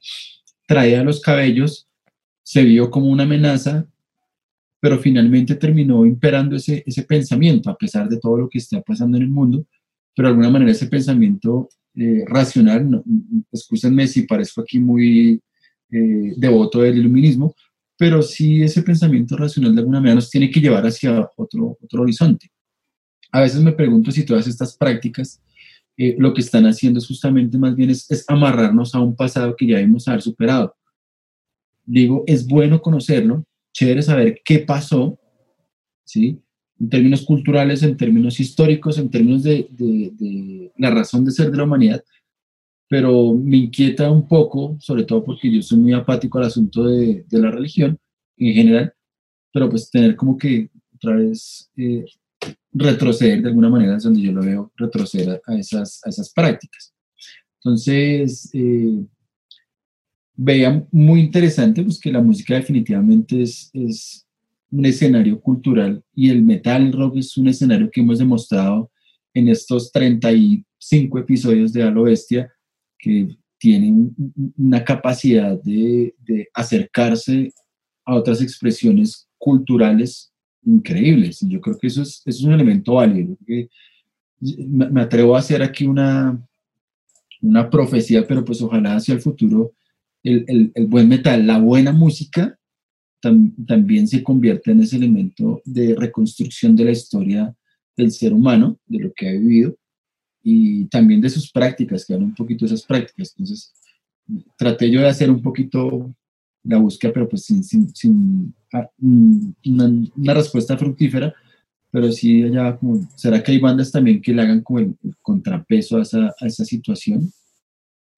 traída 0.66 1.02
a 1.02 1.04
los 1.04 1.20
cabellos, 1.20 1.90
se 2.44 2.64
vio 2.64 2.90
como 2.90 3.08
una 3.08 3.24
amenaza, 3.24 3.86
pero 4.80 4.98
finalmente 4.98 5.56
terminó 5.56 6.06
imperando 6.06 6.56
ese, 6.56 6.84
ese 6.86 7.04
pensamiento, 7.04 7.70
a 7.70 7.78
pesar 7.78 8.08
de 8.08 8.20
todo 8.20 8.38
lo 8.38 8.50
que 8.50 8.60
está 8.60 8.82
pasando 8.82 9.18
en 9.18 9.24
el 9.24 9.30
mundo, 9.30 9.66
pero 10.16 10.28
de 10.28 10.32
alguna 10.32 10.50
manera 10.50 10.72
ese 10.72 10.88
pensamiento 10.88 11.70
eh, 11.96 12.24
racional, 12.28 12.90
no, 12.90 13.04
excúsenme 13.52 14.08
si 14.08 14.24
parezco 14.24 14.62
aquí 14.62 14.80
muy 14.80 15.42
eh, 15.92 16.34
devoto 16.38 16.82
del 16.82 16.98
iluminismo, 17.00 17.56
pero 17.98 18.22
sí 18.22 18.62
ese 18.62 18.84
pensamiento 18.84 19.36
racional 19.36 19.74
de 19.74 19.82
alguna 19.82 20.00
manera 20.00 20.16
nos 20.16 20.30
tiene 20.30 20.50
que 20.50 20.60
llevar 20.60 20.86
hacia 20.86 21.30
otro, 21.36 21.78
otro 21.82 22.04
horizonte. 22.04 22.52
A 23.32 23.42
veces 23.42 23.62
me 23.62 23.72
pregunto 23.72 24.12
si 24.12 24.26
todas 24.26 24.48
estas 24.48 24.78
prácticas 24.78 25.42
eh, 25.98 26.16
lo 26.18 26.34
que 26.34 26.42
están 26.42 26.66
haciendo 26.66 27.00
es 27.00 27.08
justamente 27.08 27.58
más 27.58 27.76
bien 27.76 27.90
es, 27.90 28.26
amarrarnos 28.28 28.96
a 28.96 29.00
un 29.00 29.16
pasado 29.16 29.56
que 29.56 29.68
ya 29.68 29.76
debemos 29.78 30.08
haber 30.08 30.22
superado. 30.22 30.76
Digo, 31.86 32.24
es 32.28 32.48
bueno 32.48 32.82
conocerlo, 32.82 33.44
chévere 33.74 34.02
saber 34.02 34.42
qué 34.46 34.60
pasó, 34.60 35.20
¿sí? 36.06 36.40
En 36.80 36.90
términos 36.90 37.24
culturales, 37.26 37.84
en 37.84 37.98
términos 37.98 38.40
históricos, 38.40 38.98
en 38.98 39.10
términos 39.10 39.44
de 39.44 40.72
la 40.78 40.92
razón 40.92 41.26
de 41.26 41.32
ser 41.32 41.52
de 41.52 41.58
la 41.58 41.64
humanidad, 41.64 42.04
pero 42.90 43.36
me 43.36 43.58
inquieta 43.58 44.12
un 44.12 44.28
poco, 44.28 44.76
sobre 44.80 45.04
todo 45.04 45.24
porque 45.24 45.50
yo 45.50 45.62
soy 45.62 45.78
muy 45.78 45.94
apático 45.94 46.40
al 46.40 46.46
asunto 46.46 46.86
de, 46.86 47.24
de 47.30 47.40
la 47.40 47.52
religión 47.52 47.98
en 48.38 48.54
general, 48.54 48.94
pero 49.54 49.70
pues 49.70 49.92
tener 49.92 50.16
como 50.16 50.36
que 50.36 50.70
otra 50.96 51.16
vez 51.16 51.72
eh, 51.78 52.04
retroceder 52.72 53.42
de 53.44 53.50
alguna 53.50 53.70
manera 53.70 53.96
es 53.96 54.04
donde 54.04 54.22
yo 54.22 54.32
lo 54.32 54.42
veo, 54.42 54.72
retroceder 54.76 55.40
a, 55.46 55.56
esas, 55.56 56.02
a 56.04 56.10
esas 56.10 56.34
prácticas. 56.34 56.94
Entonces, 57.58 58.50
eh, 58.54 59.06
veía 60.36 60.86
muy 60.92 61.20
interesante 61.22 61.84
pues, 61.84 62.00
que 62.00 62.12
la 62.12 62.22
música 62.22 62.56
definitivamente 62.56 63.44
es, 63.44 63.70
es 63.74 64.26
un 64.72 64.86
escenario 64.86 65.40
cultural 65.40 66.04
y 66.16 66.30
el 66.30 66.42
metal, 66.42 66.88
el 66.88 66.94
rock 66.94 67.18
es 67.18 67.38
un 67.38 67.50
escenario 67.50 67.90
que 67.92 68.02
hemos 68.02 68.20
demostrado 68.20 68.92
en 69.34 69.48
estos 69.48 69.92
35 69.92 71.20
episodios 71.20 71.72
de 71.72 71.84
Halo 71.84 72.04
Bestia, 72.04 72.52
que 73.00 73.30
tienen 73.58 74.16
una 74.58 74.84
capacidad 74.84 75.62
de, 75.62 76.14
de, 76.20 76.48
acercarse 76.54 77.52
a 78.06 78.16
otras 78.16 78.42
expresiones 78.42 79.28
culturales 79.38 80.32
increíbles. 80.64 81.42
Y 81.42 81.50
yo 81.50 81.62
creo 81.62 81.78
que 81.78 81.88
eso 81.88 82.02
es, 82.02 82.22
eso 82.26 82.40
es 82.40 82.44
un 82.44 82.54
elemento 82.54 82.94
válido. 82.94 83.38
Me, 83.48 84.90
me, 84.90 85.02
atrevo 85.02 85.36
a 85.36 85.40
hacer 85.40 85.62
aquí 85.62 85.86
una, 85.86 86.42
una 87.42 87.70
profecía, 87.70 88.26
pero 88.28 88.46
pues 88.46 88.62
ojalá 88.62 88.96
hacia 88.96 89.14
el 89.14 89.22
futuro 89.22 89.74
el, 90.24 90.46
el, 90.48 90.72
el 90.76 90.88
buen 90.88 91.08
metal, 91.08 91.46
la 91.46 91.60
buena 91.60 91.92
música, 91.92 92.58
tam, 93.22 93.54
también 93.66 94.08
se 94.08 94.22
convierta 94.24 94.72
en 94.72 94.82
ese 94.82 94.98
elemento 94.98 95.62
de 95.66 95.96
reconstrucción 95.96 96.76
de 96.76 96.86
la 96.86 96.92
historia 96.92 97.56
del 97.96 98.12
ser 98.12 98.34
humano, 98.34 98.80
de 98.86 99.00
lo 99.00 99.14
que 99.14 99.30
ha 99.30 99.32
vivido 99.32 99.76
y 100.44 100.86
también 100.86 101.22
de 101.22 101.30
sus 101.30 101.52
prácticas, 101.52 102.06
que 102.06 102.14
hablan 102.14 102.30
un 102.30 102.36
poquito 102.36 102.66
de 102.66 102.74
esas 102.74 102.86
prácticas. 102.86 103.34
Entonces, 103.36 103.74
traté 104.58 104.90
yo 104.90 105.02
de 105.02 105.08
hacer 105.08 105.30
un 105.30 105.42
poquito 105.42 106.14
la 106.64 106.78
búsqueda, 106.78 107.14
pero 107.14 107.28
pues 107.28 107.44
sin, 107.46 107.64
sin, 107.64 107.94
sin 107.96 108.54
una, 109.02 109.92
una, 110.16 110.34
respuesta 110.34 110.78
fructífera, 110.78 111.34
pero 111.92 112.12
sí 112.12 112.44
allá 112.44 112.78
como, 112.78 113.08
¿será 113.16 113.42
que 113.42 113.52
hay 113.52 113.60
bandas 113.60 113.92
también 113.92 114.22
que 114.22 114.34
le 114.34 114.42
hagan 114.42 114.62
como 114.62 114.80
el, 114.80 114.96
el 115.04 115.16
contrapeso 115.22 115.98
a 115.98 116.02
esa, 116.02 116.34
a 116.40 116.46
esa, 116.46 116.66
situación? 116.66 117.32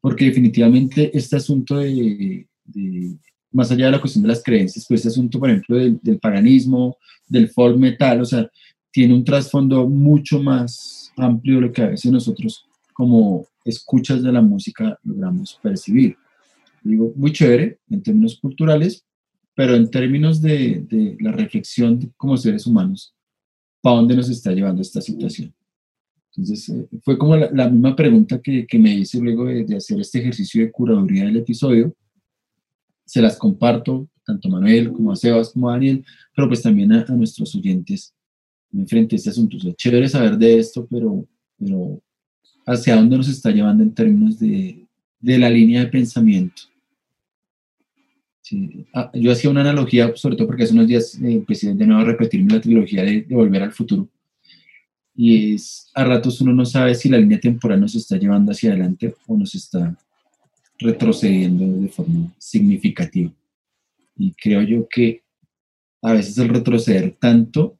Porque 0.02 0.26
definitivamente 0.26 1.15
este 1.15 1.38
asunto 1.38 1.77
de, 1.77 2.48
de, 2.65 3.15
más 3.52 3.72
allá 3.72 3.85
de 3.85 3.91
la 3.91 4.02
cuestión 4.02 4.23
de 4.23 4.30
las 4.30 4.43
creencias, 4.43 4.85
pues 4.88 5.02
este 5.02 5.10
asunto, 5.10 5.39
por 5.39 5.49
ejemplo, 5.49 5.77
del, 5.77 5.99
del 6.02 6.19
paganismo, 6.19 6.98
del 7.27 7.49
folk 7.49 7.77
metal, 7.77 8.22
o 8.22 8.26
sea, 8.26 8.49
tiene 8.91 9.14
un 9.14 9.23
trasfondo 9.23 9.88
mucho 9.88 10.41
más 10.41 11.01
amplio 11.17 11.61
lo 11.61 11.71
que 11.71 11.81
a 11.81 11.88
veces 11.88 12.11
nosotros 12.11 12.65
como 12.93 13.47
escuchas 13.65 14.23
de 14.23 14.31
la 14.31 14.41
música 14.41 14.97
logramos 15.03 15.59
percibir. 15.61 16.17
Digo, 16.83 17.13
muy 17.15 17.31
chévere 17.31 17.79
en 17.89 18.01
términos 18.01 18.39
culturales, 18.39 19.05
pero 19.53 19.75
en 19.75 19.89
términos 19.89 20.41
de, 20.41 20.85
de 20.88 21.17
la 21.19 21.31
reflexión 21.31 21.99
de, 21.99 22.09
como 22.17 22.38
seres 22.38 22.65
humanos, 22.65 23.13
¿para 23.81 23.97
dónde 23.97 24.15
nos 24.15 24.29
está 24.29 24.51
llevando 24.51 24.81
esta 24.81 25.01
situación? 25.01 25.53
Entonces, 26.29 26.69
eh, 26.69 26.88
fue 27.03 27.17
como 27.17 27.35
la, 27.35 27.51
la, 27.51 27.69
misma 27.69 27.95
pregunta 27.95 28.41
que, 28.41 28.65
que 28.65 28.79
me 28.79 28.93
hice 28.93 29.19
luego 29.19 29.45
de, 29.45 29.65
de, 29.65 29.75
hacer 29.75 29.99
este 29.99 30.19
ejercicio 30.19 30.63
de 30.63 30.71
curaduría 30.71 31.25
del 31.25 31.38
episodio. 31.38 31.93
Se 33.05 33.21
las 33.21 33.38
comparto 33.38 34.07
tanto 34.25 34.47
a 34.47 34.51
Manuel 34.51 34.91
como 34.93 35.11
a 35.11 35.15
Sebas 35.15 35.49
como 35.49 35.69
a 35.69 35.73
Daniel, 35.73 36.05
pero 36.35 36.47
pues 36.47 36.61
también 36.61 36.91
a, 36.93 37.01
a 37.01 37.11
nuestros 37.11 37.53
oyentes 37.55 38.13
frente 38.88 39.15
a 39.15 39.18
este 39.18 39.30
asunto. 39.30 39.57
O 39.57 39.60
sea, 39.60 39.73
chévere 39.73 40.07
saber 40.07 40.38
de 40.38 40.60
esto, 40.60 40.88
pero, 40.89 41.26
pero 41.57 42.02
hacia 42.65 42.95
dónde 42.95 43.18
nos 43.18 43.27
está 43.27 43.52
llevando 43.52 43.84
en 43.84 43.93
términos 43.93 44.39
de, 44.39 44.85
de 45.19 45.38
la 45.38 45.49
línea 45.49 45.81
de 45.81 45.88
pensamiento. 45.88 46.64
Ah, 48.93 49.10
yo 49.14 49.31
hacía 49.31 49.49
una 49.49 49.61
analogía, 49.61 50.14
sobre 50.15 50.35
todo 50.35 50.48
porque 50.48 50.64
hace 50.64 50.73
unos 50.73 50.88
días 50.88 51.15
eh, 51.15 51.31
empecé 51.31 51.73
de 51.73 51.85
nuevo 51.85 52.02
a 52.02 52.06
repetirme 52.06 52.53
la 52.53 52.61
trilogía 52.61 53.03
de, 53.03 53.22
de, 53.22 53.35
Volver 53.35 53.64
al 53.64 53.72
Futuro. 53.72 54.10
Y 55.15 55.56
es, 55.56 55.89
a 55.93 56.03
ratos 56.03 56.41
uno 56.41 56.53
no 56.53 56.65
sabe 56.65 56.95
si 56.95 57.07
la 57.07 57.18
línea 57.18 57.39
temporal 57.39 57.80
nos 57.80 57.95
está 57.95 58.18
llevando 58.18 58.52
hacia 58.52 58.72
adelante 58.72 59.15
o 59.27 59.38
nos 59.38 59.56
está 59.56 59.95
retrocediendo 60.80 61.81
de 61.81 61.88
forma 61.89 62.34
significativa. 62.38 63.31
Y 64.18 64.34
creo 64.34 64.61
yo 64.64 64.88
que 64.89 65.23
a 66.02 66.14
veces 66.14 66.38
el 66.38 66.49
retroceder 66.49 67.15
tanto 67.19 67.77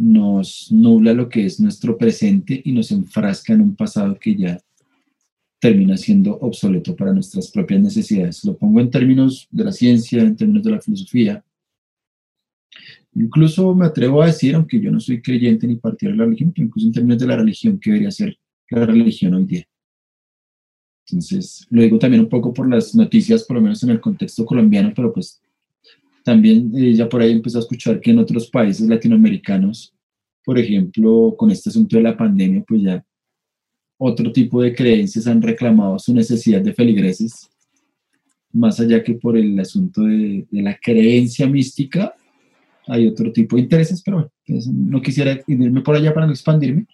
nos 0.00 0.72
nubla 0.72 1.12
lo 1.12 1.28
que 1.28 1.44
es 1.44 1.60
nuestro 1.60 1.98
presente 1.98 2.62
y 2.64 2.72
nos 2.72 2.90
enfrasca 2.90 3.52
en 3.52 3.60
un 3.60 3.76
pasado 3.76 4.18
que 4.18 4.34
ya 4.34 4.58
termina 5.58 5.98
siendo 5.98 6.38
obsoleto 6.38 6.96
para 6.96 7.12
nuestras 7.12 7.50
propias 7.50 7.82
necesidades. 7.82 8.42
Lo 8.46 8.56
pongo 8.56 8.80
en 8.80 8.90
términos 8.90 9.46
de 9.50 9.64
la 9.64 9.72
ciencia, 9.72 10.22
en 10.22 10.36
términos 10.36 10.64
de 10.64 10.70
la 10.70 10.80
filosofía. 10.80 11.44
Incluso 13.14 13.74
me 13.74 13.84
atrevo 13.84 14.22
a 14.22 14.26
decir, 14.26 14.54
aunque 14.54 14.80
yo 14.80 14.90
no 14.90 15.00
soy 15.00 15.20
creyente 15.20 15.66
ni 15.66 15.76
partidario 15.76 16.16
de 16.16 16.18
la 16.18 16.24
religión, 16.24 16.52
pero 16.54 16.66
incluso 16.66 16.86
en 16.86 16.92
términos 16.94 17.18
de 17.18 17.26
la 17.26 17.36
religión, 17.36 17.78
que 17.78 17.90
debería 17.90 18.10
ser 18.10 18.38
la 18.70 18.86
religión 18.86 19.34
hoy 19.34 19.44
día. 19.44 19.68
Entonces, 21.10 21.66
lo 21.68 21.82
digo 21.82 21.98
también 21.98 22.22
un 22.22 22.30
poco 22.30 22.54
por 22.54 22.70
las 22.70 22.94
noticias, 22.94 23.44
por 23.44 23.56
lo 23.56 23.62
menos 23.62 23.82
en 23.82 23.90
el 23.90 24.00
contexto 24.00 24.46
colombiano, 24.46 24.92
pero 24.96 25.12
pues 25.12 25.42
también 26.24 26.72
eh, 26.76 26.94
ya 26.94 27.08
por 27.08 27.22
ahí 27.22 27.32
empecé 27.32 27.58
a 27.58 27.60
escuchar 27.60 28.00
que 28.00 28.10
en 28.10 28.18
otros 28.18 28.48
países 28.50 28.88
latinoamericanos, 28.88 29.94
por 30.44 30.58
ejemplo, 30.58 31.34
con 31.36 31.50
este 31.50 31.70
asunto 31.70 31.96
de 31.96 32.02
la 32.02 32.16
pandemia, 32.16 32.64
pues 32.66 32.82
ya 32.82 33.04
otro 33.98 34.32
tipo 34.32 34.62
de 34.62 34.74
creencias 34.74 35.26
han 35.26 35.42
reclamado 35.42 35.98
su 35.98 36.14
necesidad 36.14 36.62
de 36.62 36.72
feligreses, 36.72 37.50
más 38.52 38.80
allá 38.80 39.02
que 39.02 39.14
por 39.14 39.36
el 39.36 39.58
asunto 39.60 40.02
de, 40.02 40.46
la 40.50 40.78
creencia 40.78 41.46
mística, 41.46 42.14
hay 42.86 43.06
otro 43.06 43.30
tipo 43.32 43.56
de 43.56 43.62
intereses, 43.62 44.02
pero 44.02 44.32
pues, 44.46 44.66
no 44.66 45.00
quisiera 45.02 45.38
irme 45.46 45.82
por 45.82 45.96
allá 45.96 46.12
para 46.12 46.26
no 46.26 46.32
expandirme 46.32 46.86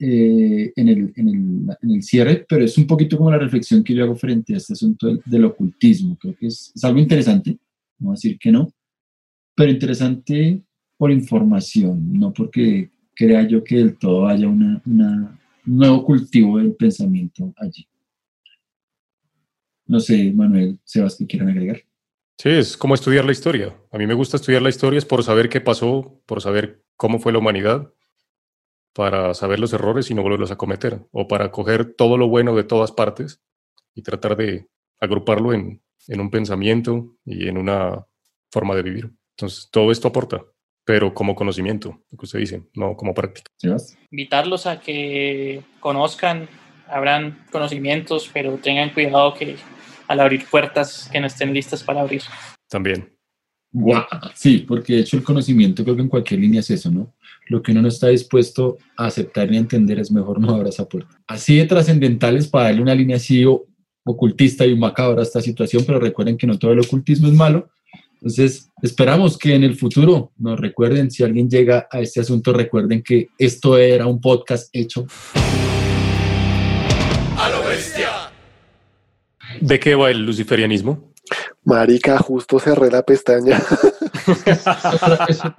eh, 0.00 0.72
en, 0.74 0.88
el, 0.88 1.12
en, 1.14 1.28
el, 1.28 1.76
en, 1.80 1.90
el, 1.90 2.02
cierre, 2.02 2.44
pero 2.48 2.64
es 2.64 2.76
un 2.76 2.86
poquito 2.86 3.16
como 3.16 3.30
la 3.30 3.38
reflexión 3.38 3.84
que 3.84 3.94
yo 3.94 4.02
hago 4.02 4.16
frente 4.16 4.54
a 4.54 4.56
este 4.56 4.72
asunto 4.72 5.16
del, 5.24 5.44
ocultismo. 5.44 6.18
Creo 6.20 6.34
que 6.36 6.48
es, 6.48 6.72
algo 6.82 6.98
interesante, 6.98 7.56
no 7.98 8.12
decir 8.12 8.38
que 8.38 8.52
no, 8.52 8.72
pero 9.54 9.70
interesante 9.70 10.62
por 10.96 11.10
información, 11.10 12.12
no 12.12 12.32
porque 12.32 12.90
crea 13.14 13.46
yo 13.46 13.62
que 13.62 13.76
del 13.76 13.98
todo 13.98 14.26
haya 14.26 14.48
una, 14.48 14.82
una 14.84 15.40
nuevo 15.64 16.04
cultivo 16.04 16.58
del 16.58 16.74
pensamiento 16.74 17.52
allí. 17.56 17.86
No 19.86 20.00
sé, 20.00 20.32
Manuel, 20.32 20.78
Sebas, 20.84 21.16
¿qué 21.16 21.26
quieren 21.26 21.50
agregar? 21.50 21.82
Sí, 22.38 22.48
es 22.48 22.76
como 22.76 22.94
estudiar 22.94 23.24
la 23.24 23.32
historia. 23.32 23.76
A 23.92 23.98
mí 23.98 24.06
me 24.06 24.14
gusta 24.14 24.36
estudiar 24.36 24.62
la 24.62 24.70
historia 24.70 24.98
es 24.98 25.04
por 25.04 25.22
saber 25.22 25.48
qué 25.48 25.60
pasó, 25.60 26.20
por 26.26 26.40
saber 26.40 26.82
cómo 26.96 27.18
fue 27.18 27.32
la 27.32 27.38
humanidad, 27.38 27.92
para 28.92 29.34
saber 29.34 29.60
los 29.60 29.72
errores 29.72 30.10
y 30.10 30.14
no 30.14 30.22
volverlos 30.22 30.50
a 30.50 30.56
cometer, 30.56 31.06
o 31.10 31.28
para 31.28 31.50
coger 31.50 31.94
todo 31.94 32.16
lo 32.16 32.28
bueno 32.28 32.54
de 32.54 32.64
todas 32.64 32.92
partes 32.92 33.42
y 33.94 34.02
tratar 34.02 34.36
de 34.36 34.68
agruparlo 35.00 35.52
en, 35.52 35.82
en 36.08 36.20
un 36.20 36.30
pensamiento 36.30 37.16
y 37.24 37.48
en 37.48 37.58
una 37.58 38.04
forma 38.52 38.74
de 38.74 38.82
vivir. 38.82 39.10
Entonces, 39.36 39.68
todo 39.70 39.90
esto 39.90 40.08
aporta 40.08 40.44
pero 40.84 41.14
como 41.14 41.34
conocimiento, 41.34 42.02
lo 42.10 42.18
que 42.18 42.26
usted 42.26 42.38
dice, 42.38 42.62
no 42.74 42.96
como 42.96 43.14
práctica. 43.14 43.50
Invitarlos 44.10 44.66
a 44.66 44.80
que 44.80 45.62
conozcan, 45.80 46.48
habrán 46.88 47.44
conocimientos, 47.50 48.30
pero 48.32 48.58
tengan 48.58 48.90
cuidado 48.90 49.34
que 49.34 49.56
al 50.08 50.20
abrir 50.20 50.44
puertas 50.50 51.08
que 51.10 51.20
no 51.20 51.26
estén 51.26 51.54
listas 51.54 51.82
para 51.82 52.02
abrir. 52.02 52.22
También. 52.68 53.10
Sí, 54.34 54.58
porque 54.58 54.94
de 54.94 55.00
hecho 55.00 55.16
el 55.16 55.24
conocimiento 55.24 55.82
creo 55.82 55.96
que 55.96 56.02
en 56.02 56.08
cualquier 56.08 56.40
línea 56.40 56.60
es 56.60 56.70
eso, 56.70 56.90
¿no? 56.90 57.14
Lo 57.48 57.62
que 57.62 57.72
uno 57.72 57.82
no 57.82 57.88
está 57.88 58.08
dispuesto 58.08 58.76
a 58.96 59.06
aceptar 59.06 59.50
ni 59.50 59.56
a 59.56 59.60
entender 59.60 59.98
es 59.98 60.12
mejor 60.12 60.38
no 60.38 60.50
abrir 60.50 60.68
esa 60.68 60.88
puerta. 60.88 61.18
Así 61.26 61.56
de 61.56 61.64
trascendentales 61.64 62.46
para 62.46 62.66
darle 62.66 62.82
una 62.82 62.94
línea 62.94 63.16
así 63.16 63.44
ocultista 64.04 64.66
y 64.66 64.76
macabra 64.76 65.22
esta 65.22 65.40
situación, 65.40 65.84
pero 65.86 65.98
recuerden 65.98 66.36
que 66.36 66.46
no 66.46 66.58
todo 66.58 66.72
el 66.72 66.80
ocultismo 66.80 67.28
es 67.28 67.34
malo, 67.34 67.68
entonces, 68.24 68.70
esperamos 68.80 69.36
que 69.36 69.54
en 69.54 69.64
el 69.64 69.76
futuro 69.76 70.32
nos 70.38 70.58
recuerden, 70.58 71.10
si 71.10 71.22
alguien 71.22 71.50
llega 71.50 71.88
a 71.90 72.00
este 72.00 72.20
asunto, 72.20 72.54
recuerden 72.54 73.02
que 73.02 73.28
esto 73.36 73.76
era 73.76 74.06
un 74.06 74.18
podcast 74.18 74.70
hecho. 74.72 75.06
A 77.36 77.50
lo 77.50 77.68
bestia. 77.68 78.08
¿De 79.60 79.78
qué 79.78 79.94
va 79.94 80.10
el 80.10 80.24
luciferianismo? 80.24 81.12
Marica, 81.64 82.16
justo 82.16 82.58
cerré 82.58 82.90
la 82.90 83.02
pestaña. 83.02 83.60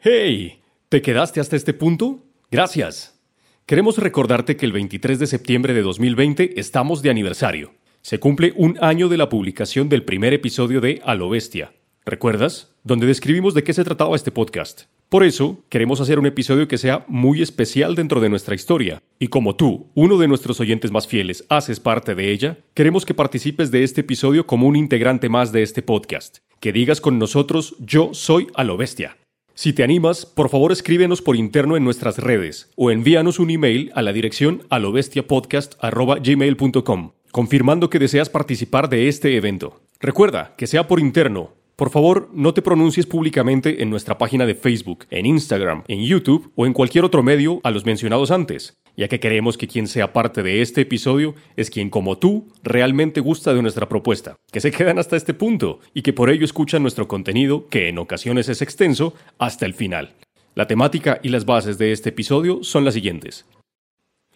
hey, 0.00 0.60
¿te 0.90 1.00
quedaste 1.00 1.40
hasta 1.40 1.56
este 1.56 1.72
punto? 1.72 2.22
Gracias. 2.50 3.18
Queremos 3.66 3.96
recordarte 3.96 4.58
que 4.58 4.66
el 4.66 4.72
23 4.72 5.18
de 5.18 5.26
septiembre 5.26 5.72
de 5.72 5.80
2020 5.80 6.60
estamos 6.60 7.00
de 7.00 7.08
aniversario. 7.08 7.72
Se 8.02 8.20
cumple 8.20 8.52
un 8.56 8.76
año 8.82 9.08
de 9.08 9.16
la 9.16 9.30
publicación 9.30 9.88
del 9.88 10.04
primer 10.04 10.34
episodio 10.34 10.82
de 10.82 11.00
A 11.02 11.14
lo 11.14 11.30
Bestia, 11.30 11.72
¿Recuerdas? 12.04 12.74
Donde 12.82 13.06
describimos 13.06 13.54
de 13.54 13.64
qué 13.64 13.72
se 13.72 13.82
trataba 13.82 14.14
este 14.14 14.30
podcast. 14.30 14.82
Por 15.08 15.24
eso, 15.24 15.64
queremos 15.70 16.02
hacer 16.02 16.18
un 16.18 16.26
episodio 16.26 16.68
que 16.68 16.76
sea 16.76 17.06
muy 17.08 17.40
especial 17.40 17.94
dentro 17.94 18.20
de 18.20 18.28
nuestra 18.28 18.54
historia. 18.54 19.02
Y 19.18 19.28
como 19.28 19.56
tú, 19.56 19.90
uno 19.94 20.18
de 20.18 20.28
nuestros 20.28 20.60
oyentes 20.60 20.90
más 20.90 21.08
fieles, 21.08 21.46
haces 21.48 21.80
parte 21.80 22.14
de 22.14 22.30
ella, 22.30 22.58
queremos 22.74 23.06
que 23.06 23.14
participes 23.14 23.70
de 23.70 23.82
este 23.82 24.02
episodio 24.02 24.46
como 24.46 24.68
un 24.68 24.76
integrante 24.76 25.30
más 25.30 25.52
de 25.52 25.62
este 25.62 25.80
podcast. 25.80 26.38
Que 26.60 26.72
digas 26.72 27.00
con 27.00 27.18
nosotros, 27.18 27.76
yo 27.78 28.12
soy 28.12 28.48
a 28.54 28.64
lo 28.64 28.76
bestia. 28.76 29.16
Si 29.54 29.72
te 29.72 29.84
animas, 29.84 30.26
por 30.26 30.48
favor 30.48 30.72
escríbenos 30.72 31.22
por 31.22 31.36
interno 31.36 31.76
en 31.76 31.84
nuestras 31.84 32.18
redes 32.18 32.72
o 32.76 32.90
envíanos 32.90 33.38
un 33.38 33.50
email 33.50 33.92
a 33.94 34.02
la 34.02 34.12
dirección 34.12 34.66
alobestiapodcast.gmail.com 34.68 37.12
confirmando 37.30 37.88
que 37.90 37.98
deseas 37.98 38.30
participar 38.30 38.88
de 38.88 39.08
este 39.08 39.36
evento. 39.36 39.82
Recuerda 40.00 40.54
que 40.56 40.66
sea 40.66 40.86
por 40.86 40.98
interno 41.00 41.52
por 41.76 41.90
favor, 41.90 42.30
no 42.32 42.54
te 42.54 42.62
pronuncies 42.62 43.04
públicamente 43.04 43.82
en 43.82 43.90
nuestra 43.90 44.16
página 44.16 44.46
de 44.46 44.54
Facebook, 44.54 45.06
en 45.10 45.26
Instagram, 45.26 45.82
en 45.88 46.04
YouTube 46.04 46.52
o 46.54 46.66
en 46.66 46.72
cualquier 46.72 47.04
otro 47.04 47.24
medio 47.24 47.60
a 47.64 47.72
los 47.72 47.84
mencionados 47.84 48.30
antes, 48.30 48.78
ya 48.96 49.08
que 49.08 49.20
queremos 49.20 49.58
que 49.58 49.68
quien 49.68 49.86
sea 49.86 50.12
parte 50.12 50.42
de 50.42 50.62
este 50.62 50.82
episodio 50.82 51.34
es 51.56 51.70
quien 51.70 51.90
como 51.90 52.18
tú 52.18 52.48
realmente 52.62 53.20
gusta 53.20 53.54
de 53.54 53.62
nuestra 53.62 53.88
propuesta, 53.88 54.36
que 54.52 54.60
se 54.60 54.70
quedan 54.70 54.98
hasta 54.98 55.16
este 55.16 55.34
punto 55.34 55.80
y 55.92 56.02
que 56.02 56.12
por 56.12 56.30
ello 56.30 56.44
escuchan 56.44 56.82
nuestro 56.82 57.08
contenido, 57.08 57.68
que 57.68 57.88
en 57.88 57.98
ocasiones 57.98 58.48
es 58.48 58.62
extenso, 58.62 59.14
hasta 59.38 59.66
el 59.66 59.74
final. 59.74 60.14
La 60.54 60.66
temática 60.66 61.18
y 61.22 61.30
las 61.30 61.46
bases 61.46 61.78
de 61.78 61.92
este 61.92 62.10
episodio 62.10 62.62
son 62.62 62.84
las 62.84 62.94
siguientes. 62.94 63.44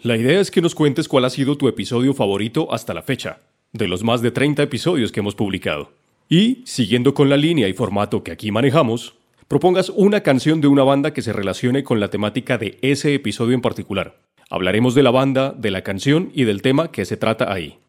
La 0.02 0.16
idea 0.16 0.40
es 0.40 0.50
que 0.50 0.62
nos 0.62 0.74
cuentes 0.74 1.08
cuál 1.08 1.24
ha 1.24 1.30
sido 1.30 1.56
tu 1.56 1.68
episodio 1.68 2.14
favorito 2.14 2.72
hasta 2.72 2.94
la 2.94 3.02
fecha, 3.02 3.40
de 3.72 3.88
los 3.88 4.02
más 4.02 4.22
de 4.22 4.30
30 4.30 4.62
episodios 4.62 5.12
que 5.12 5.20
hemos 5.20 5.34
publicado. 5.34 5.92
Y, 6.28 6.62
siguiendo 6.66 7.14
con 7.14 7.28
la 7.28 7.36
línea 7.36 7.68
y 7.68 7.72
formato 7.72 8.22
que 8.22 8.32
aquí 8.32 8.52
manejamos, 8.52 9.14
propongas 9.48 9.88
una 9.90 10.22
canción 10.22 10.60
de 10.60 10.68
una 10.68 10.84
banda 10.84 11.12
que 11.12 11.22
se 11.22 11.32
relacione 11.32 11.82
con 11.82 12.00
la 12.00 12.10
temática 12.10 12.58
de 12.58 12.78
ese 12.82 13.14
episodio 13.14 13.54
en 13.54 13.62
particular. 13.62 14.27
Hablaremos 14.50 14.94
de 14.94 15.02
la 15.02 15.10
banda, 15.10 15.52
de 15.56 15.70
la 15.70 15.82
canción 15.82 16.30
y 16.34 16.44
del 16.44 16.62
tema 16.62 16.90
que 16.90 17.04
se 17.04 17.18
trata 17.18 17.52
ahí. 17.52 17.80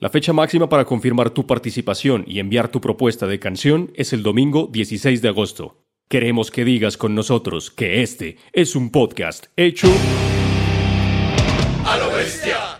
La 0.00 0.08
fecha 0.10 0.32
máxima 0.32 0.68
para 0.68 0.84
confirmar 0.84 1.30
tu 1.30 1.46
participación 1.46 2.24
y 2.26 2.40
enviar 2.40 2.68
tu 2.68 2.80
propuesta 2.80 3.26
de 3.26 3.38
canción 3.38 3.92
es 3.94 4.12
el 4.12 4.24
domingo 4.24 4.68
16 4.72 5.22
de 5.22 5.28
agosto. 5.28 5.76
Queremos 6.08 6.50
que 6.50 6.64
digas 6.64 6.96
con 6.96 7.14
nosotros 7.14 7.70
que 7.70 8.02
este 8.02 8.36
es 8.52 8.74
un 8.74 8.90
podcast 8.90 9.46
hecho 9.56 9.88
a 11.84 11.98
lo 11.98 12.10
bestia. 12.16 12.77